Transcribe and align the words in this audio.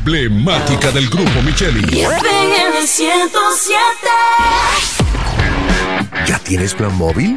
emblemática 0.00 0.90
del 0.92 1.08
grupo 1.10 1.42
Micheli. 1.42 1.80
FM 2.00 2.86
107. 2.86 3.78
¿Ya 6.26 6.38
tienes 6.38 6.72
plan 6.74 6.96
móvil? 6.96 7.36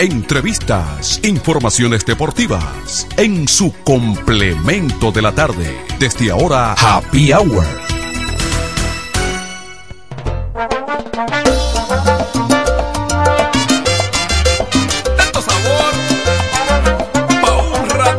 entrevistas, 0.00 1.20
informaciones 1.24 2.06
deportivas, 2.06 3.06
en 3.18 3.46
su 3.46 3.74
complemento 3.84 5.12
de 5.12 5.20
la 5.20 5.32
tarde. 5.32 5.76
Desde 5.98 6.30
ahora, 6.30 6.72
Happy 6.72 7.32
Hour. 7.32 7.66
Ahora 17.44 18.10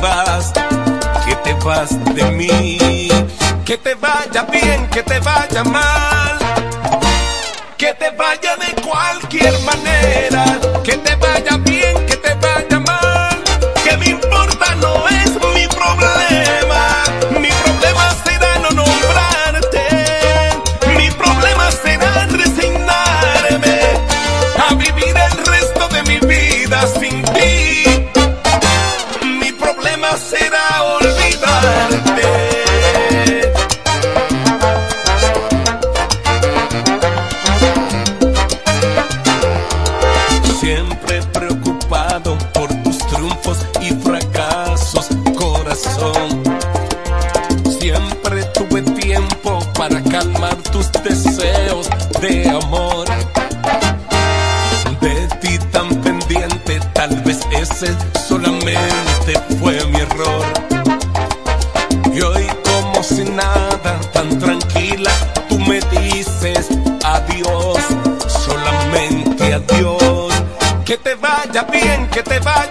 vas, 0.00 0.52
que 1.26 1.34
te 1.36 1.52
vas 1.64 1.90
de 2.14 2.24
mí. 2.30 3.08
Que 3.64 3.76
te 3.76 3.96
vaya 3.96 4.42
bien, 4.44 4.86
que 4.90 5.02
te 5.02 5.18
vaya 5.18 5.64
mal, 5.64 6.38
que 7.76 7.92
te 7.94 8.10
vaya 8.10 8.56
de 8.56 8.80
cualquier 8.80 9.58
manera. 9.62 10.44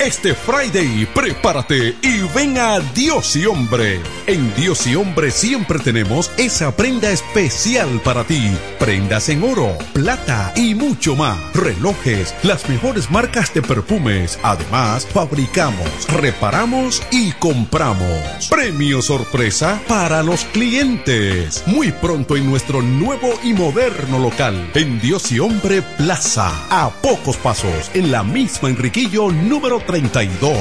Este 0.00 0.34
Friday, 0.34 1.06
prepárate 1.14 1.96
y 2.02 2.20
ven 2.34 2.58
a 2.58 2.80
Dios 2.80 3.36
y 3.36 3.46
Hombre. 3.46 4.00
En 4.26 4.54
Dios 4.54 4.86
y 4.86 4.96
Hombre 4.96 5.30
siempre 5.30 5.78
tenemos 5.78 6.30
esa 6.36 6.76
prenda 6.76 7.10
especial 7.10 8.00
para 8.04 8.24
ti. 8.24 8.50
Prendas 8.84 9.30
en 9.30 9.42
oro, 9.42 9.78
plata 9.94 10.52
y 10.54 10.74
mucho 10.74 11.16
más. 11.16 11.38
Relojes, 11.54 12.34
las 12.42 12.68
mejores 12.68 13.10
marcas 13.10 13.54
de 13.54 13.62
perfumes. 13.62 14.38
Además, 14.42 15.06
fabricamos, 15.06 15.88
reparamos 16.08 17.02
y 17.10 17.32
compramos. 17.32 18.48
Premio 18.50 19.00
sorpresa 19.00 19.80
para 19.88 20.22
los 20.22 20.44
clientes. 20.44 21.62
Muy 21.64 21.92
pronto 21.92 22.36
en 22.36 22.50
nuestro 22.50 22.82
nuevo 22.82 23.32
y 23.42 23.54
moderno 23.54 24.18
local. 24.18 24.70
En 24.74 25.00
Dios 25.00 25.32
y 25.32 25.38
Hombre 25.40 25.80
Plaza. 25.96 26.52
A 26.68 26.90
pocos 26.90 27.38
pasos. 27.38 27.90
En 27.94 28.12
la 28.12 28.22
misma 28.22 28.68
Enriquillo 28.68 29.30
número 29.32 29.80
32. 29.80 30.52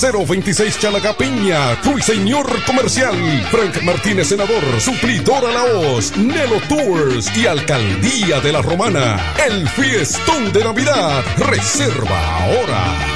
026 0.00 0.78
Chalagapiña, 0.78 1.76
Señor 2.00 2.46
Comercial. 2.64 3.14
Frank 3.50 3.82
Martínez, 3.82 4.28
Senador, 4.28 4.62
Suplidora 4.80 5.50
La 5.52 5.64
Hoz, 5.64 6.16
Nelo 6.16 6.60
Tours 6.68 7.34
y 7.36 7.46
Alcaldía 7.46 8.40
de 8.40 8.52
la 8.52 8.62
Romana. 8.62 9.34
El 9.46 9.68
fiestón 9.68 10.52
de 10.52 10.64
Navidad. 10.64 11.24
Reserva 11.36 12.38
ahora. 12.38 13.12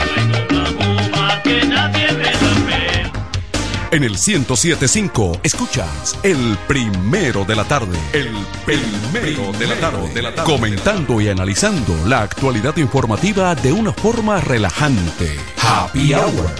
En 3.92 4.02
el 4.02 4.12
1075 4.12 5.42
escuchas 5.44 6.18
el 6.24 6.58
primero 6.66 7.44
de 7.44 7.54
la 7.54 7.62
tarde. 7.64 7.96
El 8.12 8.34
primero 8.64 9.52
de 9.52 9.68
la 9.68 9.78
tarde. 9.78 10.10
Comentando 10.44 11.20
y 11.20 11.28
analizando 11.28 11.94
la 12.06 12.22
actualidad 12.22 12.76
informativa 12.78 13.54
de 13.54 13.72
una 13.72 13.92
forma 13.92 14.40
relajante. 14.40 15.36
Happy 15.62 16.14
Hour. 16.14 16.50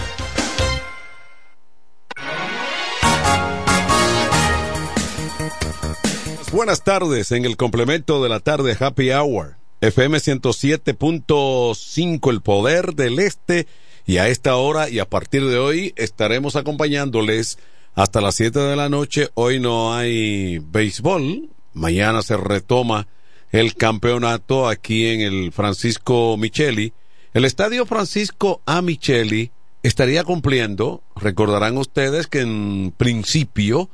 Buenas 6.53 6.81
tardes 6.81 7.33
en 7.33 7.43
el 7.43 7.57
complemento 7.57 8.23
de 8.23 8.29
la 8.29 8.39
tarde 8.39 8.77
Happy 8.79 9.11
Hour. 9.11 9.57
FM 9.81 10.17
107.5 10.17 12.31
El 12.31 12.41
Poder 12.41 12.95
del 12.95 13.19
Este 13.19 13.67
y 14.07 14.17
a 14.19 14.29
esta 14.29 14.55
hora 14.55 14.89
y 14.89 14.99
a 14.99 15.09
partir 15.09 15.45
de 15.45 15.59
hoy 15.59 15.93
estaremos 15.97 16.55
acompañándoles 16.55 17.59
hasta 17.93 18.21
las 18.21 18.35
7 18.35 18.57
de 18.57 18.75
la 18.77 18.87
noche. 18.87 19.29
Hoy 19.33 19.59
no 19.59 19.93
hay 19.93 20.59
béisbol. 20.59 21.49
Mañana 21.73 22.21
se 22.21 22.37
retoma 22.37 23.07
el 23.51 23.75
campeonato 23.75 24.69
aquí 24.69 25.07
en 25.07 25.19
el 25.19 25.51
Francisco 25.51 26.37
Micheli. 26.37 26.93
El 27.33 27.43
estadio 27.43 27.85
Francisco 27.85 28.61
A. 28.65 28.81
Micheli 28.81 29.51
estaría 29.83 30.23
cumpliendo, 30.23 31.03
recordarán 31.17 31.77
ustedes 31.77 32.27
que 32.27 32.39
en 32.39 32.93
principio 32.95 33.89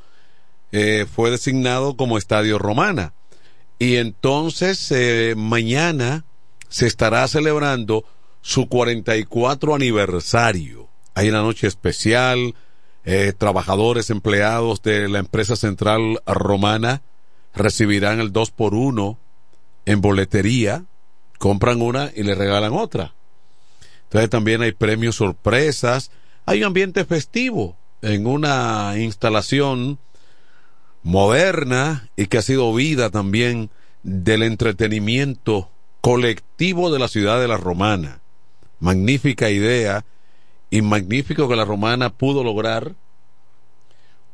eh, 0.70 1.06
fue 1.12 1.32
designado 1.32 1.96
como 1.96 2.18
estadio 2.18 2.60
romana. 2.60 3.14
Y 3.80 3.96
entonces 3.96 4.92
eh, 4.92 5.34
mañana 5.36 6.24
se 6.68 6.86
estará 6.86 7.26
celebrando 7.26 8.04
su 8.44 8.68
44 8.68 9.74
aniversario. 9.74 10.90
Hay 11.14 11.30
una 11.30 11.40
noche 11.40 11.66
especial, 11.66 12.54
eh, 13.06 13.32
trabajadores 13.36 14.10
empleados 14.10 14.82
de 14.82 15.08
la 15.08 15.20
empresa 15.20 15.56
central 15.56 16.20
romana 16.26 17.00
recibirán 17.54 18.20
el 18.20 18.32
2 18.32 18.50
por 18.50 18.74
1 18.74 19.18
en 19.86 20.00
boletería, 20.02 20.84
compran 21.38 21.80
una 21.80 22.10
y 22.14 22.22
le 22.22 22.34
regalan 22.34 22.74
otra. 22.74 23.14
Entonces 24.04 24.28
también 24.28 24.60
hay 24.60 24.72
premios 24.72 25.16
sorpresas, 25.16 26.10
hay 26.44 26.58
un 26.58 26.66
ambiente 26.66 27.06
festivo 27.06 27.78
en 28.02 28.26
una 28.26 28.92
instalación 28.98 29.98
moderna 31.02 32.10
y 32.14 32.26
que 32.26 32.36
ha 32.36 32.42
sido 32.42 32.74
vida 32.74 33.08
también 33.08 33.70
del 34.02 34.42
entretenimiento 34.42 35.70
colectivo 36.02 36.92
de 36.92 36.98
la 36.98 37.08
ciudad 37.08 37.40
de 37.40 37.48
la 37.48 37.56
Romana 37.56 38.20
magnífica 38.80 39.50
idea 39.50 40.04
y 40.70 40.82
magnífico 40.82 41.48
que 41.48 41.56
la 41.56 41.64
romana 41.64 42.10
pudo 42.10 42.42
lograr 42.42 42.94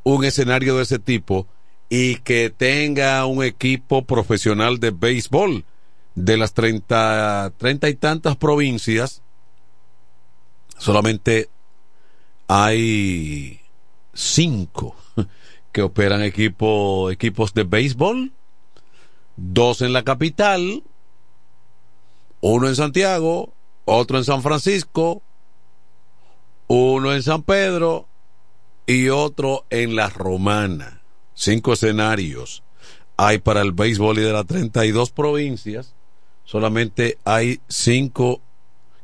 un 0.03 0.25
escenario 0.25 0.77
de 0.77 0.83
ese 0.83 0.99
tipo 0.99 1.47
y 1.89 2.17
que 2.17 2.51
tenga 2.51 3.25
un 3.27 3.43
equipo 3.45 4.05
profesional 4.05 4.79
de 4.81 4.91
béisbol 4.91 5.65
de 6.15 6.37
las 6.37 6.55
treinta, 6.55 7.53
treinta 7.57 7.89
y 7.89 7.95
tantas 7.95 8.37
provincias. 8.37 9.23
Solamente 10.79 11.49
hay 12.49 13.61
cinco 14.15 14.97
que 15.73 15.83
operan 15.83 16.23
equipo, 16.23 17.11
equipos 17.11 17.55
de 17.55 17.65
béisbol. 17.65 18.33
Dos 19.37 19.83
en 19.83 19.93
la 19.93 20.05
capital 20.05 20.83
uno 22.41 22.69
en 22.69 22.77
Santiago 22.77 23.53
otro 23.85 24.19
en 24.19 24.25
San 24.25 24.43
Francisco, 24.43 25.23
uno 26.67 27.13
en 27.13 27.23
San 27.23 27.43
Pedro 27.43 28.07
y 28.87 29.09
otro 29.09 29.65
en 29.71 29.97
La 29.97 30.09
Romana. 30.09 31.03
Cinco 31.35 31.73
escenarios 31.73 32.63
hay 33.23 33.37
para 33.37 33.61
el 33.61 33.73
béisbol 33.73 34.19
y 34.19 34.23
de 34.23 34.33
las 34.33 34.47
32 34.47 35.11
provincias, 35.11 35.95
solamente 36.45 37.19
hay 37.27 37.61
cinco 37.69 38.41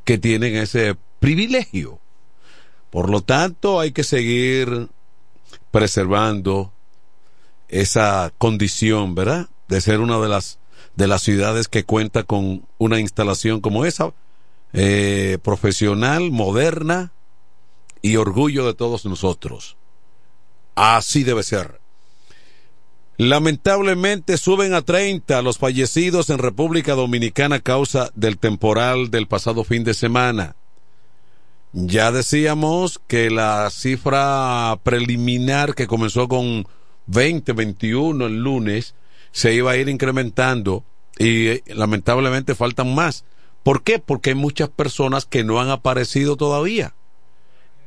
que 0.05 0.17
tienen 0.17 0.55
ese 0.55 0.95
privilegio. 1.19 1.99
Por 2.89 3.11
lo 3.11 3.21
tanto, 3.21 3.79
hay 3.79 3.91
que 3.91 4.03
seguir 4.03 4.89
preservando 5.69 6.73
esa 7.67 8.33
condición, 8.39 9.13
¿verdad? 9.13 9.49
De 9.67 9.81
ser 9.81 9.99
una 9.99 10.17
de 10.17 10.29
las 10.29 10.57
de 10.95 11.05
las 11.05 11.21
ciudades 11.21 11.67
que 11.67 11.83
cuenta 11.83 12.23
con 12.23 12.65
una 12.79 12.99
instalación 12.99 13.61
como 13.61 13.85
esa, 13.85 14.13
eh, 14.73 15.37
profesional, 15.43 16.31
moderna 16.31 17.13
y 18.01 18.15
orgullo 18.15 18.65
de 18.65 18.73
todos 18.73 19.05
nosotros. 19.05 19.77
Así 20.75 21.23
debe 21.23 21.43
ser. 21.43 21.79
Lamentablemente 23.17 24.37
suben 24.37 24.75
a 24.75 24.83
30 24.83 25.41
los 25.41 25.57
fallecidos 25.57 26.29
en 26.29 26.37
República 26.37 26.93
Dominicana 26.93 27.57
a 27.57 27.59
causa 27.61 28.11
del 28.13 28.37
temporal 28.37 29.09
del 29.09 29.27
pasado 29.27 29.63
fin 29.63 29.83
de 29.83 29.95
semana. 29.95 30.55
Ya 31.73 32.11
decíamos 32.11 32.99
que 33.07 33.31
la 33.31 33.69
cifra 33.71 34.79
preliminar 34.83 35.73
que 35.73 35.87
comenzó 35.87 36.27
con 36.27 36.67
20, 37.07 37.53
21 37.53 38.25
el 38.27 38.43
lunes 38.43 38.93
se 39.31 39.53
iba 39.53 39.71
a 39.71 39.77
ir 39.77 39.89
incrementando 39.89 40.83
y 41.17 41.47
eh, 41.47 41.63
lamentablemente 41.67 42.53
faltan 42.53 42.93
más. 42.93 43.25
¿Por 43.67 43.83
qué? 43.83 43.99
Porque 43.99 44.29
hay 44.29 44.35
muchas 44.37 44.69
personas 44.69 45.25
que 45.25 45.43
no 45.43 45.59
han 45.59 45.69
aparecido 45.69 46.37
todavía 46.37 46.95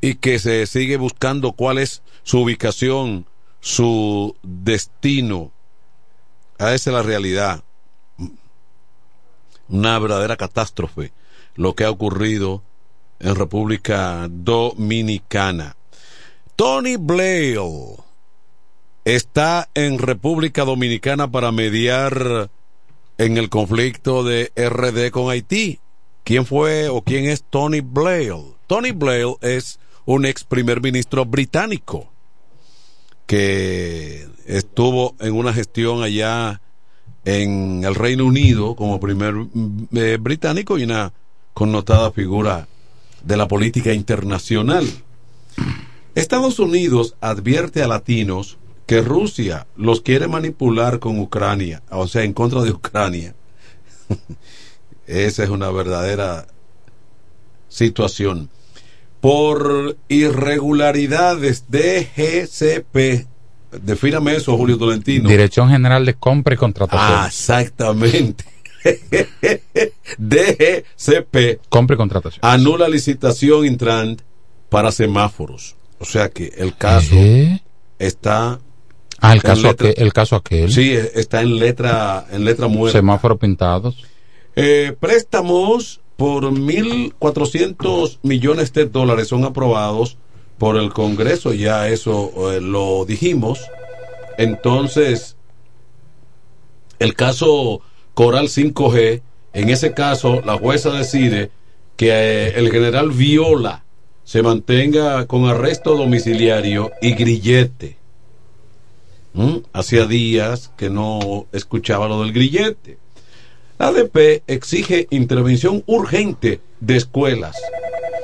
y 0.02 0.16
que 0.16 0.38
se 0.38 0.66
sigue 0.66 0.98
buscando 0.98 1.52
cuál 1.52 1.78
es 1.78 2.02
su 2.22 2.40
ubicación, 2.40 3.24
su 3.60 4.36
destino. 4.42 5.52
Esa 6.58 6.74
es 6.74 6.86
la 6.86 7.02
realidad. 7.02 7.64
Una 9.70 9.98
verdadera 9.98 10.36
catástrofe 10.36 11.12
lo 11.54 11.74
que 11.74 11.84
ha 11.84 11.90
ocurrido 11.90 12.62
en 13.18 13.34
República 13.34 14.28
Dominicana. 14.28 15.76
Tony 16.56 16.96
Blair 16.98 17.58
está 19.06 19.70
en 19.72 19.98
República 19.98 20.66
Dominicana 20.66 21.30
para 21.30 21.52
mediar 21.52 22.50
en 23.20 23.36
el 23.36 23.50
conflicto 23.50 24.24
de 24.24 24.50
RD 24.56 25.10
con 25.10 25.30
Haití. 25.30 25.78
¿Quién 26.24 26.46
fue 26.46 26.88
o 26.88 27.02
quién 27.02 27.26
es 27.26 27.42
Tony 27.42 27.82
Blair? 27.82 28.32
Tony 28.66 28.92
Blair 28.92 29.34
es 29.42 29.78
un 30.06 30.24
ex 30.24 30.42
primer 30.42 30.80
ministro 30.80 31.26
británico 31.26 32.10
que 33.26 34.26
estuvo 34.46 35.16
en 35.20 35.34
una 35.34 35.52
gestión 35.52 36.02
allá 36.02 36.62
en 37.26 37.84
el 37.84 37.94
Reino 37.94 38.24
Unido 38.24 38.74
como 38.74 38.98
primer 38.98 39.34
eh, 39.92 40.16
británico 40.18 40.78
y 40.78 40.84
una 40.84 41.12
connotada 41.52 42.12
figura 42.12 42.68
de 43.22 43.36
la 43.36 43.46
política 43.46 43.92
internacional. 43.92 44.86
Estados 46.14 46.58
Unidos 46.58 47.16
advierte 47.20 47.82
a 47.82 47.88
latinos 47.88 48.56
que 48.90 49.02
Rusia 49.02 49.68
los 49.76 50.00
quiere 50.00 50.26
manipular 50.26 50.98
con 50.98 51.20
Ucrania, 51.20 51.80
o 51.90 52.08
sea, 52.08 52.24
en 52.24 52.32
contra 52.32 52.62
de 52.62 52.72
Ucrania. 52.72 53.36
Esa 55.06 55.44
es 55.44 55.48
una 55.48 55.70
verdadera 55.70 56.48
situación. 57.68 58.50
Por 59.20 59.96
irregularidades 60.08 61.66
de 61.68 62.08
GCP, 62.16 63.28
defíname 63.80 64.34
eso, 64.34 64.56
Julio 64.56 64.76
Tolentino. 64.76 65.28
Dirección 65.28 65.70
General 65.70 66.04
de 66.04 66.14
Compra 66.14 66.54
y 66.54 66.56
Contratación. 66.56 67.20
Ah, 67.20 67.26
exactamente. 67.28 68.44
DGCP. 70.18 71.60
Compra 71.68 71.94
y 71.94 71.96
contratación. 71.96 72.40
Anula 72.42 72.88
licitación 72.88 73.66
Intrant 73.66 74.22
para 74.68 74.90
semáforos. 74.90 75.76
O 76.00 76.04
sea 76.04 76.28
que 76.28 76.52
el 76.56 76.76
caso 76.76 77.14
¿Eh? 77.14 77.62
está. 78.00 78.58
Ah, 79.20 79.32
el 79.32 79.38
en 79.38 79.42
caso, 79.42 79.62
letra- 79.68 79.88
aquel, 79.90 80.02
el 80.06 80.12
caso 80.12 80.36
aquel. 80.36 80.72
Sí, 80.72 80.92
está 81.14 81.42
en 81.42 81.58
letra, 81.58 82.26
en 82.30 82.44
letra 82.44 82.68
muerta. 82.68 82.98
Semáforos 82.98 83.38
pintados. 83.38 84.04
Eh, 84.56 84.94
préstamos 84.98 86.00
por 86.16 86.44
1.400 86.52 88.18
millones 88.22 88.72
de 88.72 88.86
dólares 88.86 89.28
son 89.28 89.44
aprobados 89.44 90.16
por 90.58 90.76
el 90.76 90.92
Congreso, 90.92 91.52
ya 91.54 91.88
eso 91.88 92.52
eh, 92.52 92.60
lo 92.60 93.04
dijimos. 93.06 93.60
Entonces, 94.36 95.36
el 96.98 97.14
caso 97.14 97.80
Coral 98.14 98.48
5G, 98.48 99.22
en 99.52 99.68
ese 99.70 99.92
caso 99.94 100.42
la 100.44 100.56
jueza 100.58 100.90
decide 100.90 101.50
que 101.96 102.10
eh, 102.10 102.52
el 102.56 102.70
general 102.70 103.10
Viola 103.10 103.84
se 104.24 104.42
mantenga 104.42 105.26
con 105.26 105.46
arresto 105.46 105.96
domiciliario 105.96 106.90
y 107.00 107.12
grillete. 107.14 107.96
¿Mm? 109.32 109.58
Hacía 109.72 110.06
días 110.06 110.72
que 110.76 110.90
no 110.90 111.46
escuchaba 111.52 112.08
lo 112.08 112.22
del 112.22 112.32
grillete. 112.32 112.98
La 113.78 113.88
ADP 113.88 114.42
exige 114.46 115.06
intervención 115.10 115.82
urgente 115.86 116.60
de 116.80 116.96
escuelas 116.96 117.56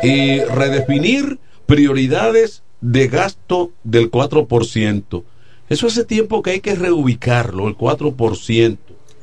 y 0.03 0.41
redefinir 0.41 1.39
prioridades 1.65 2.63
de 2.81 3.09
gasto 3.09 3.73
del 3.83 4.11
4%. 4.11 5.25
Eso 5.69 5.87
hace 5.87 6.05
tiempo 6.05 6.43
que 6.43 6.51
hay 6.51 6.61
que 6.61 6.75
reubicarlo, 6.75 7.69
el 7.69 7.77
4%, 7.77 8.77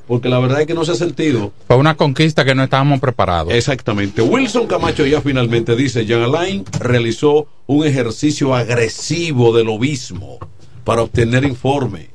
porque 0.07 0.27
la 0.27 0.39
verdad 0.39 0.61
es 0.61 0.67
que 0.67 0.73
no 0.73 0.83
se 0.83 0.93
ha 0.93 0.95
sentido. 0.95 1.53
Fue 1.67 1.77
una 1.77 1.95
conquista 1.95 2.43
que 2.43 2.55
no 2.55 2.63
estábamos 2.63 2.99
preparados. 2.99 3.53
Exactamente. 3.53 4.21
Wilson 4.21 4.67
Camacho 4.67 5.05
ya 5.05 5.21
finalmente 5.21 5.75
dice, 5.75 6.05
Jean 6.05 6.23
Alain 6.23 6.65
realizó 6.79 7.47
un 7.67 7.85
ejercicio 7.85 8.55
agresivo 8.55 9.55
de 9.55 9.63
lobismo 9.63 10.39
para 10.83 11.01
obtener 11.03 11.43
informe 11.43 12.09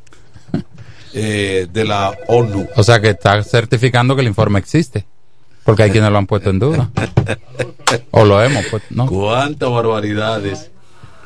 eh, 1.15 1.67
de 1.73 1.85
la 1.85 2.13
ONU. 2.29 2.67
O 2.77 2.83
sea 2.83 3.01
que 3.01 3.11
está 3.11 3.43
certificando 3.43 4.15
que 4.15 4.23
el 4.23 4.29
informe 4.29 4.59
existe. 4.59 5.07
Porque 5.65 5.83
hay 5.83 5.91
quienes 5.91 6.11
lo 6.11 6.17
han 6.19 6.27
puesto 6.27 6.49
en 6.51 6.59
duda. 6.59 6.91
o 8.11 8.25
lo 8.25 8.43
hemos 8.43 8.65
puesto, 8.67 8.89
¿no? 8.91 9.07
Cuántas 9.07 9.71
barbaridades. 9.71 10.71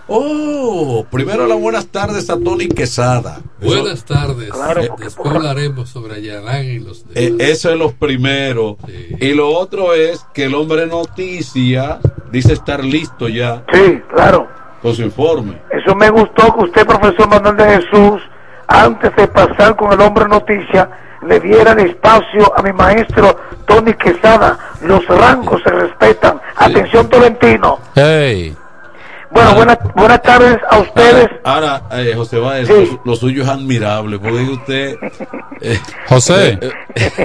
Oh, 0.09 1.07
primero 1.11 1.47
las 1.47 1.59
buenas 1.61 1.87
tardes 1.87 2.29
a 2.29 2.37
Tony 2.39 2.67
Quesada. 2.69 3.41
Buenas 3.63 4.05
tardes. 4.05 4.51
Claro, 4.51 4.83
Eh, 4.83 4.91
Después 4.99 5.33
hablaremos 5.35 5.89
sobre 5.89 6.17
Ayalán 6.17 6.65
y 6.65 6.81
los 6.81 7.09
de... 7.09 7.25
Eh, 7.29 7.37
eso 7.39 7.71
es 7.71 7.79
lo 7.79 7.93
primero. 7.93 8.77
Y 9.21 9.33
lo 9.33 9.51
otro 9.57 9.95
es 9.95 10.27
que 10.35 10.45
el 10.47 10.55
hombre 10.57 10.87
noticia 10.89 12.01
dice 12.33 12.53
estar 12.53 12.85
listo 12.85 13.29
ya. 13.29 13.65
Sí, 13.73 14.01
claro. 14.13 14.49
Con 14.83 14.95
su 14.95 15.03
informe. 15.03 15.61
Eso 15.71 15.95
me 15.95 16.11
gustó 16.11 16.53
que 16.55 16.65
usted, 16.65 16.87
profesor 16.87 17.29
Manuel 17.29 17.57
de 17.57 17.65
Jesús, 17.65 18.21
antes 18.67 19.15
de 19.15 19.29
pasar 19.29 19.77
con 19.77 19.93
el 19.93 20.01
hombre 20.01 20.27
noticia, 20.27 20.91
le 21.23 21.39
diera 21.39 21.73
el 21.73 21.91
espacio 21.91 22.53
a 22.57 22.63
mi 22.63 22.73
maestro 22.73 23.37
Tony 23.67 23.95
Quesada. 23.95 24.59
Los 24.83 25.07
rangos 25.07 25.63
se 25.63 25.71
respetan. 25.71 26.41
Atención, 26.57 27.09
Tolentino. 27.09 27.79
Hey. 27.95 28.57
Bueno, 29.33 29.55
buenas, 29.55 29.79
buenas 29.95 30.23
tardes 30.23 30.59
a 30.71 30.79
ustedes. 30.79 31.29
Ahora, 31.45 31.83
eh, 31.93 32.13
José 32.15 32.39
Báez, 32.39 32.69
lo, 32.69 33.01
lo 33.05 33.17
suyo 33.17 33.43
es 33.43 33.49
admirable, 33.49 34.19
porque 34.19 34.43
usted... 34.43 34.97
eh, 35.61 35.79
José. 36.07 36.59
eh, 36.61 36.73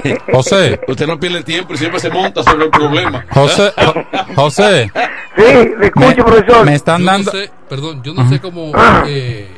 eh, 0.04 0.18
José. 0.32 0.80
Usted 0.88 1.06
no 1.06 1.20
pierde 1.20 1.42
tiempo 1.42 1.74
y 1.74 1.76
siempre 1.76 2.00
se 2.00 2.08
monta 2.10 2.42
sobre 2.42 2.64
el 2.64 2.70
problema. 2.70 3.24
José, 3.30 3.72
Jo- 3.84 3.94
José. 4.34 4.90
Sí, 5.36 5.42
le 5.78 5.86
escucho, 5.86 6.24
profesor. 6.24 6.64
Me 6.64 6.74
están 6.74 7.00
Yo 7.00 7.06
dando. 7.06 7.32
No 7.32 7.38
sé, 7.38 7.50
perdón, 7.68 8.02
yo 8.02 8.14
no 8.14 8.28
sé 8.28 8.40
cómo 8.40 8.72
eh, 9.06 9.48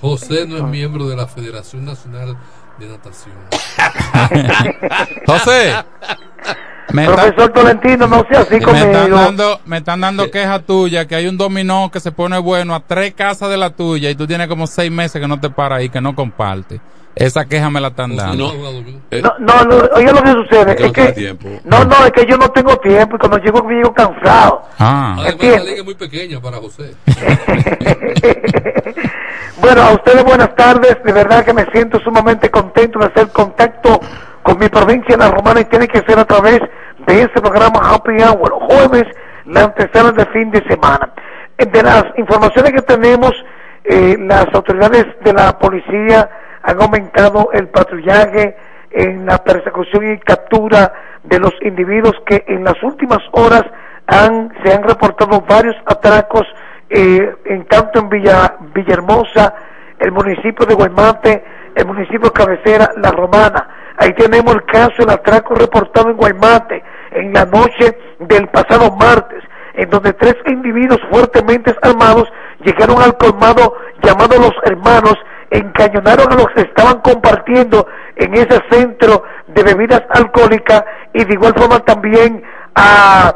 José 0.00 0.46
no 0.46 0.56
es 0.56 0.62
miembro 0.62 1.08
de 1.08 1.16
la 1.16 1.26
Federación 1.26 1.84
Nacional 1.84 2.36
de 2.78 2.86
Natación. 2.86 3.34
José. 5.26 5.74
Me 6.92 7.04
está- 7.04 7.16
Profesor 7.22 7.52
Tolentino, 7.52 8.06
no 8.06 8.24
sea 8.30 8.40
así 8.40 8.54
me 8.60 8.80
están 8.80 9.10
dando, 9.10 9.60
me 9.66 9.76
están 9.78 10.00
dando 10.00 10.30
queja 10.30 10.58
tuya 10.60 11.06
que 11.06 11.14
hay 11.14 11.26
un 11.26 11.36
dominó 11.36 11.90
que 11.92 12.00
se 12.00 12.12
pone 12.12 12.38
bueno 12.38 12.74
a 12.74 12.80
tres 12.80 13.12
casas 13.14 13.50
de 13.50 13.56
la 13.58 13.70
tuya 13.70 14.08
y 14.10 14.14
tú 14.14 14.26
tienes 14.26 14.48
como 14.48 14.66
seis 14.66 14.90
meses 14.90 15.20
que 15.20 15.28
no 15.28 15.38
te 15.38 15.50
paras 15.50 15.80
ahí, 15.80 15.88
que 15.90 16.00
no 16.00 16.14
comparte. 16.14 16.80
Esa 17.14 17.44
queja 17.46 17.68
me 17.68 17.80
la 17.80 17.88
están 17.88 18.14
dando. 18.14 18.52
No, 18.54 19.34
no, 19.40 19.64
no, 19.64 19.76
oye 19.96 20.12
lo 20.12 20.22
que 20.22 20.30
sucede. 20.32 20.76
No 20.78 20.86
Es 20.86 20.92
que, 20.92 21.12
tiempo. 21.12 21.48
no, 21.64 21.84
no, 21.84 22.04
es 22.06 22.12
que 22.12 22.24
yo 22.26 22.36
no 22.38 22.48
tengo 22.52 22.76
tiempo 22.76 23.16
y 23.16 23.18
cuando 23.18 23.38
llego, 23.38 23.68
llego 23.68 23.92
cansado. 23.92 24.62
Ah. 24.78 25.16
Además, 25.18 25.42
la 25.58 25.64
liga 25.64 25.76
es 25.78 25.84
muy 25.84 25.94
pequeña 25.96 26.40
para 26.40 26.58
José. 26.58 26.94
Bueno, 29.60 29.82
a 29.82 29.92
ustedes 29.92 30.24
buenas 30.24 30.54
tardes. 30.54 30.96
De 31.04 31.12
verdad 31.12 31.44
que 31.44 31.52
me 31.52 31.66
siento 31.72 31.98
sumamente 32.00 32.48
contento 32.50 33.00
de 33.00 33.06
hacer 33.06 33.28
contacto 33.30 34.00
con 34.48 34.58
mi 34.58 34.68
provincia, 34.70 35.14
la 35.18 35.30
romana, 35.30 35.60
y 35.60 35.64
tiene 35.66 35.86
que 35.86 36.00
ser 36.08 36.18
a 36.18 36.24
través 36.24 36.58
de 37.06 37.20
ese 37.20 37.40
programa 37.42 37.80
Happy 37.82 38.16
Hour, 38.22 38.50
jueves, 38.50 39.04
la 39.44 39.64
antesala 39.64 40.10
de 40.12 40.24
fin 40.26 40.50
de 40.50 40.66
semana. 40.66 41.12
Eh, 41.58 41.66
De 41.66 41.82
las 41.82 42.04
informaciones 42.16 42.72
que 42.72 42.80
tenemos, 42.80 43.32
eh, 43.84 44.16
las 44.18 44.46
autoridades 44.54 45.04
de 45.22 45.34
la 45.34 45.58
policía 45.58 46.30
han 46.62 46.80
aumentado 46.80 47.50
el 47.52 47.68
patrullaje 47.68 48.56
en 48.90 49.26
la 49.26 49.36
persecución 49.36 50.14
y 50.14 50.18
captura 50.20 50.94
de 51.24 51.38
los 51.40 51.52
individuos 51.60 52.14
que 52.24 52.42
en 52.48 52.64
las 52.64 52.82
últimas 52.82 53.20
horas 53.32 53.64
han, 54.06 54.50
se 54.64 54.72
han 54.72 54.82
reportado 54.82 55.42
varios 55.42 55.76
atracos 55.84 56.46
eh, 56.88 57.34
en 57.44 57.66
tanto 57.66 58.00
en 58.00 58.08
Villa, 58.08 58.56
Villahermosa, 58.74 59.54
el 59.98 60.10
municipio 60.10 60.64
de 60.64 60.74
Guaymate, 60.74 61.44
el 61.74 61.84
municipio 61.84 62.32
cabecera, 62.32 62.92
La 62.96 63.10
Romana. 63.10 63.77
Ahí 63.98 64.12
tenemos 64.14 64.54
el 64.54 64.64
caso 64.64 64.94
del 64.98 65.10
atraco 65.10 65.54
reportado 65.54 66.10
en 66.10 66.16
Guaymate 66.16 66.82
en 67.12 67.32
la 67.32 67.44
noche 67.44 67.98
del 68.20 68.48
pasado 68.48 68.94
martes, 68.96 69.42
en 69.74 69.90
donde 69.90 70.12
tres 70.12 70.36
individuos 70.46 71.00
fuertemente 71.10 71.74
armados 71.82 72.28
llegaron 72.64 73.00
al 73.02 73.16
colmado 73.16 73.74
llamado 74.02 74.36
Los 74.38 74.54
Hermanos, 74.64 75.16
encañonaron 75.50 76.32
a 76.32 76.36
los 76.36 76.46
que 76.54 76.62
estaban 76.62 77.00
compartiendo 77.00 77.86
en 78.16 78.34
ese 78.34 78.60
centro 78.70 79.24
de 79.48 79.62
bebidas 79.62 80.02
alcohólicas 80.10 80.84
y 81.14 81.24
de 81.24 81.34
igual 81.34 81.54
forma 81.56 81.80
también 81.80 82.42
a, 82.74 83.34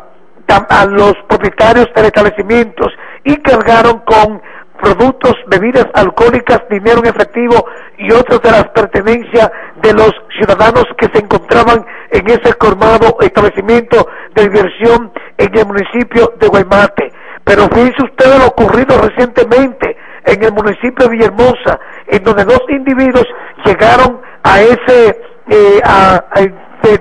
a 0.49 0.87
los 0.87 1.15
propietarios 1.29 1.89
de 1.95 2.07
establecimientos 2.07 2.93
y 3.25 3.37
cargaron 3.37 4.01
con 4.01 4.43
productos, 4.83 5.35
bebidas 5.47 5.87
alcohólicas, 5.95 6.63
dinero 6.69 6.99
en 6.99 7.07
efectivo 7.07 7.65
y 7.99 8.13
otras 8.13 8.43
de 8.43 8.51
las 8.51 8.69
pertenencias 8.71 9.51
de 9.81 9.93
los 9.95 10.11
ciudadanos 10.37 10.85
que 10.99 11.07
se 11.15 11.21
encontraban 11.21 11.87
en 12.11 12.29
ese 12.29 12.53
colmado 12.55 13.17
establecimiento 13.21 14.09
de 14.35 14.49
diversión 14.49 15.13
en 15.39 15.57
el 15.57 15.67
municipio 15.67 16.33
de 16.39 16.49
Guaymate. 16.49 17.13
Pero 17.45 17.69
fíjense 17.69 18.03
ustedes 18.03 18.39
lo 18.39 18.47
ocurrido 18.49 19.01
recientemente 19.01 19.97
en 20.25 20.43
el 20.43 20.53
municipio 20.53 21.07
de 21.07 21.11
Villahermosa, 21.11 21.79
en 22.09 22.25
donde 22.25 22.45
dos 22.45 22.63
individuos 22.69 23.27
llegaron 23.65 24.21
a 24.43 24.61
ese, 24.63 25.21
eh, 25.49 25.81
a, 25.85 26.25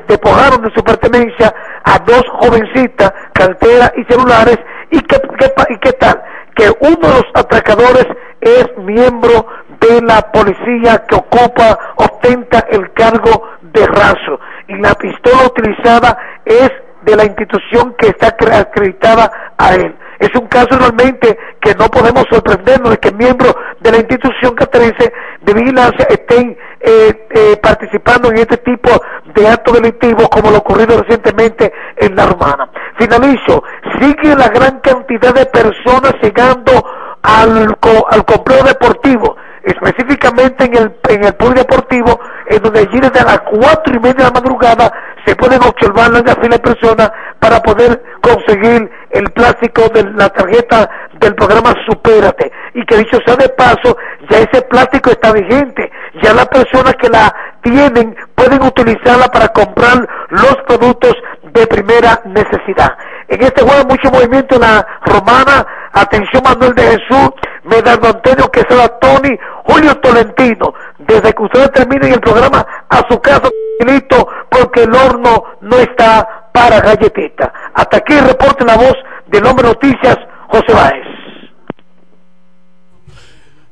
despojaron 0.08 0.62
de 0.62 0.72
su 0.76 0.84
pertenencia 0.84 1.54
a 1.84 2.00
dos 2.00 2.24
jovencitas, 2.42 3.12
carteras 3.34 3.92
y 3.98 4.04
celulares, 4.12 4.58
y 4.92 5.00
qué, 5.02 5.18
qué, 5.40 5.52
y 5.70 5.78
qué 5.78 5.94
tal, 5.94 6.22
que 6.62 6.72
uno 6.82 7.08
de 7.08 7.16
los 7.16 7.26
atracadores 7.34 8.06
es 8.40 8.68
miembro 8.78 9.48
de 9.80 10.00
la 10.04 10.22
policía 10.32 11.04
que 11.10 11.16
ocupa, 11.16 11.80
ostenta 11.96 12.60
el 12.70 12.94
cargo 12.94 13.48
de 13.62 13.88
raso, 13.88 14.40
y 14.68 14.76
la 14.76 14.94
pistola 14.94 15.48
utilizada 15.48 16.16
es 16.46 16.70
de 17.02 17.16
la 17.16 17.26
institución 17.26 17.96
que 17.98 18.10
está 18.10 18.28
acreditada 18.28 19.54
a 19.58 19.74
él. 19.74 19.96
Es 20.20 20.30
un 20.36 20.46
caso 20.46 20.78
realmente 20.78 21.36
que 21.60 21.74
no 21.74 21.88
podemos 21.88 22.26
sorprendernos 22.30 22.92
de 22.92 22.98
que 23.00 23.12
miembros 23.12 23.56
de 23.80 23.92
la 23.92 23.98
institución 23.98 24.54
catarense 24.54 25.12
de 25.42 25.54
vigilancia 25.56 26.06
estén 26.10 26.56
eh, 26.80 27.28
eh, 27.32 27.58
participando 27.60 28.30
en 28.30 28.38
este 28.38 28.58
tipo 28.58 28.90
de 29.34 29.48
actos 29.48 29.82
delictivos 29.82 30.30
como 30.30 30.52
lo 30.52 30.60
ocurrido 30.60 31.02
recientemente 31.02 31.74
en 31.98 32.16
La 32.16 32.28
Romana. 32.28 32.70
Finalizo, 33.00 33.64
sigue 34.02 34.36
la 34.36 34.50
gran 34.50 34.80
cantidad 34.80 35.34
de 35.34 35.46
personas 35.46 36.14
llegando 36.22 36.84
al, 37.22 37.78
al 38.10 38.26
complejo 38.26 38.66
deportivo 38.66 39.38
específicamente 39.64 40.66
en 40.66 40.76
el, 40.76 40.96
en 41.10 41.24
el 41.24 41.34
polideportivo, 41.34 42.20
en 42.48 42.62
donde 42.62 42.80
allí 42.80 43.00
desde 43.00 43.24
las 43.24 43.42
cuatro 43.42 43.96
y 43.96 44.00
media 44.00 44.14
de 44.14 44.24
la 44.24 44.32
madrugada 44.32 44.92
se 45.26 45.36
pueden 45.36 45.62
observar 45.62 46.12
la 46.12 46.36
fila 46.36 46.58
de 46.58 46.60
personas 46.60 47.12
para 47.40 47.62
poder 47.62 48.02
conseguir 48.22 48.90
el 49.12 49.30
plástico 49.32 49.88
de 49.94 50.04
la 50.14 50.30
tarjeta 50.30 50.90
del 51.20 51.36
programa 51.36 51.76
Supérate. 51.86 52.52
Y 52.74 52.86
que 52.86 52.98
dicho 52.98 53.20
sea 53.26 53.36
de 53.36 53.50
paso, 53.50 53.98
ya 54.30 54.40
ese 54.40 54.62
plástico 54.64 55.12
está 55.12 55.32
vigente. 55.32 55.92
Ya 56.24 56.34
las 56.34 56.48
personas 56.48 56.96
que 56.96 57.10
la 57.10 57.34
tienen 57.62 58.16
pueden 58.42 58.64
utilizarla 58.64 59.28
para 59.28 59.50
comprar 59.50 60.08
los 60.30 60.56
productos 60.68 61.14
de 61.44 61.68
primera 61.68 62.22
necesidad. 62.26 62.98
En 63.28 63.42
este 63.44 63.62
juego 63.62 63.88
mucho 63.88 64.10
movimiento 64.10 64.56
en 64.56 64.62
la 64.62 64.86
romana, 65.06 65.66
atención 65.94 66.42
Manuel 66.44 66.74
de 66.74 66.84
Jesús, 66.84 67.30
Medardo 67.64 68.08
Antonio 68.08 68.50
Quesada 68.50 68.88
Tony, 69.00 69.38
Julio 69.66 69.96
Tolentino, 69.98 70.74
desde 70.98 71.34
que 71.34 71.44
ustedes 71.44 71.72
terminen 71.72 72.14
el 72.14 72.20
programa 72.20 72.66
a 72.90 73.04
su 73.10 73.22
casa, 73.22 73.48
listo, 73.86 74.28
porque 74.50 74.84
el 74.84 74.96
horno 74.96 75.44
no 75.62 75.78
está 75.78 76.48
para 76.52 76.82
galletita. 76.82 77.54
Hasta 77.76 77.98
aquí 77.98 78.20
reporte 78.20 78.66
la 78.66 78.76
voz 78.76 78.96
del 79.28 79.46
hombre 79.46 79.68
noticias, 79.68 80.18
José 80.48 80.74
Báez. 80.74 81.11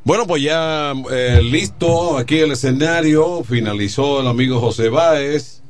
Bueno, 0.04 0.26
pues 0.26 0.42
ya 0.42 0.94
eh, 1.12 1.42
listo 1.44 2.18
aquí 2.18 2.40
el 2.40 2.52
escenario, 2.52 3.44
finalizó 3.44 4.22
el 4.22 4.28
amigo 4.28 4.60
José 4.60 4.90
Báez 4.90 5.62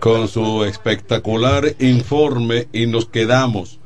con 0.00 0.28
su 0.28 0.64
espectacular 0.64 1.76
informe 1.78 2.68
y 2.72 2.86
nos 2.86 3.06
quedamos. 3.06 3.78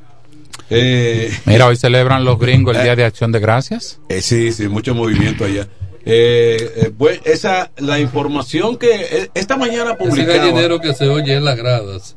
Eh, 0.69 1.31
Mira, 1.45 1.67
hoy 1.67 1.75
celebran 1.75 2.25
los 2.25 2.39
gringos 2.39 2.75
el 2.75 2.83
Día 2.83 2.95
de 2.95 3.05
Acción 3.05 3.31
de 3.31 3.39
Gracias. 3.39 3.99
Eh, 4.09 4.21
sí, 4.21 4.51
sí, 4.51 4.67
mucho 4.67 4.95
movimiento 4.95 5.45
allá. 5.45 5.67
Eh, 6.05 6.91
pues 6.97 7.19
esa, 7.25 7.71
la 7.77 7.99
información 7.99 8.77
que 8.77 9.29
esta 9.33 9.57
mañana 9.57 9.95
publicaba. 9.95 10.35
Ese 10.35 10.39
gallinero 10.39 10.79
que 10.79 10.93
se 10.93 11.07
oye 11.07 11.35
en 11.35 11.45
las 11.45 11.57
gradas. 11.57 12.15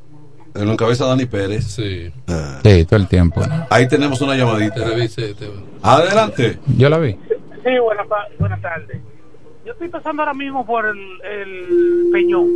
En 0.55 0.69
la 0.69 0.77
cabeza 0.77 1.07
Dani 1.07 1.27
Pérez. 1.27 1.67
Sí. 1.67 2.11
Ah. 2.27 2.61
Sí, 2.65 2.85
todo 2.85 2.97
el 2.97 3.07
tiempo. 3.07 3.43
Ahí 3.71 3.87
tenemos 3.87 4.21
una 4.21 4.35
llamadita. 4.35 4.75
Te 4.75 4.85
revisé, 4.85 5.35
te... 5.35 5.49
Adelante. 5.83 6.59
Yo 6.77 6.89
la 6.89 6.99
vi. 6.99 7.17
Sí, 7.69 7.79
buenas, 7.79 8.07
buenas 8.39 8.61
tardes. 8.63 8.99
Yo 9.67 9.73
estoy 9.73 9.89
pasando 9.89 10.23
ahora 10.23 10.33
mismo 10.35 10.65
por 10.65 10.87
el, 10.87 11.21
el 11.23 12.09
Peñón, 12.13 12.47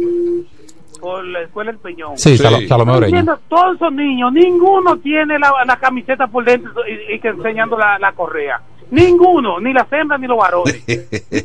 por 1.00 1.22
la 1.24 1.42
escuela 1.42 1.70
El 1.70 1.78
Peñón. 1.78 2.16
Sí, 2.16 2.38
Sal- 2.38 2.66
Salomé. 2.66 2.94
Entiendo, 2.96 3.38
Todos 3.48 3.76
esos 3.76 3.92
niños, 3.92 4.32
ninguno 4.32 4.96
tiene 4.98 5.38
la, 5.38 5.52
la 5.66 5.76
camiseta 5.76 6.26
por 6.28 6.44
dentro 6.44 6.72
y, 6.88 7.14
y 7.14 7.18
que 7.20 7.28
enseñando 7.28 7.76
la, 7.76 7.98
la 7.98 8.12
correa. 8.12 8.60
Ninguno, 8.90 9.58
ni 9.60 9.72
las 9.74 9.90
hembras 9.92 10.20
ni 10.20 10.26
los 10.26 10.38
varones. 10.38 10.82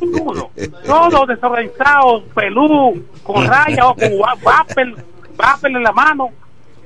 Ninguno. 0.00 0.50
Todos 0.86 1.28
desorganizados, 1.28 2.22
pelú, 2.34 3.02
con 3.22 3.46
raya 3.46 3.88
o 3.88 3.94
con 3.94 4.10
vapel, 4.44 4.94
vapel 5.36 5.76
en 5.76 5.82
la 5.82 5.92
mano. 5.92 6.30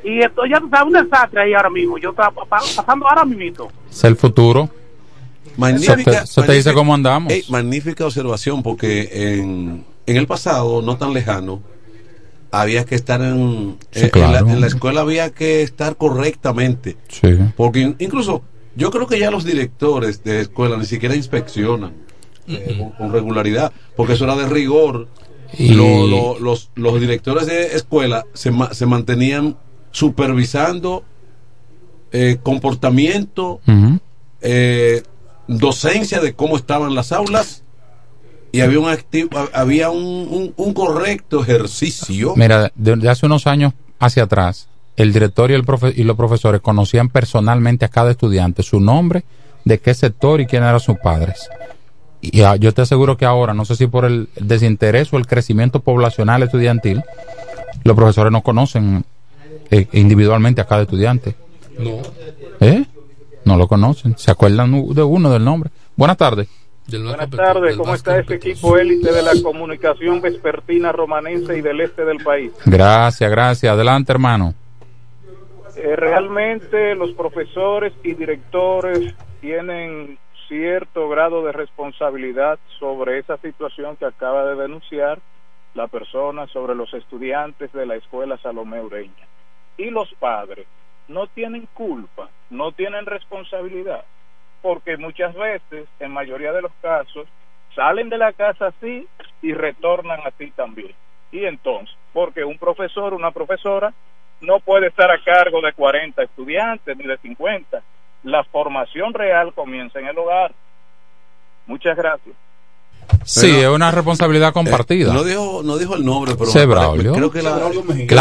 Y 0.04 0.18
esto 0.20 0.44
ya 0.46 0.56
está 0.56 0.82
un 0.84 0.92
desastre 0.92 1.42
ahí 1.42 1.54
ahora 1.54 1.70
mismo. 1.70 1.98
Yo 1.98 2.10
estaba 2.10 2.30
pa- 2.44 2.58
pasando 2.76 3.06
ahora 3.08 3.24
mismo. 3.24 3.68
Es 3.88 4.02
el 4.04 4.16
futuro. 4.16 4.68
Magnífica, 5.56 6.22
Eso 6.22 6.42
te- 6.42 6.52
dice 6.52 6.72
cómo 6.72 6.94
andamos. 6.94 7.32
Magnífica 7.48 8.06
observación 8.06 8.62
porque 8.62 9.08
en, 9.40 9.84
en 10.06 10.16
el 10.16 10.26
pasado, 10.26 10.82
no 10.82 10.96
tan 10.96 11.12
lejano, 11.12 11.62
había 12.50 12.84
que 12.84 12.94
estar 12.94 13.20
en, 13.22 13.76
Sí, 13.90 14.04
en- 14.04 14.08
claro. 14.10 14.38
en 14.38 14.46
la, 14.46 14.52
en 14.52 14.60
la 14.60 14.66
escuela, 14.66 15.00
había 15.02 15.30
que 15.30 15.62
estar 15.62 15.96
correctamente. 15.96 16.96
Sí. 17.08 17.38
Porque 17.56 17.80
in- 17.80 17.96
incluso 17.98 18.42
yo 18.76 18.90
creo 18.90 19.06
que 19.06 19.18
ya 19.18 19.30
los 19.30 19.44
directores 19.44 20.22
de 20.24 20.40
escuela 20.40 20.76
ni 20.76 20.86
siquiera 20.86 21.14
inspeccionan 21.14 21.92
eh, 22.48 22.76
con, 22.78 22.90
con 22.90 23.12
regularidad, 23.12 23.72
porque 23.96 24.14
eso 24.14 24.24
era 24.24 24.36
de 24.36 24.46
rigor. 24.48 25.08
Y- 25.56 25.74
Lo- 25.74 26.06
lo- 26.06 26.38
los, 26.38 26.70
los 26.74 26.98
directores 27.00 27.46
de 27.46 27.74
escuela 27.76 28.24
se, 28.32 28.50
se 28.72 28.86
mantenían 28.86 29.56
supervisando 29.90 31.04
eh, 32.10 32.38
comportamiento, 32.42 33.60
eh, 34.40 35.02
docencia 35.46 36.20
de 36.20 36.34
cómo 36.34 36.56
estaban 36.56 36.94
las 36.94 37.12
aulas 37.12 37.62
y 38.52 38.60
había 38.60 38.78
un 38.80 38.88
activo, 38.88 39.30
había 39.52 39.90
un, 39.90 40.02
un- 40.04 40.54
un 40.56 40.74
correcto 40.74 41.42
ejercicio. 41.42 42.34
Mira, 42.36 42.70
de, 42.74 42.96
de 42.96 43.08
hace 43.08 43.26
unos 43.26 43.46
años 43.46 43.72
hacia 43.98 44.24
atrás, 44.24 44.68
el 44.96 45.12
director 45.12 45.50
y, 45.50 45.54
el 45.54 45.64
profe- 45.64 45.94
y 45.96 46.04
los 46.04 46.16
profesores 46.16 46.60
conocían 46.60 47.08
personalmente 47.08 47.84
a 47.84 47.88
cada 47.88 48.10
estudiante, 48.10 48.62
su 48.62 48.78
nombre, 48.80 49.24
de 49.64 49.78
qué 49.78 49.94
sector 49.94 50.40
y 50.40 50.46
quién 50.46 50.62
eran 50.64 50.80
sus 50.80 50.98
padres. 50.98 51.48
Y 52.20 52.42
ah, 52.42 52.56
yo 52.56 52.72
te 52.74 52.82
aseguro 52.82 53.16
que 53.16 53.24
ahora, 53.24 53.54
no 53.54 53.64
sé 53.64 53.74
si 53.74 53.86
por 53.86 54.04
el 54.04 54.28
desinterés 54.38 55.12
o 55.12 55.16
el 55.16 55.26
crecimiento 55.26 55.80
poblacional 55.80 56.42
estudiantil, 56.42 57.02
los 57.84 57.96
profesores 57.96 58.30
no 58.30 58.42
conocen 58.42 59.04
eh, 59.70 59.88
individualmente 59.92 60.60
a 60.60 60.66
cada 60.66 60.82
estudiante. 60.82 61.34
No. 61.78 62.02
No 63.44 63.56
lo 63.56 63.66
conocen. 63.66 64.16
Se 64.16 64.30
acuerdan 64.30 64.70
de 64.94 65.02
uno 65.02 65.30
del 65.30 65.44
nombre. 65.44 65.70
Buenas 65.96 66.16
tardes. 66.16 66.48
Buenas 66.88 67.30
tardes, 67.30 67.76
¿cómo 67.76 67.94
está 67.94 68.18
este 68.18 68.34
equipo 68.34 68.76
élite 68.76 69.12
de 69.12 69.22
la 69.22 69.32
comunicación 69.42 70.20
vespertina 70.20 70.90
romanense 70.90 71.56
y 71.56 71.60
del 71.60 71.80
este 71.80 72.04
del 72.04 72.18
país? 72.18 72.52
Gracias, 72.66 73.30
gracias. 73.30 73.72
Adelante, 73.72 74.12
hermano. 74.12 74.54
Eh, 75.76 75.96
realmente 75.96 76.94
los 76.96 77.12
profesores 77.12 77.92
y 78.02 78.14
directores 78.14 79.14
tienen 79.40 80.18
cierto 80.48 81.08
grado 81.08 81.44
de 81.44 81.52
responsabilidad 81.52 82.58
sobre 82.78 83.20
esa 83.20 83.38
situación 83.38 83.96
que 83.96 84.04
acaba 84.04 84.44
de 84.46 84.56
denunciar 84.56 85.20
la 85.74 85.86
persona 85.86 86.46
sobre 86.48 86.74
los 86.74 86.92
estudiantes 86.92 87.72
de 87.72 87.86
la 87.86 87.96
escuela 87.96 88.36
Salomé 88.42 88.82
Ureña. 88.82 89.26
Y 89.78 89.88
los 89.88 90.12
padres 90.18 90.66
no 91.08 91.26
tienen 91.28 91.66
culpa, 91.72 92.28
no 92.52 92.72
tienen 92.72 93.06
responsabilidad, 93.06 94.04
porque 94.60 94.96
muchas 94.96 95.34
veces, 95.34 95.88
en 95.98 96.12
mayoría 96.12 96.52
de 96.52 96.62
los 96.62 96.72
casos, 96.80 97.26
salen 97.74 98.08
de 98.10 98.18
la 98.18 98.32
casa 98.32 98.68
así 98.68 99.08
y 99.40 99.52
retornan 99.52 100.20
así 100.24 100.50
también. 100.52 100.94
Y 101.32 101.44
entonces, 101.46 101.96
porque 102.12 102.44
un 102.44 102.58
profesor, 102.58 103.14
una 103.14 103.30
profesora, 103.30 103.92
no 104.42 104.60
puede 104.60 104.88
estar 104.88 105.10
a 105.10 105.22
cargo 105.22 105.60
de 105.62 105.72
40 105.72 106.22
estudiantes 106.22 106.96
ni 106.96 107.04
de 107.04 107.16
50. 107.18 107.82
la 108.24 108.44
formación 108.44 109.14
real 109.14 109.52
comienza 109.52 109.98
en 109.98 110.06
el 110.06 110.18
hogar. 110.18 110.52
Muchas 111.66 111.96
gracias. 111.96 112.36
Sí, 113.24 113.48
es 113.50 113.68
una 113.68 113.90
responsabilidad 113.90 114.52
compartida. 114.52 115.12
No 115.12 115.22
dijo, 115.24 115.62
no 115.64 115.78
dijo 115.78 115.94
el 115.94 116.04
nombre, 116.04 116.34
pero 116.36 116.66
Braulio. 116.68 117.12
creo 117.12 117.30
que 117.30 117.42
la, 117.42 117.52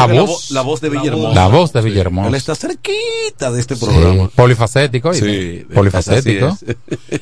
voz. 0.06 0.50
vo- 0.50 0.54
la 0.54 0.62
voz 0.62 0.80
de 0.82 0.90
Villahermosa. 0.90 1.34
La 1.36 1.48
voz 1.48 1.74
de 1.74 1.82
Villahermosa. 1.82 2.28
Él 2.30 2.36
está 2.36 2.56
cerquita 2.56 3.52
de 3.52 3.60
este 3.60 3.76
Sí, 3.76 3.86
programa. 3.86 4.30
polifacético. 4.36 5.12
Polifacético. 5.74 6.46
así 6.48 6.66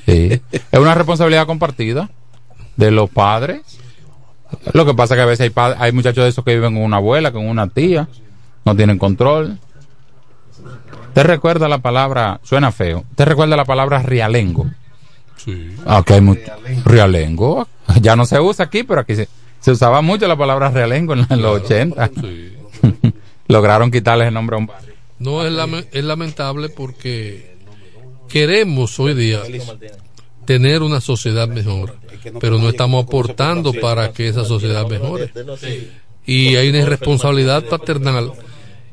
Sí. 0.06 0.42
Es 0.72 0.80
una 0.80 0.94
responsabilidad 0.96 1.46
compartida 1.48 2.10
de 2.76 2.92
los 2.92 3.10
padres. 3.10 3.62
Lo 4.74 4.86
que 4.86 4.94
pasa 4.94 5.14
es 5.14 5.18
que 5.20 5.22
a 5.22 5.26
veces 5.26 5.44
hay, 5.46 5.50
pa- 5.52 5.76
hay 5.80 5.92
muchachos 5.92 6.24
de 6.24 6.30
esos 6.30 6.44
que 6.44 6.56
viven 6.56 6.74
con 6.74 6.84
una 6.84 6.98
abuela, 6.98 7.32
con 7.32 7.48
una 7.48 7.68
tía, 7.68 8.08
no 8.66 8.76
tienen 8.76 8.98
control. 8.98 9.58
¿Te 11.14 11.24
recuerda 11.24 11.68
la 11.68 11.80
palabra, 11.80 12.40
suena 12.44 12.72
feo, 12.72 13.04
te 13.16 13.26
recuerda 13.26 13.56
la 13.56 13.66
palabra 13.66 14.02
rialengo? 14.02 14.68
Sí. 15.44 15.70
Ah, 15.86 16.04
que 16.06 16.14
hay 16.16 16.22
mu- 16.22 16.36
rialengo. 16.86 17.68
Ya 18.02 18.16
no 18.16 18.26
se 18.26 18.40
usa 18.40 18.66
aquí, 18.66 18.84
pero 18.84 19.02
aquí 19.02 19.16
se, 19.16 19.28
se 19.60 19.72
usaba 19.72 20.02
mucho 20.02 20.28
la 20.28 20.38
palabra 20.38 20.70
rialengo 20.70 21.14
en, 21.14 21.26
los 21.42 21.62
80. 21.64 22.12
Lograron 23.48 23.90
quitarle 23.92 24.28
el 24.28 24.34
nombre 24.34 24.56
a 24.56 24.60
un 24.60 24.68
barrio. 24.68 24.94
No 25.18 25.46
es, 25.46 25.52
lame- 25.52 25.88
es 25.92 26.04
lamentable 26.04 26.70
porque 26.70 27.56
queremos 28.30 29.00
hoy 29.00 29.16
día 29.16 29.42
tener 30.46 30.82
una 30.84 31.02
sociedad 31.02 31.48
mejor, 31.48 31.96
pero 32.40 32.58
no 32.60 32.70
estamos 32.70 33.06
aportando 33.06 33.74
para 33.74 34.12
que 34.14 34.28
esa 34.28 34.46
sociedad 34.46 34.88
mejore. 34.88 35.32
Y 36.26 36.56
hay 36.56 36.70
una 36.70 36.80
irresponsabilidad 36.80 37.66
paternal. 37.66 38.32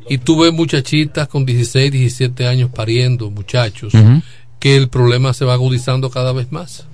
Y 0.08 0.18
tú 0.18 0.40
ves 0.40 0.52
muchachitas 0.52 1.28
con 1.28 1.44
16, 1.44 1.92
17 1.92 2.46
años 2.46 2.70
pariendo, 2.74 3.30
muchachos. 3.30 3.92
Que 4.66 4.76
el 4.76 4.88
problema 4.88 5.32
se 5.32 5.44
va 5.44 5.52
agudizando 5.52 6.10
cada 6.10 6.32
vez 6.32 6.50
más. 6.50 6.86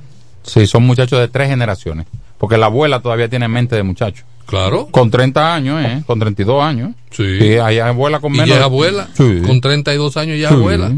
Sí, 0.42 0.66
son 0.66 0.82
muchachos 0.84 1.18
de 1.20 1.28
tres 1.28 1.48
generaciones. 1.48 2.06
Porque 2.36 2.58
la 2.58 2.66
abuela 2.66 3.00
todavía 3.00 3.30
tiene 3.30 3.48
mente 3.48 3.76
de 3.76 3.82
muchacho. 3.82 4.24
Claro. 4.44 4.88
Con 4.90 5.10
30 5.10 5.54
años, 5.54 5.82
¿eh? 5.82 6.02
Con 6.06 6.18
32 6.18 6.62
años. 6.62 6.90
Sí. 7.12 7.22
hay 7.58 7.78
abuela 7.78 8.20
con 8.20 8.34
Y 8.34 8.38
menos. 8.38 8.50
ya 8.50 8.56
es 8.56 8.62
abuela, 8.62 9.08
Sí. 9.14 9.40
con 9.46 9.62
32 9.62 10.18
años 10.18 10.38
ya 10.38 10.48
es 10.48 10.54
Sí. 10.54 10.58
abuela. 10.60 10.92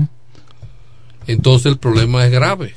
Entonces 1.29 1.67
el 1.67 1.79
problema 1.79 2.25
es 2.27 2.33
grave. 2.33 2.75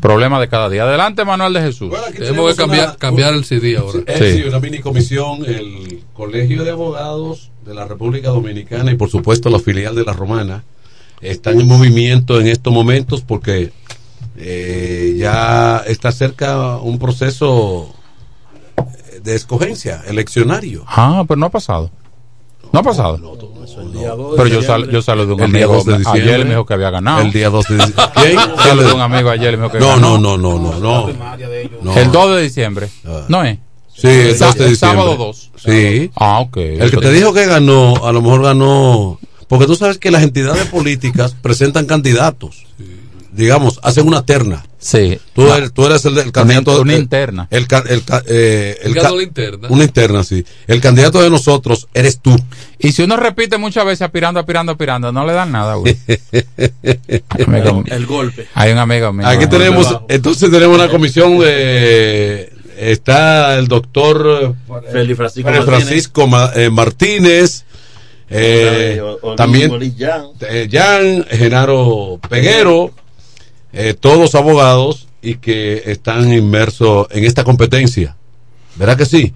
Problema 0.00 0.40
de 0.40 0.48
cada 0.48 0.70
día. 0.70 0.84
Adelante, 0.84 1.22
Manuel 1.26 1.52
de 1.52 1.60
Jesús. 1.60 1.92
Tenemos 2.16 2.52
que 2.52 2.56
cambiar, 2.62 2.96
cambiar 2.96 3.34
el 3.34 3.44
CD 3.44 3.76
ahora. 3.76 3.98
Eh, 4.06 4.40
sí, 4.42 4.48
una 4.48 4.58
mini 4.58 4.78
comisión, 4.78 5.44
el 5.44 6.02
Colegio 6.14 6.64
de 6.64 6.70
Abogados 6.70 7.50
de 7.66 7.74
la 7.74 7.84
República 7.84 8.28
Dominicana 8.30 8.90
y 8.90 8.94
por 8.96 9.10
supuesto 9.10 9.50
la 9.50 9.58
filial 9.58 9.94
de 9.94 10.04
la 10.04 10.14
Romana 10.14 10.64
están 11.22 11.60
en 11.60 11.66
movimiento 11.66 12.40
en 12.40 12.48
estos 12.48 12.72
momentos 12.72 13.22
porque 13.22 13.72
eh, 14.36 15.14
ya 15.18 15.82
está 15.86 16.12
cerca 16.12 16.76
un 16.78 16.98
proceso 16.98 17.94
de 19.22 19.34
escogencia 19.34 20.02
eleccionario. 20.06 20.84
Ah, 20.86 21.24
pero 21.26 21.38
no 21.38 21.46
ha 21.46 21.50
pasado. 21.50 21.90
No 22.72 22.80
ha 22.80 22.82
pasado. 22.82 23.38
Pero 24.36 24.46
yo, 24.48 24.62
sal, 24.62 24.90
yo 24.90 25.02
saludé 25.02 25.32
a 25.32 25.34
un 25.34 25.42
El 25.42 25.52
día 25.52 25.64
amigo 25.66 25.82
2 25.84 25.86
de 26.04 26.10
ayer 26.20 26.44
me 26.44 26.50
dijo 26.50 26.64
que 26.66 26.74
había 26.74 26.90
ganado. 26.90 27.20
El 27.20 27.30
día 27.32 27.50
2 27.50 27.66
de 27.68 27.74
diciembre. 27.76 28.04
¿Quién? 28.14 28.38
Saludé 28.56 28.90
a 28.90 28.94
un 28.94 29.00
amigo 29.00 29.30
ayer 29.30 29.56
me 29.58 29.64
dijo 29.64 29.72
que 29.72 29.78
No, 29.78 29.88
ganó. 29.88 30.18
no, 30.18 30.36
no, 30.38 30.58
no, 30.58 30.72
no, 30.80 30.80
no. 30.80 31.08
No. 31.82 31.94
El 31.96 32.10
2 32.10 32.36
de 32.36 32.42
diciembre. 32.42 32.88
¿No 33.28 33.44
es? 33.44 33.58
Sí, 33.94 34.08
el 34.08 34.34
Sa- 34.36 34.46
2 34.46 34.54
de 34.56 34.64
el 34.64 34.70
diciembre. 34.70 34.98
sábado 35.02 35.16
2. 35.18 35.50
Sí. 35.56 36.10
Ah, 36.16 36.40
ok. 36.40 36.56
El 36.56 36.90
que 36.90 36.96
te 36.96 37.12
dijo 37.12 37.32
que 37.34 37.44
ganó, 37.46 38.06
a 38.06 38.12
lo 38.12 38.22
mejor 38.22 38.42
ganó. 38.42 39.18
Porque 39.52 39.66
tú 39.66 39.76
sabes 39.76 39.98
que 39.98 40.10
las 40.10 40.22
entidades 40.22 40.64
políticas 40.68 41.36
presentan 41.42 41.84
candidatos. 41.84 42.64
Digamos, 43.32 43.80
hacen 43.82 44.06
una 44.08 44.24
terna. 44.24 44.64
Sí. 44.78 45.18
Tú 45.34 45.52
eres, 45.52 45.74
tú 45.74 45.84
eres 45.84 46.02
el, 46.06 46.16
el 46.16 46.32
candidato. 46.32 46.80
una 46.80 46.94
el- 46.94 47.00
interna. 47.00 47.48
El, 47.50 47.66
el 47.90 48.02
eh, 48.28 48.78
el 48.82 48.96
interna. 49.22 49.68
Una 49.68 49.84
interna, 49.84 50.24
sí. 50.24 50.42
El 50.66 50.80
candidato 50.80 51.20
de 51.20 51.28
nosotros 51.28 51.86
eres 51.92 52.18
tú. 52.20 52.34
Y 52.78 52.92
si 52.92 53.02
uno 53.02 53.18
repite 53.18 53.58
muchas 53.58 53.84
veces 53.84 54.00
aspirando, 54.00 54.40
aspirando, 54.40 54.72
aspirando, 54.72 55.12
no 55.12 55.26
le 55.26 55.34
dan 55.34 55.52
nada, 55.52 55.74
güey. 55.74 55.98
Amigo- 57.28 57.84
El 57.88 58.06
golpe. 58.06 58.46
Hay 58.54 58.72
un 58.72 58.78
amigo 58.78 59.12
mío. 59.12 59.26
Aquí 59.26 59.46
tenemos, 59.48 59.98
entonces 60.08 60.50
tenemos 60.50 60.78
una 60.78 60.88
comisión 60.88 61.38
de. 61.40 62.50
Está 62.78 63.58
el 63.58 63.68
doctor 63.68 64.56
Félix 64.90 65.16
Francisco 65.18 65.50
Martínez. 65.50 65.66
Francisco 65.66 66.26
Ma- 66.26 66.50
eh, 66.54 66.70
Martínez. 66.70 67.64
Eh, 68.32 69.00
O- 69.02 69.18
o- 69.32 69.34
también 69.36 69.70
Jan. 69.98 70.26
eh, 70.40 70.68
Jan, 70.70 71.24
Genaro 71.30 72.18
Peguero, 72.28 72.90
eh, 73.72 73.94
todos 73.94 74.34
abogados 74.34 75.08
y 75.22 75.36
que 75.36 75.82
están 75.86 76.32
inmersos 76.32 77.06
en 77.10 77.24
esta 77.24 77.44
competencia. 77.44 78.16
¿Verdad 78.76 78.96
que 78.96 79.06
sí? 79.06 79.32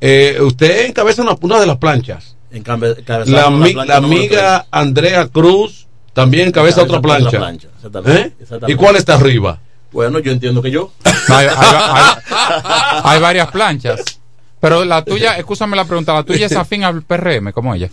Eh, 0.00 0.38
usted 0.42 0.86
encabeza 0.86 1.22
una, 1.22 1.36
una 1.40 1.58
de 1.60 1.66
las 1.66 1.76
planchas. 1.78 2.36
Encabezamos 2.52 3.28
La, 3.28 3.48
plancha 3.48 3.96
amiga 3.96 4.66
Andrea 4.70 5.26
Cruz 5.28 5.86
también 6.12 6.48
encabeza 6.48 6.82
otra 6.82 6.98
Encabeza 6.98 7.18
plancha. 7.18 7.28
otra 7.28 7.38
plancha, 7.40 7.68
exactamente, 7.76 8.20
¿Eh? 8.20 8.32
exactamente. 8.40 8.72
¿Y 8.72 8.76
cuál 8.76 8.96
está 8.96 9.14
arriba? 9.14 9.60
Bueno, 9.92 10.18
yo 10.18 10.32
entiendo 10.32 10.60
que 10.62 10.70
yo. 10.70 10.92
Hay, 11.28 11.46
hay- 11.46 11.54
hay- 11.56 13.00
hay 13.04 13.20
varias 13.20 13.50
planchas. 13.50 14.00
Pero 14.60 14.84
la 14.84 15.04
tuya, 15.04 15.36
escúchame 15.36 15.76
la 15.76 15.84
pregunta, 15.84 16.14
la 16.14 16.22
tuya 16.22 16.46
es 16.46 16.52
afín 16.56 16.82
al 16.84 17.02
PRM, 17.02 17.52
como 17.52 17.74
ella. 17.74 17.90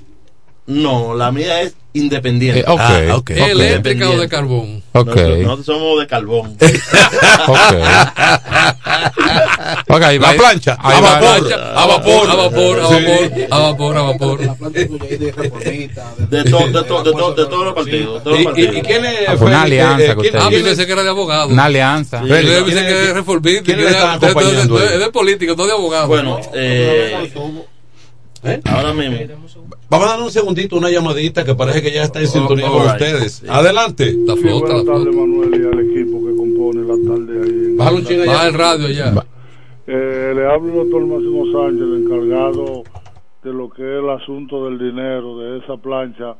No, 0.66 1.14
la 1.14 1.30
mía 1.32 1.62
es 1.62 1.76
independiente. 1.94 2.62
Eh, 2.62 2.66
ok, 2.68 2.80
Ah, 2.82 3.16
ok. 3.18 3.30
¿Eléctrica 3.32 4.10
o 4.10 4.18
de 4.18 4.30
carbón? 4.30 4.82
Ok. 4.94 5.08
Nosotros, 5.08 5.40
nosotros 5.40 5.66
somos 5.66 6.00
de 6.00 6.08
carbón. 6.08 6.58
Ok, 9.90 10.02
ahí 10.02 10.20
La 10.20 10.34
plancha, 10.34 10.74
a 10.80 11.00
va- 11.00 11.20
vapor. 11.20 11.54
A 11.54 11.86
vapor, 11.86 12.30
a 12.30 12.36
vapor, 12.36 12.80
a 12.80 12.88
vapor, 12.88 13.48
a 13.50 13.58
vapor, 13.60 13.98
a 13.98 14.02
vapor. 14.02 14.40
De, 14.40 14.86
to- 16.44 16.68
de, 16.68 16.84
to- 16.84 17.04
de, 17.04 17.12
to- 17.14 17.34
de 17.34 17.46
todos 17.46 17.66
los 17.66 17.74
partidos. 17.74 18.16
de 18.16 18.22
todos 18.22 18.26
los 18.26 18.38
¿Y, 18.38 18.42
y, 18.42 18.46
partidos. 18.46 18.78
y 18.78 18.82
quién 18.82 19.06
es? 19.06 19.16
Ah, 19.28 19.36
fue 19.38 19.48
una 19.48 19.62
alianza 19.64 20.04
Eh, 20.04 20.08
que 20.08 20.16
¿quién- 20.16 20.36
usted- 20.36 20.40
Ah, 20.42 20.50
es? 20.52 20.64
pensé 20.64 20.86
que 20.86 20.92
era 20.94 21.04
de 21.04 21.10
abogado. 21.10 21.48
Una 21.50 21.66
alianza. 21.66 22.22
Yo 22.22 22.28
pensé 22.30 22.64
¿quién 22.64 22.76
que 22.86 22.92
es- 22.92 23.06
era 23.06 23.14
reformista. 23.14 23.64
quién 23.64 23.78
le 23.84 23.98
acompañando? 23.98 24.84
Es 24.84 25.00
de 25.00 25.10
política, 25.12 25.54
no 25.58 25.66
de 25.66 25.72
abogado. 25.72 26.08
Bueno, 26.08 26.40
eh, 26.54 27.32
¿Eh? 28.44 28.62
ahora 28.66 28.94
mismo. 28.94 29.18
Vamos 29.90 30.08
a 30.08 30.10
darle 30.12 30.26
un 30.26 30.32
segundito, 30.32 30.76
una 30.76 30.90
llamadita 30.90 31.46
que 31.46 31.56
parece 31.56 31.82
que 31.82 31.92
ya 31.92 32.04
está 32.04 32.20
en 32.20 32.26
Oh, 32.26 32.30
sintonía 32.30 32.68
con 32.68 32.82
ustedes. 32.86 33.44
Adelante. 33.50 34.14
La 34.26 34.36
flota, 34.36 34.74
buenas 34.74 34.86
tardes. 34.86 35.16
Manuel, 35.16 35.52
y 35.62 35.66
al 35.66 35.80
equipo 35.80 36.26
que 36.26 36.36
compone 36.36 36.82
la 36.82 37.16
tarde 37.16 37.44
ahí. 37.44 37.76
Bájalo 37.78 37.98
un 37.98 38.06
chingo 38.06 38.26
Baja 38.26 38.40
allá. 38.42 38.48
el 38.50 38.54
radio 38.54 38.90
ya. 38.90 39.14
Eh, 39.88 40.34
le 40.36 40.46
hablo 40.48 40.72
al 40.82 40.90
doctor 40.90 41.06
Máximo 41.06 41.46
Sánchez, 41.52 41.82
el 41.82 42.04
encargado 42.06 42.84
de 43.44 43.54
lo 43.54 43.70
que 43.70 43.82
es 43.84 44.04
el 44.04 44.10
asunto 44.10 44.66
del 44.66 44.80
dinero 44.80 45.38
de 45.40 45.60
esa 45.60 45.76
plancha, 45.78 46.36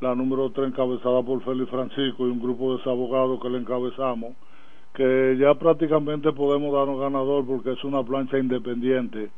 la 0.00 0.14
número 0.14 0.50
3 0.50 0.68
encabezada 0.68 1.22
por 1.22 1.42
Félix 1.44 1.70
Francisco 1.70 2.26
y 2.26 2.30
un 2.30 2.40
grupo 2.40 2.76
de 2.76 2.82
abogados 2.90 3.40
que 3.40 3.48
le 3.50 3.58
encabezamos, 3.58 4.32
que 4.94 5.36
ya 5.40 5.54
prácticamente 5.54 6.32
podemos 6.32 6.72
darnos 6.74 7.00
ganador 7.00 7.46
porque 7.46 7.72
es 7.72 7.84
una 7.84 8.02
plancha 8.02 8.38
independiente. 8.38 9.28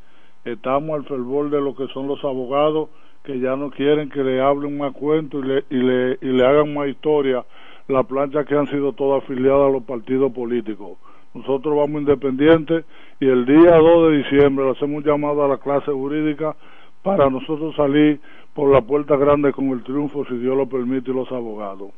Estamos 0.45 0.91
al 0.99 1.05
fervor 1.05 1.51
de 1.51 1.61
lo 1.61 1.75
que 1.75 1.87
son 1.89 2.09
los 2.09 2.25
abogados 2.25 2.89
que 3.23 3.39
ya 3.39 3.57
no 3.57 3.71
quieren 3.71 4.09
que 4.09 4.25
le 4.25 4.41
hablen 4.41 4.79
más 4.79 4.93
cuentos 4.93 5.45
y 5.45 5.49
le, 5.49 5.65
y 5.71 5.77
le, 5.77 6.19
y 6.23 6.27
le 6.27 6.47
hagan 6.47 6.73
más 6.73 6.89
historia 6.89 7.45
la 7.89 8.03
plancha 8.05 8.45
que 8.45 8.57
han 8.57 8.67
sido 8.69 8.93
todas 8.93 9.23
afiliadas 9.23 9.69
a 9.69 9.73
los 9.73 9.83
partidos 9.83 10.33
políticos. 10.33 10.99
Nosotros 11.35 11.77
vamos 11.77 12.03
independientes 12.03 12.85
y 13.21 13.27
el 13.27 13.45
día 13.45 13.77
2 13.77 14.11
de 14.11 14.19
diciembre 14.19 14.65
le 14.65 14.73
hacemos 14.73 14.99
un 14.99 15.05
llamado 15.05 15.45
a 15.45 15.49
la 15.49 15.59
clase 15.59 15.93
jurídica 15.93 16.57
para 17.03 17.31
nosotros 17.31 17.75
salir 17.77 18.21
por 18.55 18.73
la 18.73 18.81
puerta 18.81 19.17
grande 19.17 19.53
con 19.53 19.69
el 19.69 19.83
triunfo, 19.83 20.25
si 20.27 20.37
Dios 20.37 20.57
lo 20.57 20.67
permite, 20.67 21.11
y 21.11 21.15
los 21.15 21.31
abogados. 21.31 21.91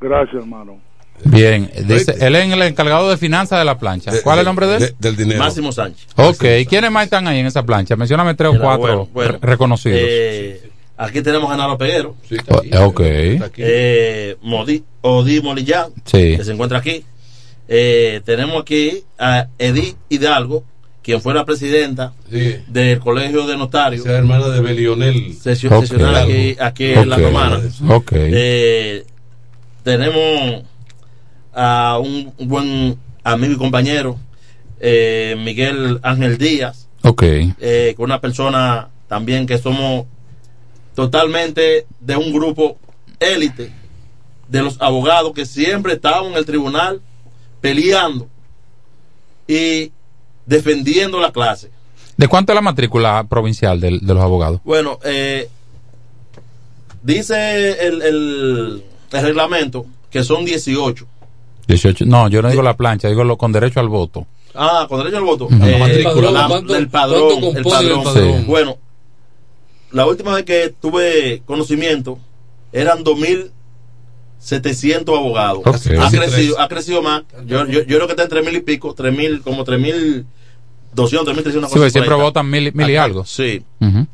Gracias, 0.00 0.42
hermano. 0.42 0.78
Bien, 1.24 1.70
dice, 1.86 2.14
él 2.20 2.36
es 2.36 2.52
el 2.52 2.62
encargado 2.62 3.10
de 3.10 3.16
finanzas 3.16 3.58
de 3.58 3.64
la 3.64 3.78
plancha. 3.78 4.12
¿Cuál 4.22 4.38
es 4.38 4.40
el 4.40 4.46
nombre 4.46 4.66
de 4.66 4.76
él? 4.76 4.94
del 4.98 5.16
dinero. 5.16 5.38
Máximo 5.40 5.72
Sánchez. 5.72 6.06
Ok, 6.16 6.44
¿quiénes 6.68 6.90
más 6.90 7.04
están 7.04 7.26
ahí 7.28 7.38
en 7.40 7.46
esa 7.46 7.64
plancha? 7.64 7.96
Mencióname 7.96 8.34
tres 8.34 8.50
o 8.50 8.60
cuatro 8.60 8.78
bueno, 8.78 9.08
bueno, 9.12 9.32
re- 9.32 9.38
reconocidos. 9.42 9.98
eh, 10.00 10.70
aquí 10.96 11.20
tenemos 11.22 11.50
a 11.50 11.56
Naro 11.56 11.76
Peguero. 11.76 12.14
Oh, 12.48 12.84
ok. 12.86 13.00
Eh, 13.58 14.36
Modi, 14.42 14.82
Odi 15.02 15.40
Molillán, 15.40 15.88
Sí. 16.04 16.36
que 16.36 16.44
se 16.44 16.52
encuentra 16.52 16.78
aquí. 16.78 17.04
Eh, 17.68 18.20
tenemos 18.24 18.62
aquí 18.62 19.02
a 19.18 19.48
Edith 19.58 19.96
Hidalgo, 20.08 20.64
quien 21.02 21.20
fue 21.20 21.34
la 21.34 21.44
presidenta 21.44 22.12
Sí. 22.30 22.56
del 22.68 22.98
Colegio 23.00 23.46
de 23.46 23.56
Notarios. 23.56 24.06
Esa 24.06 24.16
hermana 24.16 24.48
de 24.48 24.60
Belionel. 24.60 25.34
Sesio- 25.34 25.70
Ok. 25.72 25.82
sesional 25.86 26.16
aquí, 26.16 26.56
aquí 26.58 26.84
en 26.92 27.08
La. 27.10 27.16
Romana. 27.18 27.60
Ok. 27.88 28.12
Eh, 28.14 29.04
tenemos 29.82 30.62
a 31.60 31.98
un 31.98 32.32
buen 32.38 32.96
amigo 33.24 33.52
y 33.54 33.56
compañero, 33.56 34.16
eh, 34.78 35.34
Miguel 35.44 35.98
Ángel 36.04 36.38
Díaz, 36.38 36.88
Ok. 37.02 37.22
eh, 37.24 37.94
con 37.96 38.04
una 38.04 38.20
persona 38.20 38.90
también 39.08 39.44
que 39.44 39.58
somos 39.58 40.06
totalmente 40.94 41.86
de 41.98 42.16
un 42.16 42.32
grupo 42.32 42.78
élite 43.18 43.72
de 44.48 44.62
los 44.62 44.80
abogados 44.80 45.32
que 45.34 45.46
siempre 45.46 45.94
estaban 45.94 46.26
en 46.26 46.36
el 46.36 46.46
tribunal 46.46 47.00
peleando 47.60 48.28
y 49.48 49.90
defendiendo 50.46 51.18
la 51.20 51.32
clase. 51.32 51.70
¿De 52.16 52.28
cuánto 52.28 52.52
es 52.52 52.54
la 52.54 52.62
matrícula 52.62 53.26
provincial 53.28 53.80
de, 53.80 53.90
los 54.00 54.20
abogados? 54.20 54.60
Bueno, 54.64 54.98
eh, 55.04 55.48
dice 57.02 57.86
el, 57.86 58.02
el, 58.02 58.84
el 59.12 59.22
reglamento 59.22 59.86
que 60.10 60.22
son 60.22 60.44
18. 60.44 61.06
18. 61.68 62.04
No, 62.06 62.28
yo 62.28 62.42
no 62.42 62.50
digo 62.50 62.62
la 62.62 62.76
plancha, 62.76 63.08
digo 63.08 63.22
lo 63.24 63.36
con 63.38 63.52
derecho 63.52 63.78
al 63.80 63.88
voto. 63.88 64.26
Ah, 64.54 64.86
con 64.88 64.98
derecho 64.98 65.18
al 65.18 65.24
voto. 65.24 65.48
Eh, 65.50 65.70
La 65.72 65.78
matrícula. 65.78 66.30
la- 66.32 66.48
¿Cuánto- 66.48 66.72
del 66.72 66.88
padrón. 66.88 67.44
el 67.44 67.56
el 67.58 67.62
padrón. 67.62 68.04
padrón? 68.04 68.38
Sí. 68.40 68.44
Bueno, 68.46 68.76
la 69.92 70.06
última 70.06 70.34
vez 70.34 70.44
que 70.44 70.74
tuve 70.80 71.42
conocimiento 71.46 72.18
eran 72.72 73.02
2.700 74.40 75.16
abogados. 75.16 75.62
Ha, 75.66 76.10
crecido, 76.10 76.60
ha 76.60 76.68
crecido 76.68 77.02
más. 77.02 77.22
Yo, 77.46 77.66
yo, 77.66 77.80
yo 77.82 77.96
creo 77.96 78.06
que 78.06 78.12
está 78.12 78.24
en 78.24 78.28
3.000 78.30 78.56
y 78.56 78.60
pico, 78.60 78.94
3.000, 78.94 79.42
como 79.42 79.64
3.200, 79.64 80.24
3.300. 81.24 81.56
una 81.56 81.68
Sí, 81.68 81.90
siempre 81.90 82.14
votan 82.14 82.48
mil, 82.50 82.68
y- 82.68 82.72
mil 82.72 82.90
y 82.90 82.96
Acá, 82.96 83.04
algo. 83.04 83.24
Sí. 83.24 83.62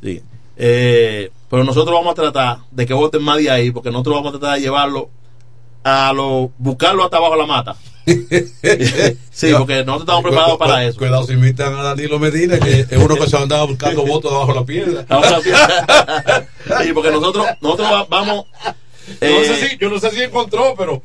Sí. 0.02 0.22
Eh, 0.56 1.30
pero 1.50 1.64
nosotros 1.64 1.94
vamos 1.94 2.12
a 2.12 2.14
tratar 2.14 2.58
de 2.70 2.86
que 2.86 2.94
voten 2.94 3.22
más 3.22 3.38
de 3.38 3.50
ahí, 3.50 3.70
porque 3.70 3.90
nosotros 3.90 4.16
vamos 4.16 4.34
a 4.34 4.38
tratar 4.38 4.56
de 4.56 4.62
llevarlo 4.62 5.10
a 5.84 6.12
lo, 6.12 6.50
buscarlo 6.58 7.04
hasta 7.04 7.18
abajo 7.18 7.34
de 7.34 7.40
la 7.40 7.46
mata. 7.46 7.76
sí, 8.06 9.52
porque 9.56 9.76
nosotros 9.84 10.00
estamos 10.00 10.22
preparados 10.22 10.58
para 10.58 10.84
eso. 10.84 10.98
Cuidado 10.98 11.26
si 11.26 11.32
invitan 11.32 11.74
a 11.74 11.82
Danilo 11.82 12.18
Medina, 12.18 12.58
que 12.58 12.80
es 12.80 12.92
uno 12.98 13.16
que 13.16 13.26
se 13.28 13.36
andaba 13.36 13.64
buscando 13.64 14.04
votos 14.06 14.30
debajo 14.32 14.52
de 14.52 14.60
la 14.60 14.66
piedra. 14.66 15.06
Sí. 15.42 15.50
Sí, 16.84 16.92
porque 16.92 17.10
nosotros, 17.10 17.46
nosotros 17.60 17.88
va- 17.90 18.04
vamos, 18.10 18.46
no 18.66 19.12
eh, 19.20 19.44
sé 19.46 19.68
si, 19.70 19.78
yo 19.78 19.88
no 19.90 19.98
sé 19.98 20.10
si 20.10 20.22
encontró, 20.22 20.74
pero. 20.76 21.02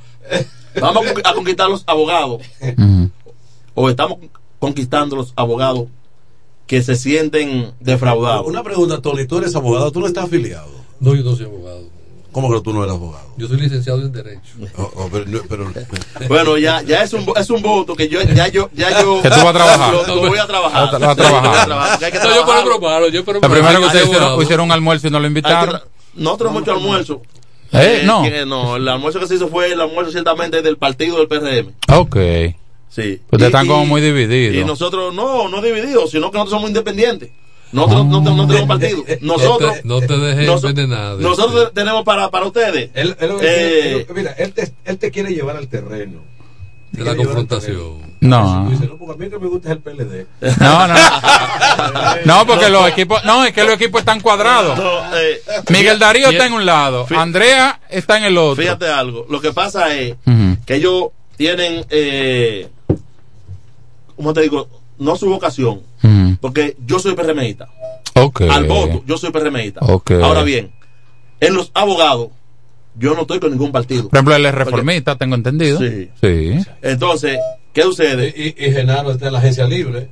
vamos 0.80 1.06
a 1.08 1.14
con- 1.14 1.28
a 1.28 1.34
conquistar 1.34 1.70
los 1.70 1.84
abogados, 1.88 2.42
o 3.76 3.90
estamos 3.90 4.18
conquistando 4.60 5.16
los 5.16 5.34
abogados 5.38 5.86
que 6.68 6.84
se 6.84 6.96
sienten 6.96 7.72
defraudados. 7.80 8.46
Una 8.46 8.62
pregunta, 8.64 9.02
Tony, 9.02 9.26
tú 9.26 9.38
eres 9.40 9.56
abogado, 9.56 9.92
tú 9.92 10.02
no 10.02 10.08
estás 10.08 10.26
afiliado. 10.26 10.70
No, 11.00 11.16
yo 11.16 11.24
no 11.24 11.36
soy 11.36 11.46
abogado. 11.46 11.90
¿Cómo 12.32 12.52
que 12.54 12.62
tú 12.62 12.72
no 12.74 12.84
eres 12.84 12.94
abogado? 12.96 13.26
Yo 13.38 13.48
soy 13.48 13.58
licenciado 13.60 14.02
en 14.02 14.12
Derecho. 14.12 14.42
Oh, 14.78 14.92
oh, 14.96 15.10
pero, 15.12 15.26
no- 15.26 15.42
pero- 15.50 15.72
Bueno, 16.28 16.58
ya, 16.58 16.82
ya 16.84 17.04
es 17.04 17.12
un 17.14 17.26
es 17.36 17.50
un 17.50 17.62
voto 17.62 17.96
que 17.96 18.08
yo 18.08 18.22
ya 18.22 18.48
yo 18.50 18.70
ya 18.74 19.02
yo 19.02 19.22
Que 19.22 19.30
tú 19.30 19.36
vas 19.38 19.46
a 19.48 19.54
trabajar. 19.54 19.94
Lo, 19.94 20.06
lo 20.16 20.28
voy 20.30 20.38
a 20.38 20.46
trabajar. 20.46 20.84
Vas 20.86 20.94
a- 20.94 20.98
vas 21.00 21.10
a 21.10 21.16
trabajar. 21.16 22.00
Que 22.12 22.20
No, 22.20 22.36
yo 22.36 22.46
por 22.46 22.56
otro 22.58 22.80
palo, 22.80 23.08
yo 23.10 23.26
por 23.26 23.36
Lo 23.36 23.42
primero 23.42 23.80
que 23.80 23.86
ustedes 23.88 24.06
hicieron, 24.08 24.42
hicieron 24.42 24.66
un 24.66 24.72
almuerzo 24.72 25.08
y 25.08 25.12
no 25.12 25.20
lo 25.20 25.28
invitaron. 25.28 25.82
Nosotros 26.16 26.52
mucho 26.54 26.72
almuerzo. 26.74 27.22
Eh, 27.72 28.02
no. 28.04 28.24
que 28.24 28.46
no, 28.48 28.78
el 28.78 28.88
almuerzo 28.88 29.20
que 29.20 29.28
se 29.28 29.36
hizo 29.36 29.48
fue 29.48 29.72
el 29.72 29.80
almuerzo 29.80 30.12
ciertamente 30.12 30.62
del 30.64 30.78
partido 30.78 31.18
del 31.18 31.28
PRM. 31.28 31.72
Ok. 31.96 32.16
Sí. 32.90 33.22
Ustedes 33.26 33.42
Y- 33.42 33.46
están 33.46 33.68
como 33.68 33.86
muy 33.86 34.02
divididos. 34.02 34.56
Y 34.56 34.66
nosotros 34.66 35.14
no, 35.14 35.48
no 35.50 35.62
divididos, 35.62 36.10
sino 36.10 36.32
que 36.32 36.38
nosotros 36.40 36.50
somos 36.58 36.70
independientes. 36.70 37.30
Nosotros 37.72 38.06
no, 38.08 38.22
no 38.22 38.48
tenemos 38.48 38.68
partido. 38.68 39.04
Nosotros, 39.22 39.74
No 39.84 40.00
te, 40.00 40.08
no 40.08 40.08
te 40.08 40.18
dejes 40.18 40.48
noso- 40.48 40.70
envenenar. 40.70 41.18
de 41.18 41.24
nosotros 41.24 41.62
este. 41.64 41.74
tenemos 41.76 42.04
para, 42.04 42.30
para 42.32 42.46
ustedes. 42.48 42.90
Él- 42.96 43.16
él- 43.20 43.32
Eh, 43.42 44.06
él- 44.10 44.16
mira, 44.16 44.32
él 44.40 44.54
te, 44.54 44.74
él 44.86 44.98
te 44.98 45.12
quiere 45.12 45.34
llevar 45.34 45.56
al 45.58 45.68
terreno. 45.68 46.22
De 46.92 47.04
la 47.04 47.16
confrontación. 47.16 48.18
No. 48.22 48.64
No, 48.72 48.98
porque 48.98 49.14
a 49.14 49.16
mí 49.26 49.30
que 49.30 49.38
me 49.40 49.48
gusta 49.48 49.70
es 49.70 49.76
el 49.76 49.82
PLD. 49.82 50.26
No, 50.60 50.88
no. 50.88 50.96
No, 52.26 52.46
porque 52.48 52.70
los 52.70 52.88
equipos, 52.90 53.24
no, 53.24 53.46
es 53.46 53.54
que 53.54 53.64
los 53.64 53.76
equipos 53.76 54.00
están 54.00 54.20
cuadrados. 54.20 54.76
No, 54.78 55.16
eh, 55.18 55.40
Miguel 55.70 56.00
Darío 56.00 56.30
está 56.30 56.48
en 56.48 56.54
un 56.54 56.66
lado, 56.66 57.06
Andrea 57.16 57.80
está 57.90 58.18
en 58.18 58.24
el 58.26 58.38
otro. 58.38 58.62
Fíjate 58.64 58.88
algo. 58.88 59.26
Lo 59.30 59.40
que 59.40 59.54
pasa 59.54 59.94
es 59.96 60.16
que 60.66 60.76
ellos 60.76 61.10
tienen, 61.38 61.86
eh, 61.92 62.68
¿cómo 64.16 64.34
te 64.34 64.42
digo? 64.42 64.68
No 64.98 65.16
su 65.16 65.30
vocación. 65.30 65.82
Porque 66.42 66.76
yo 66.86 67.00
soy 67.00 67.16
PRMista. 67.16 67.68
Al 68.50 68.66
voto, 68.66 69.04
yo 69.06 69.18
soy 69.18 69.32
PRMista. 69.32 69.82
Ahora 69.82 70.44
bien, 70.44 70.72
en 71.40 71.54
los 71.54 71.72
abogados, 71.74 72.30
yo 72.96 73.14
no 73.16 73.22
estoy 73.22 73.40
con 73.40 73.52
ningún 73.52 73.72
partido. 73.72 74.10
Por 74.10 74.18
ejemplo, 74.18 74.36
él 74.36 74.46
es 74.46 74.54
reformista, 74.54 75.16
tengo 75.16 75.36
entendido. 75.36 75.80
Sí. 75.80 76.10
Sí. 76.22 76.60
Entonces, 76.82 77.40
¿qué 77.74 77.84
sucede? 77.84 78.34
Y, 78.36 78.66
y 78.66 78.72
Genaro 78.72 79.12
está 79.12 79.28
en 79.28 79.34
la 79.34 79.40
agencia 79.40 79.66
libre. 79.66 80.10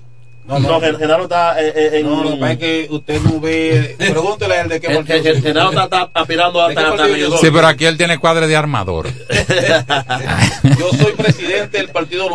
No, 0.47 0.59
no, 0.59 0.79
Gen- 0.79 0.97
Genaro 0.97 1.23
está 1.23 1.61
eh, 1.61 1.73
eh, 1.75 1.89
en. 1.99 2.05
No, 2.05 2.23
lo 2.23 2.31
que 2.31 2.37
pasa 2.37 2.51
es 2.53 2.57
que 2.59 2.87
usted 2.89 3.21
no 3.21 3.39
ve. 3.41 3.95
Pregúntele 3.97 4.53
a 4.55 4.61
él 4.61 4.69
de 4.69 4.79
qué 4.79 4.89
partido. 4.95 5.21
Gen- 5.23 5.41
Genaro 5.43 5.69
está, 5.69 5.83
está 5.83 6.09
aspirando 6.13 6.61
a 6.61 6.69
¿De 6.69 6.75
qué 6.75 6.81
hasta. 6.81 7.37
Sí, 7.39 7.47
pero 7.51 7.67
aquí 7.67 7.85
él 7.85 7.97
tiene 7.97 8.17
cuadre 8.17 8.47
de 8.47 8.55
armador. 8.55 9.07
Yo 10.79 10.89
soy 10.97 11.13
presidente 11.13 11.77
del 11.77 11.89
partido 11.89 12.25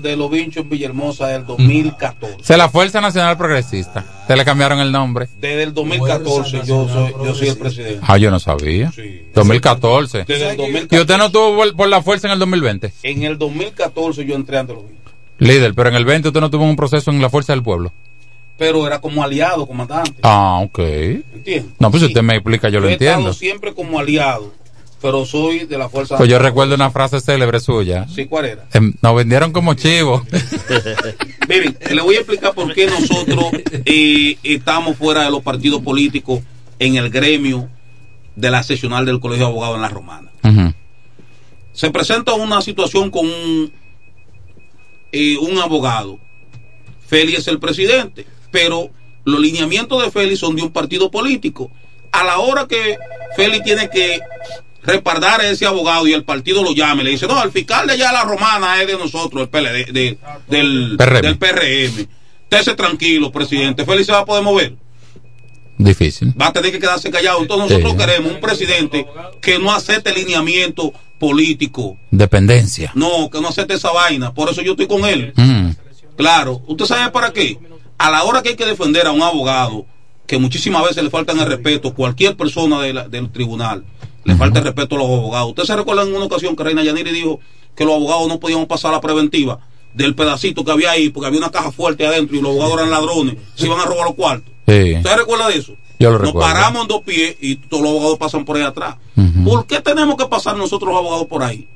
de 0.00 0.16
los 0.16 0.30
Vinchos 0.30 0.62
en 0.64 0.68
Villahermosa 0.70 1.28
del 1.28 1.44
2014. 1.46 2.36
Se 2.42 2.56
la 2.56 2.68
Fuerza 2.68 3.00
Nacional 3.00 3.36
Progresista. 3.36 4.04
Se 4.26 4.36
le 4.36 4.44
cambiaron 4.44 4.78
el 4.80 4.92
nombre. 4.92 5.28
Desde 5.38 5.64
el 5.64 5.74
2014 5.74 6.62
yo 6.64 6.88
soy, 6.88 7.12
yo 7.24 7.34
soy 7.34 7.48
el 7.48 7.56
presidente. 7.58 7.98
Ah, 8.06 8.16
yo 8.16 8.30
no 8.30 8.38
sabía. 8.38 8.92
2014. 9.34 10.24
Desde 10.26 10.48
el 10.50 10.54
¿Y 10.54 10.56
2014. 10.56 11.00
usted 11.00 11.18
no 11.18 11.26
estuvo 11.26 11.56
por, 11.56 11.76
por 11.76 11.88
la 11.88 12.02
fuerza 12.02 12.28
en 12.28 12.34
el 12.34 12.38
2020? 12.38 12.92
En 13.02 13.22
el 13.24 13.38
2014 13.38 14.24
yo 14.24 14.34
entré 14.36 14.58
ante 14.58 14.72
los 14.74 14.82
Vinchos. 14.82 15.00
Líder, 15.40 15.74
pero 15.74 15.88
en 15.88 15.96
el 15.96 16.04
20 16.04 16.28
usted 16.28 16.40
no 16.40 16.50
tuvo 16.50 16.64
un 16.64 16.76
proceso 16.76 17.10
en 17.10 17.20
la 17.20 17.28
fuerza 17.30 17.52
del 17.52 17.62
pueblo. 17.62 17.92
Pero 18.56 18.86
era 18.86 19.00
como 19.00 19.22
aliado, 19.24 19.66
comandante. 19.66 20.14
Ah, 20.22 20.60
ok. 20.62 20.78
¿Entiende? 20.78 21.70
No, 21.78 21.90
pues 21.90 22.02
si 22.02 22.08
usted 22.08 22.22
me 22.22 22.34
explica, 22.34 22.68
yo 22.68 22.74
Yo 22.74 22.80
lo 22.80 22.88
he 22.88 22.92
entiendo. 22.92 23.18
estado 23.20 23.32
siempre 23.32 23.72
como 23.74 23.98
aliado, 23.98 24.52
pero 25.00 25.24
soy 25.24 25.60
de 25.60 25.78
la 25.78 25.88
fuerza. 25.88 26.18
Pues 26.18 26.28
yo 26.28 26.38
recuerdo 26.38 26.74
una 26.74 26.90
frase 26.90 27.20
célebre 27.20 27.58
suya. 27.58 28.06
Sí, 28.14 28.26
¿cuál 28.26 28.44
era? 28.44 28.66
Em, 28.74 28.92
Nos 29.00 29.16
vendieron 29.16 29.50
como 29.52 29.72
chivos. 29.74 30.22
Miren, 31.48 31.76
le 31.90 32.02
voy 32.02 32.16
a 32.16 32.18
explicar 32.18 32.52
por 32.52 32.72
qué 32.74 32.86
nosotros 32.86 33.46
eh, 33.86 34.36
estamos 34.42 34.96
fuera 34.98 35.24
de 35.24 35.30
los 35.30 35.42
partidos 35.42 35.80
políticos 35.80 36.40
en 36.78 36.96
el 36.96 37.08
gremio 37.10 37.68
de 38.36 38.50
la 38.50 38.62
seccional 38.62 39.06
del 39.06 39.20
Colegio 39.20 39.46
de 39.46 39.50
Abogados 39.52 39.76
en 39.76 39.82
la 39.82 39.88
Romana. 39.88 40.30
Se 41.72 41.90
presenta 41.90 42.34
una 42.34 42.60
situación 42.60 43.10
con 43.10 43.24
un, 43.26 43.72
eh, 45.12 45.36
un 45.38 45.58
abogado. 45.58 46.18
Félix 47.06 47.40
es 47.40 47.48
el 47.48 47.58
presidente, 47.58 48.26
pero 48.50 48.90
los 49.24 49.40
lineamientos 49.40 50.02
de 50.02 50.10
Félix 50.10 50.40
son 50.40 50.56
de 50.56 50.62
un 50.62 50.70
partido 50.70 51.10
político. 51.10 51.70
A 52.12 52.24
la 52.24 52.38
hora 52.38 52.66
que 52.66 52.98
Félix 53.36 53.64
tiene 53.64 53.88
que 53.90 54.20
respaldar 54.82 55.40
a 55.40 55.50
ese 55.50 55.66
abogado 55.66 56.06
y 56.06 56.12
el 56.12 56.24
partido 56.24 56.62
lo 56.62 56.72
llame, 56.72 57.04
le 57.04 57.10
dice, 57.10 57.26
no, 57.26 57.42
el 57.42 57.50
fiscal 57.52 57.86
de 57.86 57.92
allá 57.94 58.12
la 58.12 58.24
romana 58.24 58.80
es 58.80 58.86
de 58.86 58.96
nosotros, 58.96 59.42
el 59.42 59.48
PLD, 59.48 59.92
de- 59.92 60.18
del, 60.48 60.96
PRM. 60.96 61.20
del 61.22 61.38
PRM. 61.38 62.08
Estése 62.50 62.74
tranquilo, 62.74 63.30
presidente. 63.30 63.84
Félix 63.84 64.06
se 64.06 64.12
va 64.12 64.20
a 64.20 64.24
poder 64.24 64.42
mover 64.42 64.74
Difícil. 65.82 66.34
va 66.40 66.48
a 66.48 66.52
tener 66.52 66.72
que 66.72 66.78
quedarse 66.78 67.10
callado. 67.10 67.40
Entonces 67.42 67.68
nosotros 67.78 67.92
Sí. 67.92 67.98
queremos 67.98 68.32
un 68.32 68.40
presidente 68.40 69.06
que 69.40 69.58
no 69.58 69.72
acepte 69.72 70.12
lineamiento 70.12 70.92
político. 71.18 71.96
Dependencia. 72.10 72.92
No, 72.94 73.30
que 73.30 73.40
no 73.40 73.48
acepte 73.48 73.74
esa 73.74 73.90
vaina. 73.92 74.32
Por 74.34 74.50
eso 74.50 74.62
yo 74.62 74.72
estoy 74.72 74.86
con 74.86 75.04
él. 75.04 75.32
Mm. 75.36 75.70
Claro. 76.16 76.60
¿Usted 76.66 76.84
sabe 76.86 77.10
para 77.10 77.32
qué? 77.32 77.58
A 77.98 78.10
la 78.10 78.24
hora 78.24 78.42
que 78.42 78.50
hay 78.50 78.56
que 78.56 78.66
defender 78.66 79.06
a 79.06 79.12
un 79.12 79.22
abogado, 79.22 79.86
que 80.26 80.38
muchísimas 80.38 80.82
veces 80.84 81.02
le 81.02 81.10
faltan 81.10 81.38
el 81.38 81.46
respeto, 81.46 81.94
cualquier 81.94 82.36
persona 82.36 82.80
de 82.80 82.92
la- 82.92 83.08
del 83.08 83.30
tribunal, 83.30 83.84
le 84.24 84.36
falta 84.36 84.58
el 84.60 84.64
respeto 84.66 84.94
a 84.94 84.98
los 84.98 85.08
abogados. 85.08 85.48
¿Usted 85.50 85.64
se 85.64 85.76
recuerda 85.76 86.02
en 86.02 86.14
una 86.14 86.24
ocasión 86.26 86.54
que 86.56 86.62
Reina 86.64 86.82
Yaniri 86.84 87.10
dijo 87.10 87.40
que 87.74 87.84
los 87.84 87.94
abogados 87.94 88.28
no 88.28 88.38
podíamos 88.38 88.66
pasar 88.66 88.92
la 88.92 89.00
preventiva 89.00 89.58
del 89.94 90.14
pedacito 90.14 90.64
que 90.64 90.70
había 90.70 90.92
ahí, 90.92 91.08
porque 91.10 91.26
había 91.26 91.38
una 91.40 91.50
caja 91.50 91.72
fuerte 91.72 92.06
adentro 92.06 92.36
y 92.36 92.40
los 92.40 92.50
abogados 92.52 92.78
eran 92.78 92.90
ladrones, 92.90 93.36
se 93.56 93.66
iban 93.66 93.80
a 93.80 93.84
robar 93.84 94.06
los 94.06 94.14
cuartos? 94.14 94.49
Sí. 94.66 94.94
¿Usted 94.96 95.16
recuerda 95.16 95.48
de 95.48 95.56
eso? 95.56 95.74
Yo 95.98 96.10
lo 96.10 96.18
Nos 96.18 96.28
recuerdo. 96.28 96.52
paramos 96.52 96.82
en 96.82 96.88
dos 96.88 97.02
pies 97.02 97.36
y 97.40 97.56
todos 97.56 97.82
los 97.82 97.90
abogados 97.92 98.18
pasan 98.18 98.44
por 98.44 98.56
ahí 98.56 98.62
atrás. 98.62 98.96
¿Por 99.44 99.66
qué 99.66 99.80
tenemos 99.80 100.16
que 100.16 100.26
pasar 100.26 100.56
nosotros 100.56 100.90
los 100.90 100.98
abogados 100.98 101.26
por 101.26 101.42
ahí? 101.42 101.68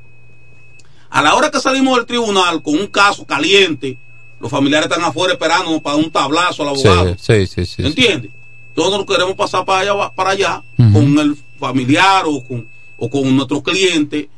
A 1.11 1.23
la 1.23 1.35
hora 1.35 1.51
que 1.51 1.61
salimos 1.61 1.97
del 1.97 2.07
tribunal 2.07 2.63
con 2.63 2.75
un 2.75 2.87
caso 2.87 3.25
caliente, 3.27 3.99
los 4.41 4.51
familiares 4.51 4.89
están 4.91 5.05
afuera 5.05 5.35
esperándonos 5.35 5.81
para 5.81 5.97
un 5.97 6.11
tablazo 6.11 6.63
al 6.63 6.71
abogado. 6.71 7.15
Sí, 7.19 7.47
sí, 7.47 7.47
sí. 7.47 7.67
sí, 7.67 7.75
sí. 7.83 7.87
¿Entiendes? 7.87 8.31
Nosotros 8.77 9.07
queremos 9.07 9.35
pasar 9.37 9.65
para 9.65 9.81
allá, 9.93 10.11
para 10.11 10.31
allá 10.31 10.63
con 10.77 11.19
el 11.19 11.37
familiar 11.61 12.25
o 12.27 12.43
con, 12.43 12.67
o 12.97 13.09
con 13.11 13.37
nuestro 13.37 13.63
cliente. 13.63 14.29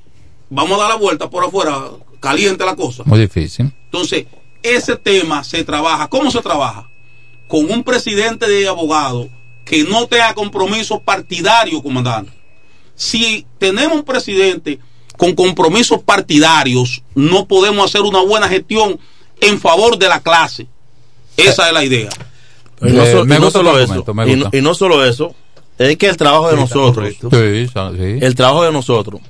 Vamos 0.50 0.78
a 0.78 0.82
dar 0.82 0.88
la 0.90 0.96
vuelta 0.96 1.30
por 1.30 1.44
afuera, 1.44 1.80
caliente 2.20 2.64
la 2.64 2.76
cosa. 2.76 3.02
Muy 3.06 3.20
difícil. 3.20 3.72
Entonces, 3.86 4.26
ese 4.62 4.96
tema 4.96 5.42
se 5.44 5.64
trabaja. 5.64 6.08
¿Cómo 6.08 6.30
se 6.30 6.42
trabaja? 6.42 6.88
Con 7.48 7.70
un 7.70 7.82
presidente 7.84 8.48
de 8.48 8.66
abogados 8.68 9.28
que 9.64 9.84
no 9.84 10.06
tenga 10.06 10.34
compromisos 10.34 11.00
partidarios, 11.04 11.82
comandante. 11.82 12.32
Si 12.94 13.46
tenemos 13.58 13.98
un 13.98 14.04
presidente 14.04 14.78
con 15.16 15.34
compromisos 15.34 16.02
partidarios, 16.02 17.02
no 17.14 17.46
podemos 17.46 17.84
hacer 17.86 18.02
una 18.02 18.20
buena 18.22 18.48
gestión 18.48 18.98
en 19.40 19.60
favor 19.60 19.98
de 19.98 20.08
la 20.08 20.20
clase. 20.20 20.66
Esa 21.36 21.68
es 21.68 21.72
la 21.74 21.84
idea. 21.84 22.08
Y 22.82 22.92
no, 22.92 23.02
Eh, 23.02 23.12
so- 23.12 23.24
me 23.24 23.36
y 23.36 23.38
no 23.38 23.44
gusta 23.46 23.60
el 23.60 23.66
solo 23.66 23.78
eso. 23.80 24.14
me 24.14 24.32
Y 24.32 24.36
no, 24.36 24.42
gusta. 24.44 24.56
y 24.58 24.62
no 24.62 24.74
solo 24.74 25.04
eso. 25.04 25.34
Es 25.78 25.96
que 25.98 26.06
el 26.08 26.16
trabajo 26.16 26.48
de 26.50 26.56
nosotros. 26.56 27.14
Sí, 27.20 27.68
sa- 27.72 27.90
sí. 27.92 28.18
El 28.20 28.34
trabajo 28.34 28.64
de 28.64 28.72
nosotros 28.72 29.20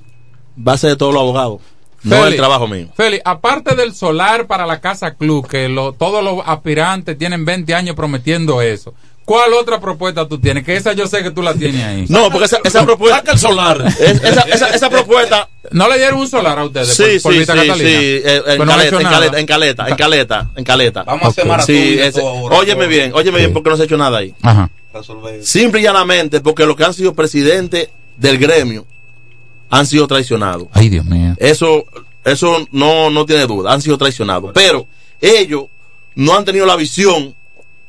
va 0.57 0.73
a 0.75 0.79
ser 0.79 0.91
de 0.91 0.97
todos 0.97 1.13
los 1.13 1.21
abogados. 1.23 1.61
No 2.03 2.17
Feli, 2.17 2.31
el 2.33 2.37
trabajo 2.37 2.69
mío. 2.69 2.89
Feli, 2.97 3.21
aparte 3.25 3.75
del 3.75 3.95
solar 3.95 4.47
para 4.47 4.67
la 4.67 4.81
Casa 4.81 5.15
Club, 5.15 5.49
que 5.49 5.69
lo- 5.69 5.93
todos 5.93 6.23
los 6.23 6.41
aspirantes 6.47 7.19
tienen 7.19 7.45
20 7.45 7.75
años 7.75 7.97
prometiendo 7.97 8.63
eso, 8.63 8.95
¿cuál 9.25 9.53
otra 9.55 9.81
propuesta 9.81 10.29
tú 10.29 10.39
tienes? 10.39 10.63
Que 10.65 10.77
esa 10.77 10.93
yo 10.93 11.07
sé 11.09 11.23
que 11.25 11.31
tú 11.33 11.43
la 11.43 11.55
tienes 11.55 11.83
ahí. 11.85 12.07
No, 12.09 12.31
porque 12.31 12.45
esa, 12.47 12.59
esa 12.63 12.85
propuesta. 12.85 13.19
Saca 13.19 13.33
el 13.33 13.39
solar. 13.39 13.85
Es- 14.01 14.23
esa, 14.23 14.41
esa, 14.43 14.69
esa 14.71 14.89
propuesta. 14.91 15.49
¿No 15.73 15.89
le 15.89 15.99
dieron 15.99 16.21
un 16.21 16.29
solar 16.29 16.59
a 16.61 16.65
ustedes? 16.65 16.95
Sí, 16.95 17.03
por, 17.21 17.23
por 17.23 17.33
sí, 17.33 17.39
Vita 17.41 17.53
sí, 17.55 17.59
Catalina? 17.67 17.77
sí, 17.91 17.95
eh, 18.25 18.37
en, 18.37 18.43
Pues 18.45 18.59
no 18.59 18.67
caleta, 18.67 18.97
en, 19.01 19.03
caleta, 19.09 19.41
en 19.41 19.47
caleta, 19.47 19.89
en 19.89 19.97
caleta, 19.97 20.51
en 20.55 20.65
caleta. 20.65 21.03
Vamos 21.03 21.25
a 21.25 21.29
hacer 21.29 21.45
maratón 21.47 21.75
Sí, 21.75 21.99
ese- 21.99 22.21
ahora. 22.21 22.57
óyeme 22.57 22.87
bien, 22.87 23.13
óyeme 23.15 23.39
bien, 23.39 23.53
porque 23.53 23.71
no 23.71 23.77
se 23.77 23.83
ha 23.83 23.85
hecho 23.87 23.97
nada 23.97 24.19
ahí. 24.19 24.33
Ajá. 24.43 24.71
Resolver. 24.95 25.45
Simple 25.45 25.81
y 25.81 25.83
llanamente, 25.83 26.41
porque 26.41 26.65
los 26.65 26.77
que 26.77 26.85
han 26.85 26.95
sido 26.95 27.15
presidentes 27.15 27.89
del 28.17 28.39
gremio 28.39 28.87
han 29.71 29.87
sido 29.87 30.07
traicionados. 30.07 30.69
Ay, 30.73 30.89
Dios 30.89 31.05
mío. 31.05 31.35
Eso, 31.39 31.85
eso 32.25 32.67
no, 32.73 33.11
no 33.11 33.27
tiene 33.27 33.47
duda, 33.47 33.73
han 33.73 33.83
sido 33.83 33.99
traicionados. 33.99 34.53
Pero 34.55 34.87
ellos 35.21 35.65
no 36.15 36.35
han 36.37 36.45
tenido 36.45 36.67
la 36.67 36.77
visión 36.77 37.35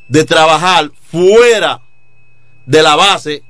de 0.08 0.24
trabajar 0.24 0.90
fuera 1.10 1.80
de 2.66 2.82
la 2.82 2.96
base 2.96 3.42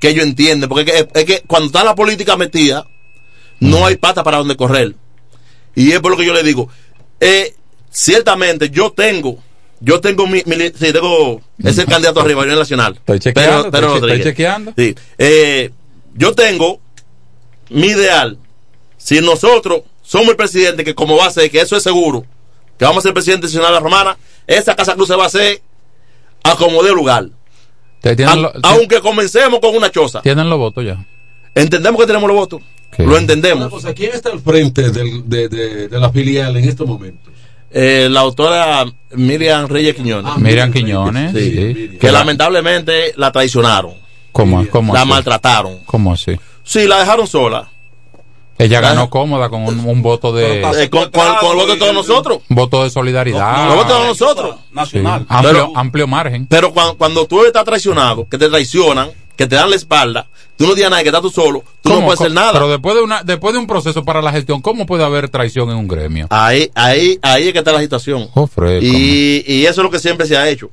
que 0.00 0.10
ellos 0.10 0.24
entienden. 0.24 0.68
Porque 0.68 0.82
es 0.82 1.04
que, 1.04 1.20
es 1.20 1.24
que 1.24 1.42
cuando 1.46 1.66
está 1.66 1.82
la 1.84 1.94
política 1.94 2.36
metida, 2.36 2.86
no 3.60 3.86
hay 3.86 3.96
pata 3.96 4.22
para 4.22 4.38
donde 4.38 4.56
correr. 4.56 4.94
Y 5.74 5.92
es 5.92 6.00
por 6.00 6.12
lo 6.12 6.16
que 6.16 6.26
yo 6.26 6.32
le 6.34 6.42
digo. 6.42 6.68
eh, 7.20 7.54
ciertamente 7.90 8.70
yo 8.70 8.90
tengo, 8.92 9.38
yo 9.80 10.00
tengo 10.00 10.26
mi, 10.26 10.42
mi 10.46 10.56
sí, 10.56 10.92
tengo, 10.92 11.40
es 11.62 11.78
el 11.78 11.86
candidato 11.88 12.20
arriba 12.20 12.42
a 12.42 12.44
nivel 12.44 12.58
nacional. 12.58 12.94
Estoy 12.96 13.18
chequeando, 13.20 13.70
Pedro- 13.70 13.94
Pedro 13.94 14.08
estoy, 14.08 14.22
chequeando. 14.24 14.72
Sí. 14.76 14.94
Eh, 15.18 15.70
yo 16.14 16.34
tengo 16.34 16.80
mi 17.70 17.86
ideal. 17.88 18.38
Si 18.96 19.20
nosotros 19.20 19.82
somos 20.02 20.28
el 20.28 20.36
presidente, 20.36 20.84
que 20.84 20.94
como 20.94 21.16
va 21.16 21.26
a 21.26 21.30
ser, 21.30 21.50
que 21.50 21.60
eso 21.60 21.76
es 21.76 21.82
seguro, 21.82 22.24
que 22.78 22.84
vamos 22.84 22.98
a 22.98 23.08
ser 23.08 23.14
presidente 23.14 23.46
nacional 23.46 23.68
de 23.70 23.74
la 23.74 23.80
Romana, 23.80 24.16
esa 24.46 24.74
Casa 24.76 24.94
Cruz 24.94 25.08
se 25.08 25.16
va 25.16 25.24
a 25.24 25.26
hacer 25.26 25.60
a 26.42 26.56
como 26.56 26.82
de 26.82 26.92
lugar. 26.92 27.26
Lo- 28.02 28.52
aunque 28.62 29.00
comencemos 29.00 29.60
con 29.60 29.74
una 29.74 29.90
choza. 29.90 30.20
tienen 30.20 30.50
los 30.50 30.58
votos 30.58 30.84
ya. 30.84 31.04
Entendemos 31.54 32.00
que 32.00 32.06
tenemos 32.06 32.28
los 32.28 32.36
votos. 32.36 32.60
Lo 32.98 33.16
entendemos. 33.16 33.68
Cosa, 33.70 33.92
¿quién 33.94 34.12
está 34.12 34.30
al 34.30 34.40
frente 34.40 34.90
del- 34.90 35.28
de, 35.28 35.48
de- 35.48 35.88
de 35.88 35.98
la 35.98 36.10
filial 36.10 36.56
en 36.56 36.68
estos 36.68 36.86
momentos? 36.86 37.32
Eh, 37.70 38.06
la 38.10 38.20
autora 38.20 38.84
Miriam 39.12 39.66
Reyes 39.66 39.96
Quiñones. 39.96 40.30
Ah, 40.32 40.38
Miriam 40.38 40.70
Quiñones. 40.72 41.32
Sí. 41.32 41.50
sí. 41.74 41.98
Que 41.98 42.12
lamentablemente 42.12 43.14
la 43.16 43.32
traicionaron. 43.32 43.94
¿Cómo, 44.30 44.64
cómo 44.68 44.92
la 44.94 45.00
así? 45.00 45.08
maltrataron. 45.08 45.78
¿Cómo 45.86 46.12
así? 46.12 46.38
Sí, 46.64 46.86
la 46.88 46.98
dejaron 46.98 47.26
sola. 47.26 47.70
Ella 48.56 48.80
ganó 48.80 49.10
cómoda 49.10 49.48
con 49.48 49.62
un, 49.64 49.80
un 49.80 50.00
voto 50.02 50.32
de 50.32 50.60
Eh, 50.60 50.88
con, 50.88 51.10
con- 51.10 51.34
con 51.40 51.50
el 51.50 51.56
voto 51.56 51.72
de 51.72 51.76
todos 51.78 51.94
nosotros. 51.94 52.38
voto 52.48 52.84
de 52.84 52.90
solidaridad. 52.90 53.54
Con 53.56 53.64
el 53.66 53.76
voto 53.76 53.82
de 53.82 53.88
todos 53.90 54.06
nosotros. 54.06 54.56
Sí. 54.90 54.98
Amplio, 55.04 55.26
Pero- 55.42 55.72
amplio 55.74 56.06
margen. 56.06 56.46
Pero 56.46 56.72
cuando, 56.72 56.96
cuando 56.96 57.26
tú 57.26 57.44
estás 57.44 57.64
traicionado, 57.64 58.28
que 58.28 58.38
te 58.38 58.48
traicionan, 58.48 59.10
que 59.36 59.48
te 59.48 59.56
dan 59.56 59.68
la 59.70 59.74
espalda, 59.76 60.28
tú 60.56 60.68
no 60.68 60.74
tienes 60.74 60.90
nada, 60.92 61.02
que 61.02 61.08
estás 61.08 61.20
tú 61.22 61.30
solo, 61.30 61.64
tú 61.82 61.88
no 61.90 62.04
puedes 62.04 62.20
hacer 62.20 62.32
nada. 62.32 62.52
Pero 62.52 62.68
después 62.68 62.94
de 62.94 63.02
una 63.02 63.24
después 63.24 63.52
de 63.54 63.58
un 63.58 63.66
proceso 63.66 64.04
para 64.04 64.22
la 64.22 64.30
gestión, 64.30 64.62
¿cómo 64.62 64.86
puede 64.86 65.02
haber 65.04 65.28
traición 65.28 65.70
en 65.70 65.76
un 65.76 65.88
gremio? 65.88 66.28
Ahí, 66.30 66.70
ahí, 66.76 67.18
ahí 67.22 67.48
es 67.48 67.52
que 67.52 67.58
está 67.58 67.72
la 67.72 67.78
agitación. 67.78 68.28
Oh, 68.34 68.46
Fred, 68.46 68.80
y, 68.82 69.42
y 69.48 69.66
eso 69.66 69.80
es 69.80 69.84
lo 69.84 69.90
que 69.90 69.98
siempre 69.98 70.28
se 70.28 70.36
ha 70.36 70.48
hecho. 70.48 70.70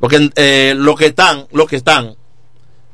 Porque 0.00 0.30
eh, 0.36 0.72
los 0.74 0.96
que 0.96 1.06
están, 1.06 1.46
los 1.52 1.68
que 1.68 1.76
están, 1.76 2.16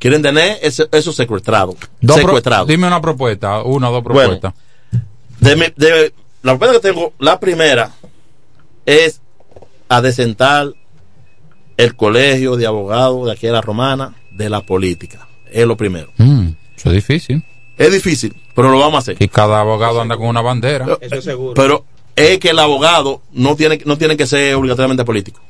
quieren 0.01 0.22
tener 0.22 0.59
esos 0.62 1.14
secuestrados. 1.14 1.76
Dos 2.01 2.16
pro- 2.16 2.26
secuestrados. 2.26 2.66
dime 2.66 2.88
una 2.88 3.01
propuesta, 3.01 3.62
una 3.62 3.90
o 3.90 3.92
dos 3.92 4.03
Bueno. 4.03 4.40
propuestas. 4.40 4.55
De 5.38 5.72
de- 5.76 6.12
la 6.42 6.53
propuesta 6.59 6.80
que 6.80 6.88
tengo, 6.92 7.12
la 7.20 7.38
primera, 7.38 7.92
es 8.86 9.20
a 9.88 10.01
desentar 10.01 10.72
el 11.76 11.96
colegio 11.96 12.57
de 12.57 12.66
abogados 12.66 13.26
de 13.26 13.32
aquí 13.32 13.46
de 13.46 13.53
la 13.53 13.61
romana 13.61 14.14
de 14.32 14.51
la 14.51 14.61
política. 14.62 15.28
Es 15.51 15.66
lo 15.66 15.76
primero. 15.76 16.11
Mm, 16.16 16.48
eso 16.76 16.88
es 16.90 16.94
difícil. 16.94 17.44
Es 17.76 17.92
difícil, 17.92 18.34
pero 18.55 18.70
lo 18.70 18.78
vamos 18.78 18.96
a 18.96 18.98
hacer. 18.98 19.16
Y 19.20 19.28
cada 19.28 19.61
abogado 19.61 20.01
anda 20.01 20.16
con 20.16 20.26
una 20.26 20.40
bandera. 20.42 20.86
Eso 21.01 21.14
es 21.16 21.24
seguro. 21.24 21.55
Pero 21.55 21.84
es 22.16 22.38
que 22.38 22.51
el 22.51 22.59
abogado 22.59 23.22
no 23.32 23.57
tiene, 23.57 23.80
no 23.86 23.96
tiene 23.98 24.16
que 24.16 24.26
ser 24.26 24.55
obligatoriamente 24.55 25.05
político. 25.05 25.40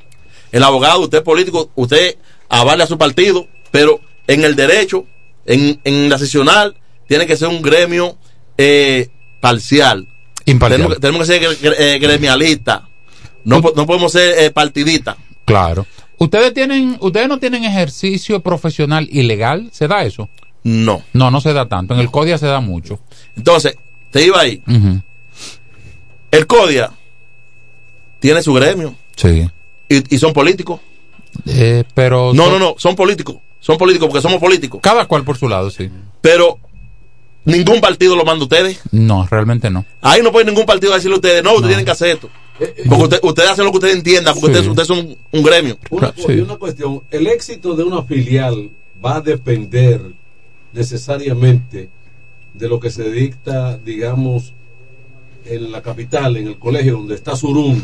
El 0.51 0.63
abogado, 0.63 1.01
usted 1.01 1.19
es 1.19 1.23
político, 1.23 1.69
usted 1.75 2.15
avale 2.49 2.83
a 2.83 2.87
su 2.87 2.97
partido, 2.97 3.47
pero 3.71 3.99
en 4.27 4.43
el 4.43 4.55
derecho, 4.55 5.05
en, 5.45 5.79
en 5.83 6.09
la 6.09 6.17
sesional, 6.17 6.75
tiene 7.07 7.25
que 7.27 7.35
ser 7.37 7.47
un 7.49 7.61
gremio 7.61 8.17
eh, 8.57 9.09
parcial. 9.39 10.07
Imparcial. 10.45 10.77
Tenemos, 10.79 10.95
que- 10.95 11.01
tenemos 11.01 11.27
que 11.27 11.33
ser 11.39 11.41
gre- 11.61 11.75
eh, 11.77 11.99
gremialistas. 11.99 12.81
No, 13.43 13.59
no 13.75 13.85
podemos 13.85 14.11
ser 14.11 14.37
eh, 14.39 14.51
partidistas. 14.51 15.15
Claro. 15.45 15.85
¿Ustedes 16.17 16.53
tienen 16.53 16.97
ustedes 16.99 17.27
no 17.27 17.39
tienen 17.39 17.63
ejercicio 17.63 18.39
profesional 18.41 19.07
ilegal? 19.11 19.69
¿Se 19.71 19.87
da 19.87 20.03
eso? 20.03 20.29
No. 20.63 21.01
No, 21.13 21.31
no 21.31 21.41
se 21.41 21.51
da 21.53 21.67
tanto. 21.67 21.95
En 21.95 21.99
el 21.99 22.11
CODIA 22.11 22.37
se 22.37 22.45
da 22.45 22.59
mucho. 22.59 22.99
Entonces, 23.35 23.75
te 24.11 24.23
iba 24.23 24.39
ahí. 24.39 24.61
El 26.29 26.45
CODIA 26.47 26.91
tiene 28.19 28.41
su 28.43 28.53
gremio 28.53 28.95
Sí. 29.15 29.49
y, 29.89 30.15
y 30.15 30.19
son 30.19 30.33
políticos. 30.33 30.79
Eh, 31.47 31.83
pero 31.95 32.33
No, 32.33 32.43
son- 32.45 32.53
no, 32.53 32.59
no, 32.59 32.75
son 32.77 32.95
políticos. 32.95 33.37
Son 33.61 33.77
políticos 33.77 34.09
porque 34.09 34.21
somos 34.21 34.39
políticos. 34.41 34.81
Cada 34.83 35.05
cual 35.05 35.23
por 35.23 35.37
su 35.37 35.47
lado, 35.47 35.69
sí. 35.69 35.89
Pero 36.19 36.57
ningún 37.45 37.79
partido 37.79 38.15
lo 38.17 38.25
manda 38.25 38.41
a 38.41 38.43
ustedes. 38.43 38.81
No, 38.91 39.25
realmente 39.31 39.69
no. 39.69 39.85
Ahí 40.01 40.21
no 40.21 40.31
puede 40.33 40.45
ningún 40.47 40.65
partido 40.65 40.93
decirle 40.93 41.13
a 41.13 41.19
ustedes, 41.19 41.43
no, 41.43 41.51
ustedes 41.51 41.69
tienen 41.69 41.85
que 41.85 41.91
hacer 41.91 42.09
esto. 42.09 42.29
Porque 42.89 43.03
usted- 43.05 43.19
ustedes 43.23 43.49
hacen 43.51 43.65
lo 43.65 43.71
que 43.71 43.77
ustedes 43.77 43.95
entiendan, 43.95 44.33
porque 44.35 44.53
Sí. 44.57 44.67
ustedes, 44.67 44.67
ustedes 44.67 44.87
son 44.87 45.17
un 45.31 45.43
gremio. 45.43 45.77
Una, 45.89 46.13
y 46.27 46.39
una 46.41 46.57
cuestión, 46.57 47.01
el 47.09 47.27
éxito 47.27 47.75
de 47.75 47.83
una 47.83 48.03
filial 48.03 48.69
va 49.03 49.15
a 49.15 49.21
depender 49.21 50.01
necesariamente 50.73 51.89
de 52.53 52.67
lo 52.67 52.79
que 52.79 52.89
se 52.91 53.09
dicta, 53.11 53.77
digamos, 53.77 54.53
en 55.45 55.71
la 55.71 55.81
capital, 55.81 56.37
en 56.37 56.47
el 56.47 56.57
colegio 56.59 56.93
donde 56.97 57.15
está 57.15 57.35
Surún, 57.35 57.81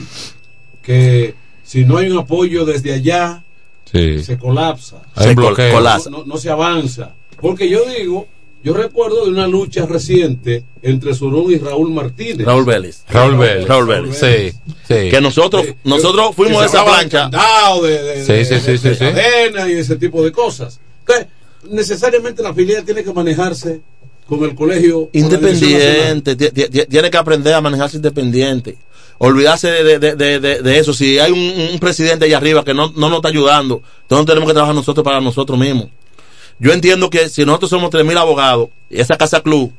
que 0.81 1.35
si 1.63 1.85
no 1.85 1.97
hay 1.97 2.09
un 2.09 2.19
apoyo 2.19 2.65
desde 2.65 2.93
allá, 2.93 3.43
Sí. 3.91 4.23
se 4.23 4.37
colapsa. 4.37 5.01
Bloqueo. 5.35 5.73
colapsa. 5.73 6.09
No, 6.09 6.23
no 6.25 6.37
se 6.37 6.49
avanza. 6.49 7.13
Porque 7.39 7.69
yo 7.69 7.79
digo, 7.85 8.27
yo 8.63 8.73
recuerdo 8.73 9.25
de 9.25 9.31
una 9.31 9.47
lucha 9.47 9.85
reciente 9.85 10.63
entre 10.81 11.13
Surún 11.13 11.51
y 11.53 11.57
Raúl 11.57 11.91
Martínez. 11.93 12.45
Raúl 12.45 12.65
Vélez. 12.65 13.03
Raúl 13.09 13.37
Vélez. 13.37 13.67
Raúl 13.67 13.87
Vélez. 13.87 14.17
Sí, 14.19 14.57
sí. 14.87 15.09
Que 15.09 15.21
nosotros, 15.21 15.65
nosotros 15.83 16.35
fuimos 16.35 16.57
que 16.57 16.63
de 16.63 16.69
se 16.69 16.75
esa 16.77 16.85
plancha. 16.85 17.29
de, 17.29 17.89
de- 18.03 18.25
Sí, 18.25 18.33
de- 18.33 18.45
sí, 18.45 18.55
sí, 18.59 18.77
sí, 18.77 18.89
de 18.89 18.95
sí. 18.95 18.99
cadena 18.99 19.69
y 19.69 19.73
ese 19.73 19.95
tipo 19.95 20.23
de 20.23 20.31
cosas. 20.31 20.79
Entonces, 21.01 21.27
necesariamente 21.69 22.41
la 22.43 22.53
filial 22.53 22.83
tiene 22.83 23.03
que 23.03 23.13
manejarse 23.13 23.81
con 24.27 24.43
el 24.43 24.55
colegio. 24.55 25.09
Independiente, 25.13 26.35
ti- 26.35 26.49
ti- 26.49 26.67
ti- 26.69 26.85
tiene 26.89 27.09
que 27.09 27.17
aprender 27.17 27.53
a 27.53 27.61
manejarse 27.61 27.97
independiente. 27.97 28.77
Olvidarse 29.19 29.67
de, 29.83 29.99
de- 29.99 30.15
de- 30.15 30.39
de- 30.61 30.77
eso. 30.79 30.93
Si 30.93 31.17
hay 31.19 31.31
un, 31.31 31.69
un 31.73 31.79
presidente 31.79 32.25
allá 32.25 32.37
arriba 32.37 32.63
que 32.63 32.73
no, 32.73 32.91
no 32.95 33.09
nos 33.09 33.17
está 33.17 33.29
ayudando, 33.29 33.81
entonces 34.03 34.27
tenemos 34.27 34.47
que 34.47 34.53
trabajar 34.53 34.75
nosotros 34.75 35.03
para 35.03 35.19
nosotros 35.21 35.57
mismos. 35.57 35.87
Yo 36.59 36.71
entiendo 36.73 37.09
que 37.09 37.29
si 37.29 37.45
nosotros 37.45 37.69
somos 37.69 37.89
3.000 37.91 38.17
abogados, 38.17 38.69
y 38.89 38.99
esa 38.99 39.17
casa 39.17 39.41
club, 39.41 39.71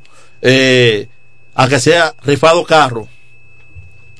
eh, 0.42 1.08
a 1.54 1.68
que 1.68 1.80
sea 1.80 2.14
rifado 2.24 2.64
carro, 2.64 3.08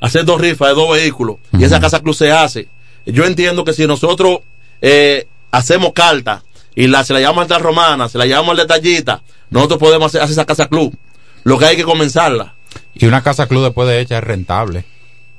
hacer 0.01 0.25
dos 0.25 0.39
rifas 0.39 0.69
de 0.69 0.75
dos 0.75 0.91
vehículos, 0.91 1.37
y 1.57 1.63
esa 1.63 1.79
casa 1.79 1.99
club 2.01 2.15
se 2.15 2.31
hace. 2.31 2.67
Yo 3.05 3.25
entiendo 3.25 3.63
que 3.63 3.73
si 3.73 3.85
nosotros 3.87 4.39
eh, 4.81 5.27
hacemos 5.51 5.93
carta 5.93 6.43
y 6.75 6.87
la, 6.87 7.03
se 7.03 7.13
la 7.13 7.19
llamamos 7.19 7.43
alta 7.43 7.59
romana, 7.59 8.07
se 8.09 8.17
la 8.17 8.25
llamamos 8.25 8.51
al 8.51 8.67
detallista, 8.67 9.21
nosotros 9.49 9.79
podemos 9.79 10.07
hacer, 10.07 10.21
hacer 10.21 10.33
esa 10.33 10.45
casa 10.45 10.67
club. 10.67 10.95
Lo 11.43 11.57
que 11.57 11.65
hay 11.65 11.75
que 11.75 11.83
comenzarla. 11.83 12.55
Y 12.93 13.05
una 13.05 13.23
casa 13.23 13.47
club 13.47 13.63
después 13.63 13.87
de 13.87 13.99
hecha 14.01 14.17
es 14.17 14.23
rentable. 14.23 14.85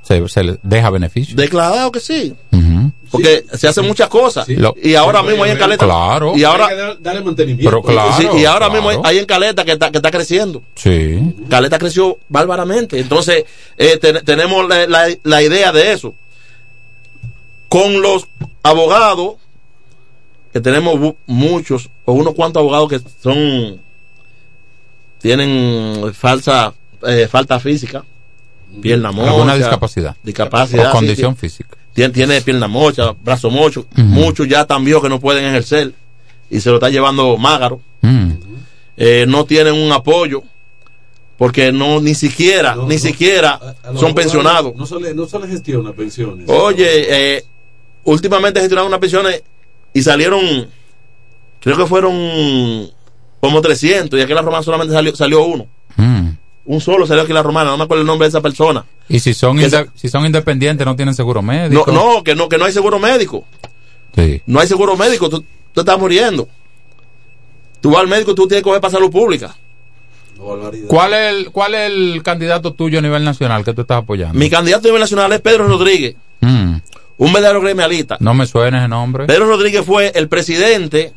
Se, 0.03 0.26
se 0.28 0.42
le 0.42 0.59
deja 0.62 0.90
beneficio. 0.90 1.36
Declarado 1.36 1.92
que 1.92 2.01
sí. 2.01 2.34
Porque 3.11 3.44
se 3.55 3.66
hacen 3.68 3.86
muchas 3.86 4.09
cosas. 4.09 4.46
Y 4.48 4.94
ahora 4.94 5.22
mismo 5.22 5.44
hay 5.44 5.51
en 5.53 5.59
Caleta. 5.59 5.84
Claro. 5.84 6.36
Y 6.36 6.44
ahora, 6.44 6.66
Hay 6.66 6.74
que 6.74 6.80
dar- 6.80 7.01
darle 7.03 7.20
mantenimiento. 7.22 7.68
Pero 7.70 7.82
claro. 7.82 8.12
sí, 8.16 8.26
y 8.40 8.44
ahora 8.44 8.70
mismo 8.70 8.90
hay, 9.05 9.18
en 9.18 9.26
Caleta 9.26 9.64
que 9.64 9.72
está, 9.72 9.90
que 9.90 9.98
está 9.98 10.11
creciendo. 10.11 10.62
Sí. 10.76 11.34
Caleta 11.48 11.78
creció 11.78 12.18
bárbaramente. 12.28 12.98
Entonces, 13.01 13.44
eh, 13.76 13.98
ten- 13.98 14.24
tenemos 14.24 14.68
la, 14.68 14.86
la- 14.86 15.16
la 15.24 15.42
idea 15.42 15.72
de 15.72 15.92
eso. 15.92 16.14
Con 17.68 18.01
los 18.01 18.26
abogados, 18.62 19.34
que 20.53 20.61
tenemos 20.61 21.14
muchos, 21.26 21.88
o 22.05 22.12
unos 22.12 22.34
cuantos 22.34 22.61
abogados 22.61 22.88
que 22.88 23.01
son, 23.22 23.80
tienen 25.20 26.12
falsa, 26.14 26.72
eh, 27.07 27.28
falta 27.30 27.61
física, 27.61 28.05
pierna 28.81 29.12
mocha. 29.12 29.31
Alguna 29.31 29.57
discapacidad. 29.57 30.16
Discapacidad. 30.23 30.91
O 30.91 30.93
condición 30.93 31.35
sí. 31.35 31.41
física. 31.41 31.77
Tiene, 31.93 32.12
tiene 32.12 32.41
pierna 32.41 32.68
mocha, 32.68 33.14
brazo 33.23 33.51
mocho. 33.51 33.87
Muchos 33.97 34.49
ya 34.49 34.62
están 34.62 34.85
viejos 34.85 35.03
que 35.03 35.09
no 35.09 35.21
pueden 35.21 35.45
ejercer 35.45 35.93
y 36.49 36.61
se 36.61 36.71
lo 36.71 36.77
está 36.77 36.89
llevando 36.91 37.37
Mágaro. 37.37 37.81
Eh, 38.97 39.25
no 39.27 39.45
tienen 39.45 39.75
un 39.75 39.91
apoyo 39.93 40.43
porque 41.39 41.73
no 41.73 42.03
ni 42.03 42.14
siquiera, 42.14 42.77
ni 42.87 42.99
siquiera 42.99 43.59
A 43.83 43.97
son 43.97 44.14
pensionados. 44.14 44.77
No 44.77 44.85
se 44.85 45.01
le, 45.01 45.14
no 45.14 45.27
se 45.27 45.39
le 45.39 45.49
gestiona 45.49 45.93
pensiones. 45.93 46.47
Oye, 46.51 47.37
eh, 47.37 47.45
últimamente 48.05 48.61
gestionaron 48.61 48.89
unas 48.89 49.01
pensiones 49.01 49.43
y 49.95 50.03
salieron, 50.03 50.68
creo 51.61 51.77
que 51.79 51.87
fueron 51.87 52.91
como 53.41 53.61
300 53.62 54.18
y 54.18 54.23
aquí 54.23 54.33
en 54.33 54.37
la 54.37 54.43
romana 54.43 54.62
solamente 54.62 54.93
salió, 54.93 55.16
salió 55.16 55.45
uno. 55.45 55.66
Mm. 55.97 56.29
Un 56.66 56.80
solo 56.80 57.06
salió 57.06 57.22
aquí 57.22 57.32
en 57.32 57.36
la 57.36 57.42
romana, 57.42 57.70
no 57.70 57.78
me 57.78 57.84
acuerdo 57.84 58.02
el 58.02 58.06
nombre 58.06 58.26
de 58.26 58.30
esa 58.30 58.40
persona. 58.40 58.84
Y 59.08 59.18
si 59.20 59.34
son, 59.34 59.58
si 59.94 60.08
son 60.08 60.26
independientes, 60.26 60.86
no 60.86 60.94
tienen 60.94 61.14
seguro 61.14 61.42
médico. 61.42 61.90
No, 61.90 62.16
no, 62.16 62.22
que 62.24 62.34
no, 62.34 62.48
que 62.48 62.58
no 62.58 62.66
hay 62.66 62.72
seguro 62.72 62.98
médico. 62.98 63.44
Sí. 64.14 64.42
No 64.46 64.61
hay 64.61 64.66
seguro 64.68 64.96
médico, 64.96 65.28
tú, 65.28 65.44
tú 65.72 65.80
estás 65.80 65.98
muriendo. 65.98 66.48
Tú 67.80 67.90
vas 67.92 68.00
al 68.02 68.08
médico, 68.08 68.34
tú 68.34 68.46
tienes 68.46 68.61
que 68.62 68.68
coger 68.68 68.80
para 68.80 68.92
salud 68.92 69.11
pública. 69.11 69.56
¿Cuál 70.86 71.12
es, 71.14 71.34
el, 71.34 71.50
¿Cuál 71.50 71.74
es 71.74 71.90
el 71.90 72.22
candidato 72.22 72.72
tuyo 72.72 72.98
a 72.98 73.02
nivel 73.02 73.24
nacional 73.24 73.64
que 73.64 73.74
tú 73.74 73.82
estás 73.82 73.98
apoyando? 73.98 74.38
Mi 74.38 74.48
candidato 74.48 74.84
a 74.86 74.88
nivel 74.88 75.00
nacional 75.00 75.32
es 75.32 75.40
Pedro 75.40 75.66
Rodríguez, 75.66 76.16
Mm. 76.42 76.76
un 77.18 77.32
verdadero 77.34 77.61
gremialista. 77.61 78.16
No 78.20 78.32
me 78.32 78.46
suena 78.46 78.78
ese 78.78 78.88
nombre. 78.88 79.26
Pedro 79.26 79.46
Rodríguez 79.46 79.84
fue 79.84 80.11
el 80.14 80.28
presidente 80.28 81.12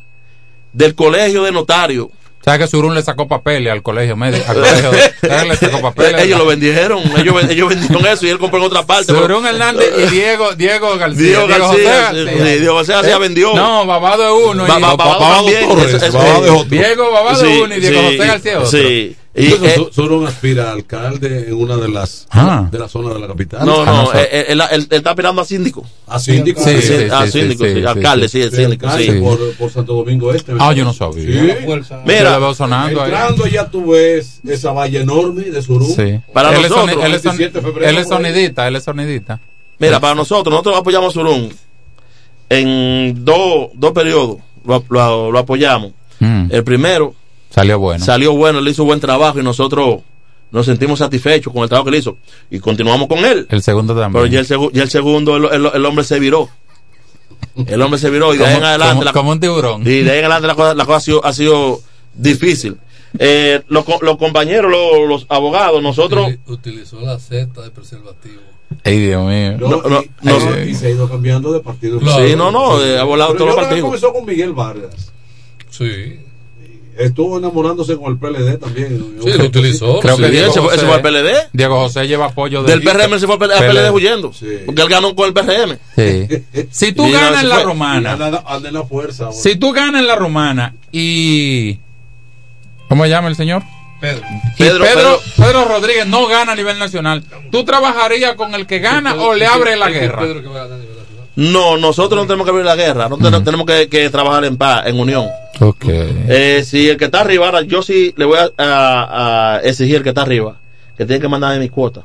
del 0.74 0.94
colegio 0.94 1.42
de 1.44 1.52
notarios. 1.52 2.08
¿Sabes 2.44 2.60
que 2.60 2.66
Surún 2.66 2.94
le 2.94 3.02
sacó 3.02 3.26
papeles 3.26 3.72
al 3.72 3.82
colegio 3.82 4.16
médico? 4.16 4.44
Al 4.48 4.56
colegio, 4.56 4.90
le 5.48 5.56
sacó 5.56 5.80
papeles. 5.80 6.22
ellos 6.24 6.38
lo 6.38 6.44
vendieron, 6.46 7.02
ellos, 7.18 7.36
ellos 7.48 7.68
vendieron 7.70 8.06
eso 8.06 8.26
y 8.26 8.30
él 8.30 8.38
compró 8.38 8.58
en 8.58 8.66
otra 8.66 8.84
parte. 8.84 9.06
Surún 9.06 9.46
Hernández 9.46 9.90
y 9.96 10.10
Diego, 10.10 10.52
Diego 10.54 10.96
García. 10.98 11.22
Diego 11.22 11.46
García, 11.46 12.06
José 12.10 12.24
sí, 12.26 12.38
sí, 12.38 12.58
Diego 12.60 12.74
García 12.76 13.02
ya 13.02 13.18
vendió. 13.18 13.54
No, 13.54 13.86
Babado 13.86 14.24
es 14.24 14.50
uno. 14.50 14.66
Ba- 14.66 14.78
y- 14.78 14.82
ba- 14.82 14.94
Babado 14.94 15.36
también, 15.46 15.68
Torres, 15.68 16.12
Babado 16.12 16.44
es 16.44 16.50
otro. 16.50 16.64
Diego 16.64 17.10
Babado 17.12 17.40
Sí, 17.40 17.46
es 17.52 17.60
uno 17.62 17.74
y 17.76 17.80
Diego 17.80 18.00
sí, 18.00 18.04
José 18.18 18.28
García 18.28 18.52
es 18.52 18.58
otro. 18.58 18.70
Sí. 18.70 19.16
Y, 19.36 19.46
Incluso 19.46 20.22
eh, 20.22 20.28
aspira 20.28 20.68
a 20.70 20.72
alcalde 20.74 21.48
en 21.48 21.54
una 21.54 21.76
de 21.76 21.88
las 21.88 22.28
Ah. 22.30 22.68
de 22.70 22.78
la 22.78 22.86
zona 22.88 23.12
de 23.14 23.18
la 23.18 23.26
capital. 23.26 23.66
no, 23.66 23.82
Ah, 23.82 23.84
no, 23.86 24.06
sabe. 24.06 24.28
él, 24.52 24.60
él- 24.60 24.68
él- 24.70 24.86
él 24.90 24.96
está 24.98 25.10
aspirando 25.10 25.42
a 25.42 25.44
síndico. 25.44 25.84
a 26.06 26.20
síndico. 26.20 26.62
Sí, 26.62 26.80
Sí, 26.80 26.82
sí, 26.86 26.94
a 27.10 27.26
sí, 27.26 27.32
síndico, 27.40 27.64
sí, 27.64 27.74
sí, 27.74 27.80
sí, 27.80 27.84
alcalde, 27.86 28.28
sí. 28.28 28.42
sí, 28.44 28.50
síndico. 28.56 28.86
Por, 29.20 29.54
por 29.54 29.70
Santo 29.72 29.94
Domingo 29.94 30.32
Este. 30.32 30.52
Ah, 30.60 30.72
yo 30.72 30.84
no 30.84 30.92
sabía. 30.92 31.24
Sí. 31.24 31.52
Mira, 32.06 32.38
veo 32.38 32.54
sonando 32.54 33.00
ahí. 33.02 33.10
Entrando 33.10 33.46
ya 33.48 33.68
tú 33.68 33.90
ves 33.90 34.40
esa 34.46 34.70
valla 34.70 35.00
enorme 35.00 35.42
de 35.42 35.62
Surún. 35.62 35.88
Sí. 35.90 36.20
Para 36.32 36.50
él, 36.50 36.64
es 36.64 36.70
nosotros, 36.70 36.96
soni- 36.96 37.04
él, 37.04 37.14
es 37.14 37.22
son- 37.22 37.36
27 37.36 37.58
de 37.58 37.64
febrero, 37.66 37.90
él 37.90 37.96
es 37.98 38.04
ahí. 38.06 38.08
sonidita, 38.16 38.68
él 38.68 38.76
es 38.76 38.84
sonidita. 38.84 39.40
Mira, 39.80 39.98
para 39.98 40.14
nosotros, 40.14 40.52
nosotros 40.52 40.76
apoyamos 40.78 41.08
a 41.10 41.12
Surún 41.12 41.52
en 42.48 43.24
dos, 43.24 43.70
dos 43.74 43.92
periodos. 43.92 44.36
Lo, 44.64 44.84
lo- 44.88 45.32
lo 45.32 45.38
apoyamos. 45.40 45.92
Mm. 46.20 46.46
El 46.50 46.62
primero 46.64 47.14
Salió 47.54 47.78
bueno. 47.78 48.04
salió 48.04 48.34
bueno, 48.34 48.58
él 48.58 48.68
hizo 48.68 48.84
buen 48.84 49.00
trabajo 49.00 49.38
y 49.38 49.42
nosotros 49.42 50.00
nos 50.50 50.66
sentimos 50.66 50.98
satisfechos 50.98 51.52
con 51.52 51.62
el 51.62 51.68
trabajo 51.68 51.84
que 51.90 51.96
él 51.96 52.00
hizo. 52.00 52.16
Y 52.50 52.58
continuamos 52.60 53.08
con 53.08 53.24
él. 53.24 53.46
el 53.50 53.62
segundo 53.62 53.94
Pero 53.94 54.04
también. 54.06 54.30
ya 54.32 54.40
el, 54.40 54.46
segu- 54.48 54.70
ya 54.72 54.82
el 54.82 54.90
segundo, 54.90 55.36
el, 55.36 55.44
el- 55.46 55.70
el 55.74 55.86
hombre 55.86 56.04
se 56.04 56.18
viró. 56.18 56.48
El 57.66 57.80
hombre 57.82 57.98
se 58.00 58.10
viró 58.10 58.34
y 58.34 58.38
de 58.38 58.46
ahí 58.46 58.56
en 58.56 58.64
adelante. 58.64 58.92
como- 58.94 59.04
la- 59.04 59.12
como 59.12 59.30
un 59.32 59.40
tiburón. 59.40 59.82
y 59.82 60.00
de 60.02 60.10
ahí 60.10 60.18
en 60.18 60.24
adelante 60.24 60.46
la 60.48 60.54
cosa, 60.54 60.74
la 60.74 60.84
cosa 60.84 60.96
ha, 60.96 61.00
sido, 61.00 61.24
ha 61.24 61.32
sido 61.32 61.80
difícil. 62.14 62.76
Eh, 63.18 63.62
los, 63.68 63.84
los 64.02 64.16
compañeros, 64.16 64.72
los, 64.72 65.08
los 65.08 65.26
abogados, 65.28 65.80
nosotros. 65.82 66.26
Utili- 66.28 66.38
Utilizó 66.46 67.00
la 67.00 67.18
seta 67.20 67.62
de 67.62 67.70
preservativo. 67.70 68.40
Ay, 68.82 68.98
Dios 68.98 69.24
mío. 69.28 69.56
No, 69.58 69.68
No, 69.68 69.82
no, 69.88 70.02
y, 70.02 70.10
no. 70.22 70.64
y- 70.64 70.70
y 70.70 70.74
se 70.74 70.88
ha 70.88 70.90
ido 70.90 71.08
cambiando 71.08 71.52
de 71.52 71.60
partido. 71.60 72.00
Claro. 72.00 72.26
Sí, 72.26 72.34
no, 72.34 72.50
no, 72.50 72.82
eh, 72.82 72.98
ha 72.98 73.04
volado 73.04 73.32
Pero 73.32 73.44
todos 73.44 73.56
los 73.56 73.64
partidos. 73.64 73.84
comenzó 73.86 74.12
con 74.12 74.24
Miguel 74.26 74.52
Vargas. 74.52 75.12
Sí. 75.70 76.18
Estuvo 76.98 77.38
enamorándose 77.38 77.96
con 77.96 78.12
el 78.12 78.18
PLD 78.18 78.58
también. 78.58 79.16
Sí, 79.22 79.32
lo 79.32 79.44
utilizó. 79.46 79.98
Creo 80.00 80.16
Sí, 80.16 80.22
que 80.22 80.30
Diego 80.30 80.50
ese, 80.50 80.60
fue, 80.60 80.74
ese 80.74 80.84
José- 80.84 80.86
fue 80.86 80.94
al 80.96 81.02
PLD. 81.02 81.48
Diego 81.52 81.76
José 81.80 82.06
lleva 82.06 82.26
apoyo 82.26 82.62
de 82.62 82.70
Del 82.72 82.82
PRM 82.82 83.18
se 83.18 83.26
fue 83.26 83.34
al 83.34 83.38
PLD, 83.40 83.90
huyendo. 83.90 84.32
Porque 84.66 84.82
él 84.82 84.88
ganó 84.88 85.14
con 85.14 85.26
el 85.28 85.32
PRM. 85.34 85.78
Sí. 85.96 86.28
Si 86.70 86.92
tú 86.92 87.10
ganas 87.10 87.42
en 87.42 87.48
la 87.48 87.56
fue. 87.56 87.64
romana, 87.64 88.12
anda 88.12 88.68
en 88.68 88.74
la 88.74 88.84
fuerza. 88.84 89.32
si 89.32 89.56
tú 89.56 89.72
ganas 89.72 90.00
en 90.00 90.06
la 90.06 90.16
romana 90.16 90.74
y. 90.92 91.78
¿Cómo 92.88 93.04
se 93.04 93.10
llama 93.10 93.28
el 93.28 93.36
señor? 93.36 93.62
Pedro. 94.00 94.22
Pedro- 94.58 94.84
Pedro, 94.84 95.20
Pedro, 95.36 95.64
Rodríguez 95.64 96.06
no 96.06 96.26
gana 96.26 96.52
a 96.52 96.54
nivel 96.56 96.78
nacional. 96.78 97.24
¿Tú 97.50 97.64
trabajarías 97.64 98.34
con 98.34 98.54
el 98.54 98.66
que 98.66 98.78
gana 98.78 99.14
o 99.14 99.34
le 99.34 99.46
abre 99.46 99.76
la 99.76 99.88
guerra? 99.90 100.20
Pedro 100.20 100.42
que 100.42 100.48
va 100.48 100.60
a 100.60 100.64
ganar 100.64 100.72
a 100.78 100.82
nivel 100.82 100.96
nacional. 100.96 101.03
No, 101.36 101.76
nosotros 101.76 102.20
no 102.20 102.26
tenemos 102.26 102.44
que 102.44 102.50
abrir 102.50 102.64
la 102.64 102.76
guerra. 102.76 103.08
No 103.08 103.18
ten- 103.18 103.42
tenemos 103.44 103.66
que, 103.66 103.88
que 103.88 104.08
trabajar 104.10 104.44
en 104.44 104.56
paz, 104.56 104.86
en 104.86 104.98
unión. 104.98 105.26
Ok. 105.60 105.84
Eh, 105.86 106.62
si 106.64 106.88
el 106.88 106.96
que 106.96 107.06
está 107.06 107.20
arriba, 107.22 107.46
ahora 107.46 107.62
yo 107.62 107.82
sí 107.82 108.14
le 108.16 108.24
voy 108.24 108.38
a, 108.38 108.50
a- 108.56 109.54
a 109.56 109.60
exigir 109.60 109.96
al 109.96 110.02
que 110.02 110.10
está 110.10 110.22
arriba 110.22 110.58
que 110.96 111.04
tiene 111.04 111.20
que 111.20 111.28
mandarme 111.28 111.58
mi 111.58 111.68
cuota. 111.68 112.04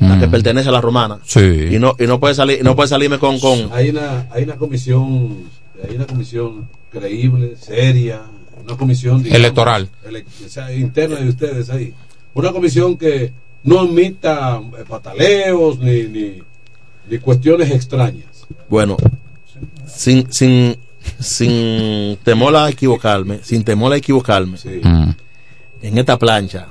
La 0.00 0.18
que 0.18 0.26
pertenece 0.28 0.68
a 0.68 0.72
la 0.72 0.80
romana. 0.80 1.18
Sí. 1.24 1.40
Y 1.70 1.78
no, 1.78 1.94
y 1.98 2.06
no 2.06 2.18
puede 2.20 2.34
salir, 2.34 2.62
no 2.64 2.74
puede 2.76 2.88
salirme 2.88 3.18
con, 3.18 3.38
con 3.40 3.70
Hay 3.72 3.90
una, 3.90 4.26
hay 4.30 4.42
una 4.44 4.56
comisión, 4.56 5.44
hay 5.88 5.96
una 5.96 6.06
comisión 6.06 6.68
creíble, 6.90 7.56
seria, 7.58 8.20
una 8.62 8.76
comisión 8.76 9.22
digamos, 9.22 9.38
Electoral. 9.38 9.88
ele- 10.06 10.24
o 10.44 10.48
sea, 10.48 10.72
interna 10.74 11.16
de 11.16 11.28
ustedes 11.28 11.70
ahí. 11.70 11.94
Una 12.34 12.52
comisión 12.52 12.96
que 12.98 13.32
no 13.64 13.80
admita 13.80 14.60
eh, 14.78 14.84
pataleos 14.88 15.78
ni, 15.78 16.02
ni, 16.04 16.42
ni 17.08 17.18
cuestiones 17.18 17.70
extrañas. 17.70 18.35
Bueno, 18.68 18.96
sin, 19.86 20.32
sin, 20.32 20.76
sin 21.20 22.16
temor 22.22 22.56
a 22.56 22.68
equivocarme, 22.68 23.40
sin 23.42 23.64
temor 23.64 23.92
a 23.92 23.96
equivocarme, 23.96 24.58
en 25.82 25.98
esta 25.98 26.18
plancha, 26.18 26.66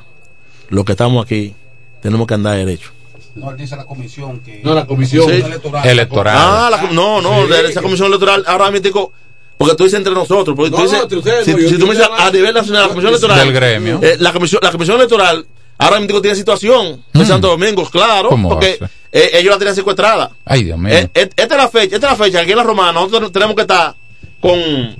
los 0.69 0.83
que 0.85 0.91
estamos 0.93 1.23
aquí, 1.25 1.53
tenemos 2.01 2.27
que 2.27 2.33
andar 2.33 2.57
derecho. 2.57 2.91
No, 3.35 3.51
él 3.51 3.57
dice 3.57 3.75
la 3.75 3.85
comisión 3.85 4.39
que. 4.39 4.61
No, 4.63 4.73
la 4.73 4.85
comisión 4.85 5.25
Sí. 5.29 5.41
electoral. 5.41 5.87
Electoral. 5.87 6.37
Ah, 6.37 6.69
la 6.71 6.81
no, 6.91 7.21
no, 7.21 7.43
Sí. 7.43 7.51
de 7.51 7.69
esa 7.69 7.81
comisión 7.81 8.07
electoral, 8.07 8.43
ahora 8.47 8.71
mismo, 8.71 9.11
porque 9.57 9.75
tú 9.75 9.83
dices 9.83 9.97
entre 9.97 10.13
nosotros, 10.13 10.55
porque 10.55 10.71
tú 10.71 10.77
No, 10.77 10.83
dices, 10.83 10.97
no, 10.97 11.03
entre 11.03 11.17
ustedes, 11.17 11.45
si, 11.45 11.51
si 11.69 11.77
tú 11.77 11.85
me 11.87 11.93
dices 11.95 12.09
a 12.17 12.31
nivel 12.31 12.53
nacional, 12.53 12.83
la 12.83 12.87
comisión 12.89 13.09
electoral, 13.11 13.39
Del 13.39 13.53
gremio. 13.53 13.99
eh, 14.01 14.15
la, 14.19 14.31
comisión, 14.33 14.59
la 14.63 14.71
comisión 14.71 14.97
electoral, 14.97 15.45
ahora 15.77 15.99
mismo 15.99 16.21
tiene 16.21 16.35
situación 16.35 17.03
de 17.13 17.25
Santo 17.25 17.47
Domingo, 17.49 17.87
claro, 17.89 18.29
¿Cómo 18.29 18.49
porque 18.49 18.79
eh, 19.11 19.29
ellos 19.33 19.51
la 19.53 19.57
tienen 19.57 19.75
secuestrada. 19.75 20.31
Ay, 20.45 20.63
Dios 20.63 20.77
mío. 20.77 20.93
Eh, 20.93 21.09
eh, 21.13 21.29
esta 21.35 21.55
es 21.55 21.61
la 21.61 21.69
fecha, 21.69 21.95
esta 21.95 22.11
es 22.11 22.19
la 22.19 22.25
fecha, 22.25 22.39
aquí 22.41 22.51
en 22.51 22.57
la 22.57 22.63
Romana, 22.63 22.91
nosotros 22.93 23.31
tenemos 23.31 23.55
que 23.55 23.61
estar 23.61 23.95
con, 24.41 24.97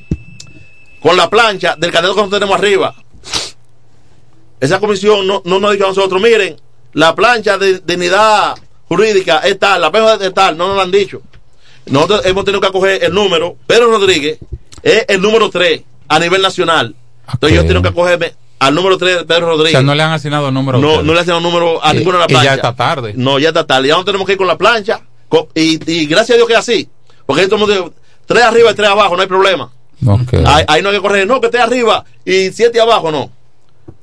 con 1.01 1.17
la 1.17 1.29
plancha 1.29 1.75
del 1.77 1.91
candidato 1.91 2.15
que 2.15 2.21
nosotros 2.21 2.39
tenemos 2.39 2.57
arriba. 2.59 2.95
Esa 4.59 4.79
comisión 4.79 5.27
no, 5.27 5.41
no 5.45 5.59
nos 5.59 5.69
ha 5.69 5.73
dicho 5.73 5.85
a 5.85 5.89
nosotros, 5.89 6.21
miren, 6.21 6.55
la 6.93 7.13
plancha 7.13 7.57
de 7.57 7.79
dignidad 7.79 8.55
jurídica 8.87 9.39
es 9.39 9.59
tal, 9.59 9.81
la 9.81 9.91
plancha 9.91 10.25
es 10.25 10.33
tal, 10.33 10.57
no 10.57 10.67
nos 10.67 10.75
lo 10.77 10.81
han 10.81 10.91
dicho. 10.91 11.21
Nosotros 11.87 12.25
hemos 12.25 12.45
tenido 12.45 12.61
que 12.61 12.67
acoger 12.67 13.03
el 13.03 13.13
número, 13.13 13.57
Pedro 13.67 13.87
Rodríguez 13.91 14.39
es 14.81 15.05
el 15.07 15.21
número 15.21 15.49
3 15.49 15.81
a 16.07 16.19
nivel 16.19 16.41
nacional. 16.41 16.95
Entonces 17.31 17.55
yo 17.55 17.61
Ok. 17.61 17.67
tengo 17.67 17.81
que 17.81 17.87
acogerme 17.89 18.33
al 18.67 18.75
número 18.75 18.97
3 18.97 19.17
de 19.19 19.25
Pedro 19.25 19.47
o 19.47 19.49
Rodríguez. 19.51 19.71
sea, 19.71 19.81
no 19.81 19.93
le 19.95 20.03
han 20.03 20.11
asignado 20.11 20.51
número. 20.51 20.77
No, 20.79 21.01
no 21.03 21.13
le 21.13 21.19
hacen 21.19 21.35
un 21.35 21.43
número 21.43 21.83
a 21.83 21.93
Y- 21.93 21.97
ninguna 21.99 22.19
de 22.25 22.33
las 22.33 22.43
y 22.43 22.45
ya 22.45 22.53
está 22.55 22.75
tarde. 22.75 23.13
No, 23.15 23.39
ya 23.39 23.49
está 23.49 23.65
tarde. 23.65 23.87
Ya 23.89 23.95
no 23.95 24.05
tenemos 24.05 24.25
que 24.25 24.33
ir 24.33 24.37
con 24.37 24.47
la 24.47 24.57
plancha. 24.57 25.01
con- 25.29 25.47
y, 25.55 25.79
y 25.91 26.05
gracias 26.05 26.31
a 26.31 26.35
Dios 26.35 26.47
que 26.47 26.53
es 26.53 26.59
así. 26.59 26.89
Porque 27.25 27.41
ahí 27.41 27.47
todo 27.47 27.55
el 27.55 27.67
mundo 27.67 27.75
dice, 27.83 27.95
tres 28.25 28.43
arriba 28.43 28.71
y 28.71 28.75
tres 28.75 28.89
abajo, 28.89 29.15
no 29.15 29.21
hay 29.21 29.27
problema. 29.27 29.71
Ok. 30.05 30.33
Ahí, 30.45 30.63
ahí 30.67 30.81
no 30.81 30.89
hay 30.89 30.95
que 30.95 31.01
correr, 31.01 31.25
no, 31.27 31.41
que 31.41 31.49
tres 31.49 31.63
arriba 31.63 32.03
y 32.23 32.51
siete 32.51 32.79
abajo, 32.79 33.11
no. 33.11 33.31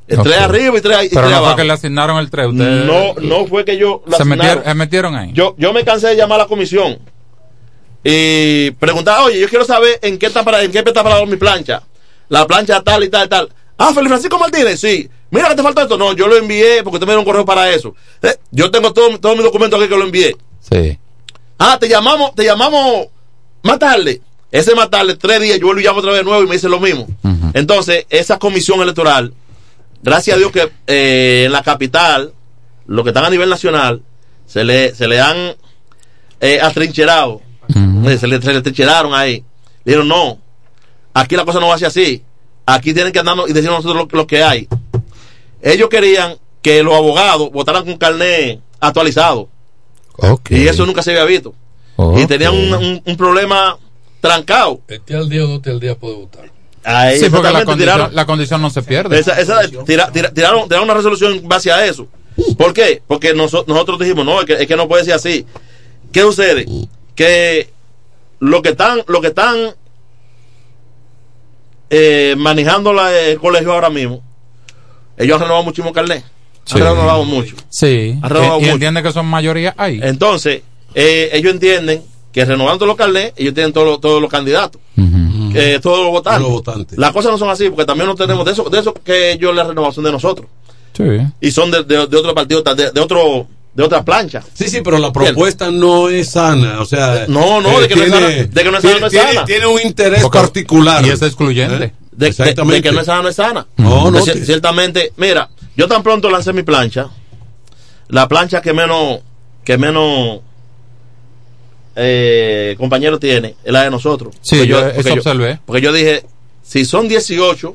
Es 0.09 0.19
Ok. 0.19 0.25
Tres 0.25 0.39
arriba 0.39 0.77
y 0.77 0.81
tres, 0.81 1.05
y 1.05 1.09
Pero 1.11 1.21
tres 1.23 1.31
no 1.31 1.37
abajo. 1.37 1.53
fue 1.55 1.63
que 1.63 1.67
le 1.67 1.73
asignaron 1.75 2.19
el 2.19 2.29
3. 2.31 2.49
Ustedes 2.49 2.85
No, 2.87 3.15
no 3.21 3.47
fue 3.47 3.65
que 3.65 3.77
yo 3.79 4.03
se, 4.17 4.25
metieron, 4.25 4.65
se 4.65 4.75
metieron 4.75 5.15
ahí. 5.15 5.31
Yo, 5.33 5.55
yo 5.59 5.73
me 5.73 5.85
cansé 5.85 6.09
de 6.09 6.17
llamar 6.17 6.41
a 6.41 6.43
la 6.45 6.49
comisión 6.49 6.99
y 8.05 8.73
preguntar, 8.73 9.21
oye, 9.21 9.41
yo 9.41 9.49
quiero 9.49 9.65
saber 9.65 9.99
en 10.03 10.19
qué 10.19 10.27
está 10.27 10.43
para, 10.45 10.63
en 10.63 10.73
qué 10.73 10.79
está 10.81 11.03
parado 11.03 11.25
mi 11.27 11.37
plancha. 11.37 11.83
La 12.29 12.47
plancha 12.47 12.83
tal 12.83 13.05
y 13.05 13.09
tal 13.09 13.27
y 13.27 13.29
tal. 13.29 13.49
Ah, 13.79 13.89
Felipe 13.95 14.09
Francisco 14.11 14.39
Martínez, 14.39 14.81
sí. 14.81 15.09
Mira 15.31 15.49
que 15.49 15.55
te 15.57 15.63
falta 15.63 15.83
esto. 15.83 15.97
No, 15.99 16.13
yo 16.13 16.29
lo 16.29 16.37
envié 16.37 16.83
porque 16.83 16.97
usted 16.97 17.07
me 17.07 17.13
dio 17.15 17.21
un 17.21 17.25
correo 17.25 17.45
para 17.45 17.71
eso. 17.71 17.95
Eh, 18.23 18.37
yo 18.51 18.71
tengo 18.71 18.93
todo- 18.93 19.19
todos 19.19 19.35
mis 19.37 19.45
documentos 19.45 19.81
aquí 19.81 19.89
que 19.89 19.97
lo 19.97 20.05
envié. 20.05 20.37
Sí. 20.61 20.99
Ah, 21.59 21.79
te 21.81 21.89
llamamos, 21.89 22.35
te 22.35 22.45
llamamos 22.45 23.07
más 23.63 23.79
tarde. 23.79 24.21
Ese 24.51 24.75
más 24.75 24.91
tarde, 24.91 25.17
tres 25.17 25.41
días, 25.41 25.59
yo 25.59 25.73
y 25.79 25.83
llamo 25.83 26.01
otra 26.01 26.11
vez 26.11 26.21
de 26.21 26.25
nuevo 26.25 26.43
y 26.43 26.47
me 26.47 26.55
dice 26.55 26.69
lo 26.69 26.79
mismo. 26.79 27.07
Entonces, 27.55 28.05
esa 28.11 28.39
comisión 28.39 28.81
electoral, 28.83 29.33
gracias 30.03 30.37
a 30.37 30.39
Dios 30.39 30.53
que 30.53 30.71
eh, 30.87 31.45
en 31.47 31.53
la 31.53 31.63
capital, 31.63 32.33
los 32.87 33.03
que 33.03 33.11
están 33.11 33.25
a 33.25 33.31
nivel 33.31 33.49
nacional, 33.49 34.03
se 34.47 34.65
le, 34.65 34.95
se 34.95 35.09
le 35.09 35.21
han 35.21 35.55
eh, 36.41 36.61
atrincherado. 36.61 37.41
Eh, 38.07 38.19
Se, 38.19 38.27
le, 38.27 38.43
se 38.43 38.53
le 38.53 38.59
atrincheraron 38.59 39.15
ahí. 39.15 39.43
Dijeron, 39.85 40.07
no, 40.09 40.39
aquí 41.15 41.35
la 41.37 41.45
cosa 41.47 41.59
no 41.61 41.69
va 41.69 41.77
a 41.77 41.79
ser 41.79 41.89
así. 41.89 42.23
Aquí 42.67 42.95
tienen 42.95 43.13
que 43.13 43.19
andarnos 43.19 43.49
y 43.51 43.53
decirnos 43.53 43.85
nosotros 43.85 44.09
lo, 44.13 44.19
lo 44.19 44.27
que 44.27 44.43
hay. 44.43 44.69
Ellos 45.63 45.89
querían 45.89 46.37
que 46.61 46.83
los 46.83 46.95
abogados 46.95 47.51
votaran 47.51 47.85
con 47.85 47.97
carnet 47.97 48.61
actualizado. 48.81 49.49
Ok. 50.19 50.51
Y 50.53 50.69
eso 50.69 50.87
nunca 50.87 51.03
se 51.03 51.11
había 51.11 51.25
visto. 51.25 51.55
Y 52.17 52.27
tenían 52.27 52.55
un, 52.55 52.75
un- 52.75 53.03
un 53.05 53.17
problema 53.17 53.79
trancado. 54.21 54.81
Esté 54.89 55.15
al 55.17 55.29
día 55.29 55.45
o 55.45 55.49
no 55.49 55.57
esté 55.57 55.71
al 55.71 55.81
día 55.81 55.97
puede 55.97 56.15
votar. 56.17 56.51
Ahí, 56.85 57.19
Sí, 57.21 57.31
porque 57.31 57.51
la 57.53 57.65
condición, 57.65 57.79
tiraron- 57.97 58.15
la 58.15 58.27
condición 58.27 58.61
no 58.63 58.71
se 58.71 58.83
pierde. 58.83 59.19
esa- 59.19 59.41
esa- 59.41 59.61
tira- 59.85 60.11
tira- 60.11 60.33
tiraron, 60.33 60.65
tiraron 60.65 60.85
una 60.85 60.95
resolución 60.95 61.35
en 61.35 61.49
base 61.49 61.71
a 61.71 61.87
eso. 61.87 62.09
¿Por 62.59 62.73
qué? 62.73 63.03
Porque 63.07 63.35
noso- 63.35 63.65
nosotros 63.69 63.99
dijimos, 64.01 64.25
no, 64.25 64.41
es 64.41 64.47
que, 64.47 64.55
es 64.55 64.67
que 64.67 64.75
no 64.77 64.89
puede 64.89 65.05
ser 65.05 65.15
así. 65.15 65.47
¿Qué 66.11 66.23
sucede? 66.23 66.67
Que 67.15 67.71
lo 68.41 68.63
que 68.63 68.71
están, 68.71 69.03
lo 69.07 69.21
que 69.21 69.29
están 69.29 69.75
eh, 71.95 72.35
manejando 72.39 72.93
la- 72.93 73.17
el 73.21 73.39
colegio 73.39 73.73
ahora 73.73 73.91
mismo, 73.91 74.23
ellos 75.17 75.35
han 75.37 75.43
renovado 75.43 75.65
muchísimo 75.65 75.93
carnet. 75.93 76.25
Sí. 76.65 76.79
Han 76.79 76.85
renovado 76.85 77.25
mucho. 77.25 77.55
Sí. 77.69 78.19
Han 78.23 78.31
renovado 78.31 78.57
Y, 78.57 78.63
y 78.63 78.65
mucho. 78.65 78.73
entiende 78.75 79.03
que 79.03 79.13
son 79.13 79.27
mayoría 79.27 79.75
ahí. 79.77 80.01
Entonces, 80.03 80.63
eh, 80.95 81.31
ellos 81.35 81.53
entienden 81.53 82.03
que 82.33 82.45
renovando 82.47 82.87
los 82.87 82.97
carnets, 82.97 83.35
ellos 83.37 83.53
tienen 83.53 83.73
todos 83.75 83.87
los, 83.87 84.01
todos 84.01 84.23
los 84.23 84.31
candidatos, 84.31 84.81
eh, 85.55 85.79
todos 85.83 85.99
los 86.01 86.11
votantes. 86.11 86.97
Las 86.99 87.13
cosas 87.13 87.31
no 87.33 87.37
son 87.39 87.51
así, 87.51 87.69
porque 87.69 87.85
también 87.85 88.09
no 88.09 88.15
tenemos 88.15 88.45
de 88.47 88.53
eso, 88.53 88.65
de 88.71 88.79
eso 88.81 88.95
que 88.95 89.33
ellos 89.33 89.55
la 89.55 89.65
renovación 89.65 90.05
de 90.07 90.13
nosotros. 90.13 90.47
Sí. 90.97 91.05
Y 91.43 91.51
son 91.51 91.71
de, 91.71 91.83
de, 91.85 92.07
de 92.07 92.17
otro 92.17 92.35
partido, 92.35 92.63
de, 92.63 92.91
de 92.91 93.01
otro 93.01 93.47
de 93.75 93.83
otra 93.83 94.05
plancha. 94.05 94.43
Sí, 94.55 94.69
sí, 94.69 94.81
pero 94.83 94.99
la 94.99 95.13
propuesta 95.13 95.71
no 95.71 96.09
es 96.11 96.31
sana. 96.31 96.81
O 96.81 96.85
sea, 96.85 97.25
No, 97.29 97.61
no, 97.61 97.81
de 97.81 97.89
que 97.89 97.97
no 97.97 98.03
es 98.05 98.11
sana, 98.11 98.29
de 98.29 98.49
que 98.49 98.71
no 98.71 98.77
es 98.77 98.83
sana, 98.83 98.99
no 99.01 99.07
es 99.07 99.13
tiene, 99.13 99.33
sana. 99.33 99.45
tiene 99.47 99.67
un 99.67 99.81
interés 99.83 100.21
Porque- 100.23 100.39
particular. 100.39 101.05
y 101.07 101.09
es 101.11 101.23
excluyente. 101.23 101.77
¿Eh? 101.87 101.93
De, 102.13 102.27
de- 102.27 102.29
Exactamente. 102.29 102.77
de 102.77 102.83
que 102.83 102.93
no 102.93 103.01
es 103.01 103.07
sana, 103.07 103.23
no 103.23 103.29
es 103.31 103.37
sana. 103.37 103.67
No, 103.79 104.11
no, 104.11 104.21
Ciertamente, 104.23 105.13
mira, 105.17 105.49
yo 105.77 105.89
tan 105.89 106.03
pronto 106.03 106.29
lancé 106.31 106.53
mi 106.53 106.63
plancha, 106.63 107.09
la 108.09 108.29
plancha 108.29 108.61
que 108.61 108.75
menos, 108.75 109.21
que 109.65 109.79
menos 109.79 110.41
eh, 111.97 112.75
compañero 112.79 113.19
tiene 113.19 113.57
es 113.65 113.73
la 113.73 113.85
de 113.85 113.91
nosotros. 113.91 114.35
Sí, 114.41 114.57
Porque 114.57 114.67
yo 114.69 114.79
eso 114.81 114.95
porque 114.97 115.11
observé. 115.13 115.59
porque 115.65 115.83
yo 115.83 115.93
dije, 115.93 116.25
si 116.63 116.85
son 116.85 117.09
18, 117.09 117.75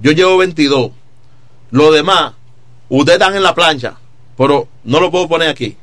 yo 0.00 0.12
llevo 0.12 0.36
22. 0.38 0.90
Los 1.70 1.94
demás, 1.94 2.32
ustedes 2.88 3.18
están 3.20 3.34
en 3.36 3.42
la 3.42 3.54
plancha, 3.54 3.94
pero 4.42 4.66
no 4.82 4.98
lo 4.98 5.08
puedo 5.10 5.28
poner 5.28 5.48
aquí. 5.48 5.76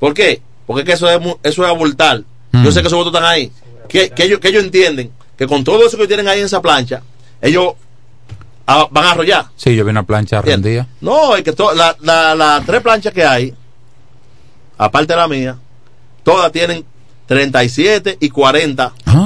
¿Por 0.00 0.14
qué? 0.14 0.40
Porque 0.66 0.80
es 0.80 0.86
que 0.86 0.92
eso 0.92 1.08
es, 1.10 1.20
eso 1.42 1.62
es 1.64 1.68
abultar. 1.70 2.22
Yo 2.52 2.72
sé 2.72 2.80
que 2.80 2.86
esos 2.88 2.98
votos 2.98 3.12
están 3.14 3.28
ahí. 3.30 3.52
Que, 3.86 4.08
que 4.10 4.24
ellos, 4.24 4.40
que 4.40 4.48
ellos 4.48 4.64
entienden 4.64 5.12
que 5.36 5.46
con 5.46 5.62
todo 5.62 5.86
eso 5.86 5.98
que 5.98 6.06
tienen 6.06 6.26
ahí 6.26 6.38
en 6.40 6.46
esa 6.46 6.62
plancha, 6.62 7.02
ellos 7.42 7.74
ah, 8.66 8.88
van 8.90 9.04
a 9.04 9.10
arrollar. 9.10 9.46
Sí, 9.56 9.76
yo 9.76 9.84
vi 9.84 9.90
una 9.90 10.04
plancha 10.04 10.40
rendida. 10.40 10.86
No, 11.02 11.36
es 11.36 11.42
que 11.42 11.52
to- 11.52 11.74
la- 11.74 11.94
la- 12.00 12.34
las 12.34 12.64
tres 12.64 12.80
planchas 12.80 13.12
que 13.12 13.24
hay, 13.24 13.54
aparte 14.78 15.12
de 15.12 15.16
la 15.18 15.28
mía, 15.28 15.56
todas 16.22 16.50
tienen 16.50 16.82
37 17.26 18.16
y 18.20 18.28
40 18.30 18.92
Ah. 19.04 19.25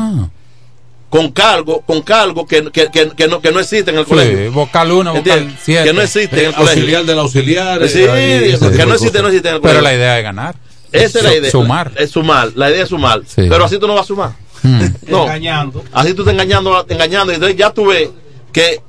Con 1.10 1.32
cargo, 1.32 1.80
con 1.82 2.00
cargo 2.02 2.46
que, 2.46 2.70
que, 2.70 2.88
que, 2.90 3.10
que 3.10 3.26
no, 3.28 3.40
que 3.42 3.50
no 3.50 3.58
existen 3.60 3.94
en 3.94 4.00
el 4.00 4.04
Sí, 4.06 4.10
colegio. 4.10 4.52
vocal 4.52 4.92
1, 4.92 5.12
vocal 5.12 5.16
¿Entiendes? 5.16 5.60
7. 5.64 5.84
Que 5.84 5.92
no 5.92 6.02
existe 6.02 6.40
en 6.40 6.46
el 6.46 6.54
Auxiliar 6.54 6.74
colegio. 6.84 7.04
del 7.04 7.18
auxiliar. 7.18 7.88
Sí, 7.88 7.98
ahí, 8.04 8.06
que 8.06 8.58
no 8.86 8.90
de 8.90 8.94
existe, 8.94 9.20
no 9.22 9.26
existe 9.28 9.48
en 9.48 9.54
el 9.56 9.60
Pero 9.60 9.74
colegio. 9.74 9.80
la 9.82 9.94
idea 9.94 10.18
es 10.18 10.22
ganar. 10.24 10.54
Esa 10.92 11.18
es 11.18 11.24
la 11.24 11.34
idea. 11.34 11.50
Sumar. 11.50 11.92
Es 11.96 12.10
sumar. 12.10 12.50
La 12.54 12.70
idea 12.70 12.84
es 12.84 12.88
sumar. 12.88 13.20
Sí. 13.26 13.42
Pero 13.48 13.64
así 13.64 13.78
tú 13.78 13.86
no 13.88 13.94
vas 13.94 14.04
a 14.04 14.06
sumar. 14.06 14.30
Mm. 14.62 14.84
No. 15.08 15.22
Engañando. 15.24 15.84
Así 15.92 16.14
tú 16.14 16.22
estás 16.22 16.32
engañando, 16.34 16.86
engañando. 16.88 17.32
Y 17.32 17.34
entonces 17.36 17.56
ya 17.58 17.70
tú 17.70 17.86
ves 17.86 18.08
que 18.52 18.80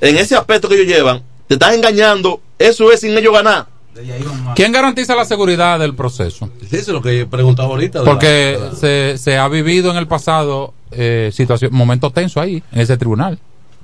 en 0.00 0.16
ese 0.16 0.36
aspecto 0.36 0.68
que 0.68 0.76
ellos 0.76 0.86
llevan, 0.86 1.22
te 1.46 1.54
estás 1.54 1.74
engañando. 1.74 2.40
Eso 2.58 2.90
es 2.92 3.00
sin 3.00 3.16
ellos 3.18 3.32
ganar. 3.34 3.66
¿Quién 4.56 4.72
garantiza 4.72 5.14
la 5.14 5.24
seguridad 5.24 5.78
del 5.78 5.94
proceso? 5.94 6.50
Sí, 6.60 6.76
eso 6.76 6.78
es 6.78 6.88
lo 6.88 7.02
que 7.02 7.26
preguntaba 7.26 7.68
ahorita. 7.68 8.02
Porque 8.04 8.58
la- 8.60 8.72
se, 8.76 9.16
se 9.18 9.36
ha 9.38 9.46
vivido 9.48 9.90
en 9.90 9.96
el 9.96 10.06
pasado 10.06 10.74
eh, 10.90 11.30
situación, 11.32 11.70
momentos 11.72 12.12
tensos 12.12 12.42
ahí, 12.42 12.62
en 12.72 12.80
ese 12.80 12.96
tribunal. 12.96 13.38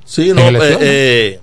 Sí, 0.05 0.33
no. 0.35 0.41
eh, 0.43 0.59
eh, 0.81 1.41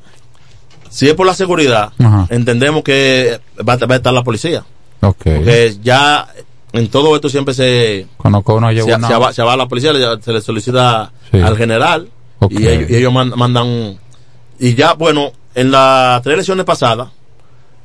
si 0.89 1.07
es 1.07 1.13
por 1.13 1.25
la 1.25 1.33
seguridad, 1.33 1.91
Ajá. 1.99 2.27
entendemos 2.29 2.83
que 2.83 3.39
va, 3.67 3.73
a- 3.73 3.85
va 3.85 3.95
a 3.95 3.97
estar 3.97 4.13
la 4.13 4.23
policía. 4.23 4.63
Ok. 5.01 5.17
Porque 5.23 5.77
ya 5.83 6.27
en 6.73 6.87
todo 6.89 7.15
esto 7.15 7.29
siempre 7.29 7.53
se, 7.53 8.07
Conozco 8.17 8.55
uno 8.55 8.67
se, 8.69 8.73
llevó 8.75 8.87
se 9.07 9.15
va, 9.15 9.33
se 9.33 9.43
va 9.43 9.53
a 9.53 9.57
la 9.57 9.67
policía, 9.67 9.93
le- 9.93 10.21
se 10.21 10.33
le 10.33 10.41
solicita 10.41 11.11
Sí. 11.31 11.39
al 11.39 11.55
general 11.57 12.09
Ok. 12.39 12.51
y 12.53 12.67
ellos, 12.67 12.89
y 12.89 12.95
ellos 12.95 13.13
man- 13.13 13.33
mandan. 13.35 13.97
Y 14.59 14.73
ya, 14.75 14.93
bueno, 14.93 15.31
en 15.55 15.71
las 15.71 16.21
tres 16.23 16.33
elecciones 16.35 16.65
pasadas 16.65 17.09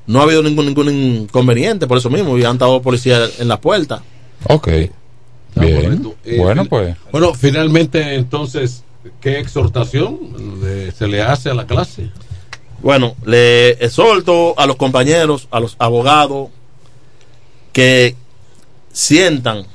no 0.06 0.20
ha 0.20 0.22
habido 0.24 0.42
ningún 0.42 0.66
ningún 0.66 0.88
inconveniente 0.90 1.86
por 1.86 1.98
eso 1.98 2.10
mismo 2.10 2.36
y 2.38 2.44
han 2.44 2.54
estado 2.54 2.80
policías 2.82 3.40
en 3.40 3.48
la 3.48 3.60
puerta. 3.60 4.02
Ok. 4.48 4.68
Bien. 5.56 6.12
Eh, 6.24 6.38
bueno, 6.38 6.64
pues. 6.64 6.96
Bueno, 7.12 7.34
finalmente, 7.34 8.14
entonces, 8.14 8.82
¿qué 9.20 9.38
exhortación 9.38 10.18
le- 10.62 10.90
se 10.92 11.06
le 11.06 11.22
hace 11.22 11.50
a 11.50 11.54
la 11.54 11.66
clase? 11.66 12.10
Bueno, 12.82 13.14
le 13.24 13.70
exhorto 13.84 14.54
a 14.58 14.66
los 14.66 14.76
compañeros, 14.76 15.46
a 15.50 15.60
los 15.60 15.76
abogados, 15.78 16.48
que 17.72 18.16
sientan 18.92 19.66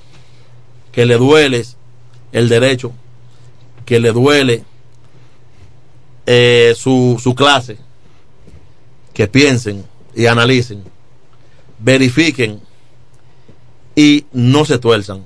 que 0.92 1.06
le 1.06 1.16
duele 1.18 1.64
el 2.34 2.50
derecho, 2.50 2.92
que 3.86 4.00
le 4.00 4.12
duele 4.12 4.64
eh, 6.26 6.74
su, 6.76 7.20
su 7.24 7.34
clase, 7.36 7.78
que 9.14 9.28
piensen 9.28 9.86
y 10.18 10.26
analicen, 10.26 10.84
verifiquen 11.80 12.60
y 13.96 14.26
no 14.34 14.66
se 14.66 14.78
tuerzan. 14.80 15.24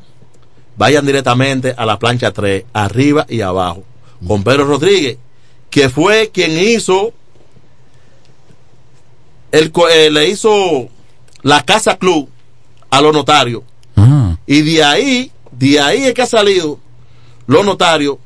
Vayan 0.78 1.06
directamente 1.06 1.74
a 1.78 1.86
la 1.86 1.98
plancha 1.98 2.32
3, 2.32 2.66
arriba 2.74 3.26
y 3.30 3.42
abajo, 3.42 3.84
con 4.28 4.44
Pedro 4.44 4.66
Rodríguez, 4.66 5.18
que 5.70 5.89
fue 5.89 6.30
quien 6.34 6.58
hizo 6.60 7.14
el, 9.52 9.72
co- 9.72 9.89
eh, 9.89 10.10
le 10.12 10.30
hizo 10.30 10.88
la 11.42 11.64
casa 11.64 11.98
club 11.98 12.30
a 12.89 13.02
los 13.02 13.14
notarios 13.14 13.64
Ah. 13.96 14.38
y 14.48 14.62
de 14.62 14.84
ahí 14.84 15.32
de 15.52 15.80
ahí 15.80 16.04
es 16.06 16.14
que 16.14 16.22
ha 16.22 16.26
salido 16.26 16.80
los 17.46 17.66
notarios 17.66 18.18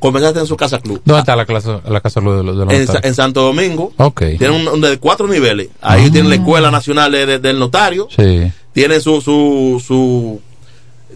comenzaste 0.00 0.40
en 0.40 0.46
su 0.46 0.56
casa 0.56 0.80
club 0.80 1.00
¿Dónde 1.04 1.20
está 1.20 1.36
la, 1.36 1.44
clase, 1.46 1.70
la 1.88 2.00
casa 2.00 2.20
de 2.20 2.26
los, 2.26 2.36
de 2.38 2.42
los 2.42 2.56
en, 2.72 2.86
Sa- 2.86 2.94
notarios? 2.94 3.04
en 3.04 3.14
Santo 3.14 3.42
Domingo 3.42 3.92
Ok. 3.98 4.20
tienen 4.38 4.52
un, 4.52 4.68
un 4.68 4.80
de 4.80 4.98
cuatro 4.98 5.28
niveles 5.28 5.68
ahí 5.80 6.06
Ah. 6.08 6.10
tienen 6.10 6.28
la 6.30 6.36
escuela 6.36 6.70
nacional 6.70 7.12
de- 7.12 7.26
de- 7.26 7.38
del 7.38 7.58
notario 7.58 8.08
Sí. 8.14 8.50
tienen 8.72 9.00
su 9.00 9.20
su 9.20 9.80
su 9.86 10.40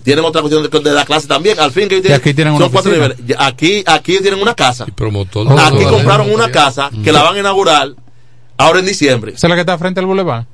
tienen 0.02 0.24
otra 0.24 0.42
cuestión 0.42 0.62
de, 0.62 0.80
de 0.80 0.92
la 0.92 1.04
clase 1.04 1.26
también 1.26 1.58
al 1.58 1.72
fin 1.72 1.88
que 1.88 2.02
Y 2.06 2.12
aquí 2.12 2.34
tienen 2.34 2.56
son 2.58 2.70
cuatro 2.70 2.92
niveles 2.92 3.16
aquí 3.38 3.82
aquí 3.86 4.18
tienen 4.20 4.40
una 4.40 4.54
casa 4.54 4.86
Promotor. 4.94 5.46
Aquí 5.58 5.84
compraron 5.84 6.30
una 6.30 6.50
casa 6.50 6.90
que 7.02 7.10
la 7.10 7.22
van 7.22 7.36
a 7.36 7.40
inaugurar 7.40 7.90
ahora 8.58 8.80
en 8.80 8.86
diciembre 8.86 9.32
¿Esa 9.34 9.46
es 9.46 9.48
la 9.48 9.54
que 9.56 9.60
está 9.60 9.78
frente 9.78 10.00
al 10.00 10.06
boulevard? 10.06 10.44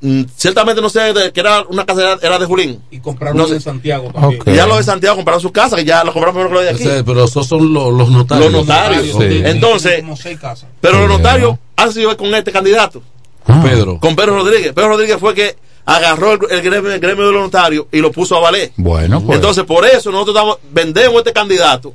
Mm, 0.00 0.22
ciertamente 0.36 0.80
no 0.80 0.88
sé 0.88 1.12
de, 1.12 1.30
que 1.32 1.40
era 1.40 1.62
una 1.68 1.84
casa 1.84 2.00
era, 2.00 2.18
era 2.22 2.38
de 2.38 2.46
Julín 2.46 2.80
Y 2.90 3.00
compraron 3.00 3.36
No 3.36 3.46
sé. 3.46 3.54
en 3.56 3.60
Santiago 3.60 4.10
también. 4.12 4.40
Y 4.46 4.54
ya 4.54 4.66
los 4.66 4.78
de 4.78 4.82
Santiago 4.84 5.16
compraron 5.16 5.42
su 5.42 5.52
casa 5.52 5.76
que 5.76 5.84
ya 5.84 6.02
lo 6.04 6.12
compraron 6.12 6.34
primero 6.36 6.48
que 6.48 6.54
los 6.54 6.64
de 6.64 6.70
aquí 6.70 6.82
Ese- 6.90 7.04
pero 7.04 7.24
esos 7.24 7.46
son 7.46 7.72
lo- 7.74 7.90
los 7.90 8.08
notarios. 8.10 8.50
los 8.50 8.66
notarios 8.66 9.04
Sí. 9.08 9.42
entonces 9.44 10.00
Como 10.00 10.16
seis 10.16 10.38
casas. 10.40 10.70
pero 10.80 11.00
los 11.00 11.08
notarios 11.18 11.56
han 11.76 11.92
sido 11.92 12.16
con 12.16 12.34
este 12.34 12.50
candidato 12.50 13.02
Con 13.44 13.56
Ah. 13.56 13.62
Pedro. 13.62 13.98
con 14.00 14.16
Pedro 14.16 14.36
Rodríguez 14.36 14.72
Pedro 14.72 14.88
Rodríguez 14.88 15.18
fue 15.20 15.34
que 15.34 15.54
agarró 15.84 16.32
el, 16.32 16.38
el 16.50 16.62
gremio, 16.62 16.90
el 16.90 16.98
gremio 17.00 17.26
de 17.26 17.32
los 17.32 17.42
notarios 17.42 17.84
y 17.92 17.98
lo 17.98 18.10
puso 18.10 18.36
a 18.36 18.40
valer 18.40 18.72
Bueno, 18.78 19.20
pues. 19.22 19.36
entonces 19.36 19.64
por 19.64 19.84
eso 19.84 20.10
nosotros 20.10 20.34
estamos, 20.34 20.58
vendemos 20.72 21.18
este 21.18 21.34
candidato 21.34 21.92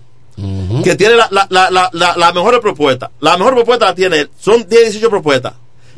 que 0.83 0.95
tiene 0.95 1.15
la, 1.15 1.27
la, 1.31 1.47
la, 1.49 1.69
la, 1.71 1.89
la, 1.91 2.15
la 2.15 2.31
mejor 2.33 2.61
propuesta 2.61 3.09
la 3.19 3.35
mejor 3.35 3.55
propuesta 3.55 3.85
la 3.87 3.95
tiene 3.95 4.19
él 4.19 4.29
son 4.39 4.65
10 4.69 4.83
18 4.83 5.09
propuestas 5.09 5.53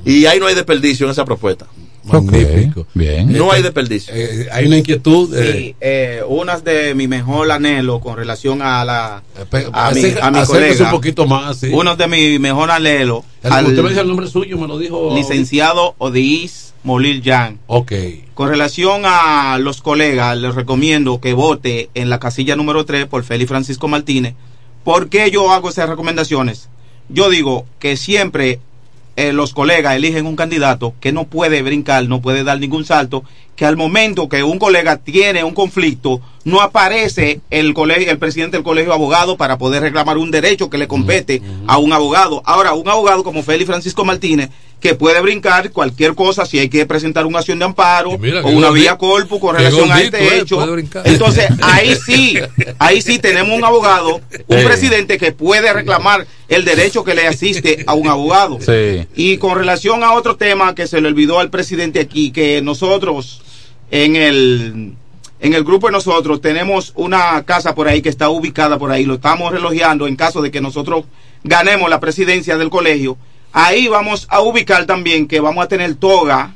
y 0.06 0.26
ahí 0.26 0.40
no 0.40 0.48
hay 0.48 0.56
desperdicio 0.56 1.06
en 1.06 1.12
esa 1.12 1.26
propuesta 1.26 1.68
Magnífico. 2.04 2.88
Bien. 2.96 3.32
no 3.32 3.52
hay 3.52 3.62
desperdicio 3.62 4.12
Eh, 4.16 4.48
hay 4.52 4.66
una 4.66 4.78
inquietud. 4.78 5.34
eh, 5.36 5.52
Sí, 5.54 5.76
eh, 5.80 6.22
unas 6.28 6.64
de 6.64 6.96
mi 6.96 7.08
mejor 7.08 7.52
anhelo 7.52 8.00
con 8.00 8.16
relación 8.18 8.62
a 8.64 8.84
la 8.84 9.24
a 9.72 9.92
mi, 9.92 10.02
a 10.20 10.32
mi 10.32 10.44
colega. 10.46 10.86
un 10.86 10.92
poquito 10.92 11.28
más. 11.28 11.58
Sí. 11.58 11.70
Uno 11.72 11.96
de 11.96 12.08
mi 12.08 12.40
mejor 12.40 12.72
anhelo 12.72 13.24
al 13.44 13.68
usted 13.68 13.84
me 13.84 13.90
dice 13.90 14.02
el 14.02 14.08
nombre 14.08 14.28
suyo, 14.28 14.58
me 14.58 14.68
lo 14.68 14.80
dijo. 14.80 15.14
licenciado 15.16 15.94
Odiis 16.00 16.74
Molil 16.84 17.22
Yang. 17.22 17.60
Ok. 17.68 17.92
Con 18.34 18.50
relación 18.50 19.04
a 19.06 19.60
los 19.60 19.82
colegas, 19.84 20.36
les 20.38 20.56
recomiendo 20.56 21.22
que 21.22 21.34
vote 21.34 21.92
en 21.94 22.10
la 22.10 22.20
casilla 22.20 22.56
número 22.56 22.84
3 22.84 23.06
por 23.06 23.24
Félix 23.24 23.48
Francisco 23.50 23.88
Martínez. 23.88 24.34
¿Por 24.84 25.10
qué 25.10 25.30
yo 25.30 25.52
hago 25.52 25.70
esas 25.70 25.88
recomendaciones? 25.88 26.70
Yo 27.10 27.30
digo 27.30 27.68
que 27.78 27.96
siempre 27.98 28.60
eh, 29.22 29.34
los 29.34 29.54
colegas 29.54 29.96
eligen 29.96 30.26
un 30.26 30.36
candidato 30.36 30.96
que 31.00 31.12
no 31.12 31.26
puede 31.26 31.62
brincar, 31.62 32.08
no 32.08 32.22
puede 32.22 32.44
dar 32.44 32.60
ningún 32.60 32.86
salto, 32.86 33.24
que 33.56 33.66
al 33.68 33.78
momento 33.78 34.28
que 34.28 34.44
un 34.44 34.58
colega 34.58 34.98
tiene 34.98 35.44
un 35.44 35.54
conflicto, 35.54 36.22
no 36.44 36.62
aparece 36.62 37.42
el 37.52 37.76
colegio, 37.76 38.10
el 38.10 38.18
presidente 38.18 38.58
del 38.58 38.64
colegio 38.64 38.90
de 38.90 38.96
abogados 38.96 39.38
para 39.38 39.60
poder 39.60 39.84
reclamar 39.84 40.18
un 40.18 40.32
derecho 40.32 40.72
que 40.72 40.80
le 40.80 40.88
compete 40.88 41.42
a 41.68 41.78
un 41.78 41.94
abogado. 41.94 42.42
Ahora, 42.46 42.74
un 42.74 42.90
abogado 42.90 43.24
como 43.24 43.44
Félix 43.44 43.68
Francisco 43.68 44.04
Martínez 44.04 44.50
que 44.82 44.96
puede 44.96 45.22
brincar 45.22 45.72
cualquier 45.72 46.16
cosa 46.16 46.46
si 46.46 46.58
hay 46.60 46.68
que 46.68 46.86
presentar 46.88 47.26
una 47.28 47.40
acción 47.40 47.60
de 47.60 47.66
amparo 47.66 48.18
mira, 48.18 48.42
o 48.42 48.50
una 48.50 48.70
gordito- 48.70 48.74
vía 48.74 48.98
corpus 48.98 49.40
con 49.40 49.56
relación 49.56 49.92
a 49.92 50.02
este 50.02 50.24
eh, 50.24 50.40
hecho. 50.40 50.60
Entonces, 51.06 51.46
ahí 51.62 51.96
sí, 52.04 52.38
ahí 52.80 53.02
sí 53.02 53.20
tenemos 53.20 53.56
un 53.56 53.64
abogado, 53.64 54.22
un 54.48 54.60
Sí. 54.60 54.66
presidente 54.66 55.18
que 55.20 55.32
puede 55.32 55.72
reclamar 55.72 56.26
el 56.50 56.66
derecho 56.66 57.04
que 57.04 57.14
le 57.14 57.28
asiste 57.28 57.84
a 57.86 57.94
un 57.94 58.08
abogado. 58.08 58.58
Sí. 58.60 59.08
Y 59.16 59.38
con 59.38 59.56
relación 59.58 60.04
a 60.04 60.14
otro 60.14 60.36
tema 60.36 60.74
que 60.76 60.88
se 60.88 61.00
le 61.00 61.08
olvidó 61.08 61.40
al 61.40 61.52
presidente 61.52 62.00
aquí, 62.00 62.32
que 62.32 62.62
nosotros 62.64 63.42
en 63.92 64.16
el 64.16 64.94
en 65.42 65.54
el 65.54 65.64
grupo 65.64 65.88
de 65.88 65.94
nosotros 65.94 66.40
tenemos 66.42 66.92
una 66.96 67.44
casa 67.46 67.74
por 67.76 67.88
ahí 67.88 68.02
que 68.02 68.10
está 68.10 68.30
ubicada 68.30 68.78
por 68.78 68.92
ahí, 68.92 69.06
lo 69.06 69.16
estamos 69.16 69.52
relojeando 69.52 70.08
en 70.08 70.16
caso 70.16 70.42
de 70.42 70.52
que 70.52 70.62
nosotros 70.62 71.06
ganemos 71.44 71.90
la 71.90 72.00
presidencia 72.00 72.58
del 72.58 72.70
colegio. 72.70 73.18
Ahí 73.54 73.88
vamos 73.88 74.28
a 74.30 74.42
ubicar 74.42 74.86
también 74.86 75.28
que 75.28 75.40
vamos 75.40 75.66
a 75.66 75.68
tener 75.68 75.96
toga, 75.96 76.56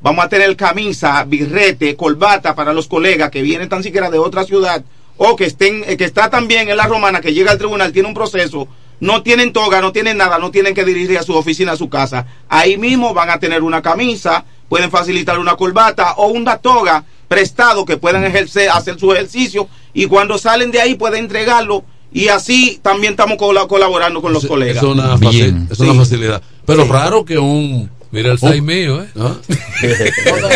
vamos 0.00 0.24
a 0.24 0.28
tener 0.28 0.54
camisa, 0.56 1.24
birrete, 1.24 1.96
corbata 1.96 2.54
para 2.54 2.72
los 2.72 2.86
colegas 2.86 3.30
que 3.30 3.42
vienen 3.42 3.68
tan 3.68 3.82
siquiera 3.82 4.10
de 4.10 4.18
otra 4.18 4.44
ciudad 4.44 4.84
o 5.16 5.34
que 5.34 5.46
estén 5.46 5.82
eh, 5.86 5.96
que 5.96 6.04
está 6.04 6.30
también 6.30 6.68
en 6.68 6.76
la 6.76 6.86
romana 6.86 7.20
que 7.20 7.32
llega 7.32 7.50
al 7.50 7.58
tribunal 7.58 7.92
tiene 7.92 8.08
un 8.08 8.14
proceso 8.14 8.68
no 9.00 9.22
tienen 9.22 9.52
toga, 9.52 9.80
no 9.80 9.92
tienen 9.92 10.16
nada, 10.16 10.38
no 10.38 10.50
tienen 10.50 10.74
que 10.74 10.84
dirigir 10.84 11.18
a 11.18 11.22
su 11.22 11.34
oficina, 11.34 11.72
a 11.72 11.76
su 11.76 11.88
casa. 11.88 12.26
Ahí 12.48 12.78
mismo 12.78 13.12
van 13.12 13.30
a 13.30 13.38
tener 13.38 13.62
una 13.62 13.82
camisa, 13.82 14.44
pueden 14.68 14.90
facilitar 14.90 15.38
una 15.38 15.56
corbata 15.56 16.14
o 16.16 16.28
una 16.28 16.58
toga 16.58 17.04
prestado 17.28 17.84
que 17.84 17.96
puedan 17.96 18.24
ejercer, 18.24 18.70
hacer 18.70 18.98
su 18.98 19.12
ejercicio 19.12 19.68
y 19.92 20.06
cuando 20.06 20.38
salen 20.38 20.70
de 20.70 20.80
ahí 20.80 20.94
pueden 20.94 21.24
entregarlo 21.24 21.84
y 22.24 22.28
así 22.28 22.78
también 22.82 23.12
estamos 23.12 23.36
cola- 23.36 23.66
colaborando 23.66 24.20
con 24.22 24.32
los 24.32 24.46
colegas. 24.46 24.78
Es 24.78 24.82
una, 24.82 25.16
faci- 25.16 25.66
es 25.70 25.78
una 25.80 25.94
facilidad. 25.94 26.42
Pero 26.64 26.84
raro 26.86 27.24
que 27.24 27.38
un. 27.38 27.90
Mira 28.12 28.30
el 28.32 28.38
seis 28.38 28.62
mío, 28.62 29.02
¿eh? 29.02 29.08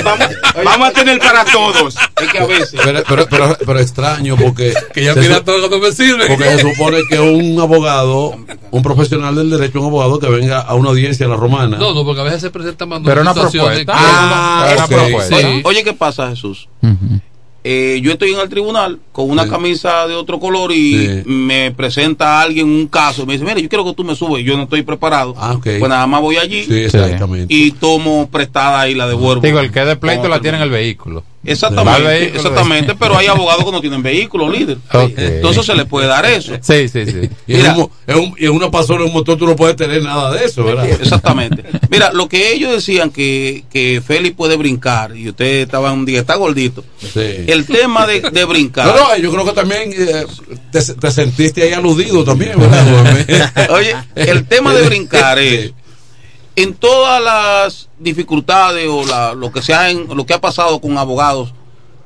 vamos, 0.04 0.28
vamos 0.64 0.88
a 0.88 0.92
tener 0.92 1.18
para 1.18 1.44
todos. 1.44 1.96
Es 2.22 2.28
que 2.32 2.38
a 2.38 2.46
veces. 2.46 2.80
Pero, 2.82 3.02
pero, 3.06 3.26
pero, 3.28 3.58
pero 3.66 3.80
extraño 3.80 4.36
porque. 4.36 4.72
Que 4.94 5.04
ya 5.04 5.14
se 5.14 5.20
mira 5.20 5.44
todo 5.44 5.68
no 5.68 5.78
me 5.78 5.92
sirve. 5.92 6.26
Porque 6.28 6.44
se 6.44 6.60
supone 6.60 7.02
que 7.08 7.18
un 7.20 7.60
abogado, 7.60 8.36
un 8.70 8.82
profesional 8.82 9.34
del 9.34 9.50
derecho, 9.50 9.80
un 9.80 9.86
abogado 9.88 10.18
que 10.20 10.28
venga 10.28 10.60
a 10.60 10.74
una 10.74 10.90
audiencia 10.90 11.26
a 11.26 11.28
la 11.28 11.36
romana. 11.36 11.76
No, 11.76 11.92
no, 11.92 12.04
porque 12.04 12.20
a 12.20 12.24
veces 12.24 12.40
se 12.40 12.50
presentan 12.50 12.88
más 12.88 13.00
Pero 13.04 13.20
una 13.20 13.34
propuesta. 13.34 13.74
que- 13.84 13.84
Ah, 13.88 14.66
Ah, 14.68 14.74
una 14.76 14.86
propuesta. 14.86 15.36
sí. 15.38 15.60
Oye, 15.64 15.84
¿qué 15.84 15.92
pasa, 15.92 16.28
Jesús? 16.30 16.68
Eh, 17.62 18.00
yo 18.02 18.12
estoy 18.12 18.32
en 18.32 18.40
el 18.40 18.48
tribunal 18.48 18.98
con 19.12 19.28
una 19.30 19.46
camisa 19.46 20.06
de 20.06 20.14
otro 20.14 20.40
color 20.40 20.72
y 20.72 20.96
Sí. 20.96 21.22
me 21.26 21.70
presenta 21.72 22.40
alguien 22.40 22.66
un 22.66 22.86
caso. 22.86 23.26
Me 23.26 23.34
dice, 23.34 23.44
mira, 23.44 23.60
yo 23.60 23.68
quiero 23.68 23.84
que 23.84 23.92
tú 23.92 24.02
me 24.02 24.14
subas. 24.14 24.40
y 24.40 24.44
Yo 24.44 24.56
no 24.56 24.62
estoy 24.62 24.82
preparado. 24.82 25.34
Pues 25.62 25.88
nada 25.90 26.06
más 26.06 26.20
voy 26.22 26.36
allí 26.38 26.64
Sí, 26.64 26.74
exactamente. 26.84 27.52
y 27.54 27.72
tomo 27.72 28.28
prestada 28.30 28.88
y 28.88 28.94
la 28.94 29.06
devuelvo. 29.06 29.42
Digo, 29.42 29.60
el 29.60 29.70
que 29.70 29.80
de 29.84 29.96
pleito 29.96 30.28
la 30.28 30.40
tiene 30.40 30.56
en 30.56 30.62
el 30.62 30.70
vehículo. 30.70 31.22
Exactamente, 31.42 32.36
exactamente, 32.36 32.94
pero 32.98 33.16
hay 33.16 33.26
abogados 33.26 33.64
que 33.64 33.72
no 33.72 33.80
tienen 33.80 34.02
vehículo, 34.02 34.50
líder. 34.50 34.76
Entonces 35.16 35.64
se 35.64 35.74
le 35.74 35.86
puede 35.86 36.06
dar 36.06 36.26
eso. 36.26 36.52
Sí, 36.60 36.86
sí, 36.88 37.06
sí. 37.06 37.30
Y 37.46 37.56
mo- 37.74 37.90
en 38.06 38.18
un- 38.18 38.34
en 38.38 38.50
una 38.50 38.70
pasora, 38.70 39.00
en 39.02 39.08
un 39.08 39.14
motor, 39.14 39.38
tú 39.38 39.46
no 39.46 39.56
puedes 39.56 39.74
tener 39.76 40.02
nada 40.02 40.32
de 40.32 40.44
eso, 40.44 40.62
¿verdad? 40.64 40.86
Exactamente. 41.00 41.64
Mira, 41.90 42.12
lo 42.12 42.28
que 42.28 42.52
ellos 42.52 42.72
decían 42.72 43.10
que, 43.10 43.64
que 43.70 44.02
Félix 44.06 44.36
puede 44.36 44.56
brincar, 44.56 45.16
y 45.16 45.28
usted 45.30 45.62
estaba 45.62 45.92
un 45.92 46.04
día, 46.04 46.20
está 46.20 46.34
gordito. 46.34 46.84
El 47.16 47.64
tema 47.66 48.06
de, 48.06 48.20
de 48.20 48.44
brincar. 48.44 48.86
No, 48.86 48.94
no, 48.96 49.16
yo 49.16 49.30
creo 49.32 49.44
que 49.46 49.52
también 49.52 49.90
eh, 49.96 50.26
te, 50.70 50.80
te 50.82 51.10
sentiste 51.10 51.62
ahí 51.62 51.72
aludido 51.72 52.22
también, 52.22 52.58
¿verdad? 52.58 53.70
Oye, 53.70 53.94
el 54.14 54.44
tema 54.46 54.74
de 54.74 54.82
brincar 54.86 55.38
es 55.38 55.72
en 56.62 56.74
todas 56.74 57.22
las 57.22 57.88
dificultades 57.98 58.88
o 58.88 59.04
la- 59.06 59.34
lo 59.34 59.50
que 59.52 59.62
se 59.62 59.74
ha 59.74 59.90
en- 59.90 60.08
lo 60.16 60.26
que 60.26 60.34
ha 60.34 60.40
pasado 60.40 60.80
con 60.80 60.96
abogados 60.98 61.52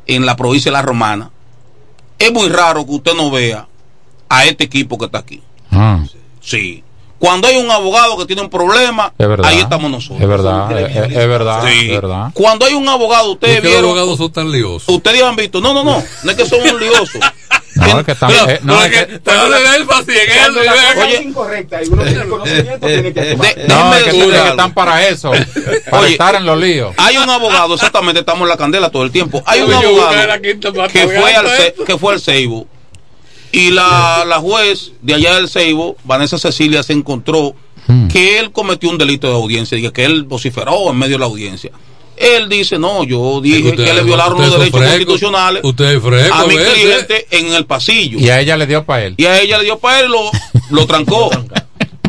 en 0.07 0.26
la 0.26 0.36
provincia 0.36 0.70
de 0.70 0.76
la 0.76 0.82
Romana. 0.82 1.30
Es 2.18 2.32
muy 2.32 2.48
raro 2.48 2.84
que 2.86 2.92
usted 2.92 3.14
no 3.14 3.30
vea 3.30 3.66
a 4.28 4.44
este 4.44 4.64
equipo 4.64 4.98
que 4.98 5.07
está 5.07 5.18
aquí. 5.18 5.42
Ah, 5.70 6.02
Sí. 6.40 6.82
Cuando 7.18 7.48
hay 7.48 7.57
un 7.57 7.70
abogado 7.70 8.18
que 8.18 8.26
tiene 8.26 8.42
un 8.42 8.50
problema, 8.50 9.14
es 9.16 9.26
verdad. 9.28 9.48
ahí 9.48 9.59
estamos 9.61 9.90
nosotros. 9.90 10.20
Es 10.20 10.28
verdad, 10.28 10.78
es, 10.78 10.94
es- 10.96 11.16
es 11.16 11.28
verdad, 11.28 11.62
Sí. 11.66 11.86
es 11.86 11.88
verdad. 11.90 12.30
Cuando 12.34 12.66
hay 12.66 12.74
un 12.74 12.86
abogado, 12.86 13.32
ustedes 13.32 13.55
¿Por 13.57 13.62
qué 13.62 13.68
los 13.68 13.72
vieron. 13.80 13.90
abogados 13.98 14.18
son 14.18 14.30
tan 14.32 14.50
liosos? 14.52 14.88
Ustedes 14.94 15.22
han 15.22 15.34
visto. 15.36 15.61
No, 15.61 15.72
no, 15.72 15.82
no. 15.84 16.02
No 16.22 16.30
es 16.30 16.36
que 16.36 16.44
son 16.44 16.61
un 16.61 16.78
lioso. 16.78 17.18
No, 17.75 17.99
es 17.99 18.07
que 18.07 18.12
estamos. 18.12 18.37
eh, 18.49 18.61
no, 18.62 18.83
es 18.85 18.91
que- 18.93 19.20
Cuando 19.20 19.49
la 20.62 20.95
cosa 20.95 21.09
es 21.11 21.22
incorrecta 21.22 21.83
y 21.83 21.89
uno 21.89 22.03
tiene 22.05 22.25
conocimiento, 22.27 22.87
tiene 22.87 23.12
que 23.12 23.20
actuar. 23.20 23.55
no, 23.68 23.95
es 23.95 24.03
que, 24.05 24.11
es 24.11 24.45
están 24.51 24.75
para 24.75 25.09
eso. 25.09 25.33
Para 25.91 26.03
Oye, 26.03 26.12
estar 26.12 26.35
en 26.37 26.47
los 26.47 26.59
líos. 26.59 26.95
Hay 26.97 27.16
un 27.16 27.29
abogado, 27.29 27.75
exactamente, 27.75 28.20
estamos 28.20 28.43
en 28.43 28.49
la 28.49 28.57
candela 28.57 28.91
todo 28.91 29.03
el 29.05 29.11
tiempo. 29.11 29.43
Hay 29.47 29.61
un 29.62 29.72
abogado 29.72 30.12
que 30.93 31.09
fue, 31.09 31.35
al 31.35 31.47
que 31.87 31.99
fue 31.99 32.14
al 32.14 32.20
Ceibo 32.20 32.66
y 33.53 33.70
la, 33.70 34.25
la 34.27 34.39
juez 34.39 34.93
de 35.03 35.14
allá 35.14 35.35
del 35.37 35.49
Ceibo, 35.49 35.97
Vanessa 36.05 36.39
Cecilia, 36.39 36.83
se 36.83 36.93
encontró 36.93 37.55
que 38.11 38.39
él 38.39 38.51
cometió 38.51 38.89
un 38.89 38.99
delito 38.99 39.27
de 39.29 39.35
audiencia, 39.35 39.79
que 39.93 40.05
él 40.05 40.25
vociferó 40.25 40.91
en 40.91 40.97
medio 40.99 41.14
de 41.16 41.18
la 41.20 41.27
audiencia. 41.27 41.70
Él 42.16 42.48
dice, 42.48 42.78
no, 42.78 43.04
yo 43.04 43.40
dije 43.40 43.70
Usted- 43.70 43.84
que 43.84 43.92
le 43.94 44.02
violaron 44.02 44.40
los 44.40 44.50
derechos 44.52 44.78
fresco. 44.80 44.88
constitucionales 44.96 45.62
Usted 45.64 45.84
es 45.96 46.02
fresco, 46.02 46.34
a 46.34 46.46
mi 46.46 46.56
¿ves? 46.56 46.72
cliente 46.72 47.26
en 47.30 47.52
el 47.54 47.66
pasillo. 47.66 48.18
Y 48.18 48.28
a 48.30 48.40
ella 48.40 48.56
le 48.56 48.66
dio 48.66 48.84
para 48.84 49.04
él. 49.04 49.14
Y 49.16 49.24
a 49.26 49.40
ella 49.40 49.58
le 49.58 49.64
dio 49.64 49.78
para 49.78 50.00
él, 50.00 50.10
lo, 50.10 50.30
lo 50.70 50.86
trancó. 50.86 51.30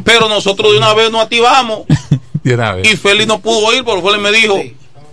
Pero 0.03 0.29
nosotros 0.29 0.71
de 0.71 0.77
una 0.77 0.93
vez 0.93 1.11
nos 1.11 1.21
activamos 1.21 1.81
De 2.43 2.53
una 2.53 2.73
vez. 2.73 2.91
y 2.91 2.95
Félix 2.95 3.27
no 3.27 3.39
pudo 3.39 3.73
ir 3.75 3.83
porque 3.83 4.01
Félix 4.03 4.21
me 4.21 4.31
dijo, 4.31 4.61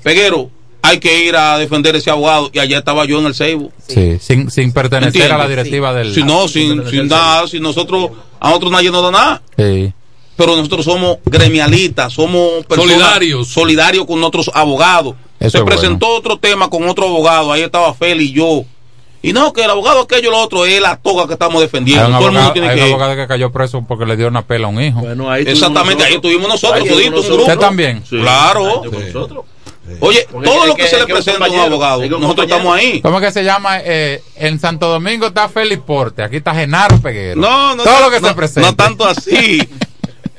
Peguero, 0.03 0.51
hay 0.83 0.99
que 0.99 1.25
ir 1.25 1.37
a 1.37 1.57
defender 1.59 1.97
ese 1.97 2.11
abogado. 2.11 2.51
Y 2.53 2.59
allá 2.59 2.79
estaba 2.79 3.05
yo 3.07 3.19
en 3.21 3.27
el 3.27 3.35
Seibo. 3.35 3.73
Sí, 3.89 4.19
sin, 4.21 4.51
sin 4.51 4.73
pertenecer 4.73 5.09
¿Entiendes? 5.23 5.33
a 5.33 5.39
la 5.39 5.49
directiva 5.49 5.95
del. 5.95 6.13
Si 6.13 6.23
no, 6.25 6.47
sin, 6.49 6.87
sin 6.91 7.09
nada, 7.09 7.47
si 7.47 7.61
nosotros, 7.61 8.11
a 8.41 8.49
nosotros 8.49 8.73
nadie 8.73 8.91
nos 8.91 9.03
da 9.05 9.11
nada. 9.13 9.43
Sí. 9.57 9.93
Pero 10.37 10.57
nosotros 10.57 10.85
somos 10.85 11.19
gremialistas, 11.25 12.13
somos 12.13 12.65
personas 12.67 12.93
Solidarios. 12.93 13.49
solidarios 13.49 14.07
con 14.07 14.19
nuestros 14.21 14.51
abogados. 14.55 15.15
Eso 15.39 15.51
Se 15.51 15.59
es 15.59 15.65
presentó 15.65 16.09
otro 16.09 16.39
tema 16.39 16.71
con 16.71 16.89
otro 16.89 17.07
abogado, 17.07 17.53
ahí 17.53 17.63
estaba 17.63 17.93
Félix 17.95 18.31
y 18.31 18.33
yo. 18.35 18.65
Y 19.25 19.33
no, 19.33 19.53
que 19.53 19.63
el 19.63 19.71
abogado 19.71 20.01
aquello 20.01 20.31
lo 20.33 20.39
otro 20.41 20.65
es 20.67 20.81
la 20.81 20.97
toga 20.97 21.27
que 21.29 21.35
estamos 21.35 21.61
defendiendo. 21.61 22.07
Hay 22.07 22.11
un 22.13 22.19
Todo 22.19 22.29
el 22.29 22.33
mundo 22.35 22.41
abogado, 22.41 22.53
tiene 22.55 22.69
hay 22.71 22.75
que 22.77 22.83
un 22.83 22.89
ir. 22.89 22.95
abogado 22.95 23.17
que 23.17 23.27
cayó 23.29 23.53
preso 23.53 23.85
porque 23.87 24.05
le 24.07 24.17
dio 24.17 24.27
una 24.27 24.43
pela 24.43 24.67
a 24.67 24.71
un 24.71 24.83
hijo. 24.83 25.01
Exactamente, 25.37 26.03
ahí 26.05 26.15
estuvimos 26.15 26.49
nosotros, 26.49 26.81
Ahí 26.83 27.09
un 27.09 27.13
grupo. 27.15 27.43
¿Usted 27.43 27.59
también? 27.59 28.03
Sí. 28.09 28.19
Claro. 28.19 28.83
Oye, 30.01 30.27
Porque 30.31 30.49
todo 30.49 30.67
lo 30.67 30.75
que- 30.77 30.83
que 30.85 30.89
se 30.89 30.97
le 30.99 31.07
presenta 31.07 31.45
a 31.45 31.51
un 31.51 31.59
abogado, 31.59 31.99
nosotros 32.03 32.27
compañero. 32.29 32.57
estamos 32.57 32.77
ahí. 32.77 33.01
¿Cómo 33.03 33.19
es 33.19 33.27
que 33.27 33.33
se 33.33 33.45
llama? 33.45 33.79
Eh, 33.85 34.23
en 34.37 34.59
Santo 34.59 34.89
Domingo 34.89 35.27
está 35.27 35.49
Félix 35.49 35.83
Porte, 35.83 36.23
aquí 36.23 36.37
está 36.37 36.55
Genaro 36.55 36.99
Peguero. 37.01 37.41
No, 37.41 37.75
no, 37.75 37.83
Todo 37.83 37.99
no, 37.99 38.05
lo 38.07 38.11
que 38.11 38.21
no, 38.21 38.29
se 38.29 38.35
presenta. 38.35 38.71
no 38.71 38.77
tanto 38.77 39.05
así. 39.05 39.61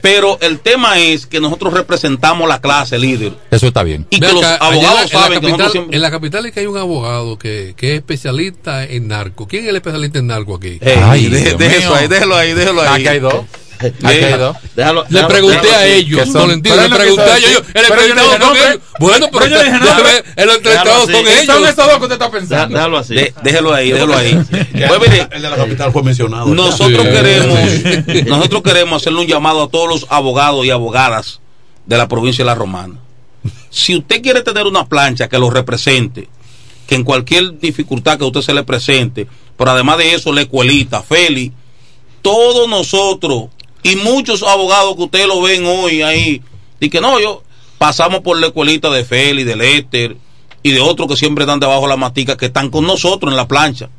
Pero 0.03 0.37
el 0.41 0.59
tema 0.59 0.99
es 0.99 1.25
que 1.25 1.39
nosotros 1.39 1.73
representamos 1.73 2.45
la 2.49 2.59
clase 2.59 2.99
líder. 2.99 3.31
Eso 3.49 3.67
está 3.67 3.83
bien. 3.83 4.05
Y 4.09 4.19
que 4.19 4.27
Ve 4.27 4.33
los 4.33 4.43
acá, 4.43 4.65
abogados 4.65 5.01
la- 5.01 5.07
saben 5.07 5.29
que 5.29 5.35
capital, 5.35 5.51
nosotros 5.51 5.71
siempre. 5.71 5.95
En 5.95 6.01
la 6.01 6.11
capital 6.11 6.45
es 6.45 6.51
que 6.51 6.59
hay 6.59 6.65
un 6.65 6.77
abogado 6.77 7.39
que, 7.39 7.73
que 7.77 7.91
es 7.93 7.95
especialista 7.99 8.83
en 8.83 9.07
narco. 9.07 9.47
¿Quién 9.47 9.63
es 9.63 9.69
el 9.69 9.77
especialista 9.77 10.19
en 10.19 10.27
narco 10.27 10.55
aquí? 10.55 10.77
Ay, 10.85 11.29
mío. 11.29 11.57
eso 11.57 11.95
ahí, 11.95 12.07
déjelo 12.09 12.35
ahí, 12.35 12.53
déjelo 12.53 12.81
ahí. 12.81 12.99
Aquí 12.99 13.07
hay 13.07 13.19
dos. 13.19 13.45
Le 15.09 15.19
pregunté 15.27 15.69
a 15.75 15.85
ellos, 15.87 16.19
le 16.69 16.89
pregunté 16.95 17.21
a 17.31 17.37
ellos. 17.37 17.51
yo- 17.51 17.59
El 17.73 17.85
entrevistado 17.85 18.27
son 18.47 18.57
ellos. 18.71 18.79
Bueno, 18.99 19.29
pero 19.31 19.45
yo 19.47 19.63
dije 19.63 19.75
el 20.35 20.49
entrevistado 20.49 21.05
son 21.05 21.15
ellos. 21.27 21.45
Son 21.45 21.63
esos 21.65 21.75
dos 21.87 21.97
que 21.97 22.03
usted 22.03 22.11
está 22.13 22.31
pensando. 22.31 22.75
Déjalo 22.75 22.97
así. 22.97 23.15
Ahí, 23.73 23.91
déjelo 23.91 24.15
ahí. 24.17 24.33
Pues 24.87 24.99
mire, 25.01 25.27
El 25.31 25.41
de 25.41 25.49
la 25.49 25.55
capital 25.55 25.91
fue 25.91 26.03
mencionado. 26.03 26.45
nosotros 26.55 27.05
queremos, 27.07 28.27
nosotros 28.27 28.61
queremos 28.63 29.01
hacerle 29.01 29.19
un 29.21 29.27
llamado 29.27 29.63
a 29.63 29.69
todos 29.69 29.87
los 29.89 30.05
abogados 30.09 30.65
y 30.65 30.69
abogadas 30.71 31.39
de 31.85 31.97
la 31.97 32.07
provincia 32.07 32.43
de 32.43 32.47
La 32.47 32.55
Romana. 32.55 32.95
Si 33.69 33.95
usted 33.95 34.21
quiere 34.21 34.41
tener 34.41 34.65
una 34.67 34.87
plancha 34.87 35.27
que 35.27 35.37
lo 35.37 35.49
represente, 35.49 36.29
que 36.87 36.95
en 36.95 37.03
cualquier 37.03 37.59
dificultad 37.59 38.17
que 38.17 38.23
usted 38.25 38.41
se 38.41 38.53
le 38.53 38.63
presente, 38.63 39.27
pero 39.57 39.71
además 39.71 39.97
de 39.97 40.13
eso, 40.13 40.31
la 40.31 40.41
escuelita, 40.41 41.01
Félix, 41.01 41.53
todos 42.21 42.69
nosotros 42.69 43.45
y 43.83 43.95
muchos 43.97 44.43
abogados 44.43 44.95
que 44.95 45.03
ustedes 45.03 45.27
lo 45.27 45.41
ven 45.41 45.65
hoy 45.65 46.01
ahí, 46.01 46.41
y 46.79 46.89
que 46.89 47.01
no, 47.01 47.19
yo 47.19 47.43
pasamos 47.77 48.21
por 48.21 48.39
la 48.39 48.47
escuelita 48.47 48.89
de 48.89 49.03
Félix, 49.03 49.45
de 49.45 49.55
Lester 49.55 50.17
y 50.63 50.71
de 50.71 50.79
otros 50.79 51.07
que 51.09 51.17
siempre 51.17 51.43
están 51.43 51.59
debajo 51.59 51.81
de 51.81 51.89
la 51.89 51.97
matica, 51.97 52.37
que 52.37 52.47
están 52.47 52.69
con 52.69 52.87
nosotros 52.87 53.31
en 53.31 53.37
la 53.37 53.47
plancha. 53.47 53.89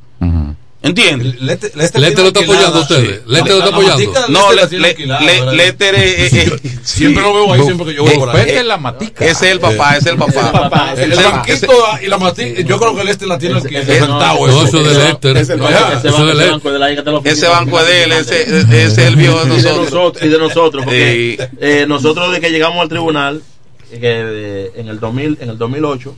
¿Entiendes? 0.84 1.40
Lete, 1.40 1.72
Lete 1.74 1.98
lo 2.22 2.28
está 2.28 2.40
apoyando 2.40 2.78
a 2.78 2.82
ustedes. 2.82 3.22
Lete 3.26 3.48
lo 3.48 3.58
está 3.58 3.70
apoyando. 3.70 4.12
No, 4.28 4.52
le, 4.52 4.66
le, 4.78 4.94
le, 4.94 5.52
Lester 5.56 5.94
es- 5.94 6.32
es- 6.32 6.32
es- 6.34 6.60
Siempre 6.84 7.22
lo 7.22 7.32
veo 7.32 7.52
ahí, 7.54 7.62
siempre 7.62 7.86
que 7.86 7.94
yo 7.94 8.04
voy 8.04 8.14
por 8.16 8.28
ahí. 8.28 8.36
Respete 8.36 8.64
la 8.64 8.76
matica. 8.76 9.24
Ese 9.24 9.46
es 9.46 9.52
el 9.52 9.60
papá, 9.60 9.96
ese 9.96 10.10
es 10.10 10.12
el 10.12 10.18
papá. 10.18 10.94
El 10.96 11.10
banquito 11.14 11.72
y 12.02 12.06
la 12.06 12.18
matica, 12.18 12.60
yo 12.60 12.78
creo 12.78 12.94
que 12.94 13.00
el 13.00 13.08
este 13.08 13.26
la 13.26 13.38
tiene 13.38 13.58
el 13.58 13.62
que 13.66 13.82
sentado. 13.82 14.46
no, 14.46 14.66
eso 14.66 14.82
de 14.82 14.94
Lester. 14.94 15.36
Ese 15.38 15.56
banco- 15.56 15.68
de 16.02 16.08
ese 16.10 16.24
Lester. 16.34 16.50
banco 16.50 16.70
la 16.78 16.92
hija 16.92 17.02
la. 17.02 17.20
Ese 17.24 17.46
es 17.46 17.82
de 17.82 18.04
él, 18.04 18.12
ese- 18.12 18.84
es 18.84 18.98
el 18.98 19.16
viejo 19.16 19.42
de 19.44 19.54
Y 19.58 19.62
de 19.62 19.72
nosotros. 19.72 20.22
y 20.22 20.28
de 20.28 20.38
nosotros 20.38 20.84
porque 20.84 21.36
Sí. 21.38 21.44
eh, 21.60 21.86
nosotros 21.88 22.30
de 22.30 22.40
que 22.40 22.50
llegamos 22.50 22.80
al 22.82 22.88
tribunal 22.90 23.42
eh, 23.90 24.70
en 24.76 24.88
el 24.88 25.00
2000 25.00 25.38
en 25.40 25.48
el 25.50 25.56
2008 25.56 26.14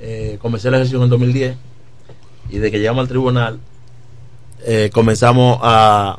eh, 0.00 0.38
comencé 0.40 0.68
el 0.68 0.74
ejercicio 0.74 0.98
en 0.98 1.04
el 1.04 1.10
2010 1.10 1.56
y 2.50 2.58
de 2.58 2.70
que 2.70 2.78
llegamos 2.78 3.02
al 3.02 3.08
tribunal 3.08 3.60
eh, 4.66 4.90
comenzamos 4.92 5.58
a 5.62 6.18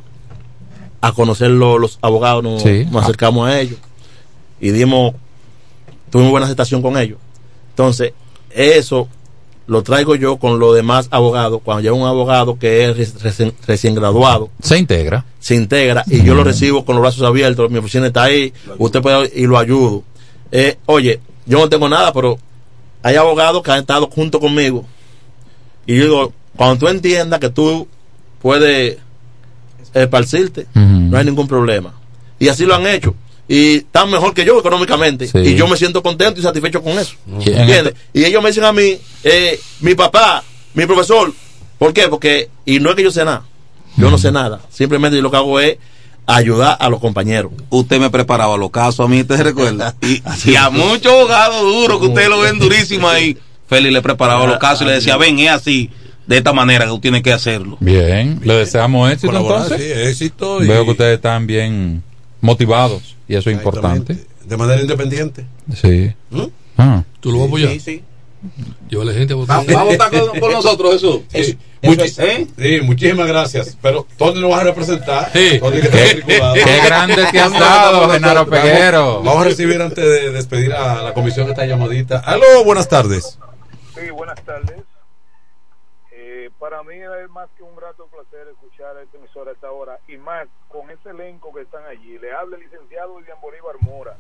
a 1.04 1.12
conocer 1.14 1.50
lo- 1.50 1.80
los 1.80 1.98
abogados 2.02 2.44
nos, 2.44 2.62
Sí. 2.62 2.86
nos 2.92 3.04
acercamos 3.04 3.48
a 3.48 3.60
ellos 3.60 3.78
y 4.60 4.70
dimos 4.72 5.14
tuvimos 6.12 6.32
buena 6.32 6.46
aceptación 6.46 6.82
con 6.82 6.98
ellos 6.98 7.18
entonces 7.72 8.14
eso 8.52 9.08
lo 9.68 9.82
traigo 9.84 10.16
yo 10.16 10.38
con 10.38 10.60
los 10.60 10.76
demás 10.76 11.08
abogados 11.12 11.62
cuando 11.64 11.82
llega 11.82 11.94
un 11.94 12.06
abogado 12.08 12.60
que 12.60 12.86
es 12.90 12.98
reci- 12.98 13.20
recién, 13.22 13.54
recién 13.66 13.96
graduado 13.96 14.50
Se 14.62 14.78
integra. 14.78 15.26
se 15.40 15.56
integra 15.56 16.04
y 16.08 16.24
yo 16.24 16.36
lo 16.36 16.44
recibo 16.44 16.84
con 16.86 16.96
los 16.96 17.02
brazos 17.02 17.24
abiertos, 17.24 17.72
mi 17.72 17.78
oficina 17.78 18.08
está 18.08 18.24
ahí, 18.24 18.54
usted 18.78 19.02
puede 19.02 19.32
y 19.34 19.46
lo 19.48 19.58
ayudo. 19.58 20.04
Eh, 20.52 20.78
oye, 20.88 21.20
yo 21.46 21.60
no 21.60 21.70
tengo 21.70 21.88
nada, 21.88 22.12
pero 22.12 22.38
hay 23.02 23.16
abogados 23.16 23.64
que 23.64 23.72
han 23.72 23.80
estado 23.80 24.10
junto 24.14 24.40
conmigo 24.42 24.84
y 25.86 25.98
yo 25.98 26.04
digo, 26.04 26.34
cuando 26.56 26.78
tú 26.78 26.88
entiendas 26.88 27.40
que 27.40 27.50
tú 27.50 27.88
puedes 28.42 28.98
esparcirte, 29.94 30.68
no 30.74 31.18
hay 31.18 31.26
ningún 31.26 31.48
problema. 31.48 31.94
Y 32.40 32.48
así 32.48 32.66
lo 32.66 32.76
han 32.76 32.88
hecho. 32.88 33.16
Y 33.48 33.78
están 33.78 34.10
mejor 34.10 34.34
que 34.34 34.46
yo 34.46 34.58
económicamente. 34.60 35.28
Sí. 35.28 35.38
Y 35.40 35.56
yo 35.56 35.68
me 35.68 35.76
siento 35.76 36.02
contento 36.02 36.40
y 36.40 36.44
satisfecho 36.44 36.82
con 36.82 36.98
eso. 36.98 37.16
En 37.28 37.42
¿Entiendes? 37.42 37.96
Y 38.14 38.24
ellos 38.24 38.42
me 38.42 38.50
dicen 38.50 38.64
a 38.64 38.72
mí, 38.72 38.98
eh, 39.24 39.60
mi 39.82 39.94
papá, 39.94 40.44
mi 40.74 40.86
profesor, 40.86 41.34
¿por 41.78 41.94
qué? 41.94 42.08
Porque, 42.08 42.50
y 42.66 42.80
no 42.80 42.92
es 42.92 42.96
que 42.96 43.04
yo 43.04 43.12
sé 43.12 43.26
nada, 43.26 43.44
yo 43.98 44.10
no 44.10 44.18
sé 44.18 44.32
nada, 44.32 44.62
simplemente 44.70 45.18
yo 45.18 45.22
lo 45.24 45.32
que 45.32 45.38
hago 45.38 45.60
es 45.60 45.78
ayudar 46.26 46.78
a 46.80 46.90
los 46.90 47.00
compañeros. 47.02 47.52
Usted 47.70 48.00
me 48.00 48.10
preparaba 48.10 48.56
los 48.56 48.72
casos 48.72 49.06
a 49.06 49.10
mí, 49.10 49.22
¿usted 49.22 49.36
se 49.38 49.44
recuerda? 49.44 49.96
Y, 50.02 50.22
y 50.52 50.56
a 50.56 50.70
muchos 50.70 51.12
abogados 51.12 51.62
duros 51.62 52.00
que 52.00 52.08
ustedes 52.08 52.30
lo 52.30 52.40
ven 52.40 52.58
durísimo 52.58 53.10
ahí, 53.10 53.38
Félix 53.72 53.94
le 53.94 54.02
preparaba 54.02 54.46
los 54.46 54.58
casos 54.58 54.82
y 54.82 54.86
le 54.86 54.92
decía, 54.96 55.16
ven, 55.16 55.40
es 55.40 55.50
así, 55.50 55.90
de 56.28 56.38
esta 56.38 56.52
manera 56.52 56.84
que 56.84 56.92
tú 56.92 57.00
tienes 57.00 57.24
que 57.24 57.32
hacerlo. 57.32 57.78
Bien, 57.80 58.42
le 58.44 58.54
deseamos 58.56 59.10
éxito 59.12 59.28
Colaborar, 59.32 59.62
entonces. 59.64 59.94
sí, 59.94 60.10
éxito 60.10 60.62
y- 60.62 60.68
Veo 60.68 60.84
que 60.84 60.92
ustedes 60.92 61.16
están 61.16 61.48
bien 61.48 62.04
motivados 62.42 63.16
y 63.30 63.36
eso 63.36 63.50
es 63.50 63.56
importante. 63.56 64.18
De 64.46 64.58
manera 64.58 64.82
independiente. 64.82 65.46
Sí. 65.74 66.12
¿Mm? 66.32 66.42
Ah. 66.78 67.04
¿Tú 67.22 67.32
lo 67.32 67.38
vas 67.38 67.46
a 67.46 67.48
apoyar? 67.48 67.72
Sí, 67.72 67.80
sí. 67.80 68.04
Llévale 68.90 69.14
gente 69.14 69.34
a 69.34 69.36
votar. 69.38 69.70
Va, 69.70 69.74
va 69.74 69.82
a 69.82 69.84
votar 69.86 70.10
con, 70.12 70.40
con 70.40 70.52
nosotros, 70.52 70.94
Jesús. 70.94 71.20
Sí. 71.30 71.58
Eso 71.82 71.94
Muchi- 71.94 72.02
es, 72.06 72.20
¿eh? 72.20 72.48
sí, 72.60 72.82
muchísimas 72.84 73.28
gracias. 73.28 73.78
Pero 73.82 74.06
Tony 74.18 74.40
lo 74.42 74.50
vas 74.50 74.62
a 74.62 74.64
representar. 74.66 75.32
Sí. 75.34 75.60
Tony 75.60 75.80
que 75.80 75.90
Qué- 75.90 76.82
grande 76.86 77.16
te 77.32 77.40
has 77.40 77.52
dado, 77.54 78.10
Genaro 78.10 78.46
Vamos- 78.46 78.60
Peguero. 78.66 79.22
Vamos 79.24 79.42
a 79.42 79.44
recibir 79.46 79.82
antes 79.82 80.04
de 80.04 80.32
despedir 80.32 80.74
a 80.74 81.02
la 81.04 81.14
comisión 81.14 81.48
esta 81.50 81.66
llamadita. 81.66 82.20
Aló, 82.20 82.64
buenas 82.66 82.88
tardes. 82.90 83.38
Sí, 84.02 84.10
buenas 84.10 84.44
tardes. 84.44 84.84
Eh, 86.12 86.50
para 86.58 86.82
mí 86.82 86.96
es 86.96 87.30
más 87.30 87.48
que 87.52 87.62
un 87.62 87.76
grato 87.76 88.08
placer 88.08 88.48
escuchar 88.48 88.98
a 88.98 89.04
esta 89.04 89.16
emisora 89.18 89.52
a 89.52 89.54
esta 89.54 89.72
hora 89.72 90.00
y 90.08 90.18
más 90.18 90.48
con 90.70 90.90
ese 90.90 91.12
elenco 91.12 91.54
que 91.54 91.62
están 91.62 91.86
allí. 91.86 92.18
Le 92.18 92.34
habla 92.34 92.58
el 92.58 92.64
licenciado 92.64 93.14
William 93.14 93.40
Bolívar 93.40 93.76
Mora. 93.82 94.18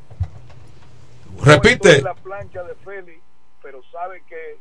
Repite. 1.43 1.99
La 2.03 2.13
plancha 2.13 2.61
de 2.61 2.75
Félix, 2.75 3.23
pero 3.63 3.81
sabe 3.91 4.21
que 4.25 4.59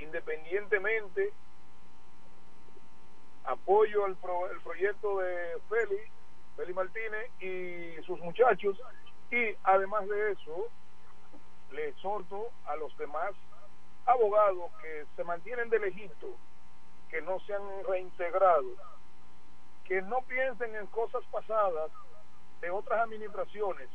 independientemente 0.00 1.32
apoyo 3.44 4.06
el, 4.06 4.16
pro- 4.16 4.50
el 4.50 4.58
proyecto 4.62 5.18
de 5.20 5.58
Félix, 5.68 6.10
Félix 6.56 6.74
Martínez 6.74 7.30
y 7.40 8.02
sus 8.04 8.18
muchachos 8.18 8.76
y 9.30 9.54
además 9.62 10.08
de 10.08 10.32
eso 10.32 10.66
le 11.70 11.88
exhorto 11.90 12.48
a 12.66 12.74
los 12.74 12.96
demás 12.98 13.30
abogados 14.06 14.70
que 14.80 15.06
se 15.16 15.24
mantienen 15.24 15.70
de 15.70 15.78
lejito, 15.78 16.28
que 17.08 17.20
no 17.22 17.38
se 17.40 17.54
han 17.54 17.84
reintegrado, 17.84 18.68
que 19.84 20.00
no 20.02 20.22
piensen 20.22 20.74
en 20.76 20.86
cosas 20.88 21.22
pasadas 21.30 21.90
de 22.60 22.70
otras 22.70 23.00
administraciones, 23.00 23.88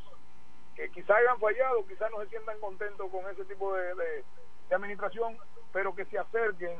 que 0.76 0.90
quizá 0.90 1.16
hayan 1.16 1.40
fallado, 1.40 1.86
quizá 1.86 2.08
no 2.10 2.20
se 2.22 2.28
sientan 2.28 2.58
contentos 2.60 3.10
con 3.10 3.28
ese 3.28 3.44
tipo 3.46 3.74
de, 3.74 3.94
de- 3.94 4.24
administración, 4.70 5.36
pero 5.72 5.94
que 5.94 6.04
se 6.04 6.18
acerquen 6.18 6.78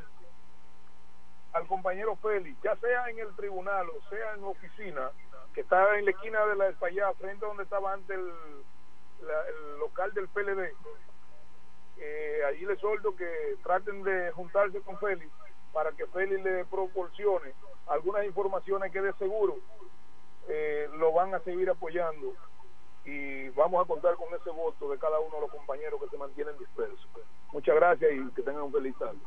al 1.53 1.65
compañero 1.65 2.15
Félix, 2.17 2.61
ya 2.61 2.75
sea 2.75 3.09
en 3.09 3.17
el 3.17 3.35
tribunal 3.35 3.89
o 3.89 4.09
sea 4.09 4.35
en 4.35 4.41
la 4.41 4.47
oficina, 4.47 5.09
que 5.55 5.61
está 5.61 5.97
en 5.97 6.05
la 6.05 6.11
esquina 6.11 6.45
de 6.45 6.55
la 6.55 6.67
España, 6.67 7.11
frente 7.15 7.43
a 7.43 7.47
donde 7.47 7.63
estaba 7.63 7.91
antes 7.93 8.15
el, 8.15 8.29
el 9.21 9.79
local 9.79 10.13
del 10.13 10.27
PLD. 10.29 10.71
Eh, 12.01 12.39
allí 12.47 12.65
les 12.65 12.79
soldo 12.79 13.15
que 13.15 13.27
traten 13.63 14.03
de 14.03 14.31
juntarse 14.31 14.79
con 14.81 14.97
Félix 14.99 15.29
para 15.73 15.91
que 15.91 16.05
Félix 16.07 16.43
le 16.43 16.65
proporcione 16.65 17.51
algunas 17.87 18.25
informaciones 18.25 18.91
que 18.91 19.01
de 19.01 19.13
seguro 19.13 19.57
eh, 20.47 20.87
lo 20.97 21.11
van 21.11 21.33
a 21.35 21.39
seguir 21.39 21.69
apoyando 21.69 22.33
y 23.05 23.49
vamos 23.49 23.83
a 23.83 23.87
contar 23.87 24.15
con 24.15 24.27
ese 24.39 24.49
voto 24.49 24.89
de 24.89 24.97
cada 24.97 25.19
uno 25.19 25.35
de 25.35 25.41
los 25.41 25.51
compañeros 25.51 25.99
que 26.01 26.09
se 26.09 26.17
mantienen 26.17 26.57
dispersos. 26.57 27.07
Muchas 27.51 27.75
gracias 27.75 28.11
y 28.13 28.35
que 28.35 28.41
tengan 28.43 28.63
un 28.63 28.71
feliz 28.71 28.93
tarde. 28.97 29.17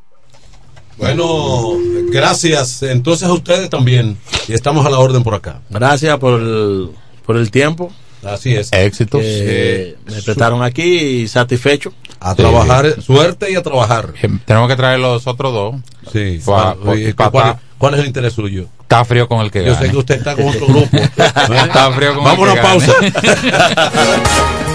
Bueno, 0.97 1.77
gracias. 2.11 2.83
Entonces 2.83 3.27
a 3.27 3.33
ustedes 3.33 3.69
también. 3.69 4.17
Y 4.47 4.53
estamos 4.53 4.85
a 4.85 4.89
la 4.89 4.99
orden 4.99 5.23
por 5.23 5.33
acá. 5.33 5.61
Gracias 5.69 6.17
por 6.19 6.39
el, 6.39 6.91
por 7.25 7.37
el 7.37 7.51
tiempo. 7.51 7.91
Así 8.23 8.55
es. 8.55 8.71
Éxitos. 8.71 9.21
que 9.21 9.97
me 10.05 10.21
prestaron 10.21 10.63
aquí 10.63 11.21
y 11.21 11.27
satisfecho. 11.27 11.93
A 12.23 12.35
trabajar, 12.35 13.01
suerte 13.01 13.51
y 13.51 13.55
a 13.55 13.61
trabajar. 13.61 14.13
Tenemos 14.45 14.69
que 14.69 14.75
traer 14.75 14.99
los 14.99 15.27
otros 15.27 15.53
dos. 15.53 15.75
Sí. 16.11 16.39
Pa- 16.45 16.75
¿Cuál, 16.81 16.89
oye, 16.95 17.13
pa- 17.13 17.29
cuál- 17.29 17.43
pa- 17.53 17.59
cuál 17.77 17.93
es 17.95 17.99
el 17.99 18.05
interés 18.07 18.33
suyo? 18.33 18.65
Está 18.81 19.03
frío 19.03 19.27
con 19.27 19.39
el 19.41 19.51
que 19.51 19.65
Yo 19.65 19.73
gane. 19.73 19.85
sé 19.87 19.91
que 19.91 19.97
usted 19.97 20.15
está 20.15 20.35
con 20.35 20.47
otro 20.47 20.65
grupo. 20.67 20.97
Está 20.97 21.91
frío 21.91 22.15
con 22.15 22.23
Vamos 22.23 22.49
el 22.49 22.57
a 22.57 22.61
que 22.61 22.77
una 22.77 22.85
gane. 22.87 23.13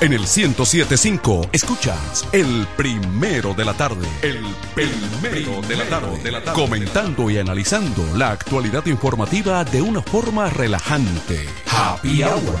En 0.00 0.12
el 0.12 0.20
1075 0.20 1.48
escuchas 1.52 2.24
el 2.30 2.66
primero 2.76 3.52
de 3.52 3.64
la 3.64 3.74
tarde. 3.74 4.06
El 4.22 4.38
primero 4.72 5.60
de 5.66 5.76
la 5.76 5.84
tarde. 5.86 6.52
Comentando 6.54 7.28
y 7.28 7.38
analizando 7.38 8.04
la 8.16 8.30
actualidad 8.30 8.86
informativa 8.86 9.64
de 9.64 9.82
una 9.82 10.00
forma 10.00 10.50
relajante. 10.50 11.48
Happy 11.68 12.22
Hour. 12.22 12.60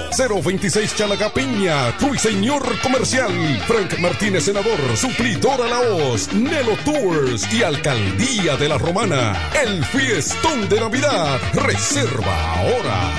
026 0.09 0.95
Chalaga 0.95 1.33
Piña. 1.33 1.91
Ruiseñor 1.99 2.63
Comercial. 2.81 3.31
Frank 3.67 3.97
Martínez 3.99 4.45
Senador. 4.45 4.79
Suplidora 4.95 5.67
La 5.67 5.79
Hoz. 5.79 6.33
Nelo 6.33 6.75
Tours. 6.83 7.51
Y 7.53 7.63
Alcaldía 7.63 8.57
de 8.57 8.69
la 8.69 8.77
Romana. 8.77 9.49
El 9.63 9.83
fiestón 9.85 10.67
de 10.69 10.79
Navidad. 10.79 11.39
Reserva 11.53 12.55
ahora. 12.55 13.11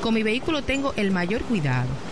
Con 0.00 0.14
mi 0.14 0.22
vehículo 0.22 0.62
tengo 0.62 0.92
el 0.96 1.10
mayor 1.10 1.42
cuidado. 1.42 2.09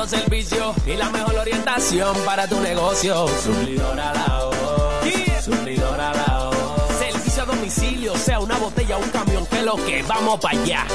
Completo 0.00 0.06
servicio 0.06 0.74
y 0.86 0.96
la 0.96 1.10
mejor 1.10 1.34
orientación 1.36 2.16
para 2.24 2.46
tu 2.46 2.58
negocio. 2.60 3.28
Suplidora 3.42 4.14
la 4.14 4.44
voz. 4.44 5.44
Suplidora 5.44 6.14
la 6.14 6.50
voz. 6.50 6.98
Servicio 6.98 7.42
a 7.42 7.46
domicilio, 7.46 8.16
sea 8.16 8.40
una 8.40 8.56
botella 8.56 8.96
o 8.96 9.00
un 9.00 9.10
camión, 9.10 9.46
que 9.46 9.62
lo 9.62 9.76
que 9.76 10.02
vamos 10.02 10.40
para 10.40 10.58
allá. 10.58 10.86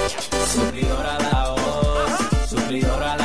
Suplidora 0.53 1.19
la 1.19 1.49
voz. 1.49 2.49
Suplidora 2.49 3.15
la 3.17 3.24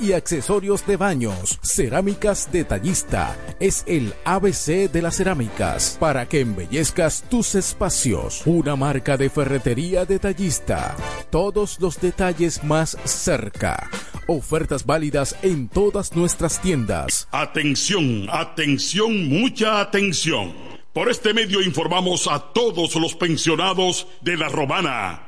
y 0.00 0.12
accesorios 0.12 0.86
de 0.86 0.96
baños. 0.96 1.58
Cerámicas 1.62 2.50
Detallista 2.52 3.36
es 3.58 3.82
el 3.86 4.14
ABC 4.24 4.90
de 4.90 5.02
las 5.02 5.16
cerámicas 5.16 5.96
para 5.98 6.28
que 6.28 6.40
embellezcas 6.40 7.24
tus 7.28 7.56
espacios. 7.56 8.42
Una 8.46 8.76
marca 8.76 9.16
de 9.16 9.28
ferretería 9.28 10.04
detallista. 10.04 10.96
Todos 11.30 11.80
los 11.80 12.00
detalles 12.00 12.62
más 12.62 12.96
cerca. 13.04 13.90
Ofertas 14.28 14.86
válidas 14.86 15.34
en 15.42 15.68
todas 15.68 16.14
nuestras 16.14 16.62
tiendas. 16.62 17.26
Atención, 17.32 18.28
atención, 18.30 19.28
mucha 19.28 19.80
atención. 19.80 20.54
Por 20.92 21.10
este 21.10 21.34
medio 21.34 21.60
informamos 21.62 22.28
a 22.28 22.52
todos 22.52 22.94
los 22.94 23.14
pensionados 23.16 24.06
de 24.20 24.36
la 24.36 24.48
Romana, 24.48 25.27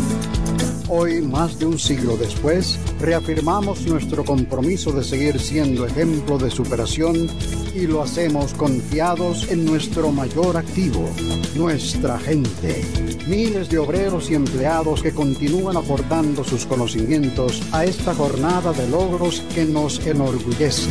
Hoy, 0.89 1.21
más 1.23 1.59
de 1.59 1.67
un 1.67 1.77
siglo 1.79 2.17
después, 2.17 2.79
reafirmamos 3.01 3.87
nuestro 3.87 4.25
compromiso 4.25 4.93
de 4.93 5.03
seguir 5.03 5.41
siendo 5.41 5.85
ejemplo 5.87 6.39
de 6.39 6.51
superación 6.51 7.29
y 7.75 7.87
lo 7.87 8.03
hacemos 8.03 8.55
confiados 8.55 9.51
en 9.51 9.65
nuestro 9.65 10.13
mayor 10.13 10.57
activo, 10.57 11.11
nuestra 11.57 12.19
gente. 12.19 12.85
Miles 13.27 13.69
de 13.69 13.79
obreros 13.79 14.31
y 14.31 14.35
empleados 14.35 15.03
que 15.03 15.13
continúan 15.13 15.77
aportando 15.77 16.45
sus 16.45 16.67
conocimientos 16.67 17.63
a 17.73 17.85
esta 17.85 18.15
jornada 18.15 18.73
de 18.73 18.89
logros 18.89 19.41
que 19.55 19.65
nos 19.65 20.05
enorgullece. 20.07 20.91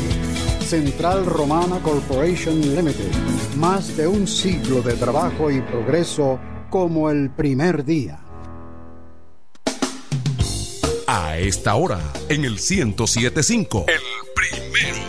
Central 0.66 1.26
Romana 1.26 1.80
Corporation 1.80 2.60
Limited. 2.76 3.12
Más 3.58 3.96
de 3.96 4.08
un 4.08 4.28
siglo 4.28 4.82
de 4.82 4.94
trabajo 4.94 5.52
y 5.52 5.62
progreso 5.62 6.40
como 6.70 7.10
el 7.10 7.30
primer 7.30 7.86
día. 7.86 8.20
A 11.08 11.38
esta 11.38 11.76
hora, 11.76 12.00
en 12.30 12.44
el 12.44 12.54
1075. 12.54 13.86
El 13.88 14.02
primero. 14.34 15.03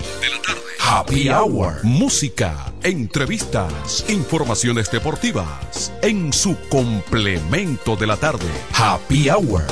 Happy 0.86 1.30
Hour. 1.30 1.82
Música, 1.82 2.70
entrevistas, 2.82 4.04
informaciones 4.06 4.90
deportivas. 4.90 5.90
En 6.02 6.30
su 6.30 6.56
complemento 6.68 7.96
de 7.96 8.06
la 8.06 8.18
tarde. 8.18 8.46
Happy 8.74 9.30
Hour. 9.30 9.64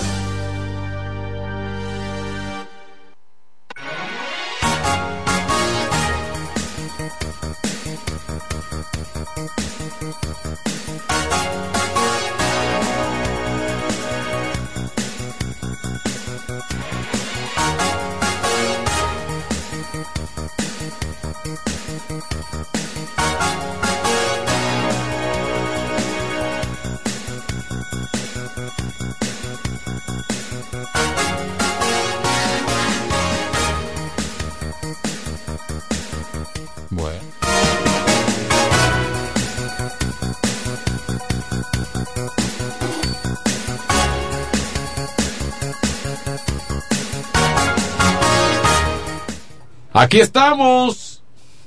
Aquí 50.12 50.20
estamos, 50.20 51.22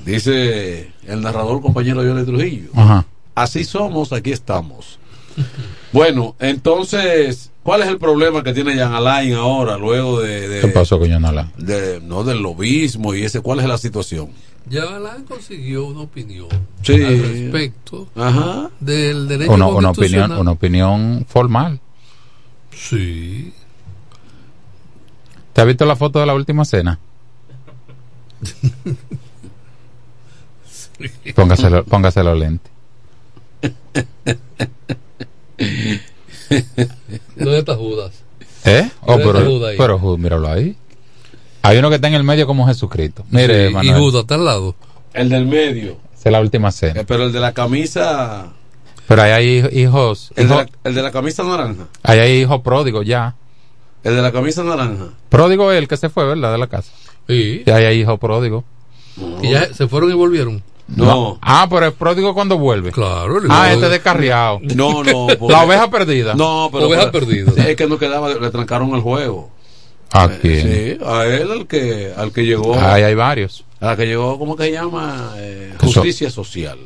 dice 0.06 0.92
el 1.08 1.22
narrador 1.22 1.64
compañero 1.64 2.04
Yole 2.04 2.26
Trujillo. 2.26 2.70
Ajá. 2.76 3.04
Así 3.34 3.64
somos, 3.64 4.14
aquí 4.14 4.32
estamos. 4.32 5.00
Bueno, 5.92 6.36
entonces, 6.38 7.50
¿cuál 7.64 7.82
es 7.82 7.88
el 7.88 7.98
problema 7.98 8.44
que 8.44 8.54
tiene 8.54 8.76
Jan 8.78 8.94
Alain 8.94 9.34
ahora, 9.34 9.80
luego 9.80 10.22
de, 10.22 10.48
de- 10.48 10.62
¿Qué 10.62 10.68
pasó 10.68 11.00
con 11.00 11.10
Yanala? 11.10 11.52
de- 11.58 12.00
no 12.02 12.24
del 12.24 12.44
lobismo 12.44 13.16
y 13.16 13.24
ese? 13.24 13.42
¿Cuál 13.42 13.62
es 13.62 13.66
la 13.66 13.80
situación? 13.80 14.30
Ya 14.70 14.84
Alain 14.96 15.24
consiguió 15.24 15.88
una 15.88 16.02
opinión 16.02 16.48
Sí. 16.84 17.02
al 17.04 17.18
respecto 17.24 18.08
Ajá. 18.16 18.70
del 18.80 19.28
derecho 19.28 19.54
Una, 19.54 19.66
una 19.70 19.90
opinión, 19.90 20.32
una 20.34 20.52
opinión 20.52 21.26
formal. 21.28 21.80
Sí. 22.72 23.52
¿Te 25.54 25.62
has 25.62 25.66
visto 25.68 25.84
la 25.88 25.96
foto 25.96 26.20
de 26.20 26.28
la 26.28 26.36
última 26.36 26.64
cena? 26.64 27.00
Póngaselo, 31.36 31.84
póngaselo 31.86 32.36
lente. 32.36 32.70
¿Dónde 37.36 37.60
está 37.60 37.76
Judas? 37.76 38.12
¿Eh? 38.66 38.90
Oh, 39.02 39.18
Mira 39.18 39.32
pero, 39.34 39.46
Judas 39.46 39.72
ahí. 39.72 39.78
pero 39.78 40.00
Ju- 40.00 40.18
míralo 40.18 40.48
ahí. 40.50 40.76
Hay 41.62 41.78
uno 41.78 41.90
que 41.90 41.96
está 41.96 42.08
en 42.08 42.14
el 42.14 42.24
medio 42.24 42.46
como 42.48 42.68
Jesucristo. 42.68 43.26
Mire, 43.30 43.70
Sí, 43.70 43.76
y 43.88 43.94
Judas 43.94 44.22
está 44.22 44.36
al 44.36 44.46
lado. 44.46 44.76
El 45.14 45.30
del 45.30 45.46
medio. 45.46 45.98
esa 46.14 46.30
es 46.30 46.32
la 46.32 46.42
última 46.42 46.72
cena. 46.72 47.02
Eh, 47.02 47.06
Pero 47.08 47.24
el 47.26 47.32
de 47.32 47.40
la 47.40 47.54
camisa. 47.54 48.48
Pero 49.08 49.22
ahí 49.22 49.32
hay 49.32 49.62
hij- 49.62 49.74
hijos, 49.74 50.32
El 50.36 50.50
de, 50.50 50.56
la, 50.56 50.66
el 50.84 50.96
de 50.96 51.02
la 51.02 51.12
camisa 51.12 51.44
naranja. 51.44 51.88
ahí 52.04 52.20
hay 52.20 52.42
hijos 52.42 52.62
pródigos 52.62 53.06
ya. 53.06 53.36
El 54.04 54.16
de 54.16 54.22
la 54.22 54.32
camisa 54.32 54.64
naranja. 54.64 55.10
Pródigo 55.30 55.72
es 55.72 55.78
el 55.80 55.88
que 55.88 55.98
se 55.98 56.10
fue, 56.10 56.26
¿verdad? 56.26 56.52
De 56.52 56.58
la 56.58 56.68
casa. 56.68 56.92
Sí. 57.28 57.64
Y 57.66 57.70
ahí 57.72 57.86
hay 57.86 58.00
hijos 58.02 58.20
pródigos. 58.20 58.64
Y 59.42 59.52
ya 59.52 59.74
se 59.74 59.88
fueron 59.88 60.12
y 60.12 60.14
volvieron. 60.14 60.62
No. 60.88 61.40
Ah, 61.42 61.66
pero 61.70 61.88
es 61.88 61.94
pródigo 61.94 62.34
cuando 62.36 62.58
vuelve. 62.60 62.92
Claro. 62.92 63.40
el 63.40 63.48
Ah, 63.50 63.72
este 63.74 63.86
de- 63.86 63.92
descarriado. 63.94 64.60
No, 64.76 65.04
no. 65.04 65.28
porque- 65.40 65.52
La 65.54 65.64
oveja 65.64 65.90
perdida. 65.90 66.36
No, 66.36 66.70
pero. 66.72 66.88
Oveja 66.88 67.10
pero- 67.12 67.26
perdida. 67.26 67.68
Es 67.70 67.76
que 67.76 67.88
no 67.88 67.98
quedaba, 67.98 68.30
le 68.34 68.50
trancaron 68.52 68.94
el 68.94 69.02
juego. 69.02 69.50
¿A 70.12 70.30
quién? 70.30 70.62
Sí, 71.00 71.06
a 71.06 71.26
él, 71.26 71.52
al 71.52 71.68
que, 71.68 72.14
al 72.16 72.32
que 72.32 72.46
llegó. 72.46 72.76
Ahí 72.76 73.02
hay 73.04 73.16
varios. 73.16 73.66
A 73.80 73.88
la 73.88 73.98
que 73.98 74.06
llegó, 74.06 74.38
¿cómo 74.38 74.56
que 74.56 74.66
se 74.66 74.72
llama? 74.74 75.34
Eh, 75.38 75.74
¿Qué 75.80 75.88
so- 75.88 75.94
justicia 75.94 76.30
social. 76.30 76.78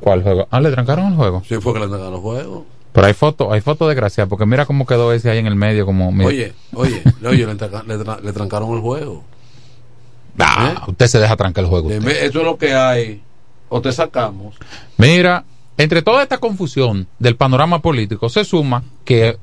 ¿Cuál 0.00 0.22
juego? 0.22 0.46
Ah, 0.50 0.60
le 0.60 0.70
trancaron 0.70 1.06
el 1.12 1.14
juego. 1.16 1.42
Sí, 1.48 1.54
fue 1.60 1.72
que 1.74 1.78
le 1.80 1.86
trancaron 1.88 2.14
el 2.14 2.20
juego. 2.20 2.66
Pero 2.94 3.06
hay 3.08 3.12
fotos, 3.12 3.52
hay 3.52 3.60
fotos 3.60 3.88
de 3.88 3.94
gracia, 3.96 4.26
porque 4.26 4.46
mira 4.46 4.64
cómo 4.64 4.86
quedó 4.86 5.12
ese 5.12 5.28
ahí 5.30 5.38
en 5.38 5.46
el 5.48 5.56
medio, 5.56 5.84
como 5.84 6.10
mira. 6.12 6.28
Oye, 6.28 6.52
oye, 6.74 7.02
oye, 7.26 7.44
le, 7.46 7.54
tranca- 7.56 7.82
le 7.86 7.98
tra- 7.98 8.20
le 8.22 8.32
trancaron 8.32 8.72
el 8.74 8.80
juego. 8.80 9.24
Ah, 10.38 10.84
usted 10.88 11.06
se 11.06 11.18
deja 11.18 11.36
trancar 11.36 11.64
el 11.64 11.70
juego. 11.70 11.88
Usted. 11.88 12.06
Eso 12.08 12.38
es 12.40 12.44
lo 12.44 12.56
que 12.56 12.72
hay. 12.74 13.20
O 13.68 13.80
te 13.80 13.92
sacamos. 13.92 14.56
Mira, 14.96 15.44
entre 15.76 16.02
toda 16.02 16.22
esta 16.22 16.38
confusión 16.38 17.08
del 17.18 17.36
panorama 17.36 17.80
político, 17.82 18.28
se 18.28 18.44
suma 18.44 18.82
que 19.04 19.38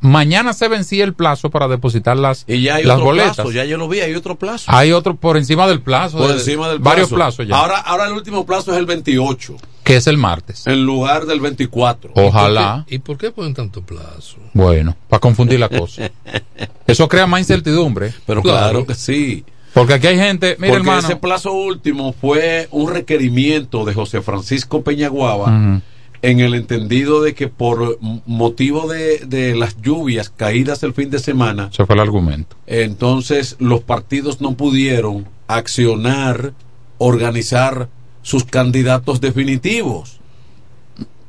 mañana 0.00 0.52
se 0.52 0.68
vencía 0.68 1.04
el 1.04 1.14
plazo 1.14 1.50
para 1.50 1.68
depositar 1.68 2.16
las, 2.16 2.44
Y 2.46 2.62
ya 2.62 2.76
hay 2.76 2.84
las 2.84 2.96
otro 2.96 3.06
boletas. 3.06 3.34
plazo, 3.36 3.50
ya 3.52 3.64
yo 3.64 3.76
lo 3.76 3.88
vi, 3.88 4.00
hay 4.00 4.14
otro 4.14 4.36
plazo. 4.36 4.64
Hay 4.68 4.92
otro 4.92 5.16
por 5.16 5.36
encima 5.36 5.66
del 5.66 5.80
plazo. 5.80 6.18
Por 6.18 6.28
de- 6.28 6.34
encima 6.34 6.68
del 6.68 6.78
Varios 6.78 7.08
plazo. 7.08 7.16
plazos 7.38 7.48
ya. 7.48 7.56
Ahora, 7.58 7.78
ahora 7.78 8.06
el 8.06 8.12
último 8.12 8.46
plazo 8.46 8.72
es 8.72 8.78
el 8.78 8.86
28, 8.86 9.56
que 9.84 9.96
es 9.96 10.06
el 10.06 10.16
martes. 10.18 10.66
en 10.66 10.84
lugar 10.84 11.26
del 11.26 11.40
24. 11.40 12.12
Ojalá. 12.14 12.84
¿Y 12.88 12.98
por 12.98 13.16
qué 13.18 13.30
ponen 13.30 13.54
tanto 13.54 13.82
plazo? 13.82 14.36
Bueno, 14.52 14.96
para 15.08 15.20
confundir 15.20 15.58
la 15.60 15.68
cosa. 15.68 16.10
Eso 16.86 17.08
crea 17.08 17.26
más 17.26 17.40
incertidumbre. 17.40 18.12
Pero 18.26 18.42
claro, 18.42 18.86
que 18.86 18.94
sí. 18.94 19.44
Porque 19.72 19.94
aquí 19.94 20.08
hay 20.08 20.16
gente, 20.18 20.56
mira 20.58 20.72
Porque 20.74 20.88
hermano. 20.88 21.06
ese 21.06 21.16
plazo 21.16 21.52
último 21.52 22.12
fue 22.12 22.66
un 22.72 22.92
requerimiento 22.92 23.84
de 23.84 23.94
José 23.94 24.20
Francisco 24.20 24.82
Peñaguaba 24.82 25.44
Ujú. 25.44 25.80
en 26.22 26.40
el 26.40 26.54
entendido 26.54 27.22
de 27.22 27.34
que 27.34 27.46
por 27.46 27.98
motivo 28.26 28.88
de, 28.88 29.18
de 29.26 29.54
las 29.54 29.80
lluvias 29.80 30.28
caídas 30.28 30.82
el 30.82 30.92
fin 30.92 31.08
de 31.10 31.20
semana, 31.20 31.70
Ese 31.72 31.86
fue 31.86 31.94
el 31.94 32.00
argumento. 32.00 32.56
entonces 32.66 33.54
los 33.60 33.80
partidos 33.84 34.40
no 34.40 34.54
pudieron 34.56 35.28
accionar, 35.46 36.52
organizar 36.98 37.88
sus 38.22 38.44
candidatos 38.44 39.20
definitivos. 39.20 40.18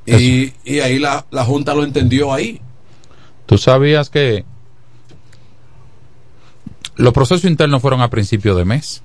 Y, 0.05 0.53
y 0.65 0.79
ahí 0.79 0.99
la, 0.99 1.25
la 1.31 1.45
Junta 1.45 1.73
lo 1.73 1.83
entendió 1.83 2.33
ahí. 2.33 2.59
Tú 3.45 3.57
sabías 3.57 4.09
que 4.09 4.43
los 6.95 7.13
procesos 7.13 7.45
internos 7.45 7.81
fueron 7.81 8.01
a 8.01 8.09
principio 8.09 8.55
de 8.55 8.65
mes. 8.65 9.01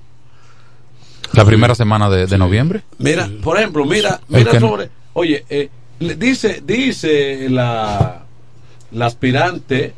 La 1.33 1.43
primera 1.45 1.75
semana 1.75 2.09
de, 2.09 2.25
de 2.25 2.37
noviembre. 2.37 2.83
Mira, 2.99 3.29
por 3.43 3.57
ejemplo, 3.57 3.85
mira, 3.85 4.21
mira 4.29 4.51
que 4.51 4.59
sobre, 4.59 4.89
oye, 5.13 5.43
eh, 5.49 5.69
le- 5.99 6.15
dice, 6.15 6.61
dice 6.65 7.49
la, 7.49 8.23
la 8.91 9.05
aspirante, 9.05 9.93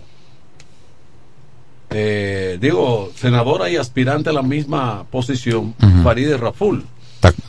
eh, 1.91 2.57
digo, 2.60 3.11
senadora 3.16 3.70
y 3.70 3.76
aspirante 3.76 4.30
a 4.30 4.34
la 4.34 4.41
misma 4.41 5.03
posición, 5.11 5.76
Ujú. 5.82 6.03
Farideh 6.03 6.38
Raful. 6.38 6.84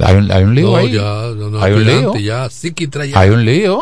Hay 0.00 0.16
un, 0.16 0.32
hay 0.32 0.42
un 0.42 0.54
lío 0.54 0.70
No, 0.70 0.76
ahí. 0.76 0.92
ya, 0.92 1.00
no, 1.36 1.50
no, 1.50 1.62
hay 1.62 1.72
un 1.72 1.84
lío. 1.84 2.12
Hay 3.14 3.30
un 3.30 3.44
lío. 3.44 3.80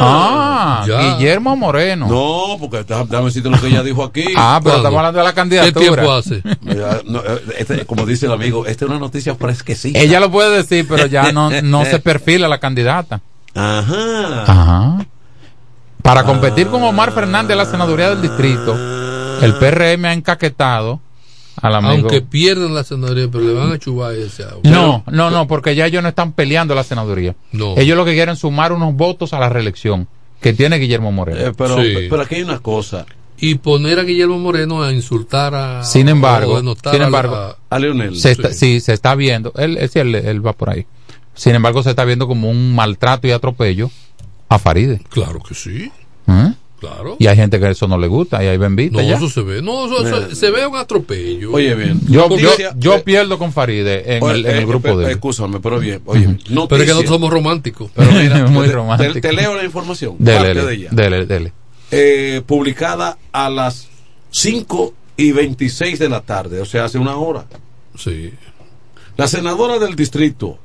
Ah, 0.00 0.84
Ya. 0.88 1.16
Guillermo 1.16 1.56
Moreno. 1.56 2.06
No, 2.08 2.56
porque 2.58 2.84
déjame 2.84 3.24
decirte 3.26 3.50
lo 3.50 3.60
que 3.60 3.66
ella 3.66 3.82
dijo 3.82 4.02
aquí. 4.04 4.24
Ah, 4.36 4.60
pero 4.62 4.76
estamos 4.76 4.96
hablando 4.98 5.18
de 5.18 5.24
la 5.24 5.32
candidatura. 5.34 6.02
Mira, 6.62 7.00
no, 7.04 7.18
eh, 7.20 7.42
este, 7.58 7.84
como 7.84 8.06
dice 8.06 8.26
el 8.26 8.32
amigo, 8.32 8.66
esta 8.66 8.84
es 8.84 8.90
una 8.90 8.98
noticia 8.98 9.34
fresquecita. 9.34 9.98
Ella 9.98 10.20
lo 10.20 10.30
puede 10.30 10.56
decir, 10.56 10.86
pero 10.88 11.06
ya 11.06 11.32
no, 11.32 11.50
no 11.62 11.84
se 11.84 11.98
perfila 12.06 12.48
la 12.48 12.58
candidata. 12.58 13.20
Ajá. 13.54 14.42
Ajá. 14.46 15.06
Para 16.02 16.22
competir 16.24 16.68
con 16.68 16.82
Omar 16.82 17.12
Fernández 17.12 17.52
en 17.52 17.58
la 17.58 17.64
senaduría 17.66 18.10
del 18.10 18.22
distrito, 18.22 18.74
el 19.42 19.54
PRM 19.54 20.04
ha 20.06 20.12
encaquetado. 20.12 21.00
Aunque 21.74 22.20
pierdan 22.22 22.74
la 22.74 22.84
senaduría, 22.84 23.28
pero 23.30 23.44
le 23.44 23.52
van 23.52 23.72
a 23.72 23.78
chubar 23.78 24.14
ese 24.14 24.44
agua. 24.44 24.60
No, 24.64 25.04
no, 25.10 25.30
no, 25.30 25.46
porque 25.46 25.74
ya 25.74 25.86
ellos 25.86 26.02
no 26.02 26.08
están 26.08 26.32
peleando 26.32 26.74
la 26.74 26.84
senaduría. 26.84 27.34
No. 27.52 27.74
Ellos 27.76 27.96
lo 27.96 28.04
que 28.04 28.12
quieren 28.14 28.34
es 28.34 28.40
sumar 28.40 28.72
unos 28.72 28.94
votos 28.94 29.32
a 29.32 29.38
la 29.38 29.48
reelección 29.48 30.08
que 30.40 30.52
tiene 30.52 30.76
Guillermo 30.78 31.12
Moreno. 31.12 31.38
Eh, 31.40 31.52
pero, 31.56 31.76
Sí. 31.82 32.06
pero 32.10 32.22
aquí 32.22 32.36
hay 32.36 32.42
una 32.42 32.58
cosa. 32.60 33.06
Y 33.38 33.56
poner 33.56 33.98
a 33.98 34.02
Guillermo 34.04 34.38
Moreno 34.38 34.82
a 34.82 34.92
insultar 34.92 35.54
a. 35.54 35.84
Sin 35.84 36.08
embargo, 36.08 36.58
sin 36.58 36.68
a 36.68 36.92
la- 36.98 37.04
embargo, 37.06 37.56
a 37.68 37.78
Leonel. 37.78 38.16
se 38.16 38.30
está, 38.32 38.52
sí, 38.52 38.80
se 38.80 38.94
está 38.94 39.14
viendo, 39.14 39.52
él, 39.56 39.76
él, 39.78 39.88
sí, 39.90 39.98
él- 39.98 40.14
él 40.14 40.46
va 40.46 40.54
por 40.54 40.70
ahí. 40.70 40.86
Sin 41.34 41.54
embargo, 41.54 41.82
se 41.82 41.90
está 41.90 42.04
viendo 42.06 42.26
como 42.26 42.48
un 42.48 42.74
maltrato 42.74 43.26
y 43.28 43.32
atropello 43.32 43.90
a 44.48 44.58
Faride. 44.58 45.02
Claro 45.10 45.40
que 45.40 45.54
sí. 45.54 45.92
¿Eh? 46.28 46.52
Claro. 46.80 47.16
Y 47.18 47.26
hay 47.26 47.36
gente 47.36 47.58
que 47.58 47.70
eso 47.70 47.88
no 47.88 47.96
le 47.96 48.06
gusta 48.06 48.44
y 48.44 48.48
hay 48.48 48.58
bembita 48.58 49.00
No, 49.00 49.08
ya. 49.08 49.16
eso 49.16 49.30
se 49.30 49.40
ve. 49.42 49.62
No, 49.62 49.86
eso, 49.86 50.34
se 50.34 50.50
ve 50.50 50.66
un 50.66 50.76
atropello. 50.76 51.52
Oye, 51.52 51.74
bien. 51.74 52.00
Yo, 52.08 52.28
yo, 52.76 53.02
pierdo 53.02 53.38
con 53.38 53.52
Faride 53.52 54.16
en, 54.16 54.22
Oye, 54.22 54.34
el, 54.34 54.46
en 54.46 54.56
eh, 54.56 54.58
el 54.58 54.66
grupo 54.66 54.88
eh, 54.88 54.96
de 54.96 55.04
él. 55.06 55.10
Escúchame, 55.12 55.60
pero 55.60 55.78
bien. 55.78 56.02
Oye, 56.04 56.26
noticia. 56.26 56.66
Pero 56.68 56.82
es 56.82 56.88
que 56.88 56.92
nosotros 56.92 57.14
somos 57.14 57.30
románticos. 57.30 57.90
Pero 57.94 58.12
mira, 58.12 58.46
Muy 58.50 58.66
te- 58.66 58.72
romántico. 58.72 59.12
Te, 59.14 59.20
te 59.22 59.32
leo 59.32 59.54
la 59.54 59.64
información. 59.64 60.16
Dele, 60.18 60.36
parte 60.38 60.48
dele, 60.54 60.64
de 60.66 60.74
ella. 60.74 60.88
dele, 60.92 61.26
dele. 61.26 61.52
Eh, 61.90 62.42
publicada 62.44 63.16
a 63.32 63.48
las 63.48 63.88
5 64.30 64.92
y 65.16 65.32
26 65.32 65.98
de 65.98 66.08
la 66.10 66.20
tarde, 66.20 66.60
o 66.60 66.66
sea, 66.66 66.84
hace 66.84 66.98
una 66.98 67.16
hora. 67.16 67.46
Sí. 67.96 68.32
La 69.16 69.28
senadora 69.28 69.78
del 69.78 69.96
distrito 69.96 70.58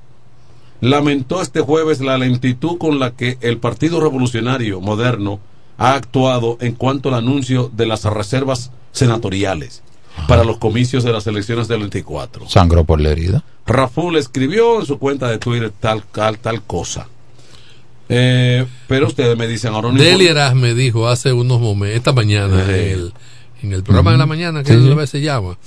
lamentó 0.82 1.42
este 1.42 1.62
jueves 1.62 2.02
la 2.02 2.18
lentitud 2.18 2.78
con 2.78 3.00
la 3.00 3.12
que 3.12 3.38
el 3.42 3.60
Partido 3.60 4.02
Revolucionario 4.02 4.82
Moderno 4.82 5.40
ha 5.82 5.96
actuado 5.96 6.60
en 6.62 6.76
cuanto 6.76 7.10
al 7.10 7.16
anuncio 7.16 7.72
de 7.74 7.88
las 7.88 8.04
reservas 8.04 8.70
senatoriales 8.92 9.82
para 10.28 10.44
los 10.44 10.58
comicios 10.58 11.04
de 11.04 11.12
las 11.12 11.26
elecciones 11.26 11.68
del 11.68 11.80
24. 11.80 12.48
Sangró 12.48 12.84
por 12.84 13.02
la 13.02 13.10
herida. 13.10 13.44
Raful 13.66 14.16
escribió 14.18 14.80
en 14.80 14.86
su 14.86 15.00
cuenta 15.00 15.28
de 15.28 15.40
Twitter 15.40 15.72
tal, 15.80 16.04
tal, 16.04 16.38
tal 16.38 16.62
cosa. 16.62 17.08
Eh, 18.10 18.68
pero 18.88 19.08
ustedes 19.08 19.36
me 19.36 19.48
dicen 19.48 19.74
ahora 19.74 19.92
no 19.92 19.98
Deli 19.98 20.30
me 20.54 20.76
dijo 20.76 21.08
hace 21.08 21.34
unos 21.34 21.60
momentos, 21.60 21.98
esta 21.98 22.14
mañana, 22.14 22.64
en 22.66 22.70
el, 22.70 23.14
en 23.64 23.74
el 23.74 23.82
programa 23.82 24.12
de 24.12 24.18
la 24.20 24.26
mañana, 24.28 24.64
que 24.64 24.74
Sí, 24.74 24.90
veces 24.90 25.10
se 25.10 25.22
llama, 25.22 25.58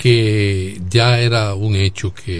que 0.00 0.80
ya 0.88 1.18
era 1.20 1.54
un 1.54 1.76
hecho 1.76 2.14
que, 2.14 2.38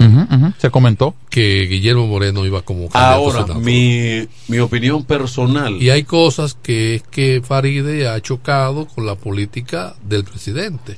Se 0.56 0.70
comentó. 0.70 1.14
que 1.28 1.66
Guillermo 1.66 2.06
Moreno 2.06 2.46
iba 2.46 2.62
como 2.62 2.88
candidato 2.88 3.42
Ahora, 3.42 3.54
mi, 3.56 4.26
mi 4.48 4.60
opinión 4.60 5.04
personal. 5.04 5.74
Y 5.74 5.90
hay 5.90 6.04
cosas 6.04 6.54
que 6.54 6.94
es 6.94 7.02
que 7.02 7.42
Faride 7.46 8.08
ha 8.08 8.18
chocado 8.22 8.86
con 8.86 9.04
la 9.04 9.14
política 9.14 9.94
del 10.02 10.24
presidente. 10.24 10.96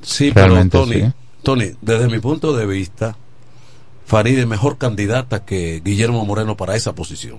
Sí, 0.00 0.30
pero 0.32 0.46
Realmente 0.46 0.78
Tony, 0.78 0.94
sí. 0.94 1.12
Tony, 1.42 1.72
desde 1.82 2.08
mi 2.08 2.18
punto 2.18 2.56
de 2.56 2.64
vista, 2.64 3.18
Farid 4.06 4.38
es 4.38 4.46
mejor 4.46 4.78
candidata 4.78 5.44
que 5.44 5.82
Guillermo 5.84 6.24
Moreno 6.24 6.56
para 6.56 6.76
esa 6.76 6.94
posición. 6.94 7.36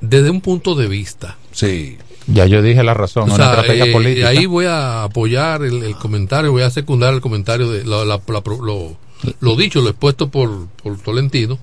Desde 0.00 0.30
un 0.30 0.40
punto 0.40 0.74
de 0.74 0.88
vista. 0.88 1.36
Sí. 1.52 1.98
Ya 2.28 2.46
yo 2.46 2.60
dije 2.62 2.82
la 2.82 2.94
razón, 2.94 3.30
O 3.30 3.34
una 3.34 3.44
estrategia 3.46 3.84
eh, 3.86 3.92
política. 3.92 4.28
ahí 4.28 4.46
voy 4.46 4.64
a 4.66 5.04
apoyar 5.04 5.62
el, 5.62 5.82
el 5.84 5.94
comentario, 5.96 6.50
voy 6.50 6.62
a 6.62 6.70
secundar 6.70 7.14
el 7.14 7.20
comentario 7.20 7.70
de 7.70 7.84
la- 7.84 8.04
la- 8.04 8.20
la- 8.26 8.42
lo, 8.62 8.96
lo 9.40 9.56
dicho, 9.56 9.80
lo 9.80 9.90
expuesto 9.90 10.28
por, 10.28 10.66
por 10.82 10.98
Tolentino, 10.98 11.58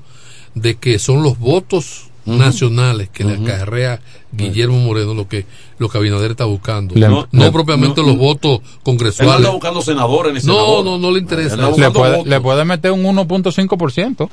de 0.56 0.76
que 0.76 0.99
son 0.99 1.22
los 1.23 1.38
votos 1.38 2.06
nacionales 2.26 3.10
que 3.10 3.26
le 3.26 3.34
acarrea 3.34 3.99
Guillermo 4.31 4.80
Moreno 4.80 5.14
lo 5.14 5.27
que 5.27 5.45
lo 5.77 5.90
que 5.90 5.98
Abinader 5.98 6.31
está 6.31 6.45
buscando. 6.45 6.95
Le- 6.95 7.10
no 7.10 7.27
le- 7.31 7.52
propiamente 7.52 7.99
no, 8.02 8.07
los 8.07 8.18
votos 8.18 8.60
Él 8.60 8.64
no 8.77 8.84
congresuales. 8.84 9.35
anda 9.35 9.49
buscando 9.49 9.81
senadores 9.81 10.31
ni 10.34 10.40
No, 10.48 10.53
senadores. 10.56 10.85
no, 10.85 10.98
no 10.98 11.11
le 11.11 11.19
interesa 11.19 11.57
le, 11.57 11.91
puede, 11.91 12.23
le 12.26 12.40
puede 12.40 12.64
meter 12.64 12.91
un 12.94 13.03
1.5% 13.03 14.30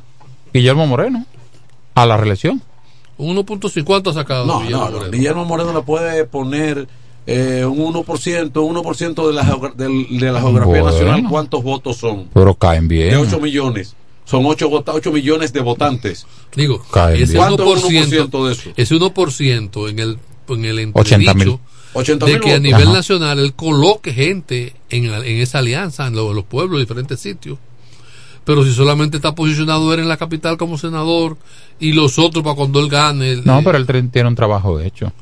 Guillermo 0.55 0.87
Moreno 0.87 1.27
a 1.97 2.07
la 2.07 2.17
reelección. 2.17 2.63
1.5 3.21 3.85
¿cuánto 3.85 4.11
ha 4.11 4.15
sacado 4.15 4.47
No, 4.47 4.61
Guillermo 4.61 4.79
no, 4.85 4.91
no. 4.91 4.97
Moreno? 4.97 5.13
Guillermo 5.13 5.45
Moreno 5.45 5.73
le 5.73 5.83
puede 5.83 6.25
poner 6.25 6.89
eh, 7.27 7.65
un 7.65 7.93
1%, 7.95 8.53
1% 8.53 9.27
de 9.27 9.33
la, 9.35 9.45
geogra- 9.45 9.75
del- 9.75 10.19
de 10.19 10.33
la 10.33 10.41
geografía 10.41 10.67
Bueno. 10.83 10.87
nacional. 10.87 11.25
¿Cuántos 11.29 11.63
votos 11.63 11.97
son? 11.99 12.29
Pero 12.33 12.55
caen 12.55 12.89
De 12.89 12.95
bien. 12.97 13.17
8 13.17 13.39
millones. 13.41 13.95
Son 14.25 14.45
8, 14.47 14.69
millones 15.13 15.53
de 15.53 15.61
votantes. 15.61 16.27
Digo, 16.55 16.83
Caen 16.93 17.17
ese 17.23 17.33
bien. 17.33 17.37
¿Cuánto 17.39 17.75
es 17.77 17.85
1%, 17.85 18.31
1% 18.31 18.47
de 18.47 18.53
eso? 18.53 18.71
ese 18.77 18.95
1% 18.95 19.89
en 19.91 19.99
el, 19.99 20.19
en 20.49 20.65
el 20.65 20.91
80 20.95 21.35
mil. 21.35 21.43
entredicho 21.49 21.61
80 21.93 22.27
de 22.27 22.39
que 22.41 22.53
a 22.55 22.59
nivel 22.61 22.83
Ajá. 22.85 22.93
nacional 22.93 23.39
él 23.41 23.53
coloque 23.55 24.13
gente 24.13 24.75
en, 24.91 25.11
la- 25.11 25.19
en 25.27 25.39
esa 25.41 25.59
alianza, 25.59 26.07
en 26.07 26.15
lo- 26.15 26.33
los 26.33 26.45
pueblos, 26.45 26.79
en 26.79 26.85
diferentes 26.87 27.19
sitios. 27.21 27.59
Pero 28.45 28.65
si 28.65 28.73
solamente 28.73 29.17
está 29.19 29.35
posicionado 29.35 29.93
él 29.95 30.01
en 30.01 30.09
la 30.09 30.17
capital 30.17 30.57
como 30.57 30.79
senador 30.79 31.37
y 31.79 31.93
los 31.93 32.19
otros 32.19 32.43
para 32.43 32.57
cuando 32.57 32.81
él 32.81 32.89
gane. 32.89 33.33
el- 33.33 33.45
No, 33.45 33.63
pero 33.63 33.77
él 33.79 33.87
tiene 34.11 34.29
un 34.29 34.35
trabajo 34.35 34.81
hecho. 34.81 35.13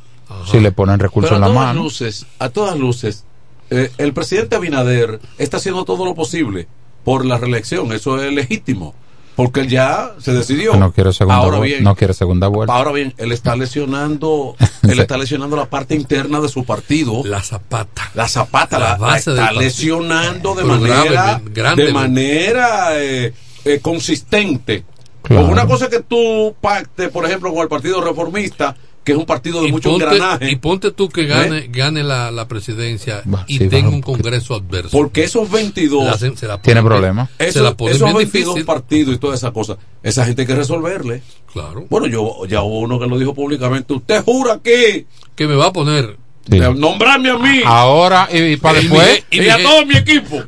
Si 0.51 0.61
le 0.61 0.73
ponen 0.73 0.99
recursos 0.99 1.31
en 1.33 1.39
a 1.39 1.41
la 1.41 1.47
todas 1.47 1.67
mano. 1.69 1.83
luces, 1.83 2.27
a 2.39 2.49
todas 2.51 2.79
luces, 2.79 3.25
eh, 3.71 3.91
el 3.99 4.13
presidente 4.13 4.57
Abinader 4.57 5.21
está 5.39 5.57
haciendo 5.57 5.85
todo 5.85 6.05
lo 6.05 6.15
posible 6.15 6.69
por 7.05 7.25
la 7.25 7.39
reelección. 7.39 7.93
Eso 7.93 8.23
es 8.23 8.33
legítimo. 8.33 8.95
Porque 9.37 9.61
él 9.61 9.69
ya 9.69 10.15
se 10.19 10.33
decidió. 10.33 10.75
No 10.77 10.93
quiere 10.93 11.13
segunda 11.13 11.37
Ahora 11.37 11.59
vuelta. 11.59 11.75
bien, 11.77 11.85
no 11.85 11.95
quiere 11.95 12.13
segunda 12.13 12.49
vuelta. 12.49 12.75
ahora 12.75 12.91
bien, 12.93 13.15
él 13.19 13.31
está 13.33 13.55
lesionando, 13.57 14.57
él 14.93 15.01
está 15.01 15.17
lesionando 15.19 15.57
la 15.57 15.67
parte 15.67 15.95
interna 15.95 16.41
de 16.41 16.49
su 16.49 16.65
partido. 16.65 17.23
La 17.25 17.43
zapata. 17.43 18.11
La 18.15 18.29
zapata 18.29 18.79
La 18.79 18.91
la, 18.91 18.97
base 18.97 19.31
está 19.31 19.53
lesionando 19.53 20.55
de 20.55 20.63
Pero 20.63 20.79
manera, 20.79 21.41
gravemente, 21.45 21.87
de 21.87 21.93
manera 21.93 22.89
eh, 22.99 23.33
eh, 23.65 23.81
consistente. 23.81 24.85
Claro. 25.23 25.47
Una 25.47 25.67
cosa 25.67 25.89
que 25.89 26.01
tú 26.01 26.55
pactes, 26.61 27.11
por 27.11 27.27
ejemplo, 27.27 27.53
con 27.53 27.63
el 27.63 27.69
Partido 27.69 28.01
Reformista, 28.01 28.77
que 29.09 29.13
es 29.13 29.19
un 29.19 29.25
partido 29.27 29.63
de 29.63 29.69
y 29.69 29.73
mucho 29.73 29.89
ponte, 29.91 30.05
engranaje. 30.05 30.51
y 30.51 30.57
ponte 30.57 30.91
tú 30.93 31.09
que 31.09 31.25
gane, 31.25 31.69
gane 31.71 32.03
la, 32.03 32.31
la 32.31 32.47
presidencia 32.47 33.23
y 33.47 33.57
sí, 33.57 33.69
tenga 33.69 33.89
un 33.89 34.03
congreso 34.03 34.55
adverso. 34.55 34.91
Porque 34.91 35.25
esos 35.25 35.51
22, 35.51 36.05
La 36.05 36.13
hacen- 36.13 36.37
se 36.37 36.47
la 36.47 36.55
ponen 36.59 36.63
Tiene 36.63 36.83
problemas. 36.83 37.31
Se 37.39 37.49
esos, 37.49 37.63
la 37.63 37.75
ponen 37.75 37.97
esos 37.97 38.05
bien 38.07 38.17
22 38.19 38.45
difícil. 38.55 38.67
partidos 38.67 39.15
y 39.15 39.19
todas 39.19 39.41
esas 39.41 39.53
cosas, 39.53 39.79
esa 40.03 40.27
gente 40.27 40.43
hay 40.43 40.47
que 40.47 40.55
resolverle. 40.55 41.23
Claro. 41.53 41.87
Bueno, 41.89 42.07
yo 42.07 42.45
ya 42.47 42.61
hubo 42.63 42.81
uno 42.81 43.01
que 43.01 43.07
lo 43.07 43.19
dijo 43.19 43.33
públicamente. 43.35 43.95
Usted 43.95 44.23
jura 44.25 44.61
que 44.63 45.07
Que 45.35 45.47
me 45.47 45.55
va 45.57 45.67
a 45.69 45.73
poner. 45.73 46.17
Sí. 46.51 46.59
nombrarme 46.77 47.29
a 47.31 47.37
mí 47.39 47.61
Ahora 47.65 48.27
y, 48.33 48.57
para 48.57 48.79
Y 48.81 48.83
después. 48.89 49.25
y, 49.31 49.41
mi- 49.41 49.49
a 49.49 49.63
todo 49.63 49.85
mi 49.87 49.97
equipo. 49.97 50.43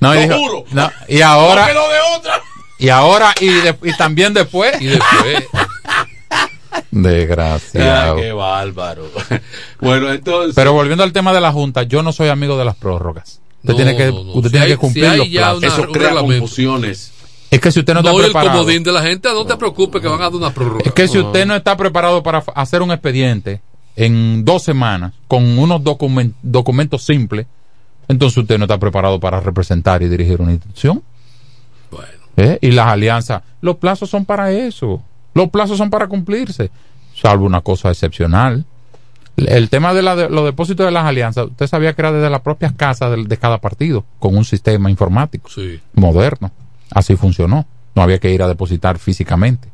No, 0.00 0.14
y, 0.14 0.16
lo 0.16 0.22
dijo- 0.22 0.36
juro. 0.38 0.64
no, 0.72 0.90
y 1.08 1.18
No 1.18 1.26
ahora. 1.26 1.66
quedó 1.66 1.88
de 1.88 1.98
otra. 2.18 2.40
Y 2.78 2.88
ahora 2.88 3.34
y, 3.40 3.46
de- 3.46 3.76
y 3.84 3.96
también 3.96 4.34
después. 4.34 4.74
Y 4.80 4.86
después. 4.86 5.44
Desgraciado. 6.90 8.16
Ay, 8.16 8.22
qué 8.22 8.32
bárbaro. 8.32 9.04
bueno, 9.80 10.12
entonces. 10.12 10.54
Pero 10.54 10.72
volviendo 10.72 11.04
al 11.04 11.12
tema 11.12 11.32
de 11.32 11.40
la 11.40 11.52
Junta, 11.52 11.82
yo 11.84 12.02
no 12.02 12.12
soy 12.12 12.28
amigo 12.28 12.56
de 12.58 12.64
las 12.64 12.76
prórrogas. 12.76 13.40
Usted 13.62 13.70
No, 13.72 13.76
tiene 13.76 13.96
que, 13.96 14.06
no, 14.06 14.24
no. 14.24 14.32
usted 14.32 14.48
Si 14.48 14.50
tiene 14.52 14.66
hay- 14.66 14.72
que 14.72 14.76
cumplir 14.78 15.10
si 15.10 15.16
los 15.16 15.28
plazos. 15.28 15.58
una- 15.58 15.66
eso 15.68 15.82
crea 15.92 16.08
reglamento. 16.08 16.40
confusiones. 16.40 17.12
Es 17.50 17.60
que 17.60 17.70
si 17.72 17.80
usted 17.80 17.94
no 17.94 18.00
está 18.00 18.12
y 18.12 18.16
el 18.16 18.22
preparado. 18.24 18.58
comodín 18.58 18.82
de 18.82 18.92
la 18.92 19.02
gente, 19.02 19.28
no 19.32 19.46
te 19.46 19.56
preocupes 19.56 20.02
que 20.02 20.08
van 20.08 20.20
a 20.20 20.24
dar 20.24 20.34
una 20.34 20.50
prórroga. 20.52 20.82
Es 20.84 20.92
que 20.92 21.06
si 21.08 21.18
usted 21.18 21.46
no 21.46 21.54
está 21.54 21.76
preparado 21.76 22.22
para 22.22 22.42
hacer 22.54 22.82
un 22.82 22.90
expediente 22.90 23.60
en 23.96 24.44
dos 24.44 24.64
semanas 24.64 25.12
con 25.28 25.56
unos 25.58 25.80
documen- 25.82 26.34
documentos 26.42 27.04
simples, 27.04 27.46
entonces 28.08 28.38
usted 28.38 28.58
no 28.58 28.64
está 28.64 28.78
preparado 28.78 29.20
para 29.20 29.38
representar 29.40 30.02
y 30.02 30.08
dirigir 30.08 30.40
una 30.42 30.50
institución. 30.52 31.02
Bueno. 31.90 32.08
¿Eh? 32.36 32.58
Y 32.60 32.72
las 32.72 32.88
alianzas, 32.88 33.42
los 33.60 33.76
plazos 33.76 34.10
son 34.10 34.24
para 34.24 34.50
eso. 34.50 35.00
Los 35.34 35.50
plazos 35.50 35.76
son 35.78 35.90
para 35.90 36.06
cumplirse, 36.08 36.70
salvo 37.14 37.44
una 37.46 37.60
cosa 37.60 37.90
excepcional. 37.90 38.64
El 39.36 39.68
tema 39.68 39.92
de, 39.92 40.02
la 40.02 40.14
de 40.14 40.28
los 40.30 40.44
depósitos 40.44 40.86
de 40.86 40.92
las 40.92 41.04
alianzas, 41.04 41.46
usted 41.46 41.66
sabía 41.66 41.92
que 41.94 42.02
era 42.02 42.12
desde 42.12 42.30
las 42.30 42.40
propias 42.42 42.72
casas 42.72 43.16
de, 43.28 43.36
cada 43.36 43.58
partido, 43.60 44.04
con 44.20 44.36
un 44.36 44.44
sistema 44.44 44.90
informático 44.90 45.48
Sí. 45.50 45.80
moderno. 45.94 46.52
Así 46.92 47.16
funcionó. 47.16 47.66
No 47.96 48.02
había 48.02 48.18
que 48.20 48.30
ir 48.32 48.42
a 48.42 48.48
depositar 48.48 48.98
físicamente. 48.98 49.68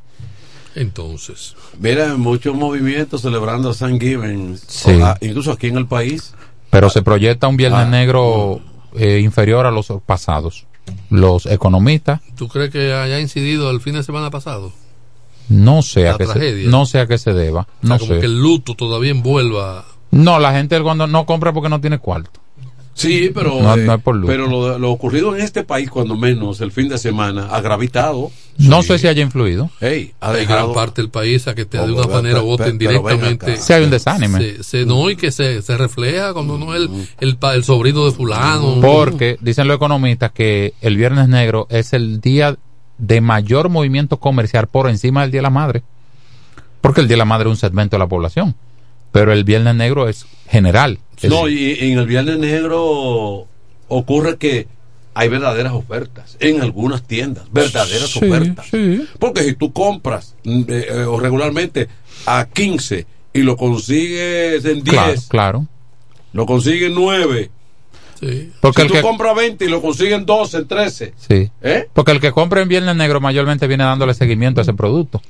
Entonces. 0.75 1.57
Mira, 1.79 2.17
muchos 2.17 2.55
movimientos 2.55 3.23
celebrando 3.23 3.75
San 3.75 4.01
Given, 4.01 4.57
Sí. 4.67 4.99
incluso 5.21 5.53
aquí 5.53 5.67
en 5.67 5.77
el 5.77 5.87
país. 5.87 6.35
Pero 6.71 6.89
se 6.89 7.03
proyecta 7.03 7.49
un 7.49 7.57
Viernes 7.57 7.81
Ah. 7.87 7.91
Negro 7.91 8.61
eh, 8.97 9.21
inferior 9.21 9.67
a 9.67 9.71
los 9.71 9.93
pasados. 10.07 10.67
los 11.11 11.47
economistas. 11.47 12.21
¿Tú 12.37 12.49
crees 12.49 12.71
que 12.71 12.93
haya 12.95 13.21
incidido 13.21 13.71
el 13.71 13.81
fin 13.81 13.95
de 13.95 14.03
semana 14.03 14.31
pasado? 14.31 14.73
No 15.51 15.83
sé 15.83 16.09
a 16.09 16.13
La 16.13 16.19
qué 16.19 16.27
se, 16.27 16.55
no 16.69 16.87
sé 16.87 17.01
a 17.01 17.07
qué 17.07 17.19
se 17.19 17.35
deba. 17.35 17.61
O 17.61 17.87
sea, 17.87 17.91
No 17.97 17.99
como 17.99 18.15
sé. 18.15 18.21
que 18.21 18.27
el 18.27 18.41
luto 18.41 18.75
todavía 18.75 19.11
envuelva. 19.11 19.85
No, 20.13 20.39
la 20.41 20.53
gente 20.53 20.81
cuando 20.81 21.07
no 21.07 21.27
compra 21.27 21.53
porque 21.53 21.69
no 21.69 21.81
tiene 21.81 21.99
cuarto. 21.99 22.41
Sí, 22.93 23.31
pero, 23.33 23.61
No- 23.63 23.75
eh, 23.77 23.85
no 23.87 23.95
es 23.95 24.03
por 24.03 24.15
luto. 24.17 24.27
pero 24.27 24.47
lo, 24.47 24.79
lo 24.79 24.91
ocurrido 24.91 25.35
en 25.35 25.41
este 25.41 25.63
país, 25.65 25.89
cuando 25.89 26.17
menos 26.17 26.61
el 26.61 26.71
fin 26.71 26.89
de 26.89 26.99
semana, 26.99 27.47
ha 27.51 27.61
gravitado. 27.63 28.31
No 28.59 28.83
sé 28.83 28.99
si 28.99 29.07
haya 29.07 29.23
influido. 29.23 29.71
Hey, 29.81 30.13
ha 30.21 30.33
Hay 30.33 30.41
dejado- 30.41 30.65
gran 30.65 30.75
parte 30.75 31.01
del 31.01 31.11
país 31.11 31.49
a 31.49 31.55
que 31.55 31.65
te, 31.65 31.79
de 31.79 31.85
Oh, 31.85 31.87
una 31.95 32.03
pero- 32.03 32.09
manera 32.15 32.35
pero- 32.41 32.45
voten 32.47 32.77
directamente. 32.79 33.57
Si 33.57 33.73
hay 33.73 33.85
un 33.85 33.91
desánime. 33.91 34.39
Se, 34.39 34.63
se- 34.65 34.87
no, 34.87 35.09
y 35.09 35.17
que 35.17 35.31
se, 35.33 35.63
se 35.63 35.77
refleja 35.79 36.35
cuando 36.35 36.59
no 36.59 36.75
es 36.75 36.83
el, 36.83 36.91
el, 37.21 37.37
pa- 37.39 37.55
el 37.55 37.65
sobrino 37.65 38.05
de 38.05 38.13
fulano. 38.13 38.81
Porque 38.83 39.39
dicen 39.41 39.67
los 39.67 39.77
economistas 39.77 40.33
que 40.33 40.75
el 40.83 40.97
Viernes 40.99 41.29
Negro 41.29 41.67
es 41.71 41.95
el 41.95 42.21
día 42.21 42.57
de 43.01 43.21
mayor 43.21 43.69
movimiento 43.69 44.19
comercial 44.19 44.67
por 44.69 44.89
encima 44.89 45.23
del 45.23 45.31
Día 45.31 45.39
de 45.39 45.43
la 45.43 45.51
Madre. 45.51 45.83
Porque 46.81 47.01
el 47.01 47.09
Día 47.09 47.15
de 47.15 47.19
la 47.19 47.25
Madre 47.25 47.49
es 47.49 47.51
un 47.51 47.57
segmento 47.57 47.97
de 47.97 47.99
la 47.99 48.07
población. 48.09 48.55
Pero 49.13 49.33
el 49.33 49.45
Viernes 49.45 49.75
Negro 49.75 50.09
es 50.09 50.27
general. 50.49 50.99
Es- 51.21 51.31
No, 51.31 51.49
y 51.49 51.77
en 51.81 51.99
el 51.99 52.07
Viernes 52.07 52.39
Negro 52.39 53.47
ocurre 53.89 54.37
que 54.37 54.69
hay 55.15 55.29
verdaderas 55.29 55.73
ofertas 55.73 56.37
en 56.39 56.63
algunas 56.63 57.03
tiendas, 57.03 57.45
verdaderas 57.53 58.11
Sí, 58.11 58.19
ofertas. 58.25 58.67
sí. 58.71 59.05
Porque 59.19 59.43
si 59.43 59.55
tú 59.55 59.73
compras 59.73 60.37
mm, 60.45 60.61
eh, 60.69 60.87
eh, 60.91 60.93
o 61.05 61.19
regularmente 61.19 61.89
a 62.27 62.47
15 62.47 63.07
y 63.33 63.43
lo 63.43 63.57
consigues 63.57 64.65
en 64.65 64.83
10, 64.85 64.95
Claro, 64.95 65.21
claro. 65.29 65.67
lo 66.33 66.47
consigues 66.47 66.89
en 66.89 66.95
9. 66.95 67.51
Porque 68.61 68.83
si 68.83 68.87
el 68.87 68.89
tú 68.89 68.95
que- 68.95 69.03
compras 69.03 69.35
20 69.35 69.65
y 69.65 69.69
lo 69.69 69.81
consigues 69.83 70.13
en 70.15 70.27
12, 70.27 70.59
en 70.59 70.69
13. 70.69 71.15
Sí. 71.17 71.51
¿Eh? 71.63 71.89
Porque 71.93 72.13
el 72.13 72.21
que 72.21 72.33
compra 72.33 72.61
en 72.63 72.69
Viernes 72.69 72.95
Negro 72.97 73.21
mayormente 73.21 73.67
viene 73.67 73.85
dándole 73.85 74.15
seguimiento 74.15 74.61
a 74.61 74.63
ese 74.63 74.75
producto. 74.75 75.21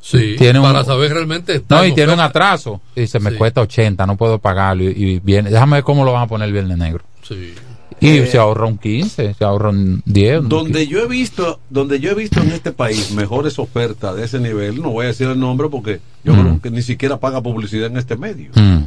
Sí, 0.00 0.36
Tiene 0.38 0.60
un- 0.60 0.66
para 0.66 0.84
saber 0.84 1.12
realmente. 1.12 1.56
está 1.56 1.76
No, 1.76 1.84
y 1.84 1.88
en 1.88 1.94
tiene 1.96 2.12
un 2.12 2.20
atraso. 2.20 2.80
Y 2.94 3.00
dice, 3.02 3.18
me 3.18 3.30
Sí. 3.30 3.36
cuesta 3.36 3.60
80, 3.62 4.06
no 4.06 4.16
puedo 4.16 4.38
pagarlo. 4.38 4.84
Y, 4.84 4.88
y 4.88 5.20
viene, 5.20 5.50
déjame 5.50 5.76
ver 5.78 5.84
cómo 5.84 6.04
lo 6.04 6.12
van 6.12 6.22
a 6.22 6.26
poner 6.28 6.46
el 6.46 6.52
Viernes 6.52 6.78
Negro. 6.78 7.02
Sí. 7.22 7.54
Y 7.98 8.08
Eh, 8.18 8.26
se 8.26 8.36
ahorra 8.36 8.66
un 8.66 8.76
15, 8.76 9.32
se 9.34 9.44
ahorra 9.44 9.70
un 9.70 10.02
10. 10.04 10.40
un 10.40 10.48
Donde 10.50 10.86
yo 10.86 11.00
he 11.00 11.08
visto, 11.08 11.60
donde 11.70 11.98
yo 11.98 12.10
he 12.10 12.14
visto 12.14 12.40
en 12.42 12.52
este 12.52 12.70
país 12.72 13.10
mejores 13.12 13.58
ofertas 13.58 14.14
de 14.16 14.24
ese 14.26 14.38
nivel, 14.38 14.82
no 14.82 14.90
voy 14.90 15.04
a 15.06 15.08
decir 15.08 15.28
el 15.28 15.40
nombre 15.40 15.68
porque 15.70 16.00
yo 16.22 16.34
Mm. 16.34 16.40
creo 16.42 16.60
que 16.60 16.70
ni 16.70 16.82
siquiera 16.82 17.18
paga 17.18 17.40
publicidad 17.42 17.86
en 17.86 17.96
este 17.96 18.16
medio. 18.16 18.50
Mm. 18.54 18.84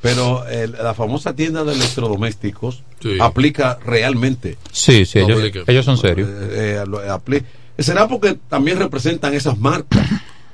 Pero 0.00 0.46
el- 0.46 0.72
la 0.72 0.94
famosa 0.94 1.34
tienda 1.34 1.64
de 1.64 1.72
electrodomésticos 1.74 2.82
Sí. 3.00 3.18
aplica 3.20 3.78
realmente. 3.84 4.56
Sí, 4.72 5.04
sí, 5.04 5.18
ellos, 5.66 5.84
son 5.84 5.98
serios. 5.98 6.28
Eh, 6.30 6.82
eh, 6.82 7.08
apli- 7.08 7.42
¿Será 7.78 8.06
porque 8.08 8.38
también 8.48 8.78
representan 8.78 9.34
esas 9.34 9.58
marcas? 9.58 10.06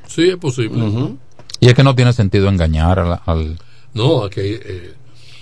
Sí, 0.07 0.29
es 0.31 0.37
posible. 0.37 0.79
Y 1.61 1.69
es 1.69 1.75
que 1.75 1.83
no 1.83 1.95
tiene 1.95 2.13
sentido 2.13 2.49
engañar 2.49 2.99
al, 2.99 3.21
al- 3.27 3.59
No, 3.95 4.25
aquí. 4.25 4.41
eh, 4.43 4.93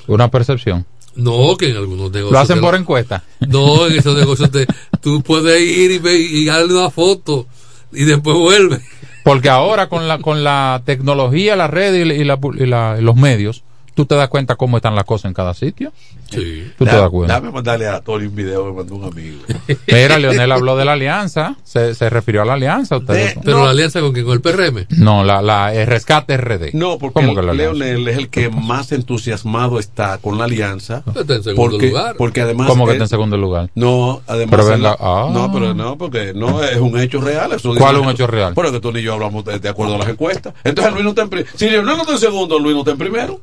una 0.07 0.31
percepción. 0.31 0.87
no, 1.15 1.57
que 1.59 1.71
en 1.71 1.77
algunos 1.77 2.11
negocios. 2.11 2.33
Lo 2.33 2.39
hacen 2.39 2.61
por 2.61 2.75
encuesta. 2.75 3.23
No, 3.41 3.87
en 3.87 3.99
esos 3.99 4.17
negocios 4.17 4.51
te, 4.51 4.67
tú 5.01 5.23
puedes 5.23 5.61
ir 5.61 5.91
y, 5.91 5.99
ve- 5.99 6.19
y 6.19 6.45
darle 6.47 6.73
una 6.75 6.91
foto 6.91 7.47
y 7.93 8.05
después 8.05 8.37
vuelve. 8.37 8.81
Porque 9.23 9.49
ahora 9.51 9.89
con 9.89 10.09
la 10.09 10.19
con 10.19 10.43
la 10.43 10.83
tecnología, 10.87 11.55
la 11.55 11.67
red 11.69 11.95
y, 11.95 12.05
la- 12.05 12.15
y 12.15 12.25
la- 12.25 12.39
y 12.59 12.67
la- 12.67 12.97
y 12.99 13.03
los 13.03 13.17
medios, 13.17 13.63
tú 13.95 14.07
te 14.07 14.15
das 14.15 14.29
cuenta 14.29 14.57
cómo 14.57 14.77
están 14.77 14.95
las 14.95 15.05
cosas 15.05 15.27
en 15.27 15.35
cada 15.35 15.55
sitio. 15.55 15.93
Sí. 16.31 16.71
Tú 16.79 16.85
te 16.85 16.97
das 16.97 17.11
cuenta. 17.11 17.35
Dame 17.35 17.51
mandarle 17.51 17.89
a 17.89 18.01
Tony 18.01 18.27
un 18.27 18.35
video 18.35 18.65
que 18.65 18.71
me 18.71 18.77
mandó 18.79 18.95
un 18.97 19.05
amigo. 19.05 19.39
Mira, 19.87 20.19
Leonel 20.19 20.51
habló 20.53 20.77
de 20.77 20.85
la 20.85 20.93
alianza, 20.95 21.57
se, 21.63 21.95
se 21.95 22.09
refirió 22.11 22.43
a 22.43 22.45
la 22.45 22.55
alianza. 22.55 22.97
Ustedes, 22.97 23.37
Pero 23.45 23.65
la 23.65 23.71
alianza 23.71 24.01
con 24.01 24.13
quién? 24.13 24.25
Con 24.25 24.35
el 24.35 24.41
PRM. 24.41 24.87
No, 24.99 25.25
la, 25.25 25.43
la 25.43 25.75
el 25.75 25.87
rescate 25.87 26.37
RD. 26.37 26.73
No, 26.75 26.99
porque 26.99 27.15
¿Cómo 27.21 27.35
que 27.35 27.43
la 27.43 27.53
alianza? 27.53 27.75
Leonel 27.75 28.09
es 28.09 28.17
el 28.17 28.29
que 28.31 28.49
más 28.49 28.93
entusiasmado 28.93 29.79
está 29.79 30.19
con 30.19 30.39
la 30.39 30.45
alianza. 30.45 31.03
Está 31.15 31.35
en 31.35 31.43
segundo 31.43 31.71
porque, 31.73 31.89
lugar. 31.89 32.17
Porque 32.17 32.41
además. 32.41 32.67
¿Cómo 32.69 32.87
que 32.87 32.93
está 32.93 33.05
en 33.05 33.09
segundo 33.09 33.37
lugar? 33.37 33.71
No, 33.75 34.23
además. 34.27 34.51
Pero 34.51 34.63
él- 34.75 34.81
venga, 34.81 34.97
ah. 35.01 35.29
No, 35.33 35.53
pero 35.53 35.75
no, 35.75 35.99
porque 35.99 36.33
no 36.35 36.63
es 36.63 36.77
un 36.79 36.99
hecho 36.99 37.21
real. 37.21 37.53
Eso 37.53 37.75
¿Cuál 37.77 37.97
es 37.97 38.03
un 38.03 38.11
hecho 38.11 38.27
real? 38.27 38.53
Pero 38.55 38.73
que 38.73 38.81
tú 38.81 38.93
ni 38.93 39.03
yo 39.03 39.13
hablamos 39.15 39.45
de, 39.45 39.59
de 39.59 39.69
acuerdo 39.69 39.97
a 39.97 39.99
las 39.99 40.09
encuestas. 40.09 40.55
Entonces 40.65 40.93
Luis 40.95 41.05
no 41.05 41.11
está 41.11 41.23
en 41.23 41.29
primero. 41.31 41.53
Si 41.57 41.69
Leonel 41.69 41.97
no 41.97 42.03
está 42.03 42.13
en 42.15 42.19
segundo, 42.19 42.59
Luis 42.59 42.75
no 42.75 42.81
está 42.81 42.93
en 42.93 42.99
primero. 42.99 43.41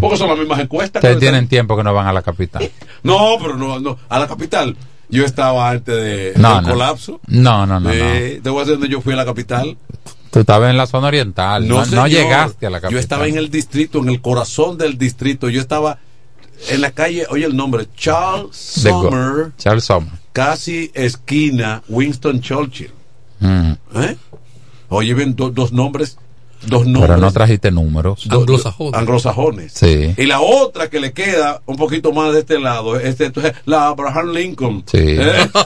Porque 0.00 0.16
son 0.16 0.28
las 0.28 0.38
mismas 0.38 0.60
encuestas. 0.60 1.02
Ustedes 1.02 1.18
tienen 1.20 1.48
tiempo 1.48 1.76
que 1.76 1.82
no 1.84 1.92
van 1.94 2.06
a 2.06 2.12
la 2.12 2.22
capital. 2.22 2.68
No, 3.02 3.36
pero 3.40 3.56
no, 3.56 3.78
no. 3.78 3.98
A 4.08 4.18
la 4.18 4.26
capital. 4.26 4.76
Yo 5.08 5.24
estaba 5.24 5.70
antes 5.70 5.94
de, 5.94 6.32
No, 6.36 6.56
del 6.56 6.64
no. 6.64 6.70
colapso. 6.72 7.20
No, 7.28 7.64
no, 7.66 7.78
no. 7.78 7.90
Eh, 7.92 8.40
Te 8.42 8.50
voy 8.50 8.58
a 8.58 8.64
decir 8.64 8.74
donde 8.80 8.88
yo 8.88 9.00
fui 9.00 9.12
a 9.12 9.16
la 9.16 9.24
capital. 9.24 9.76
Tú 10.32 10.40
estabas 10.40 10.70
en 10.70 10.76
la 10.76 10.86
zona 10.88 11.06
oriental. 11.06 11.68
No, 11.68 11.86
no 11.86 12.06
llegaste 12.08 12.66
a 12.66 12.70
la 12.70 12.78
capital. 12.80 12.92
Yo 12.94 12.98
estaba 12.98 13.28
en 13.28 13.36
el 13.38 13.48
distrito, 13.50 14.00
en 14.00 14.08
el 14.08 14.20
corazón 14.20 14.76
del 14.76 14.98
distrito. 14.98 15.48
Yo 15.48 15.60
estaba 15.60 15.98
en 16.68 16.80
la 16.80 16.90
calle, 16.90 17.26
oye 17.30 17.44
el 17.44 17.54
nombre, 17.56 17.86
Charles 17.96 18.80
De 18.82 18.90
Summer, 18.90 19.52
Charles 19.56 19.84
Sommer. 19.84 20.10
casi 20.32 20.90
esquina 20.94 21.82
Winston 21.88 22.40
Churchill. 22.40 22.90
Mm. 23.38 23.72
¿Eh? 23.94 24.16
Oye, 24.88 25.14
ven 25.14 25.36
do- 25.36 25.50
dos 25.50 25.70
nombres, 25.72 26.18
dos 26.62 26.84
nombres. 26.86 27.06
Pero 27.08 27.16
no 27.18 27.30
trajiste 27.32 27.70
números. 27.70 28.26
do- 28.28 28.44
anglosajones. 28.94 29.72
Sí. 29.72 30.14
Y 30.16 30.26
la 30.26 30.40
otra 30.40 30.88
que 30.90 30.98
le 31.00 31.12
queda 31.12 31.60
un 31.66 31.76
poquito 31.76 32.12
más 32.12 32.32
de 32.32 32.40
este 32.40 32.58
lado, 32.58 32.98
este, 32.98 33.26
entonces, 33.26 33.52
la 33.66 33.88
Abraham 33.88 34.32
Lincoln. 34.32 34.84
Sí. 34.86 34.98
¿Eh? 35.00 35.48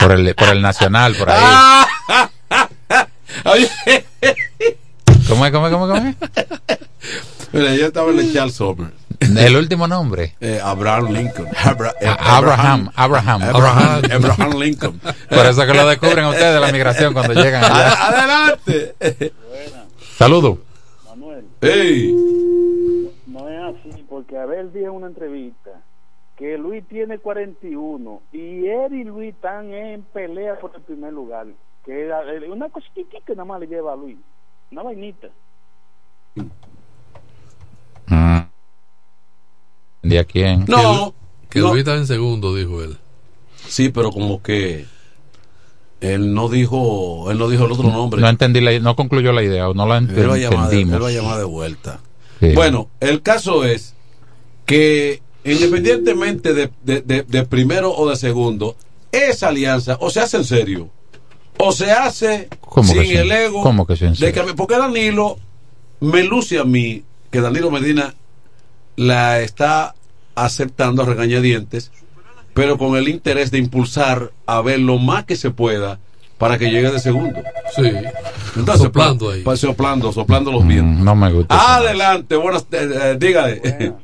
Por 0.00 0.12
el, 0.12 0.32
por 0.36 0.48
el 0.50 0.62
nacional, 0.62 1.12
por 1.16 1.28
ahí. 1.28 1.42
¿Cómo 5.28 5.44
es, 5.44 5.52
cómo 5.52 5.66
es, 5.66 5.72
cómo 5.72 5.96
es? 5.96 6.14
mira, 7.52 7.74
yo 7.74 7.86
estaba 7.86 8.12
en 8.12 8.20
el 8.20 8.32
Charles 8.32 8.54
Summer. 8.54 8.92
El 9.38 9.56
último 9.56 9.86
nombre. 9.88 10.34
Eh, 10.40 10.60
Abraham 10.62 11.12
Lincoln. 11.12 11.48
Abra- 11.64 11.94
eh, 12.00 12.06
Abraham, 12.18 12.90
Abraham. 12.94 13.42
Abraham, 13.42 14.02
Abraham 14.12 14.58
Lincoln. 14.60 15.00
Por 15.28 15.46
eso 15.46 15.66
que 15.66 15.74
lo 15.74 15.86
descubren 15.88 16.24
ustedes 16.26 16.54
de 16.54 16.60
la 16.60 16.72
migración 16.72 17.12
cuando 17.12 17.32
llegan 17.42 17.64
allá. 17.64 18.06
Adelante. 18.08 18.94
Saludos. 20.16 20.58
Hey. 21.60 22.14
No 23.26 23.48
es 23.48 23.76
así, 23.76 24.04
porque 24.08 24.38
a 24.38 24.46
ver, 24.46 24.66
vi 24.66 24.84
en 24.84 24.90
una 24.90 25.08
entrevista 25.08 25.70
que 26.36 26.56
Luis 26.56 26.86
tiene 26.88 27.18
41 27.18 28.22
y 28.32 28.66
él 28.68 28.94
y 28.94 29.02
Luis 29.04 29.34
están 29.34 29.72
en 29.74 30.02
pelea 30.02 30.56
por 30.60 30.72
el 30.76 30.82
primer 30.82 31.12
lugar. 31.12 31.46
Que 31.84 32.08
una 32.48 32.68
cosita 32.68 33.18
que 33.26 33.32
nada 33.32 33.44
más 33.44 33.58
le 33.60 33.66
lleva 33.66 33.92
a 33.92 33.96
Luis, 33.96 34.16
una 34.70 34.82
vainita. 34.84 35.26
Mm. 38.06 38.40
¿De 40.02 40.18
a 40.18 40.24
quién? 40.24 40.64
No. 40.68 41.14
Que 41.50 41.60
no. 41.60 41.68
Luis 41.68 41.80
está 41.80 41.94
en 41.96 42.06
segundo, 42.06 42.54
dijo 42.54 42.82
él. 42.82 42.96
Sí, 43.68 43.88
pero 43.90 44.10
como 44.10 44.42
que 44.42 44.86
él 46.00 46.32
no 46.34 46.48
dijo, 46.48 47.30
él 47.30 47.38
no 47.38 47.48
dijo 47.48 47.64
el 47.66 47.72
otro 47.72 47.90
nombre. 47.90 48.20
No 48.20 48.28
entendí, 48.28 48.60
la, 48.60 48.78
no 48.78 48.94
concluyó 48.96 49.32
la 49.32 49.42
idea, 49.42 49.68
o 49.68 49.74
no 49.74 49.86
la 49.86 50.00
ent- 50.00 50.16
Él 50.16 50.30
va 50.30 50.34
a 50.34 50.38
llamar, 50.38 50.58
de, 50.70 50.80
entendimos. 50.80 50.94
él 50.96 51.02
va 51.02 51.08
a 51.08 51.12
llamar 51.12 51.38
de 51.38 51.44
vuelta. 51.44 52.00
Sí. 52.40 52.52
Bueno, 52.54 52.88
el 53.00 53.22
caso 53.22 53.64
es 53.64 53.94
que 54.64 55.22
independientemente 55.44 56.54
de, 56.54 56.70
de- 56.82 57.00
de- 57.02 57.22
de 57.24 57.44
primero 57.46 57.92
o 57.94 58.08
de 58.08 58.16
segundo, 58.16 58.76
esa 59.10 59.48
alianza 59.48 59.96
o 60.00 60.10
se 60.10 60.20
hace 60.20 60.36
en 60.36 60.44
serio 60.44 60.90
o 61.58 61.72
se 61.72 61.90
hace 61.90 62.48
¿Cómo 62.60 62.92
sin 62.92 63.16
el 63.16 63.32
ego 63.32 63.62
¿Cómo 63.62 63.86
que 63.86 63.96
sí 63.96 64.04
en 64.04 64.12
de 64.12 64.16
serio? 64.18 64.44
que 64.46 64.54
porque 64.54 64.76
Danilo 64.76 65.38
me 66.00 66.22
luce 66.22 66.58
a 66.58 66.64
mí 66.64 67.02
que 67.30 67.40
Danilo 67.40 67.70
Medina 67.70 68.14
la 68.98 69.40
está 69.40 69.94
aceptando 70.34 71.02
a 71.02 71.06
regañadientes, 71.06 71.90
pero 72.52 72.76
con 72.78 72.96
el 72.96 73.08
interés 73.08 73.50
de 73.52 73.58
impulsar 73.58 74.32
a 74.46 74.60
ver 74.60 74.80
lo 74.80 74.98
más 74.98 75.24
que 75.24 75.36
se 75.36 75.50
pueda 75.50 75.98
para 76.36 76.58
que 76.58 76.70
llegue 76.70 76.90
de 76.90 76.98
segundo. 76.98 77.40
Sí. 77.76 77.82
Entonces, 78.56 78.82
Soplando 78.84 79.30
ahí. 79.30 79.42
pa- 79.42 79.56
soplando, 79.56 80.12
soplando 80.12 80.50
los 80.52 80.66
vientos. 80.66 81.00
Mm, 81.00 81.04
no 81.04 81.14
me 81.14 81.32
gusta. 81.32 81.76
Adelante, 81.76 82.36
buenas, 82.36 82.62
eh, 82.72 82.88
eh, 82.92 83.16
dígale. 83.18 83.60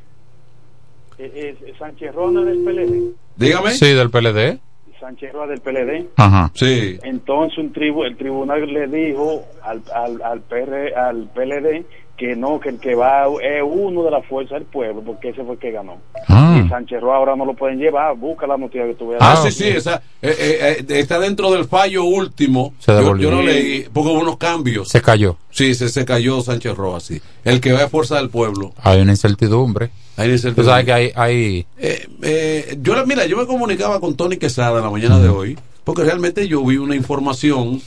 Eh, 1.17 1.55
eh, 1.65 1.73
Sánchez 1.79 2.13
Ronda 2.13 2.41
del 2.41 2.57
PLD. 2.59 3.13
dígame. 3.37 3.71
Sí, 3.71 3.85
del 3.93 4.09
PLD. 4.09 4.59
Sánchez 4.99 5.31
Roa 5.33 5.47
del 5.47 5.61
PLD. 5.61 6.09
Ajá. 6.17 6.51
Sí. 6.55 6.99
Entonces 7.03 7.57
un 7.57 7.71
tribu, 7.71 8.03
el 8.03 8.17
tribunal 8.17 8.65
le 8.65 8.87
dijo 8.87 9.45
al, 9.63 9.81
al, 9.93 10.21
al, 10.21 10.41
PR, 10.41 10.93
al 10.97 11.29
PLD 11.33 11.85
que 12.17 12.35
no, 12.35 12.59
que 12.61 12.69
el 12.69 12.79
que 12.79 12.95
va 12.95 13.25
es 13.43 13.61
uno 13.63 14.03
de 14.03 14.11
la 14.11 14.21
fuerza 14.21 14.55
del 14.55 14.63
pueblo, 14.63 15.01
porque 15.05 15.29
ese 15.29 15.43
fue 15.43 15.53
el 15.55 15.59
que 15.59 15.71
ganó. 15.71 15.97
Ah. 16.29 16.61
Y 16.65 16.69
Sánchez 16.69 17.01
Roa 17.01 17.17
ahora 17.17 17.35
no 17.35 17.45
lo 17.45 17.53
pueden 17.53 17.77
llevar, 17.77 18.15
busca 18.15 18.47
la 18.47 18.55
noticia 18.57 18.85
que 18.87 18.93
tú 18.93 19.09
veas. 19.09 19.21
Ah, 19.21 19.35
sí, 19.43 19.51
sí, 19.51 19.65
esa, 19.67 20.01
eh, 20.21 20.33
eh, 20.39 20.77
eh, 20.87 20.99
está 20.99 21.19
dentro 21.19 21.51
del 21.51 21.65
fallo 21.65 22.05
último. 22.05 22.73
Se 22.79 22.91
yo, 22.93 22.97
devolvió. 22.99 23.29
yo 23.29 23.35
no 23.35 23.41
leí, 23.41 23.85
porque 23.91 24.09
hubo 24.11 24.21
unos 24.21 24.37
cambios. 24.37 24.87
Se 24.89 25.01
cayó. 25.01 25.37
Sí, 25.51 25.75
se, 25.75 25.89
se 25.89 26.05
cayó 26.05 26.39
Sánchez 26.41 26.75
Roa, 26.75 26.99
sí. 27.01 27.21
El 27.43 27.59
que 27.59 27.73
va 27.73 27.83
a 27.83 27.89
fuerza 27.89 28.15
del 28.15 28.29
pueblo. 28.29 28.73
Hay 28.81 29.01
una 29.01 29.11
incertidumbre. 29.11 29.89
Hay 30.17 30.29
una 30.29 30.53
Tú 30.55 30.63
sabes 30.63 30.85
que 30.85 30.93
hay, 30.93 31.11
hay 31.15 31.65
Eh, 31.77 32.07
eh, 32.21 32.77
yo, 32.81 32.95
la- 32.95 33.05
mira, 33.05 33.25
yo 33.25 33.35
me 33.35 33.45
comunicaba 33.45 33.99
con 33.99 34.15
Tony 34.15 34.37
Quesada 34.37 34.77
en 34.77 34.85
la 34.85 34.89
mañana 34.89 35.19
de 35.19 35.27
hoy, 35.27 35.57
porque 35.83 36.03
realmente 36.05 36.47
yo 36.47 36.63
vi 36.63 36.77
una 36.77 36.95
información 36.95 37.81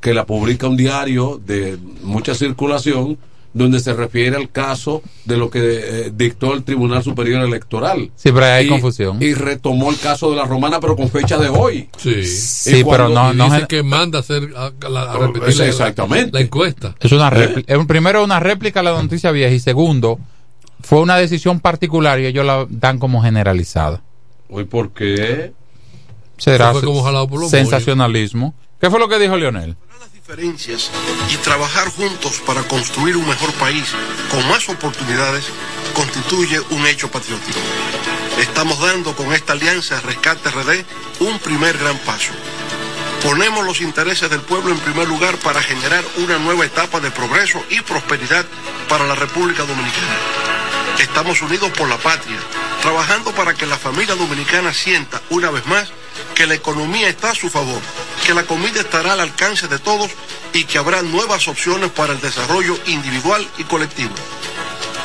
que 0.00 0.14
la 0.14 0.24
publica 0.24 0.68
un 0.68 0.76
diario 0.78 1.38
de 1.44 1.76
mucha 2.02 2.34
circulación, 2.34 3.18
donde 3.58 3.80
se 3.80 3.92
refiere 3.92 4.36
al 4.36 4.50
caso 4.50 5.02
de 5.26 5.36
lo 5.36 5.50
que 5.50 5.60
eh, 5.62 6.12
dictó 6.14 6.54
el 6.54 6.62
Tribunal 6.64 7.02
Superior 7.02 7.42
Electoral. 7.44 8.10
Sí, 8.16 8.32
pero 8.32 8.46
hay 8.46 8.66
Y- 8.66 8.68
confusión. 8.70 9.22
Y 9.22 9.34
retomó 9.34 9.90
el 9.90 9.98
caso 9.98 10.30
de 10.30 10.36
la 10.36 10.44
romana, 10.44 10.80
pero 10.80 10.96
con 10.96 11.10
fecha 11.10 11.36
de 11.36 11.48
hoy. 11.48 11.88
Sí, 11.98 12.24
Sí, 12.24 12.84
pero 12.88 13.08
no- 13.08 13.32
y 13.32 13.36
no 13.36 13.50
dice 13.50 13.66
que 13.66 13.82
manda 13.82 14.18
a 14.18 14.20
hacer 14.20 14.48
a, 14.56 14.72
a 14.86 14.88
la- 14.88 15.12
a 15.12 15.18
repetir 15.18 15.56
la- 15.58 15.66
exactamente. 15.66 16.30
la 16.32 16.40
encuesta. 16.40 16.94
Es 17.00 17.12
una 17.12 17.28
réplica. 17.28 17.74
eh, 17.74 17.84
Primero, 17.86 18.24
una 18.24 18.40
réplica 18.40 18.80
a 18.80 18.82
la 18.82 18.92
noticia 19.02 19.30
vieja. 19.32 19.52
Y 19.54 19.60
segundo, 19.60 20.18
fue 20.80 21.00
una 21.00 21.16
decisión 21.16 21.60
particular 21.60 22.20
y 22.20 22.26
ellos 22.26 22.46
la 22.46 22.66
dan 22.70 22.98
como 22.98 23.22
generalizada. 23.22 24.02
Hoy, 24.48 24.64
¿por 24.64 24.92
qué? 24.92 25.52
Será 26.36 26.72
fue 26.72 26.82
como 26.82 27.02
jalado 27.02 27.28
por 27.28 27.40
los 27.40 27.50
sensacionalismo. 27.50 28.54
¿Qué 28.80 28.88
fue 28.90 29.00
lo 29.00 29.08
que 29.08 29.18
dijo 29.18 29.36
Leonel? 29.36 29.76
Diferencias 30.28 30.90
y 31.32 31.38
trabajar 31.38 31.88
juntos 31.88 32.42
para 32.46 32.62
construir 32.64 33.16
un 33.16 33.26
mejor 33.26 33.50
país 33.54 33.84
con 34.30 34.46
más 34.46 34.68
oportunidades 34.68 35.46
constituye 35.94 36.60
un 36.68 36.86
hecho 36.86 37.10
patriótico. 37.10 37.58
Estamos 38.38 38.78
dando 38.78 39.16
con 39.16 39.32
esta 39.32 39.54
alianza 39.54 39.98
Rescate 40.02 40.50
RD 40.50 40.84
un 41.20 41.38
primer 41.38 41.78
gran 41.78 41.96
paso. 42.00 42.32
Ponemos 43.22 43.64
los 43.64 43.80
intereses 43.80 44.28
del 44.28 44.42
pueblo 44.42 44.74
en 44.74 44.80
primer 44.80 45.08
lugar 45.08 45.38
para 45.38 45.62
generar 45.62 46.04
una 46.18 46.38
nueva 46.38 46.66
etapa 46.66 47.00
de 47.00 47.10
progreso 47.10 47.64
y 47.70 47.80
prosperidad 47.80 48.44
para 48.86 49.06
la 49.06 49.14
República 49.14 49.62
Dominicana. 49.62 50.16
Estamos 50.98 51.40
unidos 51.40 51.70
por 51.70 51.88
la 51.88 51.96
patria, 51.96 52.36
trabajando 52.82 53.32
para 53.32 53.54
que 53.54 53.64
la 53.64 53.78
familia 53.78 54.14
dominicana 54.14 54.74
sienta 54.74 55.22
una 55.30 55.50
vez 55.50 55.64
más 55.64 55.90
que 56.34 56.46
la 56.46 56.54
economía 56.54 57.08
está 57.08 57.30
a 57.30 57.34
su 57.34 57.50
favor, 57.50 57.80
que 58.26 58.34
la 58.34 58.44
comida 58.44 58.80
estará 58.80 59.14
al 59.14 59.20
alcance 59.20 59.68
de 59.68 59.78
todos 59.78 60.10
y 60.52 60.64
que 60.64 60.78
habrá 60.78 61.02
nuevas 61.02 61.48
opciones 61.48 61.90
para 61.90 62.12
el 62.12 62.20
desarrollo 62.20 62.78
individual 62.86 63.46
y 63.58 63.64
colectivo. 63.64 64.14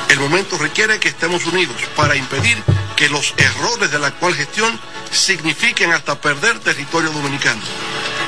El 0.10 0.20
momento 0.20 0.58
requiere 0.58 1.00
que 1.00 1.10
estemos 1.10 1.46
unidos 1.46 1.76
para 1.96 2.16
impedir 2.16 2.62
que 2.96 3.10
los 3.10 3.34
errores 3.38 3.92
de 3.92 4.00
la 4.00 4.08
actual 4.08 4.36
gestión 4.36 4.80
signifiquen 5.12 5.92
hasta 5.92 6.20
perder 6.20 6.60
territorio 6.60 7.12
dominicano. 7.12 7.62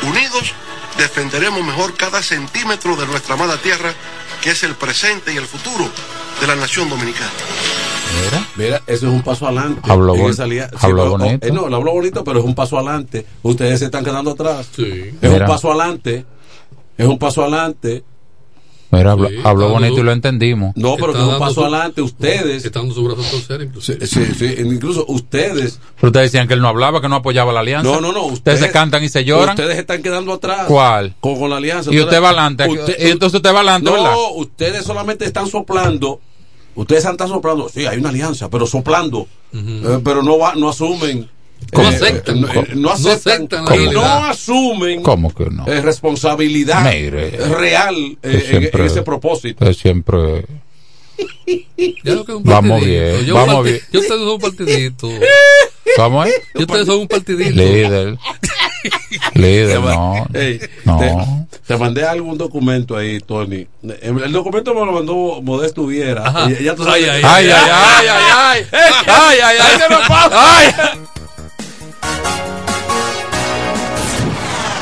Unidos 0.02 0.53
defenderemos 0.98 1.64
mejor 1.64 1.95
cada 1.95 2.24
centímetro 2.24 2.95
de 2.95 3.06
nuestra 3.06 3.36
amada 3.36 3.57
tierra, 3.57 3.94
que 4.41 4.52
es 4.52 4.64
el 4.64 4.76
presente 4.76 5.34
y 5.34 5.38
el 5.38 5.48
futuro 5.48 5.90
de 6.40 6.48
la 6.48 6.56
nación 6.56 6.90
dominicana. 6.90 7.32
Mira, 8.56 8.82
eso 8.88 9.07
es 9.07 9.14
un 9.14 9.22
paso 9.22 9.48
adelante. 9.48 9.82
Habló 9.84 10.15
bon- 10.15 10.32
habló 10.32 10.68
pero, 10.82 11.03
oh, 11.03 11.18
bonito. 11.18 11.48
eh, 11.48 11.52
no, 11.52 11.68
lo 11.68 11.76
habló 11.76 11.91
bonito, 11.91 12.23
pero 12.23 12.40
es 12.40 12.45
un 12.45 12.56
paso 12.56 12.77
adelante. 12.77 13.26
Ustedes 13.44 13.80
se 13.80 13.86
están 13.86 14.03
quedando 14.03 14.32
atrás. 14.32 14.69
Es 14.77 15.30
un 15.32 15.40
paso 15.45 15.72
adelante. 15.72 16.26
Es 16.98 17.06
un 17.06 17.19
paso 17.19 17.41
adelante. 17.41 18.03
Mira, 18.91 19.11
habló, 19.11 19.27
Sí, 19.27 19.73
bonito 19.73 19.99
y 19.99 20.03
lo 20.03 20.11
entendimos. 20.14 20.72
No, 20.76 20.95
pero 20.95 21.11
que 21.11 21.19
es 21.19 21.26
un 21.26 21.40
paso 21.40 21.64
adelante. 21.64 22.02
Ustedes. 22.02 22.64
Está 22.64 22.80
dando 22.80 22.94
su 22.94 23.03
brazo 23.03 23.23
torcer, 23.30 23.61
inclusive. 23.64 24.07
Sí, 24.07 24.26
sí, 24.26 24.34
sí, 24.36 24.56
incluso 24.60 25.03
ustedes. 25.07 25.82
Pero 25.95 26.10
ustedes 26.10 26.32
decían 26.32 26.48
que 26.48 26.53
él 26.53 26.61
no 26.61 26.69
hablaba, 26.69 27.02
que 27.02 27.10
no 27.10 27.15
apoyaba 27.15 27.52
la 27.52 27.60
alianza. 27.60 27.91
No, 27.91 27.99
no, 27.99 28.14
no. 28.14 28.26
Ustedes, 28.27 28.60
se 28.60 28.72
cantan 28.72 29.03
y 29.03 29.10
se 29.10 29.26
lloran. 29.26 29.49
Ustedes 29.56 29.77
están 29.80 30.02
quedando 30.02 30.32
atrás. 30.34 30.65
¿Cuál? 30.68 31.15
Con, 31.19 31.38
con 31.38 31.49
la 31.49 31.57
alianza. 31.57 31.91
Y 31.94 31.99
usted 31.99 32.22
va 32.22 32.30
adelante. 32.30 32.68
Y 32.99 33.10
entonces 33.10 33.36
usted 33.36 33.53
va 33.53 33.60
adelante, 33.60 33.86
no, 33.90 33.94
¿verdad? 33.94 34.15
ustedes 34.36 34.86
solamente 34.86 35.26
están 35.26 35.48
soplando. 35.48 36.22
Ustedes 36.76 37.06
están 37.06 37.27
soplando. 37.30 37.69
Sí, 37.69 37.85
hay 37.85 37.97
una 37.97 38.10
alianza, 38.10 38.49
pero 38.49 38.68
soplando. 38.68 39.27
Eh, 39.53 39.99
pero 40.03 40.22
no 40.22 40.38
va, 40.38 40.56
no 40.56 40.69
asumen. 40.69 41.30
No 41.73 41.81
eh, 41.84 41.88
aceptan. 41.88 42.41
no, 42.41 42.47
eh, 42.49 42.68
no 42.76 42.81
No 42.81 42.89
aceptan. 42.91 43.34
aceptan 43.43 43.65
la 43.65 43.76
y 43.77 43.88
no 43.89 44.03
asumen 44.03 45.02
¿Cómo 45.02 45.34
que 45.34 45.45
no? 45.45 45.65
eh, 45.68 45.81
responsabilidad 45.81 46.84
Mire. 46.84 47.31
real 47.31 47.95
eh, 47.95 48.18
Que 48.22 48.30
en- 48.38 48.41
siempre- 48.41 48.85
ese 48.88 49.02
propósito. 49.03 49.73
siempre. 49.73 50.45
Ya 52.03 52.14
lo 52.14 52.26
que 52.26 52.31
es 52.34 52.38
un 52.38 52.43
Vamos 52.43 52.80
partidito. 52.81 52.85
bien, 53.14 53.26
Yo 53.26 53.35
vamos 53.35 53.64
bien. 53.64 53.80
Yo 53.91 53.99
ustedes 54.02 54.19
son 54.19 54.30
un 54.30 54.39
partidito. 54.39 55.10
¿Cómo 55.95 56.23
es? 56.26 56.35
Yo 56.56 56.61
ustedes 56.61 56.85
son 56.88 56.99
un 56.99 57.07
partidito. 57.07 57.52
Líder. 57.52 58.18
Líder, 59.34 59.80
no. 59.80 60.28
Te, 60.32 60.70
te 61.68 61.78
mandé 61.78 62.06
algún 62.06 62.38
documento 62.38 62.95
ahí, 62.95 63.20
Tony. 63.20 63.68
El, 64.02 64.24
el 64.24 64.32
documento 64.32 64.74
me 64.74 64.86
lo 64.86 64.91
mandó 64.91 65.41
Modesto 65.41 65.86
Viera. 65.86 66.28
Ajá. 66.28 66.49
Y 66.52 66.64
ya 66.64 66.76
tú 66.76 66.84
sabes- 66.84 67.07
Ay, 67.10 67.22
Ay, 67.24 67.49
ay, 67.49 67.70
ay, 67.72 68.07
ay, 68.07 68.34
ay. 68.34 68.66
Ay, 69.07 69.38
ay, 69.44 69.57
ay. 69.62 69.82
Ay. 70.32 70.74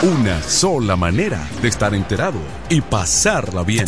Una 0.02 0.42
sola 0.44 0.96
manera 0.98 1.40
de 1.62 1.70
estar 1.70 1.94
enterado 1.96 2.40
y 2.70 2.82
pasarla 2.82 3.64
bien. 3.64 3.86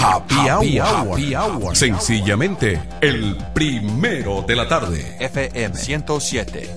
Happy, 0.00 0.34
Happy 0.48 0.78
hour. 0.78 0.94
hour. 1.08 1.12
Happy 1.20 1.34
hour. 1.34 1.76
Sencillamente, 1.76 2.80
el 3.00 3.36
primero 3.54 4.44
de 4.46 4.54
la 4.54 4.68
tarde. 4.68 5.16
FM 5.18 5.74
107. 5.76 6.76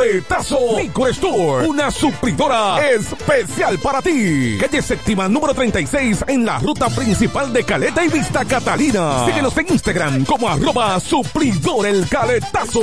Licor 0.77 1.09
Store. 1.11 1.67
Una 1.67 1.91
supridora 1.91 2.89
especial 2.89 3.77
para 3.79 4.01
ti. 4.01 4.57
Calle 4.59 4.81
séptima 4.81 5.29
número 5.29 5.53
36 5.53 6.25
en 6.27 6.45
la 6.45 6.59
ruta 6.59 6.89
principal 6.89 7.53
de 7.53 7.63
Caleta 7.63 8.03
y 8.03 8.09
Vista 8.09 8.43
Catalina. 8.43 9.25
Síguenos 9.25 9.55
en 9.57 9.71
Instagram 9.71 10.25
como 10.25 10.49
arroba 10.49 10.99
supridor 10.99 11.85
el 11.85 12.07
caletazo. 12.07 12.81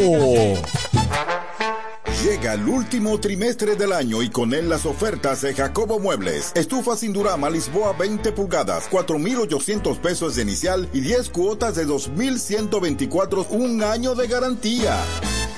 Llega 2.22 2.54
el 2.54 2.68
último 2.68 3.20
trimestre 3.20 3.76
del 3.76 3.92
año 3.92 4.22
y 4.22 4.28
con 4.28 4.52
él 4.52 4.68
las 4.68 4.86
ofertas 4.86 5.40
de 5.42 5.54
Jacobo 5.54 6.00
Muebles. 6.00 6.52
Estufa 6.56 6.96
sin 6.96 7.12
Durama 7.12 7.48
Lisboa 7.48 7.92
20 7.92 8.32
pulgadas, 8.32 8.88
4,800 8.90 9.98
pesos 9.98 10.34
de 10.34 10.42
inicial 10.42 10.88
y 10.92 11.00
10 11.00 11.30
cuotas 11.30 11.76
de 11.76 11.84
2,124, 11.84 13.46
un 13.50 13.82
año 13.82 14.14
de 14.16 14.26
garantía. 14.26 14.96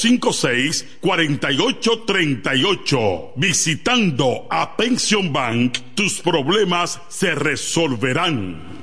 556 0.00 0.98
4838. 1.00 3.32
Visitando 3.36 4.46
a 4.50 4.76
Pension 4.76 5.32
Bank, 5.32 5.78
tus 5.94 6.20
problemas 6.20 7.00
se 7.08 7.34
resolverán. 7.34 8.76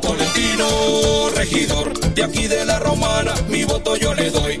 Tolentino, 0.00 1.28
regidor, 1.36 1.92
de 2.14 2.24
aquí 2.24 2.46
de 2.46 2.64
la 2.64 2.78
romana, 2.78 3.34
mi 3.48 3.64
voto 3.64 3.96
yo 3.96 4.14
le 4.14 4.30
doy. 4.30 4.60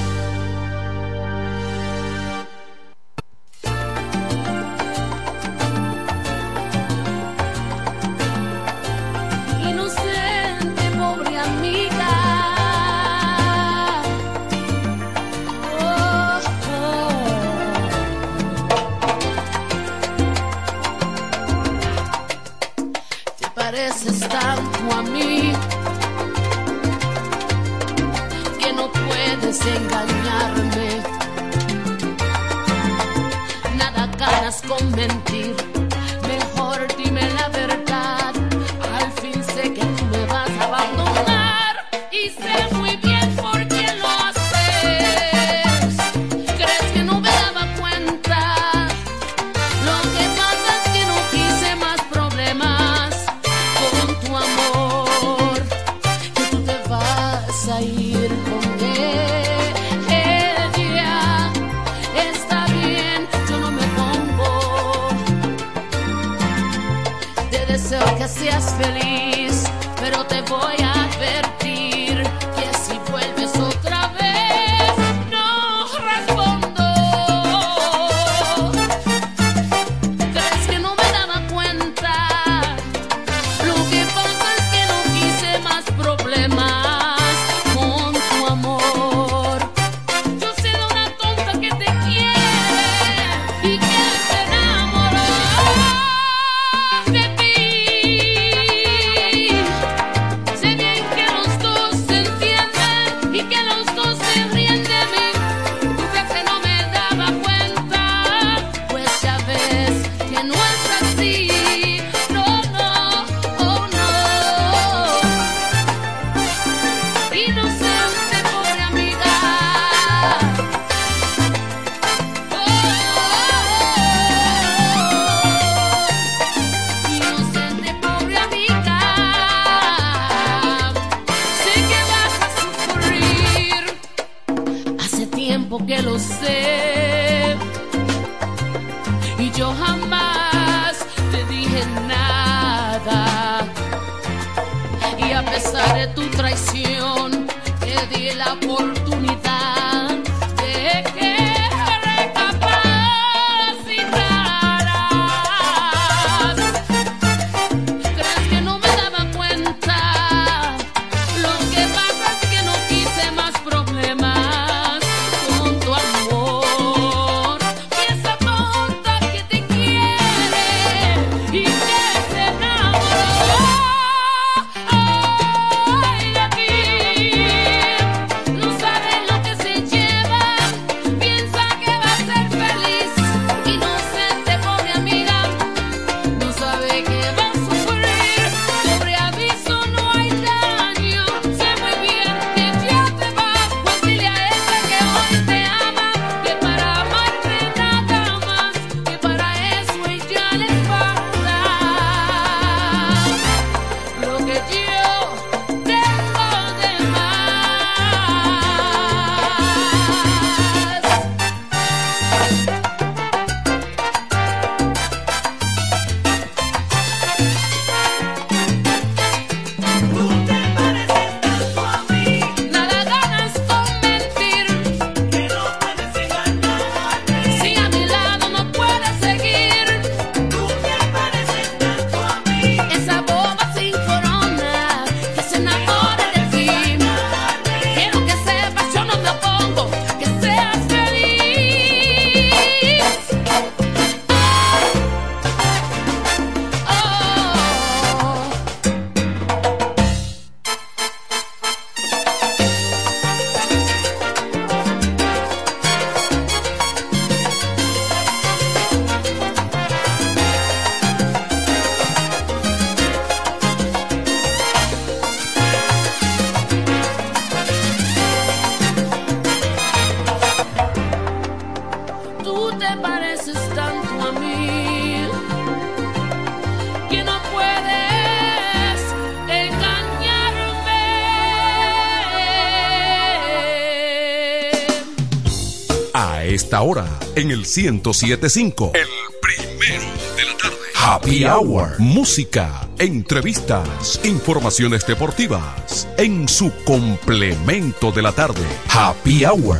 En 287.41 287.49
el 287.49 287.65
1075. 287.65 288.91
El 288.93 289.07
primero 289.41 290.05
de 290.37 290.45
la 290.45 290.57
tarde. 290.57 290.77
Happy 290.95 291.43
Hour. 291.43 291.99
Música, 291.99 292.87
entrevistas, 292.99 294.21
informaciones 294.23 295.07
deportivas. 295.07 296.07
En 296.17 296.47
su 296.47 296.71
complemento 296.85 298.11
de 298.11 298.21
la 298.21 298.31
tarde. 298.31 298.61
Happy 298.89 299.43
Hour. 299.43 299.79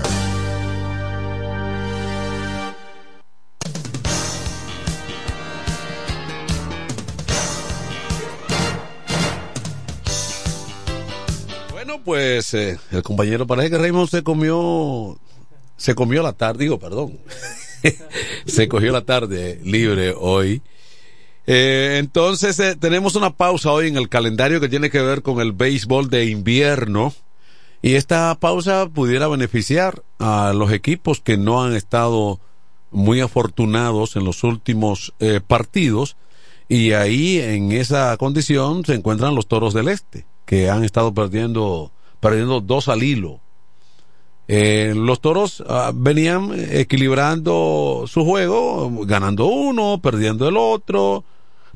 Bueno, 11.71 12.01
pues 12.03 12.55
eh, 12.55 12.79
el 12.91 13.03
compañero 13.03 13.45
parece 13.45 13.69
que 13.69 13.77
Raymond 13.77 14.09
se 14.09 14.23
comió, 14.23 15.19
se 15.77 15.93
comió 15.93 16.23
la 16.23 16.33
tarde, 16.33 16.63
digo, 16.63 16.79
perdón, 16.79 17.19
se 18.51 18.67
cogió 18.67 18.91
la 18.91 19.01
tarde 19.01 19.59
libre 19.63 20.13
hoy. 20.17 20.61
Eh, 21.47 21.97
entonces 21.99 22.59
eh, 22.59 22.75
tenemos 22.75 23.15
una 23.15 23.31
pausa 23.31 23.71
hoy 23.71 23.87
en 23.87 23.97
el 23.97 24.09
calendario 24.09 24.59
que 24.59 24.69
tiene 24.69 24.89
que 24.89 25.01
ver 25.01 25.21
con 25.21 25.39
el 25.39 25.53
béisbol 25.53 26.09
de 26.09 26.25
invierno. 26.25 27.13
Y 27.81 27.95
esta 27.95 28.37
pausa 28.39 28.87
pudiera 28.89 29.27
beneficiar 29.27 30.03
a 30.19 30.53
los 30.53 30.71
equipos 30.71 31.19
que 31.19 31.37
no 31.37 31.63
han 31.63 31.73
estado 31.73 32.39
muy 32.91 33.21
afortunados 33.21 34.15
en 34.15 34.25
los 34.25 34.43
últimos 34.43 35.13
eh, 35.19 35.39
partidos. 35.45 36.17
Y 36.67 36.91
ahí 36.91 37.39
en 37.39 37.71
esa 37.71 38.15
condición 38.17 38.85
se 38.85 38.95
encuentran 38.95 39.33
los 39.33 39.47
toros 39.47 39.73
del 39.73 39.87
este 39.87 40.25
que 40.45 40.69
han 40.69 40.83
estado 40.83 41.13
perdiendo 41.13 41.91
perdiendo 42.19 42.61
dos 42.61 42.87
al 42.87 43.03
hilo 43.03 43.39
Eh, 44.53 44.91
los 44.97 45.21
toros 45.21 45.63
ah, 45.65 45.93
venían 45.95 46.51
equilibrando 46.71 48.03
su 48.05 48.25
juego 48.25 48.91
ganando 49.05 49.45
uno 49.45 50.01
perdiendo 50.03 50.49
el 50.49 50.57
otro 50.57 51.23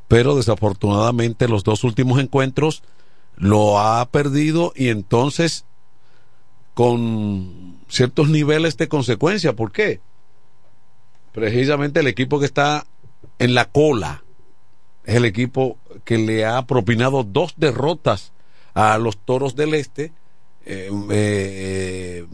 pero 0.10 0.36
desafortunadamente 0.36 1.48
los 1.48 1.64
dos 1.64 1.86
últimos 1.86 2.20
encuentros 2.20 2.84
lo 3.38 3.80
ha 3.80 4.06
perdido 4.08 4.74
y 4.76 4.90
entonces 4.90 5.64
con 6.74 7.78
ciertos 7.88 8.28
niveles 8.28 8.76
de 8.76 8.90
consecuencia 8.90 9.56
¿por 9.56 9.72
qué? 9.72 10.02
precisamente 11.32 12.02
el 12.02 12.08
equipo 12.08 12.42
que 12.42 12.46
está 12.46 12.86
en 13.40 13.54
la 13.54 13.70
cola 13.72 14.26
es 15.06 15.16
el 15.16 15.24
equipo 15.24 15.78
que 16.04 16.18
le 16.18 16.46
ha 16.46 16.62
propinado 16.64 17.24
dos 17.24 17.54
derrotas 17.56 18.34
a 18.74 18.98
los 18.98 19.16
toros 19.18 19.56
del 19.56 19.76
este, 19.76 20.12
eh, 20.66 20.90
eh, 21.10 22.26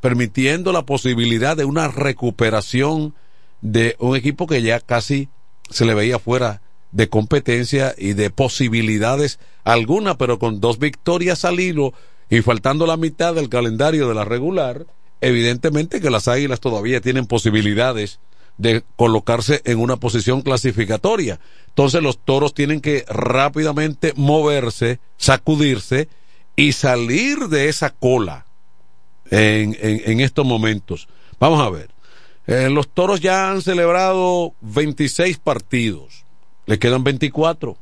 permitiendo 0.00 0.72
la 0.72 0.86
posibilidad 0.86 1.56
de 1.56 1.64
una 1.64 1.88
recuperación 1.88 3.14
de 3.60 3.96
un 3.98 4.16
equipo 4.16 4.46
que 4.46 4.62
ya 4.62 4.80
casi 4.80 5.28
se 5.70 5.84
le 5.84 5.94
veía 5.94 6.18
fuera 6.18 6.60
de 6.92 7.08
competencia 7.08 7.94
y 7.98 8.12
de 8.12 8.30
posibilidades 8.30 9.40
alguna, 9.64 10.16
pero 10.16 10.38
con 10.38 10.60
dos 10.60 10.78
victorias 10.78 11.44
al 11.44 11.58
hilo 11.58 11.92
y 12.30 12.42
faltando 12.42 12.86
la 12.86 12.96
mitad 12.96 13.34
del 13.34 13.48
calendario 13.48 14.08
de 14.08 14.14
la 14.14 14.24
regular, 14.24 14.86
evidentemente 15.20 16.00
que 16.00 16.10
las 16.10 16.28
águilas 16.28 16.60
todavía 16.60 17.00
tienen 17.00 17.26
posibilidades 17.26 18.20
de 18.58 18.84
colocarse 18.96 19.62
en 19.64 19.80
una 19.80 19.96
posición 19.96 20.42
clasificatoria. 20.42 21.40
Entonces 21.68 22.02
los 22.02 22.18
toros 22.18 22.54
tienen 22.54 22.80
que 22.80 23.04
rápidamente 23.08 24.12
moverse, 24.16 25.00
sacudirse 25.16 26.08
y 26.54 26.72
salir 26.72 27.48
de 27.48 27.68
esa 27.68 27.90
cola 27.90 28.43
en, 29.30 29.76
en, 29.80 30.20
estos 30.20 30.44
momentos. 30.44 31.08
Vamos 31.38 31.60
a 31.60 31.70
ver. 31.70 31.90
Eh, 32.46 32.68
los 32.70 32.88
toros 32.88 33.20
ya 33.20 33.50
han 33.50 33.62
celebrado 33.62 34.54
26 34.60 35.38
partidos. 35.38 36.24
Le 36.66 36.78
quedan 36.78 37.04
24. 37.04 37.76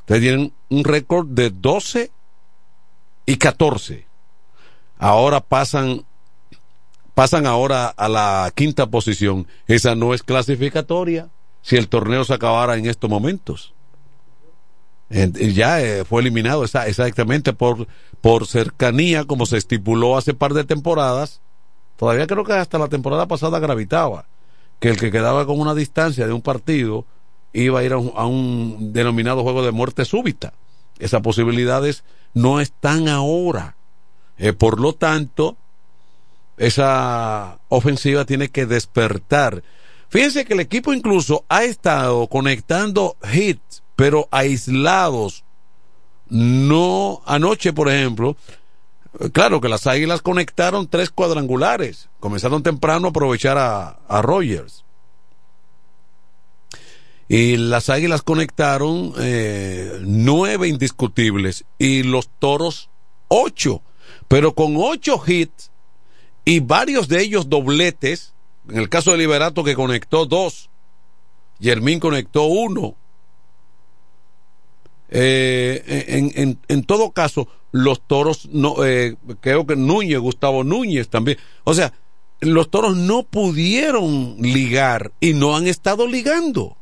Ustedes 0.00 0.20
tienen 0.20 0.52
un 0.68 0.84
récord 0.84 1.26
de 1.26 1.50
12 1.50 2.10
y 3.26 3.36
14. 3.36 4.06
Ahora 4.98 5.40
pasan 5.40 6.04
pasan 7.14 7.46
ahora 7.46 7.88
a 7.88 8.08
la 8.08 8.52
quinta 8.54 8.86
posición. 8.86 9.46
Esa 9.66 9.94
no 9.94 10.14
es 10.14 10.22
clasificatoria 10.22 11.28
si 11.62 11.76
el 11.76 11.88
torneo 11.88 12.24
se 12.24 12.34
acabara 12.34 12.76
en 12.76 12.86
estos 12.86 13.08
momentos. 13.08 13.73
Ya 15.10 15.80
eh, 15.80 16.04
fue 16.04 16.22
eliminado 16.22 16.64
exactamente 16.64 17.52
por, 17.52 17.86
por 18.20 18.46
cercanía, 18.46 19.24
como 19.24 19.46
se 19.46 19.58
estipuló 19.58 20.16
hace 20.16 20.34
par 20.34 20.54
de 20.54 20.64
temporadas, 20.64 21.40
todavía 21.96 22.26
creo 22.26 22.44
que 22.44 22.54
hasta 22.54 22.78
la 22.78 22.88
temporada 22.88 23.26
pasada 23.28 23.58
gravitaba, 23.60 24.26
que 24.80 24.88
el 24.88 24.98
que 24.98 25.10
quedaba 25.10 25.46
con 25.46 25.60
una 25.60 25.74
distancia 25.74 26.26
de 26.26 26.32
un 26.32 26.42
partido 26.42 27.04
iba 27.52 27.80
a 27.80 27.84
ir 27.84 27.92
a 27.92 27.98
un, 27.98 28.12
a 28.16 28.26
un 28.26 28.92
denominado 28.92 29.42
juego 29.42 29.62
de 29.62 29.70
muerte 29.70 30.04
súbita. 30.04 30.54
Esas 30.98 31.20
posibilidades 31.20 32.02
no 32.32 32.60
están 32.60 33.08
ahora. 33.08 33.76
Eh, 34.38 34.52
por 34.52 34.80
lo 34.80 34.94
tanto, 34.94 35.56
esa 36.56 37.58
ofensiva 37.68 38.24
tiene 38.24 38.48
que 38.48 38.66
despertar. 38.66 39.62
Fíjense 40.08 40.44
que 40.44 40.54
el 40.54 40.60
equipo 40.60 40.92
incluso 40.92 41.44
ha 41.48 41.64
estado 41.64 42.26
conectando 42.26 43.16
hits, 43.32 43.83
pero 43.96 44.28
aislados. 44.30 45.44
No, 46.28 47.22
anoche, 47.26 47.72
por 47.72 47.88
ejemplo, 47.88 48.36
claro 49.32 49.60
que 49.60 49.68
las 49.68 49.86
águilas 49.86 50.22
conectaron 50.22 50.88
tres 50.88 51.10
cuadrangulares. 51.10 52.08
Comenzaron 52.20 52.62
temprano 52.62 53.08
a 53.08 53.10
aprovechar 53.10 53.58
a, 53.58 53.98
a 54.08 54.22
Rogers. 54.22 54.84
Y 57.28 57.56
las 57.56 57.88
águilas 57.88 58.22
conectaron 58.22 59.14
eh, 59.18 59.98
nueve 60.02 60.68
indiscutibles 60.68 61.64
y 61.78 62.02
los 62.02 62.28
toros 62.38 62.90
ocho. 63.28 63.82
Pero 64.28 64.54
con 64.54 64.74
ocho 64.76 65.22
hits 65.26 65.70
y 66.44 66.60
varios 66.60 67.08
de 67.08 67.22
ellos 67.22 67.48
dobletes, 67.48 68.34
en 68.68 68.78
el 68.78 68.88
caso 68.88 69.12
de 69.12 69.18
Liberato 69.18 69.64
que 69.64 69.74
conectó 69.74 70.26
dos, 70.26 70.68
Germín 71.60 72.00
conectó 72.00 72.44
uno. 72.44 72.94
Eh, 75.10 76.32
en, 76.34 76.58
en, 76.66 76.84
todo 76.84 77.12
caso, 77.12 77.48
los 77.72 78.00
toros, 78.06 78.48
no, 78.50 78.84
eh, 78.84 79.16
creo 79.40 79.66
que 79.66 79.76
Núñez, 79.76 80.18
Gustavo 80.18 80.64
Núñez 80.64 81.08
también. 81.08 81.38
O 81.64 81.74
sea, 81.74 81.92
los 82.40 82.70
toros 82.70 82.96
no 82.96 83.22
pudieron 83.24 84.36
ligar 84.40 85.12
y 85.20 85.34
no 85.34 85.56
han 85.56 85.66
estado 85.66 86.06
ligando. 86.06 86.76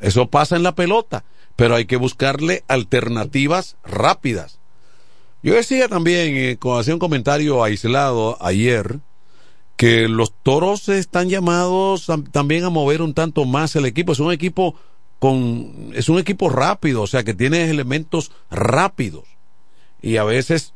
Eso 0.00 0.28
pasa 0.28 0.56
en 0.56 0.62
la 0.62 0.74
pelota, 0.74 1.24
pero 1.54 1.74
hay 1.74 1.86
que 1.86 1.96
buscarle 1.96 2.64
alternativas 2.68 3.76
rápidas. 3.84 4.58
Yo 5.42 5.54
decía 5.54 5.88
también, 5.88 6.36
eh, 6.36 6.58
hacía 6.78 6.94
un 6.94 7.00
comentario 7.00 7.62
aislado 7.62 8.36
ayer, 8.40 9.00
que 9.76 10.08
los 10.08 10.32
toros 10.42 10.88
están 10.88 11.28
llamados 11.28 12.06
también 12.32 12.64
a 12.64 12.70
mover 12.70 13.02
un 13.02 13.14
tanto 13.14 13.44
más 13.44 13.76
el 13.76 13.84
equipo. 13.84 14.12
Es 14.12 14.20
un 14.20 14.32
equipo 14.32 14.74
con, 15.18 15.92
es 15.94 16.08
un 16.08 16.18
equipo 16.18 16.48
rápido, 16.48 17.02
o 17.02 17.06
sea 17.06 17.24
que 17.24 17.34
tiene 17.34 17.70
elementos 17.70 18.32
rápidos. 18.50 19.24
Y 20.02 20.18
a 20.18 20.24
veces, 20.24 20.74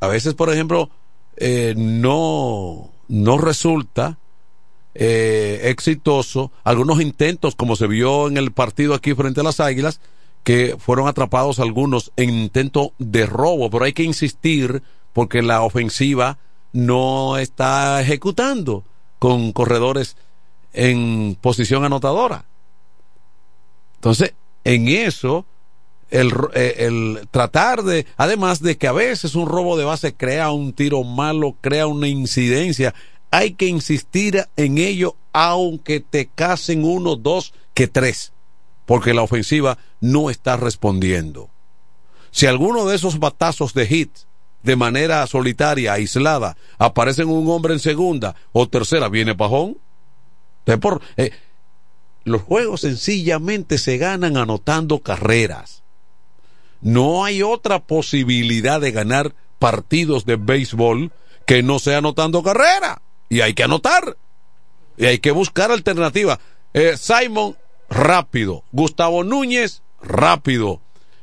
a 0.00 0.08
veces, 0.08 0.34
por 0.34 0.50
ejemplo, 0.50 0.90
eh, 1.36 1.74
no, 1.76 2.90
no 3.08 3.38
resulta 3.38 4.18
eh, 4.94 5.60
exitoso 5.64 6.50
algunos 6.64 7.00
intentos, 7.00 7.54
como 7.54 7.76
se 7.76 7.86
vio 7.86 8.28
en 8.28 8.36
el 8.36 8.52
partido 8.52 8.94
aquí 8.94 9.14
frente 9.14 9.40
a 9.40 9.44
las 9.44 9.60
Águilas, 9.60 10.00
que 10.42 10.76
fueron 10.78 11.06
atrapados 11.06 11.60
algunos 11.60 12.12
en 12.16 12.30
intento 12.30 12.92
de 12.98 13.26
robo, 13.26 13.70
pero 13.70 13.84
hay 13.84 13.92
que 13.92 14.02
insistir 14.02 14.82
porque 15.12 15.42
la 15.42 15.62
ofensiva 15.62 16.38
no 16.72 17.36
está 17.36 18.00
ejecutando 18.00 18.84
con 19.18 19.52
corredores 19.52 20.16
en 20.72 21.36
posición 21.40 21.84
anotadora. 21.84 22.44
Entonces, 24.00 24.32
en 24.64 24.88
eso, 24.88 25.44
el, 26.08 26.32
eh, 26.54 26.76
el, 26.78 27.28
tratar 27.30 27.82
de, 27.82 28.06
además 28.16 28.62
de 28.62 28.78
que 28.78 28.86
a 28.86 28.92
veces 28.92 29.34
un 29.34 29.46
robo 29.46 29.76
de 29.76 29.84
base 29.84 30.14
crea 30.14 30.50
un 30.52 30.72
tiro 30.72 31.04
malo, 31.04 31.54
crea 31.60 31.86
una 31.86 32.08
incidencia, 32.08 32.94
hay 33.30 33.52
que 33.52 33.66
insistir 33.66 34.46
en 34.56 34.78
ello 34.78 35.16
aunque 35.34 36.00
te 36.00 36.26
casen 36.26 36.82
uno, 36.82 37.14
dos, 37.14 37.52
que 37.74 37.88
tres, 37.88 38.32
porque 38.86 39.12
la 39.12 39.20
ofensiva 39.20 39.76
no 40.00 40.30
está 40.30 40.56
respondiendo. 40.56 41.50
Si 42.30 42.46
alguno 42.46 42.86
de 42.86 42.96
esos 42.96 43.18
batazos 43.18 43.74
de 43.74 43.86
hit 43.86 44.10
de 44.62 44.76
manera 44.76 45.26
solitaria, 45.26 45.92
aislada, 45.92 46.56
aparecen 46.78 47.28
un 47.28 47.50
hombre 47.50 47.74
en 47.74 47.80
segunda 47.80 48.34
o 48.52 48.66
tercera, 48.66 49.10
viene 49.10 49.34
pajón. 49.34 49.76
Por, 50.80 51.02
eh, 51.18 51.32
los 52.24 52.42
juegos 52.42 52.82
sencillamente 52.82 53.78
se 53.78 53.98
ganan 53.98 54.36
anotando 54.36 55.00
carreras. 55.00 55.82
No 56.80 57.24
hay 57.24 57.42
otra 57.42 57.80
posibilidad 57.80 58.80
de 58.80 58.92
ganar 58.92 59.34
partidos 59.58 60.24
de 60.24 60.36
béisbol 60.36 61.12
que 61.46 61.62
no 61.62 61.78
sea 61.78 61.98
anotando 61.98 62.42
carrera. 62.42 63.02
Y 63.28 63.40
hay 63.42 63.54
que 63.54 63.64
anotar. 63.64 64.16
Y 64.96 65.06
hay 65.06 65.18
que 65.18 65.30
buscar 65.30 65.70
alternativas. 65.70 66.38
Eh, 66.74 66.96
Simon, 66.96 67.56
rápido. 67.88 68.64
Gustavo 68.72 69.24
Núñez, 69.24 69.82
rápido. 70.02 70.80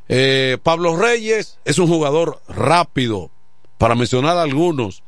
Eh, 0.10 0.58
Pablo 0.64 0.96
Reyes 0.96 1.60
es 1.66 1.80
un 1.80 1.88
jugador 1.88 2.42
rápido, 2.48 3.30
para 3.78 3.96
mencionar 3.96 4.38
algunos. 4.38 5.04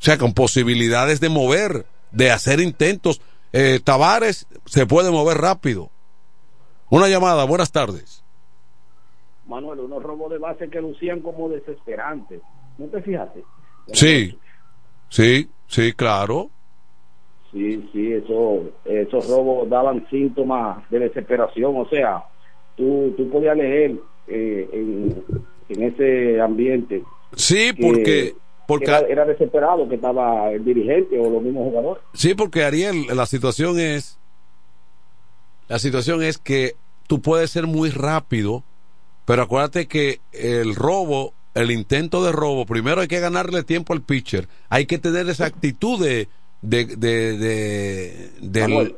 O 0.00 0.04
sea, 0.04 0.18
con 0.18 0.34
posibilidades 0.34 1.20
de 1.20 1.28
mover, 1.28 1.86
de 2.10 2.30
hacer 2.30 2.60
intentos. 2.60 3.20
Eh, 3.56 3.78
Tavares 3.78 4.48
se 4.66 4.84
puede 4.84 5.12
mover 5.12 5.36
rápido. 5.36 5.88
Una 6.90 7.06
llamada, 7.06 7.44
buenas 7.44 7.70
tardes. 7.70 8.24
Manuel, 9.46 9.78
unos 9.78 10.02
robos 10.02 10.32
de 10.32 10.38
base 10.38 10.68
que 10.68 10.80
lucían 10.80 11.20
como 11.20 11.48
desesperantes. 11.48 12.42
¿No 12.78 12.86
te 12.86 13.00
fijaste? 13.00 13.44
Sí, 13.92 14.36
sí, 15.08 15.48
sí, 15.68 15.92
claro. 15.92 16.50
Sí, 17.52 17.88
sí, 17.92 18.14
eso, 18.14 18.72
esos 18.84 19.28
robos 19.28 19.68
daban 19.68 20.04
síntomas 20.10 20.90
de 20.90 20.98
desesperación. 20.98 21.76
O 21.76 21.88
sea, 21.88 22.24
tú, 22.76 23.14
tú 23.16 23.30
podías 23.30 23.56
leer 23.56 23.94
eh, 24.26 24.68
en, 24.72 25.24
en, 25.68 25.82
ese 25.84 26.40
ambiente. 26.40 27.04
Sí, 27.36 27.72
porque... 27.80 28.34
porque 28.66 28.86
era, 28.86 29.00
era, 29.00 29.24
desesperado 29.24 29.88
que 29.88 29.96
estaba 29.96 30.50
el 30.50 30.64
dirigente 30.64 31.18
o 31.18 31.30
los 31.30 31.42
mismos 31.42 31.64
jugadores. 31.64 32.02
Sí, 32.14 32.34
porque 32.34 32.64
Ariel, 32.64 33.06
la 33.14 33.26
situación 33.26 33.78
es... 33.78 34.18
La 35.68 35.78
situación 35.78 36.22
es 36.22 36.38
que 36.38 36.74
tú 37.06 37.20
puedes 37.20 37.50
ser 37.50 37.66
muy 37.66 37.90
rápido, 37.90 38.62
pero 39.24 39.42
acuérdate 39.42 39.86
que 39.86 40.20
el 40.32 40.74
robo, 40.74 41.32
el 41.54 41.70
intento 41.70 42.24
de 42.24 42.32
robo, 42.32 42.66
primero 42.66 43.00
hay 43.00 43.08
que 43.08 43.20
ganarle 43.20 43.62
tiempo 43.62 43.92
al 43.92 44.02
pitcher, 44.02 44.48
hay 44.68 44.86
que 44.86 44.98
tener 44.98 45.28
esa 45.28 45.46
actitud 45.46 46.02
de... 46.02 46.28
de, 46.62 46.84
de, 46.96 47.38
de 47.38 48.30
del... 48.40 48.96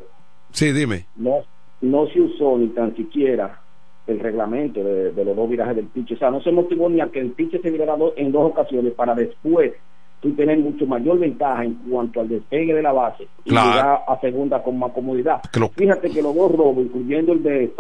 Sí, 0.53 0.73
dime. 0.73 1.07
No, 1.17 1.45
no 1.81 2.07
se 2.09 2.21
usó 2.21 2.57
ni 2.59 2.69
tan 2.69 2.97
siquiera 2.97 3.63
el 4.07 4.21
reglamento 4.21 4.83
de, 4.83 5.13
de, 5.13 5.25
los 5.25 5.37
dos 5.37 5.49
virajes 5.49 5.77
del 5.77 5.87
pitcher. 5.87 6.17
O 6.17 6.19
sea, 6.19 6.31
no 6.31 6.41
se 6.41 6.53
motivó 6.53 6.89
ni 6.89 7.01
a 7.01 7.09
que 7.09 7.21
el 7.21 7.33
pitcher 7.33 7.61
se 7.61 7.71
virara 7.71 7.97
en 8.17 8.33
dos 8.33 8.51
ocasiones 8.51 8.93
para 8.93 9.15
después 9.15 9.73
tú 10.21 10.35
tener 10.35 10.59
mucho 10.59 10.87
mayor 10.87 11.19
ventaja 11.19 11.65
en 11.65 11.75
cuanto 11.75 12.21
al 12.21 12.29
despegue 12.29 12.75
de 12.75 12.83
la 12.83 12.93
base 12.93 13.29
y 13.45 13.51
llegar 13.51 14.05
a 14.07 14.21
segunda 14.21 14.63
con 14.63 14.79
más 14.79 14.93
comodidad. 14.93 15.43
Claro. 15.51 15.71
Fíjate 15.77 16.11
que 16.11 16.23
los 16.23 16.35
dos 16.35 16.53
robos, 16.53 16.85
incluyendo 16.85 17.33
el 17.33 17.43
de 17.43 17.73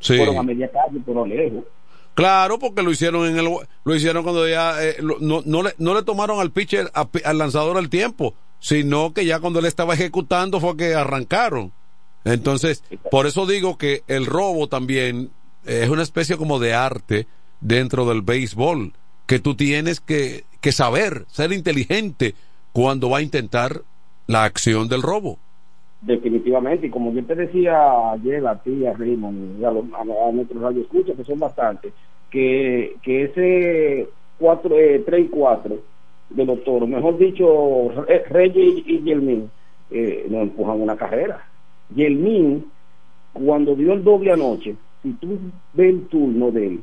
sí. 0.00 0.16
fueron 0.16 0.38
a 0.38 0.42
media 0.42 0.70
calle, 0.70 1.00
pero 1.04 1.24
lejos. 1.24 1.64
Claro, 2.14 2.58
porque 2.58 2.82
lo 2.82 2.90
hicieron 2.90 3.26
en 3.26 3.38
el 3.38 3.48
lo 3.84 3.94
hicieron 3.94 4.22
cuando 4.22 4.46
ya 4.48 4.82
eh, 4.84 4.96
lo, 5.00 5.18
no, 5.20 5.40
no, 5.44 5.62
le, 5.64 5.70
no 5.78 5.94
le 5.94 6.02
tomaron 6.02 6.38
al 6.38 6.52
pitcher 6.52 6.90
a, 6.94 7.08
al 7.24 7.38
lanzador 7.38 7.76
el 7.76 7.90
tiempo, 7.90 8.34
sino 8.60 9.12
que 9.12 9.24
ya 9.24 9.40
cuando 9.40 9.58
él 9.58 9.66
estaba 9.66 9.94
ejecutando 9.94 10.60
fue 10.60 10.76
que 10.76 10.94
arrancaron. 10.94 11.72
Entonces, 12.24 12.84
por 13.10 13.26
eso 13.26 13.46
digo 13.46 13.76
que 13.76 14.02
el 14.06 14.26
robo 14.26 14.68
también 14.68 15.30
es 15.66 15.88
una 15.88 16.02
especie 16.02 16.36
como 16.36 16.58
de 16.58 16.74
arte 16.74 17.26
dentro 17.60 18.06
del 18.06 18.22
béisbol 18.22 18.92
que 19.26 19.38
tú 19.38 19.54
tienes 19.54 20.00
que, 20.00 20.44
que, 20.60 20.72
saber, 20.72 21.24
ser 21.28 21.52
inteligente 21.52 22.34
cuando 22.72 23.10
va 23.10 23.18
a 23.18 23.22
intentar 23.22 23.82
la 24.26 24.44
acción 24.44 24.88
del 24.88 25.02
robo. 25.02 25.38
Definitivamente, 26.02 26.88
y 26.88 26.90
como 26.90 27.12
yo 27.12 27.24
te 27.24 27.34
decía 27.34 28.12
ayer 28.12 28.46
a 28.46 28.62
ti, 28.62 28.84
a 28.84 28.92
Raymond, 28.92 29.64
a, 29.64 29.70
los, 29.70 29.84
a, 29.94 30.00
a 30.00 30.32
nuestros 30.32 30.60
radioescuchas, 30.60 31.16
que 31.16 31.24
son 31.24 31.38
bastantes, 31.38 31.94
que, 32.30 32.96
que 33.02 33.24
ese 33.24 34.08
4, 34.38 34.78
eh, 34.78 35.02
3 35.06 35.24
y 35.24 35.28
4 35.28 35.78
de 36.30 36.44
los 36.44 36.64
toros, 36.64 36.88
mejor 36.88 37.16
dicho, 37.16 37.90
Reyes 38.28 38.82
y 38.86 39.02
Yelmin, 39.02 39.50
eh, 39.90 40.26
nos 40.28 40.42
empujan 40.42 40.80
una 40.80 40.96
carrera. 40.96 41.46
Yelmin, 41.94 42.66
cuando 43.32 43.74
dio 43.74 43.92
el 43.92 44.02
doble 44.02 44.32
anoche, 44.32 44.74
si 45.04 45.12
tú 45.12 45.38
ves 45.74 45.90
el 45.90 46.08
turno 46.08 46.50
de 46.50 46.66
él, 46.66 46.80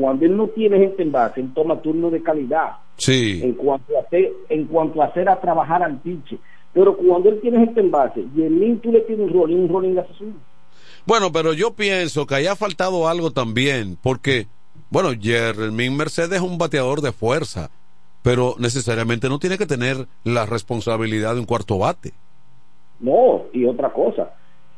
cuando 0.00 0.24
él 0.24 0.36
no 0.36 0.48
tiene 0.48 0.78
gente 0.78 1.02
en 1.02 1.12
base, 1.12 1.40
él 1.40 1.52
toma 1.54 1.80
turno 1.80 2.10
de 2.10 2.22
calidad. 2.22 2.78
Sí. 2.96 3.40
En 3.42 3.52
cuanto 3.52 3.96
a 3.96 4.00
hacer, 4.00 4.32
en 4.48 4.64
cuanto 4.66 5.00
a 5.00 5.06
hacer 5.06 5.28
a 5.28 5.40
trabajar 5.40 5.82
al 5.82 5.98
pinche. 6.00 6.38
Pero 6.72 6.96
cuando 6.96 7.28
él 7.28 7.38
tiene 7.40 7.58
gente 7.58 7.80
en 7.80 7.90
base, 7.90 8.24
y 8.34 8.42
el 8.42 8.80
tú 8.80 8.90
le 8.90 9.00
tienes 9.02 9.28
un 9.28 9.32
rolling, 9.32 9.56
un 9.56 9.68
rolling 9.68 9.96
asesino. 9.98 10.34
Bueno, 11.06 11.30
pero 11.32 11.52
yo 11.52 11.72
pienso 11.72 12.26
que 12.26 12.34
haya 12.34 12.56
faltado 12.56 13.08
algo 13.08 13.30
también, 13.30 13.96
porque, 14.02 14.46
bueno, 14.90 15.10
Jeremy 15.18 15.90
Mercedes 15.90 16.32
es 16.32 16.40
un 16.40 16.58
bateador 16.58 17.00
de 17.00 17.12
fuerza. 17.12 17.70
pero 18.22 18.54
necesariamente 18.58 19.28
no 19.28 19.38
tiene 19.38 19.56
que 19.56 19.66
tener 19.66 20.06
la 20.24 20.46
responsabilidad 20.46 21.34
de 21.34 21.40
un 21.40 21.46
cuarto 21.46 21.78
bate. 21.78 22.12
No, 23.00 23.44
y 23.52 23.64
otra 23.64 23.90
cosa. 23.92 24.30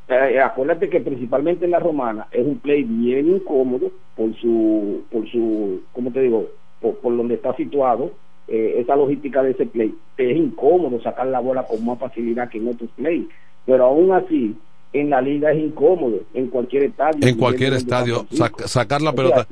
Eh, 0.09 0.41
acuérdate 0.41 0.89
que 0.91 1.01
principalmente 1.01 1.65
en 1.65 1.71
la 1.71 1.79
romana 1.79 2.27
es 2.33 2.45
un 2.45 2.59
play 2.59 2.83
bien 2.83 3.29
incómodo 3.37 3.91
por 4.17 4.35
su, 4.37 5.03
por 5.11 5.27
su, 5.31 5.81
¿cómo 5.93 6.11
te 6.13 6.21
digo? 6.23 6.49
Por, 6.81 6.97
por 6.99 7.17
donde 7.17 7.35
está 7.35 7.55
situado, 7.57 8.11
eh, 8.49 8.75
esa 8.79 8.97
logística 8.97 9.43
de 9.43 9.53
ese 9.53 9.65
play. 9.67 9.95
Es 10.19 10.37
incómodo 10.37 11.01
sacar 11.01 11.27
la 11.29 11.41
bola 11.41 11.63
con 11.65 11.85
más 11.87 11.99
facilidad 11.99 12.51
que 12.51 12.59
en 12.59 12.69
otros 12.69 12.91
play, 12.97 13.27
pero 13.65 13.85
aún 13.85 14.13
así 14.13 14.55
en 14.93 15.09
la 15.09 15.23
liga 15.23 15.53
es 15.53 15.59
incómodo, 15.63 16.19
en 16.35 16.49
cualquier 16.49 16.83
estadio. 16.85 17.27
En 17.27 17.39
cualquier 17.39 17.73
estadio, 17.73 18.27
sac- 18.33 18.67
sacar 18.67 19.01
la 19.01 19.13
pelota. 19.13 19.47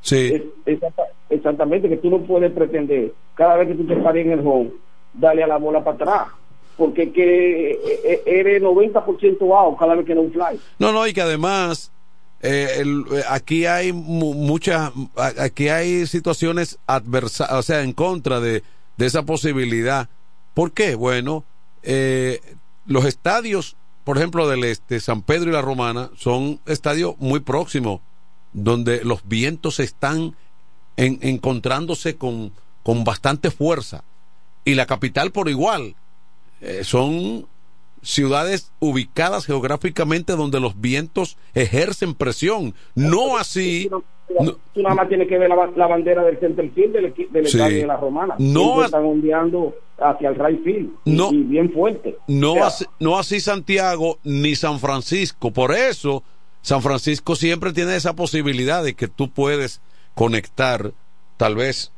Sí. 0.00 0.32
Es- 0.34 0.42
exacta- 0.66 1.08
exactamente, 1.28 1.88
que 1.88 1.96
tú 1.98 2.08
no 2.08 2.20
puedes 2.20 2.50
pretender 2.52 3.12
cada 3.34 3.56
vez 3.56 3.68
que 3.68 3.74
tú 3.74 3.84
te 3.84 3.96
pares 3.96 4.24
en 4.24 4.32
el 4.32 4.46
home, 4.46 4.70
darle 5.12 5.42
a 5.42 5.46
la 5.48 5.58
bola 5.58 5.84
para 5.84 5.96
atrás, 5.96 6.28
porque 6.76 7.12
que 7.12 7.72
eh, 7.72 7.78
eh, 8.04 8.22
eres 8.26 8.62
90% 8.62 9.40
out 9.56 9.78
cada 9.78 9.94
vez 9.94 10.06
que 10.06 10.14
no 10.14 10.22
un 10.22 10.32
fly. 10.32 10.58
No, 10.78 10.92
no, 10.92 11.06
y 11.06 11.12
que 11.12 11.20
además 11.22 11.90
eh, 12.42 12.82
aquí 13.28 13.66
hay 13.66 13.92
mu- 13.92 14.34
muchas, 14.34 14.90
aquí 15.38 15.68
hay 15.68 16.06
situaciones 16.06 16.78
adversas, 16.86 17.52
o 17.52 17.62
sea, 17.62 17.82
en 17.82 17.92
contra 17.92 18.40
de, 18.40 18.62
de 18.96 19.06
esa 19.06 19.22
posibilidad. 19.24 20.08
¿Por 20.54 20.72
qué? 20.72 20.94
Bueno, 20.94 21.44
eh, 21.82 22.40
los 22.86 23.04
estadios, 23.04 23.76
por 24.04 24.16
ejemplo, 24.18 24.48
del 24.48 24.64
este, 24.64 24.98
San 25.00 25.22
Pedro 25.22 25.50
y 25.50 25.52
la 25.52 25.62
Romana, 25.62 26.10
son 26.16 26.58
estadios 26.66 27.14
muy 27.18 27.40
próximos, 27.40 28.00
donde 28.52 29.04
los 29.04 29.26
vientos 29.28 29.78
están 29.80 30.34
en- 30.96 31.18
encontrándose 31.22 32.16
con, 32.16 32.52
con 32.82 33.04
bastante 33.04 33.50
fuerza. 33.50 34.02
Y 34.64 34.74
la 34.74 34.86
capital 34.86 35.30
por 35.32 35.48
igual. 35.48 35.94
Eh, 36.62 36.84
son 36.84 37.46
ciudades 38.02 38.72
ubicadas 38.80 39.46
geográficamente 39.46 40.32
donde 40.34 40.60
los 40.60 40.80
vientos 40.80 41.36
ejercen 41.54 42.14
presión. 42.14 42.74
No 42.94 43.36
así. 43.36 43.88
no- 43.90 44.02
Tú 44.72 44.80
nada 44.80 44.94
más 44.94 45.08
tienes 45.08 45.28
que 45.28 45.36
ver 45.36 45.50
la, 45.50 45.56
ba- 45.56 45.70
la 45.76 45.86
bandera 45.86 46.22
del 46.24 46.38
center 46.40 46.70
field 46.70 46.92
del, 46.94 47.12
del 47.30 47.46
Sí. 47.46 47.58
estadio 47.58 47.78
de 47.80 47.86
la 47.86 47.98
Romana. 47.98 48.34
No 48.38 48.82
están 48.82 49.04
ondeando 49.04 49.74
hacia 49.98 50.30
el 50.30 50.36
right 50.36 50.64
field 50.64 50.90
No. 51.04 51.30
y, 51.32 51.42
bien 51.42 51.70
fuerte. 51.70 52.16
no, 52.28 52.52
O 52.52 52.54
sea, 52.54 52.66
así, 52.68 52.84
no 52.98 53.18
así 53.18 53.40
Santiago 53.40 54.18
ni 54.24 54.54
San 54.56 54.78
Francisco. 54.80 55.50
Por 55.50 55.74
eso, 55.74 56.22
San 56.62 56.80
Francisco 56.80 57.36
siempre 57.36 57.72
tiene 57.74 57.94
esa 57.94 58.14
posibilidad 58.16 58.82
de 58.82 58.94
que 58.94 59.06
tú 59.06 59.28
puedes 59.30 59.82
conectar 60.14 60.92
tal 61.36 61.54
vez 61.56 61.92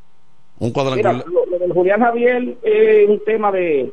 un 0.58 0.68
Mira, 0.68 0.74
cuadrangular. 0.74 1.24
lo, 1.28 1.46
lo 1.46 1.58
del 1.58 1.72
Julián 1.72 2.00
Javier 2.00 2.56
es 2.64 3.08
un 3.08 3.20
tema 3.24 3.52
de, 3.52 3.92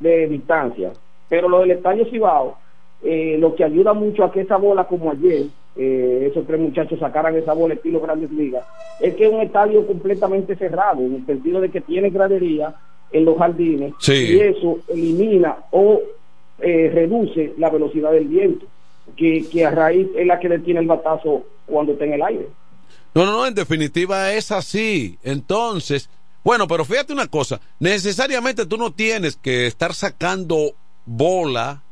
de 0.00 0.26
distancia, 0.26 0.92
pero 1.28 1.48
lo 1.48 1.60
del 1.60 1.70
Estadio 1.72 2.04
Cibao, 2.10 2.56
eh, 3.04 3.36
lo 3.38 3.54
que 3.54 3.64
ayuda 3.64 3.92
mucho 3.92 4.24
a 4.24 4.32
que 4.32 4.40
esa 4.40 4.56
bola 4.56 4.84
como 4.84 5.10
ayer, 5.12 5.44
eh, 5.76 6.28
esos 6.30 6.46
tres 6.46 6.58
muchachos 6.60 6.98
sacaran 6.98 7.36
esa 7.36 7.52
bola 7.52 7.74
estilo 7.74 8.00
Grandes 8.00 8.30
Ligas, 8.32 8.64
es 9.00 9.14
que 9.14 9.26
es 9.26 9.32
un 9.32 9.40
estadio 9.40 9.86
completamente 9.86 10.56
cerrado, 10.56 11.00
en 11.00 11.14
el 11.16 11.26
sentido 11.26 11.60
de 11.60 11.70
que 11.70 11.80
tiene 11.80 12.10
gradería 12.10 12.74
en 13.12 13.24
los 13.24 13.38
jardines 13.38 13.94
Sí. 14.00 14.12
y 14.36 14.40
eso 14.40 14.78
elimina 14.88 15.56
o 15.70 16.00
eh, 16.58 16.90
reduce 16.92 17.54
la 17.58 17.70
velocidad 17.70 18.12
del 18.12 18.26
viento, 18.26 18.66
que, 19.16 19.44
que 19.50 19.64
a 19.64 19.70
raíz 19.70 20.08
es 20.16 20.26
la 20.26 20.38
que 20.38 20.48
detiene 20.48 20.80
el 20.80 20.86
batazo 20.86 21.44
cuando 21.66 21.92
está 21.92 22.04
en 22.04 22.12
el 22.14 22.22
aire. 22.22 22.46
No, 23.14 23.24
no, 23.24 23.32
no, 23.32 23.46
en 23.46 23.54
definitiva 23.54 24.32
es 24.32 24.52
así. 24.52 25.18
Entonces, 25.24 26.08
bueno, 26.44 26.66
pero 26.68 26.84
fíjate 26.84 27.12
una 27.12 27.26
cosa, 27.26 27.60
necesariamente 27.78 28.66
tú 28.66 28.76
no 28.76 28.92
tienes 28.92 29.36
que 29.36 29.66
estar 29.66 29.94
sacando 29.94 30.72
bola 31.06 31.82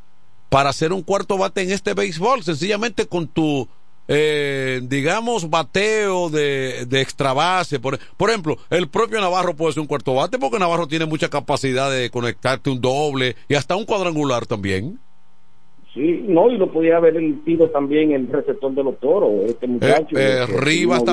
para 0.48 0.70
hacer 0.70 0.92
un 0.92 1.02
cuarto 1.02 1.36
bate 1.36 1.62
en 1.62 1.70
este 1.72 1.92
béisbol, 1.94 2.42
sencillamente 2.42 3.06
con 3.06 3.28
tu, 3.28 3.68
eh, 4.08 4.80
digamos, 4.84 5.50
bateo 5.50 6.30
de, 6.30 6.86
de 6.86 7.00
extra 7.02 7.34
base. 7.34 7.78
Por, 7.78 7.98
por 8.16 8.30
ejemplo, 8.30 8.56
el 8.70 8.88
propio 8.88 9.20
Navarro 9.20 9.54
puede 9.54 9.74
ser 9.74 9.82
un 9.82 9.86
cuarto 9.86 10.14
bate 10.14 10.38
porque 10.38 10.58
Navarro 10.58 10.86
tiene 10.88 11.04
mucha 11.04 11.28
capacidad 11.28 11.90
de 11.90 12.08
conectarte 12.08 12.70
un 12.70 12.80
doble 12.80 13.36
y 13.48 13.54
hasta 13.56 13.76
un 13.76 13.84
cuadrangular 13.84 14.46
también. 14.46 14.98
Sí, 15.92 16.24
no, 16.28 16.50
y 16.50 16.56
lo 16.56 16.70
podía 16.72 16.96
haber 16.98 17.14
sido 17.44 17.68
también 17.70 18.12
el 18.12 18.28
receptor 18.28 18.72
de 18.72 18.84
los 18.84 18.98
toros, 19.00 19.30
este 19.46 19.66
muchacho. 19.66 20.16
Eh, 20.16 20.42
eh, 20.42 20.46
que 20.46 20.56
Rivas 20.58 21.02
no 21.04 21.12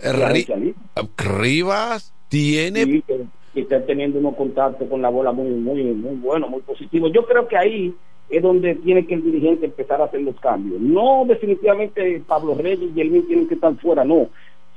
había- 0.00 0.24
eh, 0.24 0.24
había. 0.24 0.74
Rivas 1.18 2.12
tiene 2.32 3.02
que, 3.06 3.26
que 3.52 3.60
está 3.60 3.84
teniendo 3.84 4.18
unos 4.18 4.34
contactos 4.36 4.88
con 4.88 5.02
la 5.02 5.10
bola 5.10 5.32
muy, 5.32 5.50
muy, 5.50 5.82
muy 5.82 6.16
bueno, 6.16 6.48
muy 6.48 6.62
positivo. 6.62 7.08
Yo 7.08 7.26
creo 7.26 7.46
que 7.46 7.58
ahí 7.58 7.94
es 8.30 8.42
donde 8.42 8.74
tiene 8.76 9.06
que 9.06 9.14
el 9.14 9.22
dirigente 9.22 9.66
empezar 9.66 10.00
a 10.00 10.06
hacer 10.06 10.22
los 10.22 10.40
cambios. 10.40 10.80
No 10.80 11.24
definitivamente 11.26 12.22
Pablo 12.26 12.54
Reyes 12.54 12.90
y 12.96 13.00
Elvin 13.02 13.26
tienen 13.26 13.48
que 13.48 13.54
estar 13.54 13.74
fuera, 13.76 14.02
no, 14.02 14.28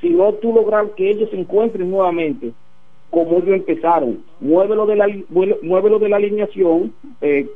sino 0.02 0.34
tú 0.34 0.53
lograr 0.53 0.90
que 0.95 1.10
ellos 1.10 1.30
se 1.30 1.40
encuentren 1.40 1.90
nuevamente 1.90 2.52
como 3.10 3.38
ellos 3.38 3.56
empezaron. 3.56 4.26
Muévelo 4.41 4.86
de 4.86 4.98
la, 4.98 5.07
muévelo 5.61 5.98
de 5.98 6.10
la 6.10 6.18
alineación, 6.18 6.94
eh, 7.22 7.48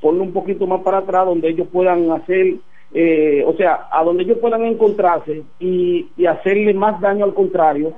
ponlo 0.00 0.22
un 0.22 0.32
poquito 0.32 0.68
más 0.68 0.82
para 0.82 0.98
atrás 0.98 1.26
donde 1.26 1.48
ellos 1.48 1.66
puedan 1.72 2.08
hacer, 2.12 2.54
eh, 2.94 3.42
o 3.44 3.52
sea, 3.54 3.88
a 3.90 4.04
donde 4.04 4.22
ellos 4.22 4.38
puedan 4.38 4.64
encontrarse 4.64 5.42
y, 5.58 6.06
y 6.16 6.26
hacerle 6.26 6.72
más 6.72 7.00
daño 7.00 7.24
al 7.24 7.34
contrario, 7.34 7.92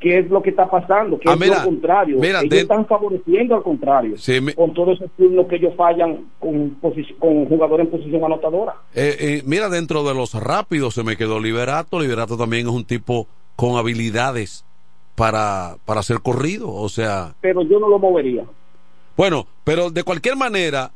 que 0.00 0.18
es 0.18 0.30
lo 0.30 0.40
que 0.42 0.48
está 0.50 0.68
pasando, 0.70 1.18
que 1.18 1.28
Ah, 1.28 1.34
es 1.34 1.38
mira, 1.40 1.58
lo 1.58 1.64
contrario. 1.66 2.16
mira, 2.18 2.38
ellos 2.40 2.50
de- 2.50 2.60
están 2.60 2.86
favoreciendo 2.86 3.54
al 3.54 3.62
contrario, 3.62 4.16
Sí, 4.16 4.40
me- 4.40 4.54
con 4.54 4.72
todos 4.72 4.96
esos 4.98 5.10
turnos 5.16 5.46
que 5.46 5.56
ellos 5.56 5.74
fallan 5.76 6.24
con, 6.38 6.70
con 7.18 7.46
jugadores 7.46 7.84
en 7.86 7.90
posición 7.92 8.24
anotadora. 8.24 8.74
Eh, 8.94 9.16
eh, 9.20 9.42
mira, 9.44 9.68
dentro 9.68 10.02
de 10.02 10.14
los 10.14 10.32
rápidos 10.34 10.94
se 10.94 11.04
me 11.04 11.16
quedó 11.18 11.38
Liberato. 11.38 12.00
Liberato 12.00 12.38
también 12.38 12.66
es 12.66 12.72
un 12.72 12.84
tipo 12.86 13.28
con 13.56 13.76
habilidades 13.76 14.64
para, 15.16 15.76
para 15.84 16.02
ser 16.02 16.20
corrido. 16.20 16.72
O 16.72 16.88
sea, 16.88 17.34
Pero 17.42 17.60
yo 17.62 17.78
no 17.78 17.88
lo 17.90 17.98
movería. 17.98 18.44
bueno, 19.18 19.46
pero 19.64 19.90
de 19.90 20.02
cualquier 20.02 20.34
manera, 20.36 20.92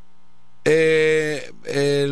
eh, 0.64 1.50
eh, 1.66 2.08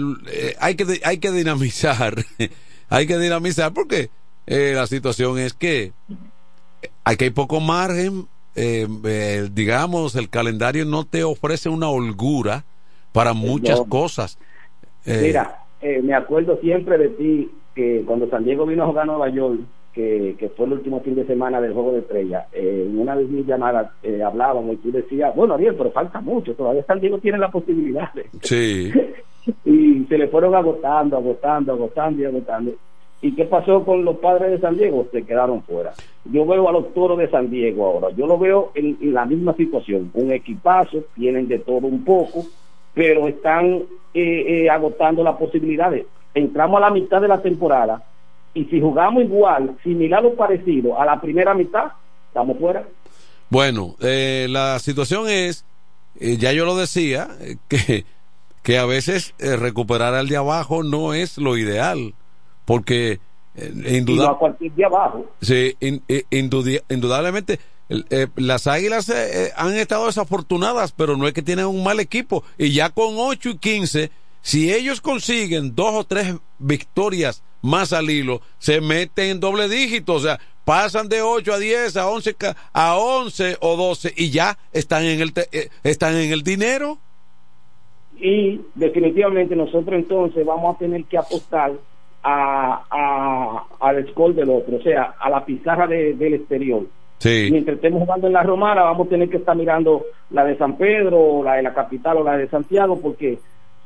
hay, 0.60 0.74
que, 0.74 0.84
hay 1.04 1.16
que 1.18 1.30
dinamizar. 1.30 2.16
hay 2.90 3.06
que 3.06 3.16
dinamizar 3.16 3.72
porque 3.72 4.10
eh, 4.46 4.72
la 4.74 4.86
situación 4.86 5.38
es 5.38 5.54
que 5.54 5.92
aquí 7.04 7.24
hay 7.24 7.30
poco 7.30 7.60
margen. 7.60 8.26
eh, 8.54 8.86
eh, 9.04 9.48
digamos, 9.52 10.14
el 10.14 10.28
calendario 10.28 10.84
no 10.84 11.04
te 11.04 11.24
ofrece 11.24 11.68
una 11.70 11.88
holgura 11.88 12.64
para 13.12 13.32
muchas 13.32 13.78
No. 13.80 13.86
cosas. 13.86 14.38
Eh, 15.06 15.20
Mira, 15.22 15.58
eh, 15.80 16.00
me 16.02 16.12
acuerdo 16.14 16.58
siempre 16.60 16.98
de 16.98 17.08
ti 17.08 17.50
que 17.74 18.02
cuando 18.06 18.28
San 18.28 18.44
Diego 18.44 18.66
vino 18.66 18.82
a 18.82 18.86
jugar 18.88 19.04
a 19.04 19.06
Nueva 19.06 19.28
York, 19.30 19.58
que, 19.94 20.36
que 20.38 20.48
fue 20.50 20.66
el 20.66 20.74
último 20.74 21.00
fin 21.00 21.14
de 21.14 21.26
semana 21.26 21.60
del 21.62 21.72
Juego 21.72 21.92
de 21.92 21.98
Estrella, 22.00 22.46
eh, 22.52 22.86
en 22.88 22.98
una 22.98 23.16
de 23.16 23.24
mis 23.24 23.46
llamadas 23.46 23.90
eh, 24.02 24.22
hablábamos 24.22 24.74
y 24.74 24.76
tú 24.76 24.92
decías, 24.92 25.34
bueno, 25.34 25.54
Ariel, 25.54 25.74
pero 25.74 25.90
falta 25.90 26.20
mucho, 26.20 26.54
todavía 26.54 26.84
San 26.84 27.00
Diego 27.00 27.18
tiene 27.18 27.38
la 27.38 27.50
posibilidad. 27.50 28.10
Sí. 28.42 28.92
y 29.64 30.04
se 30.10 30.18
le 30.18 30.28
fueron 30.28 30.54
agotando, 30.54 31.16
agotando, 31.16 31.72
agotando 31.72 32.20
y 32.22 32.24
agotando. 32.26 32.72
¿Y 33.22 33.34
qué 33.34 33.44
pasó 33.44 33.84
con 33.84 34.04
los 34.04 34.18
padres 34.18 34.50
de 34.50 34.60
San 34.60 34.76
Diego? 34.76 35.06
Se 35.12 35.22
quedaron 35.22 35.62
fuera. 35.62 35.92
Yo 36.24 36.44
veo 36.44 36.68
a 36.68 36.72
los 36.72 36.92
toros 36.92 37.18
de 37.18 37.30
San 37.30 37.50
Diego 37.50 37.86
ahora, 37.86 38.10
yo 38.16 38.26
lo 38.26 38.38
veo 38.38 38.72
en, 38.74 38.98
la 39.14 39.24
misma 39.24 39.54
situación, 39.54 40.10
un 40.14 40.32
equipazo, 40.32 41.04
tienen 41.14 41.48
de 41.48 41.60
todo 41.60 41.86
un 41.86 42.04
poco, 42.04 42.44
pero 42.92 43.28
están 43.28 43.84
eh, 44.12 44.44
eh, 44.64 44.70
agotando 44.70 45.22
las 45.22 45.36
posibilidades. 45.36 46.04
Entramos 46.34 46.78
a 46.78 46.86
la 46.86 46.90
mitad 46.90 47.20
de 47.20 47.28
la 47.28 47.40
temporada 47.40 48.02
y 48.54 48.64
si 48.66 48.80
jugamos 48.80 49.22
igual, 49.22 49.76
similar 49.82 50.24
o 50.26 50.34
parecido 50.34 51.00
a 51.00 51.06
la 51.06 51.20
primera 51.20 51.54
mitad, 51.54 51.92
estamos 52.28 52.58
fuera. 52.58 52.84
Bueno, 53.48 53.96
eh, 54.00 54.46
la 54.48 54.78
situación 54.78 55.28
es, 55.28 55.64
eh, 56.20 56.36
ya 56.38 56.52
yo 56.52 56.64
lo 56.64 56.76
decía, 56.76 57.28
eh, 57.40 57.56
que, 57.68 58.04
que 58.62 58.78
a 58.78 58.86
veces 58.86 59.34
recuperar 59.38 60.14
al 60.14 60.28
de 60.28 60.36
abajo 60.36 60.82
no 60.82 61.14
es 61.14 61.38
lo 61.38 61.56
ideal, 61.56 62.14
porque 62.64 63.20
eh, 63.54 63.70
Y 63.74 63.78
no 63.80 63.88
induda- 63.98 64.30
a 64.30 64.34
cualquier 64.38 64.74
día 64.74 64.86
abajo. 64.86 65.26
sí, 65.40 65.76
in- 65.80 66.02
eh, 66.08 66.24
indudablemente 66.30 67.58
eh, 67.88 68.26
las 68.36 68.66
águilas 68.66 69.08
eh, 69.10 69.50
han 69.56 69.74
estado 69.74 70.06
desafortunadas, 70.06 70.92
pero 70.92 71.16
no 71.18 71.26
es 71.28 71.34
que 71.34 71.42
tienen 71.42 71.66
un 71.66 71.84
mal 71.84 72.00
equipo, 72.00 72.42
y 72.56 72.72
ya 72.72 72.88
con 72.90 73.14
8 73.18 73.50
y 73.50 73.58
15, 73.58 74.10
si 74.40 74.72
ellos 74.72 75.00
consiguen 75.02 75.74
dos 75.74 75.92
o 75.94 76.04
tres 76.04 76.34
victorias 76.58 77.42
más 77.60 77.92
al 77.92 78.08
hilo, 78.10 78.40
se 78.58 78.80
meten 78.80 79.26
en 79.32 79.40
doble 79.40 79.68
dígito, 79.68 80.14
o 80.14 80.20
sea, 80.20 80.40
pasan 80.64 81.08
de 81.10 81.20
8 81.20 81.52
a 81.52 81.58
10, 81.58 81.96
a 81.98 82.08
11, 82.08 82.34
ca- 82.34 82.56
a 82.72 82.96
11 82.96 83.58
o 83.60 83.76
12 83.76 84.14
y 84.16 84.30
ya 84.30 84.56
están 84.72 85.04
en 85.04 85.20
el, 85.20 85.32
te- 85.34 85.70
están 85.84 86.16
en 86.16 86.32
el 86.32 86.42
dinero. 86.42 86.98
y 88.18 88.60
definitivamente 88.74 89.56
nosotros 89.56 89.94
entonces 89.96 90.46
vamos 90.46 90.74
a 90.74 90.78
tener 90.78 91.04
que 91.04 91.18
apostar 91.18 91.72
a, 92.22 92.84
a- 92.90 93.64
al 93.80 94.08
score 94.10 94.34
del 94.34 94.50
otro, 94.50 94.76
o 94.76 94.82
sea, 94.82 95.14
a 95.18 95.28
la 95.30 95.44
pizarra 95.44 95.86
de- 95.86 96.14
del 96.14 96.34
exterior. 96.34 96.82
Sí. 97.18 97.48
Mientras 97.52 97.76
estemos 97.76 98.02
jugando 98.02 98.26
en 98.26 98.32
la 98.32 98.42
Romana, 98.42 98.82
vamos 98.82 99.06
a 99.06 99.10
tener 99.10 99.28
que 99.28 99.36
estar 99.36 99.56
mirando 99.56 100.04
la 100.30 100.44
de 100.44 100.56
San 100.56 100.76
Pedro, 100.76 101.42
la 101.44 101.54
de 101.54 101.62
la 101.62 101.72
capital 101.74 102.16
o 102.18 102.24
la 102.24 102.36
de 102.36 102.48
Santiago, 102.48 102.98
porque 103.00 103.38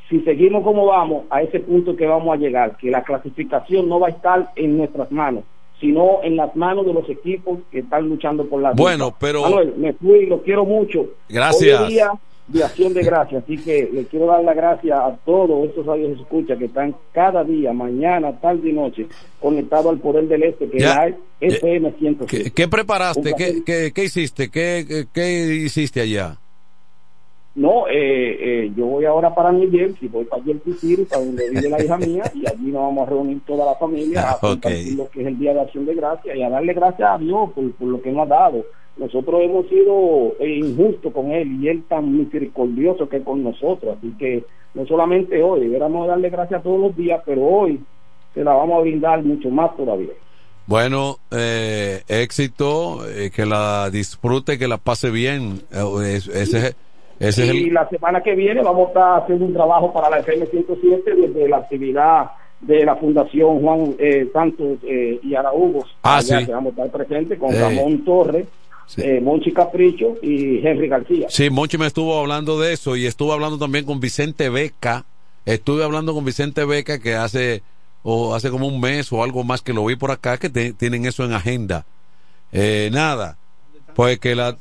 si 0.08 0.20
seguimos 0.20 0.62
como 0.64 0.86
vamos, 0.86 1.24
a 1.30 1.42
ese 1.42 1.60
punto 1.60 1.96
que 1.96 2.06
vamos 2.06 2.32
a 2.32 2.36
llegar, 2.38 2.76
que 2.76 2.90
la 2.90 3.02
clasificación 3.02 3.88
no 3.88 4.00
va 4.00 4.06
a 4.08 4.10
estar 4.10 4.50
en 4.56 4.78
nuestras 4.78 5.10
manos, 5.12 5.44
sino 5.80 6.20
en 6.22 6.36
las 6.36 6.54
manos 6.56 6.86
de 6.86 6.94
los 6.94 7.08
equipos 7.10 7.58
que 7.70 7.80
están 7.80 8.08
luchando 8.08 8.46
por 8.46 8.62
la 8.62 8.72
Bueno, 8.72 9.06
vida. 9.08 9.16
pero- 9.20 9.42
Manuel, 9.42 9.74
me 9.76 9.92
fui, 9.92 10.24
lo 10.26 10.40
quiero 10.42 10.64
mucho. 10.64 11.06
Gracias. 11.28 11.78
Hoy 11.80 11.84
es 11.86 11.90
día 11.90 12.10
de 12.48 12.62
acción 12.62 12.94
de 12.94 13.02
gracias, 13.02 13.42
así 13.42 13.56
que 13.58 13.88
le 13.92 14.04
quiero 14.04 14.26
dar 14.26 14.44
las 14.44 14.54
gracias 14.54 14.96
a 14.98 15.16
todos 15.24 15.66
estos 15.68 15.84
radios 15.84 16.20
escucha 16.20 16.56
que 16.56 16.66
están 16.66 16.94
cada 17.12 17.42
día, 17.42 17.72
mañana, 17.72 18.38
tarde 18.40 18.68
y 18.70 18.72
noche, 18.72 19.06
conectados 19.40 19.86
al 19.86 19.98
poder 19.98 20.28
del 20.28 20.44
este, 20.44 20.68
que 20.68 20.78
Ya. 20.78 21.06
es 21.40 21.52
la 21.52 21.56
FM 21.58 21.92
100. 21.98 22.14
¿Qué, 22.26 22.50
qué 22.52 22.68
preparaste? 22.68 23.32
¿Qué, 23.36 23.62
qué, 23.64 23.92
qué 23.92 24.04
hiciste? 24.04 24.48
¿Qué, 24.50 25.60
hiciste 25.64 26.00
allá? 26.00 26.38
No, 27.56 27.88
eh, 27.88 28.64
eh, 28.66 28.72
yo 28.76 28.84
voy 28.84 29.06
ahora 29.06 29.34
para 29.34 29.50
New 29.50 29.70
Jersey, 29.70 30.08
voy 30.08 30.26
para 30.26 30.42
Jersey 30.44 30.74
City, 30.74 31.04
para 31.06 31.24
donde 31.24 31.48
vive 31.50 31.70
la 31.70 31.82
hija 31.82 31.96
mía, 31.96 32.22
y 32.34 32.46
allí 32.46 32.66
nos 32.70 32.82
vamos 32.82 33.06
a 33.06 33.10
reunir 33.10 33.40
toda 33.46 33.64
la 33.64 33.74
familia 33.76 34.30
a 34.30 34.34
ok. 34.34 34.40
compartir 34.40 34.94
lo 34.94 35.08
que 35.08 35.22
es 35.22 35.26
el 35.26 35.38
Día 35.38 35.54
de 35.54 35.60
Acción 35.62 35.86
de 35.86 35.94
Gracias 35.94 36.36
y 36.36 36.42
a 36.42 36.50
darle 36.50 36.74
gracias 36.74 37.10
a 37.10 37.16
Dios 37.18 37.50
por, 37.54 37.72
por 37.72 37.88
lo 37.88 38.00
que 38.02 38.12
nos 38.12 38.26
ha 38.26 38.34
dado. 38.34 38.64
Nosotros 38.96 39.42
hemos 39.42 39.66
sido 39.68 40.34
eh, 40.40 40.56
injustos 40.56 41.12
con 41.12 41.30
Él 41.32 41.62
y 41.62 41.68
Él 41.68 41.82
tan 41.88 42.16
misericordioso 42.16 43.08
que 43.08 43.22
con 43.22 43.42
nosotros, 43.44 43.96
así 43.98 44.12
que 44.18 44.44
no 44.74 44.86
solamente 44.86 45.42
hoy, 45.42 45.60
deberíamos 45.60 46.06
darle 46.08 46.30
gracias 46.30 46.62
todos 46.62 46.80
los 46.80 46.96
días, 46.96 47.20
pero 47.26 47.42
hoy 47.42 47.78
se 48.34 48.42
la 48.44 48.52
vamos 48.54 48.78
a 48.78 48.80
brindar 48.82 49.22
mucho 49.22 49.50
más 49.50 49.74
todavía. 49.76 50.10
Bueno, 50.66 51.16
eh, 51.30 52.02
éxito, 52.08 53.06
eh, 53.08 53.30
que 53.34 53.46
la 53.46 53.88
disfrute, 53.90 54.58
que 54.58 54.66
la 54.68 54.78
pase 54.78 55.10
bien. 55.10 55.60
Eh, 55.72 56.14
es- 56.16 56.28
ese, 56.28 56.58
es- 56.68 56.76
ese 57.20 57.44
es 57.44 57.54
y 57.54 57.68
el... 57.68 57.74
la 57.74 57.88
semana 57.88 58.20
que 58.22 58.34
viene 58.34 58.62
vamos 58.62 58.86
a 58.86 58.88
estar 58.88 59.22
haciendo 59.22 59.44
un 59.46 59.52
trabajo 59.54 59.92
para 59.92 60.10
la 60.10 60.18
FM 60.18 60.46
107 60.46 61.14
desde 61.14 61.48
la 61.48 61.58
actividad 61.58 62.30
de 62.60 62.84
la 62.84 62.96
Fundación 62.96 63.60
Juan 63.60 63.94
eh, 63.98 64.28
Santos 64.32 64.78
eh, 64.82 65.18
y 65.22 65.34
Araúgos. 65.34 65.84
Ah, 66.02 66.20
sí. 66.20 66.34
vamos 66.50 66.76
a 66.78 66.84
estar 66.84 66.90
presentes 67.06 67.38
con. 67.38 67.54
Ramón 67.54 68.04
Torres, 68.04 68.46
eh, 68.98 69.20
Monchi 69.20 69.52
Capricho 69.52 70.14
y 70.22 70.66
Henry 70.66 70.88
García. 70.88 71.26
Sí, 71.30 71.50
Monchi 71.50 71.76
me 71.78 71.86
estuvo 71.86 72.18
hablando 72.18 72.58
de 72.60 72.72
eso 72.72 72.96
y 72.96 73.06
estuve 73.06 73.32
hablando 73.32 73.58
también 73.58 73.84
con 73.84 74.00
Vicente 74.00 74.48
Beca. 74.48 75.04
Estuve 75.44 75.84
hablando 75.84 76.14
con 76.14 76.24
Vicente 76.24 76.64
Beca 76.64 76.98
que 76.98 77.14
hace 77.14 77.62
o 78.02 78.34
hace 78.34 78.50
como 78.50 78.66
un 78.68 78.80
mes 78.80 79.12
o 79.12 79.22
algo 79.24 79.42
más 79.44 79.62
que 79.62 79.72
lo 79.72 79.84
vi 79.84 79.96
por 79.96 80.10
acá 80.10 80.38
que 80.38 80.48
te- 80.50 80.72
tienen 80.72 81.06
eso 81.06 81.24
en 81.24 81.32
agenda. 81.32 81.84
Eh, 82.52 82.88
nada, 82.92 83.36
pues 83.94 84.18
que 84.20 84.34
la 84.34 84.56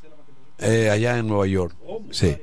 eh, 0.58 0.90
allá 0.90 1.18
en 1.18 1.26
Nueva 1.28 1.46
York. 1.46 1.74
Sí. 2.10 2.36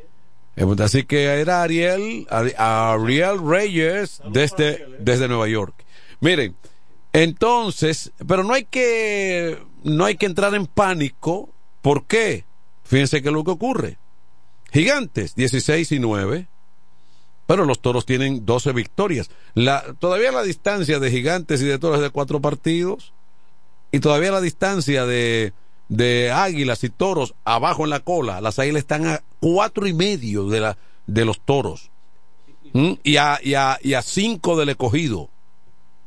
Eh, 0.55 0.65
Así 0.79 1.03
que 1.03 1.23
era 1.25 1.63
Ariel, 1.63 2.27
Ari- 2.29 2.53
Ariel 2.57 3.39
Reyes 3.45 4.21
desde, 4.31 4.85
desde 4.99 5.27
Nueva 5.27 5.47
York. 5.47 5.73
Miren, 6.21 6.55
entonces, 7.11 8.11
pero 8.27 8.43
no 8.43 8.53
hay 8.53 8.65
que, 8.65 9.57
no 9.83 10.05
hay 10.05 10.15
que 10.15 10.25
entrar 10.25 10.53
en 10.55 10.65
pánico. 10.65 11.49
¿Por 11.83 12.05
qué? 12.05 12.45
Fíjense 12.85 13.21
que 13.21 13.29
lo 13.29 13.43
que 13.43 13.51
ocurre. 13.51 13.97
Gigantes, 14.71 15.35
16 15.35 15.91
y 15.91 15.99
9. 15.99 16.47
Pero 17.45 17.65
los 17.65 17.81
toros 17.81 18.05
tienen 18.05 18.45
12 18.45 18.71
victorias. 18.71 19.29
La, 19.53 19.83
todavía 19.99 20.31
la 20.31 20.43
distancia 20.43 20.99
de 20.99 21.11
gigantes 21.11 21.61
y 21.61 21.65
de 21.65 21.77
toros 21.77 21.97
es 21.97 22.03
de 22.03 22.09
cuatro 22.09 22.39
partidos. 22.39 23.13
Y 23.91 23.99
todavía 23.99 24.31
la 24.31 24.39
distancia 24.39 25.05
de, 25.05 25.51
de 25.89 26.31
águilas 26.31 26.85
y 26.85 26.89
toros 26.89 27.35
abajo 27.43 27.83
en 27.83 27.89
la 27.89 27.99
cola. 27.99 28.39
Las 28.39 28.59
águilas 28.59 28.79
están 28.79 29.05
a 29.05 29.21
cuatro 29.41 29.85
y 29.85 29.93
medio 29.93 30.47
de, 30.47 30.61
la, 30.61 30.77
de 31.05 31.25
los 31.25 31.41
toros. 31.41 31.91
¿Mm? 32.71 32.93
Y, 33.03 33.17
a, 33.17 33.39
y, 33.43 33.55
a, 33.55 33.77
y 33.83 33.93
a 33.93 34.01
cinco 34.01 34.57
del 34.57 34.69
escogido 34.69 35.29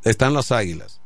están 0.04 0.32
las 0.32 0.52
águilas. 0.52 1.02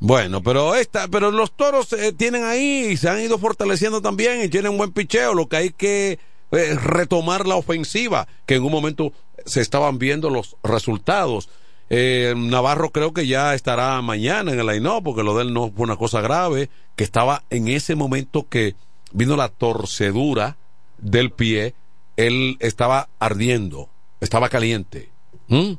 Bueno, 0.00 0.42
pero 0.42 0.74
esta, 0.74 1.08
pero 1.08 1.30
los 1.30 1.52
toros 1.52 1.92
eh, 1.92 2.12
tienen 2.12 2.44
ahí 2.44 2.88
y 2.90 2.96
se 2.96 3.08
han 3.08 3.20
ido 3.20 3.38
fortaleciendo 3.38 4.02
también 4.02 4.42
y 4.42 4.48
tienen 4.48 4.76
buen 4.76 4.92
picheo. 4.92 5.34
Lo 5.34 5.48
que 5.48 5.56
hay 5.56 5.70
que 5.70 6.18
eh, 6.52 6.74
retomar 6.74 7.46
la 7.46 7.56
ofensiva, 7.56 8.26
que 8.46 8.56
en 8.56 8.64
un 8.64 8.72
momento 8.72 9.12
se 9.46 9.60
estaban 9.60 9.98
viendo 9.98 10.30
los 10.30 10.56
resultados. 10.62 11.48
Eh, 11.90 12.34
Navarro 12.36 12.90
creo 12.90 13.12
que 13.12 13.26
ya 13.26 13.54
estará 13.54 14.00
mañana 14.02 14.52
en 14.52 14.60
el 14.60 14.66
line 14.66 14.88
porque 15.02 15.22
lo 15.22 15.36
de 15.36 15.44
él 15.44 15.52
no 15.52 15.70
fue 15.70 15.84
una 15.84 15.96
cosa 15.96 16.20
grave, 16.20 16.70
que 16.96 17.04
estaba 17.04 17.44
en 17.50 17.68
ese 17.68 17.94
momento 17.94 18.48
que 18.48 18.74
vino 19.12 19.36
la 19.36 19.48
torcedura 19.48 20.56
del 20.98 21.30
pie, 21.30 21.74
él 22.16 22.56
estaba 22.60 23.08
ardiendo, 23.18 23.88
estaba 24.20 24.48
caliente. 24.48 25.10
¿Mm? 25.48 25.72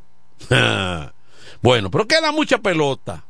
bueno, 1.62 1.90
pero 1.90 2.08
queda 2.08 2.32
mucha 2.32 2.60
pelota 2.60 3.24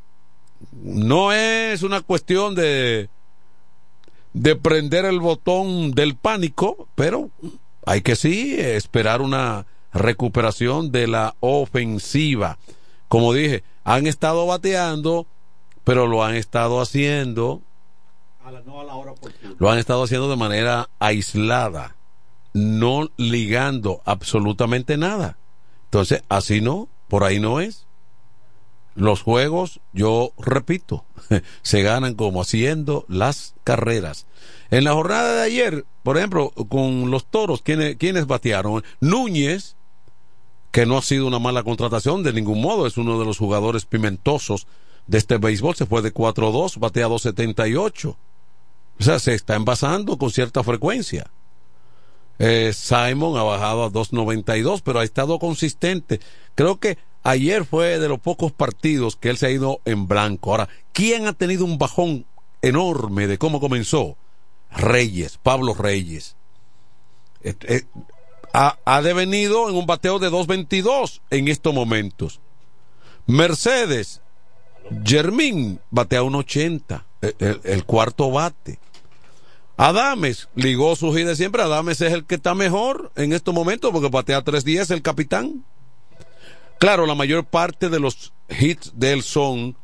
no 0.72 1.32
es 1.32 1.82
una 1.82 2.00
cuestión 2.00 2.54
de 2.54 3.08
de 4.36 4.54
prender 4.54 5.06
el 5.06 5.18
botón 5.18 5.92
del 5.92 6.14
pánico, 6.14 6.88
pero 6.94 7.30
hay 7.86 8.02
que 8.02 8.16
sí 8.16 8.54
esperar 8.58 9.22
una 9.22 9.64
recuperación 9.94 10.92
de 10.92 11.06
la 11.06 11.34
ofensiva. 11.40 12.58
Como 13.08 13.32
dije, 13.32 13.64
han 13.82 14.06
estado 14.06 14.44
bateando, 14.46 15.26
pero 15.84 16.06
lo 16.06 16.22
han 16.22 16.34
estado 16.34 16.82
haciendo 16.82 17.62
lo 19.58 19.70
han 19.70 19.78
estado 19.78 20.04
haciendo 20.04 20.28
de 20.28 20.36
manera 20.36 20.90
aislada, 20.98 21.96
no 22.52 23.08
ligando 23.16 24.02
absolutamente 24.04 24.98
nada. 24.98 25.38
Entonces, 25.84 26.22
así 26.28 26.60
no, 26.60 26.88
por 27.08 27.24
ahí 27.24 27.40
no 27.40 27.60
es. 27.60 27.85
Los 28.96 29.22
juegos, 29.22 29.80
yo 29.92 30.32
repito, 30.38 31.04
se 31.62 31.82
ganan 31.82 32.14
como 32.14 32.40
haciendo 32.40 33.04
las 33.08 33.54
carreras. 33.62 34.26
En 34.70 34.84
la 34.84 34.94
jornada 34.94 35.34
de 35.34 35.42
ayer, 35.42 35.84
por 36.02 36.16
ejemplo, 36.16 36.50
con 36.68 37.10
los 37.10 37.26
toros, 37.26 37.62
¿quiénes, 37.62 37.96
quiénes 37.96 38.26
batearon? 38.26 38.82
Núñez, 39.00 39.76
que 40.72 40.86
no 40.86 40.98
ha 40.98 41.02
sido 41.02 41.26
una 41.26 41.38
mala 41.38 41.62
contratación 41.62 42.22
de 42.22 42.32
ningún 42.32 42.60
modo, 42.60 42.86
es 42.86 42.96
uno 42.96 43.18
de 43.18 43.24
los 43.24 43.38
jugadores 43.38 43.84
pimentosos 43.84 44.66
de 45.06 45.18
este 45.18 45.38
béisbol, 45.38 45.76
se 45.76 45.86
fue 45.86 46.02
de 46.02 46.12
4-2, 46.12 46.78
batea 46.78 47.08
2-78. 47.08 48.16
O 48.98 49.02
sea, 49.02 49.18
se 49.18 49.34
está 49.34 49.54
envasando 49.56 50.16
con 50.16 50.30
cierta 50.30 50.62
frecuencia. 50.62 51.30
Eh, 52.38 52.72
Simon 52.74 53.38
ha 53.38 53.42
bajado 53.42 53.84
a 53.84 53.90
2.92, 53.90 54.82
pero 54.84 55.00
ha 55.00 55.04
estado 55.04 55.38
consistente. 55.38 56.20
Creo 56.54 56.78
que 56.78 56.98
ayer 57.30 57.64
fue 57.64 57.98
de 57.98 58.08
los 58.08 58.18
pocos 58.20 58.52
partidos 58.52 59.16
que 59.16 59.28
él 59.30 59.36
se 59.38 59.46
ha 59.46 59.50
ido 59.50 59.80
en 59.84 60.06
blanco. 60.08 60.50
Ahora, 60.50 60.68
¿quién 60.92 61.26
ha 61.26 61.32
tenido 61.32 61.64
un 61.64 61.78
bajón 61.78 62.26
enorme 62.62 63.26
de 63.26 63.38
cómo 63.38 63.60
comenzó? 63.60 64.16
Reyes, 64.70 65.38
Pablo 65.42 65.74
Reyes. 65.74 66.36
Eh, 67.42 67.54
eh, 67.68 67.82
ha, 68.52 68.78
ha 68.84 69.02
devenido 69.02 69.68
en 69.68 69.76
un 69.76 69.86
bateo 69.86 70.18
de 70.18 70.30
2.22 70.30 71.20
en 71.30 71.48
estos 71.48 71.72
momentos. 71.74 72.40
Mercedes, 73.26 74.20
Germín 75.04 75.80
batea 75.90 76.22
un 76.22 76.34
80, 76.36 77.04
el, 77.22 77.60
el- 77.64 77.84
cuarto 77.84 78.30
bate. 78.30 78.78
Adames 79.76 80.48
ligó 80.54 80.96
su 80.96 81.12
gira 81.12 81.34
siempre. 81.34 81.62
Adames 81.62 82.00
es 82.00 82.12
el 82.12 82.24
que 82.24 82.36
está 82.36 82.54
mejor 82.54 83.12
en 83.16 83.32
estos 83.32 83.52
momentos 83.54 83.90
porque 83.92 84.08
batea 84.08 84.42
3-10 84.44 84.90
el 84.92 85.02
capitán. 85.02 85.64
Claro, 86.78 87.06
la 87.06 87.14
mayor 87.14 87.44
parte 87.44 87.88
de 87.88 88.00
los 88.00 88.32
hits 88.48 88.92
de 88.98 89.12
él 89.12 89.22
son 89.22 89.76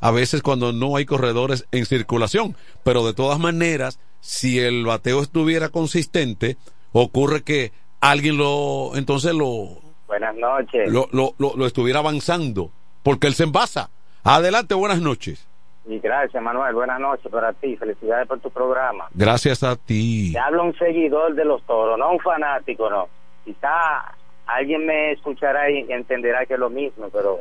a 0.00 0.10
veces 0.10 0.42
cuando 0.42 0.72
no 0.72 0.96
hay 0.96 1.04
corredores 1.04 1.66
en 1.72 1.84
circulación, 1.84 2.56
pero 2.82 3.04
de 3.06 3.12
todas 3.14 3.38
maneras, 3.38 4.00
si 4.20 4.58
el 4.58 4.84
bateo 4.86 5.20
estuviera 5.20 5.68
consistente, 5.68 6.56
ocurre 6.92 7.42
que 7.42 7.72
alguien 8.00 8.38
lo 8.38 8.92
entonces 8.94 9.34
lo 9.34 9.80
Buenas 10.06 10.34
noches. 10.36 10.90
lo, 10.90 11.08
lo, 11.12 11.34
lo, 11.38 11.54
lo 11.56 11.66
estuviera 11.66 11.98
avanzando, 12.00 12.70
porque 13.02 13.26
él 13.26 13.34
se 13.34 13.44
envasa. 13.44 13.90
Adelante, 14.24 14.74
buenas 14.74 15.00
noches. 15.00 15.46
Y 15.86 15.98
gracias, 15.98 16.42
Manuel. 16.42 16.74
Buenas 16.74 17.00
noches 17.00 17.30
para 17.32 17.52
ti. 17.52 17.76
Felicidades 17.76 18.26
por 18.28 18.38
tu 18.40 18.50
programa. 18.50 19.08
Gracias 19.14 19.62
a 19.62 19.76
ti. 19.76 20.32
Te 20.32 20.38
habla 20.38 20.62
un 20.62 20.76
seguidor 20.76 21.34
de 21.34 21.44
los 21.44 21.62
toros, 21.64 21.98
no 21.98 22.12
un 22.12 22.20
fanático, 22.20 22.88
no. 22.90 23.08
Quizá 23.44 24.14
alguien 24.54 24.86
me 24.86 25.12
escuchará 25.12 25.70
y 25.70 25.90
entenderá 25.92 26.46
que 26.46 26.54
es 26.54 26.60
lo 26.60 26.70
mismo, 26.70 27.08
pero 27.10 27.40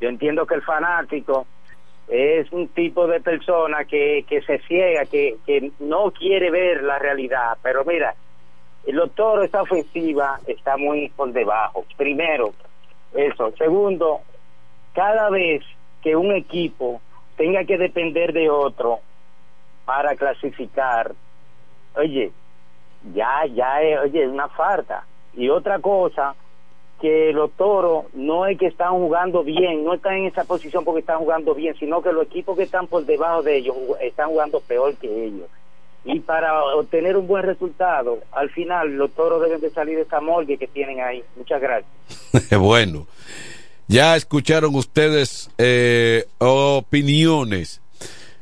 yo 0.00 0.08
entiendo 0.08 0.46
que 0.46 0.54
el 0.54 0.62
fanático 0.62 1.46
es 2.08 2.50
un 2.52 2.68
tipo 2.68 3.06
de 3.06 3.20
persona 3.20 3.84
que, 3.84 4.24
que 4.28 4.42
se 4.42 4.58
ciega, 4.60 5.04
que, 5.06 5.36
que 5.46 5.70
no 5.80 6.10
quiere 6.10 6.50
ver 6.50 6.82
la 6.82 6.98
realidad. 6.98 7.56
Pero 7.62 7.84
mira, 7.84 8.14
los 8.86 9.12
toros, 9.12 9.44
esta 9.44 9.62
ofensiva 9.62 10.40
está 10.46 10.76
muy 10.76 11.08
por 11.10 11.32
debajo. 11.32 11.84
Primero, 11.96 12.52
eso. 13.14 13.52
Segundo, 13.56 14.20
cada 14.92 15.30
vez 15.30 15.62
que 16.02 16.16
un 16.16 16.34
equipo 16.34 17.00
tenga 17.36 17.64
que 17.64 17.78
depender 17.78 18.32
de 18.32 18.50
otro, 18.50 19.00
para 19.84 20.14
clasificar, 20.16 21.12
oye, 21.96 22.30
ya, 23.14 23.44
ya, 23.46 23.82
es, 23.82 24.00
oye, 24.00 24.24
es 24.24 24.30
una 24.30 24.48
falta. 24.48 25.04
Y 25.34 25.48
otra 25.48 25.78
cosa, 25.78 26.34
que 27.02 27.32
los 27.32 27.50
toros 27.52 28.04
no 28.14 28.46
es 28.46 28.56
que 28.56 28.66
están 28.66 28.92
jugando 28.92 29.42
bien, 29.42 29.84
no 29.84 29.94
están 29.94 30.14
en 30.14 30.26
esa 30.26 30.44
posición 30.44 30.84
porque 30.84 31.00
están 31.00 31.18
jugando 31.18 31.52
bien, 31.52 31.74
sino 31.78 32.00
que 32.00 32.12
los 32.12 32.26
equipos 32.26 32.56
que 32.56 32.62
están 32.62 32.86
por 32.86 33.04
debajo 33.04 33.42
de 33.42 33.56
ellos 33.56 33.76
están 34.00 34.28
jugando 34.28 34.60
peor 34.60 34.94
que 34.94 35.24
ellos. 35.26 35.48
Y 36.04 36.20
para 36.20 36.64
obtener 36.64 37.16
un 37.16 37.26
buen 37.26 37.44
resultado, 37.44 38.20
al 38.30 38.50
final 38.50 38.96
los 38.96 39.10
toros 39.12 39.42
deben 39.42 39.60
de 39.60 39.70
salir 39.70 39.96
de 39.96 40.02
esa 40.02 40.20
morgue 40.20 40.56
que 40.58 40.68
tienen 40.68 41.00
ahí. 41.00 41.24
Muchas 41.36 41.60
gracias. 41.60 41.90
bueno, 42.60 43.06
ya 43.88 44.14
escucharon 44.14 44.74
ustedes 44.74 45.50
eh, 45.58 46.24
opiniones. 46.38 47.80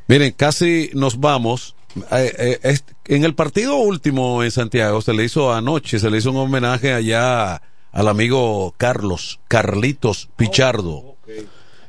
Miren, 0.06 0.32
casi 0.32 0.90
nos 0.92 1.18
vamos. 1.18 1.74
Eh, 2.12 2.58
eh, 2.62 2.78
en 3.06 3.24
el 3.24 3.34
partido 3.34 3.76
último 3.76 4.42
en 4.42 4.50
Santiago 4.50 5.00
se 5.02 5.12
le 5.12 5.24
hizo 5.24 5.52
anoche, 5.52 5.98
se 5.98 6.10
le 6.10 6.18
hizo 6.18 6.30
un 6.30 6.36
homenaje 6.36 6.92
allá 6.92 7.60
al 7.92 8.08
amigo 8.08 8.74
Carlos, 8.76 9.40
Carlitos 9.48 10.28
Pichardo, 10.36 11.16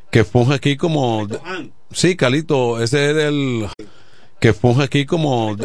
que 0.09 0.23
funge 0.23 0.55
aquí 0.55 0.77
como... 0.77 1.27
Sí, 1.91 2.15
Calito, 2.15 2.81
ese 2.81 3.11
es 3.11 3.17
el... 3.17 3.67
Que 4.39 4.53
funge 4.53 4.83
aquí 4.83 5.05
como... 5.05 5.55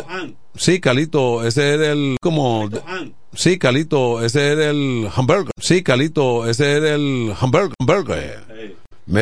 Sí, 0.54 0.80
Calito, 0.80 1.46
ese 1.46 1.74
es 1.74 1.80
el... 1.80 2.16
Como... 2.20 2.68
Sí, 3.32 3.58
Calito, 3.58 4.24
ese 4.24 4.52
es 4.54 4.58
el 4.58 5.08
hamburger. 5.14 5.52
Sí, 5.60 5.82
Calito, 5.82 6.48
ese 6.48 6.78
es 6.78 6.84
el 6.84 7.34
hamburger. 7.38 7.74
hamburger. 7.80 8.76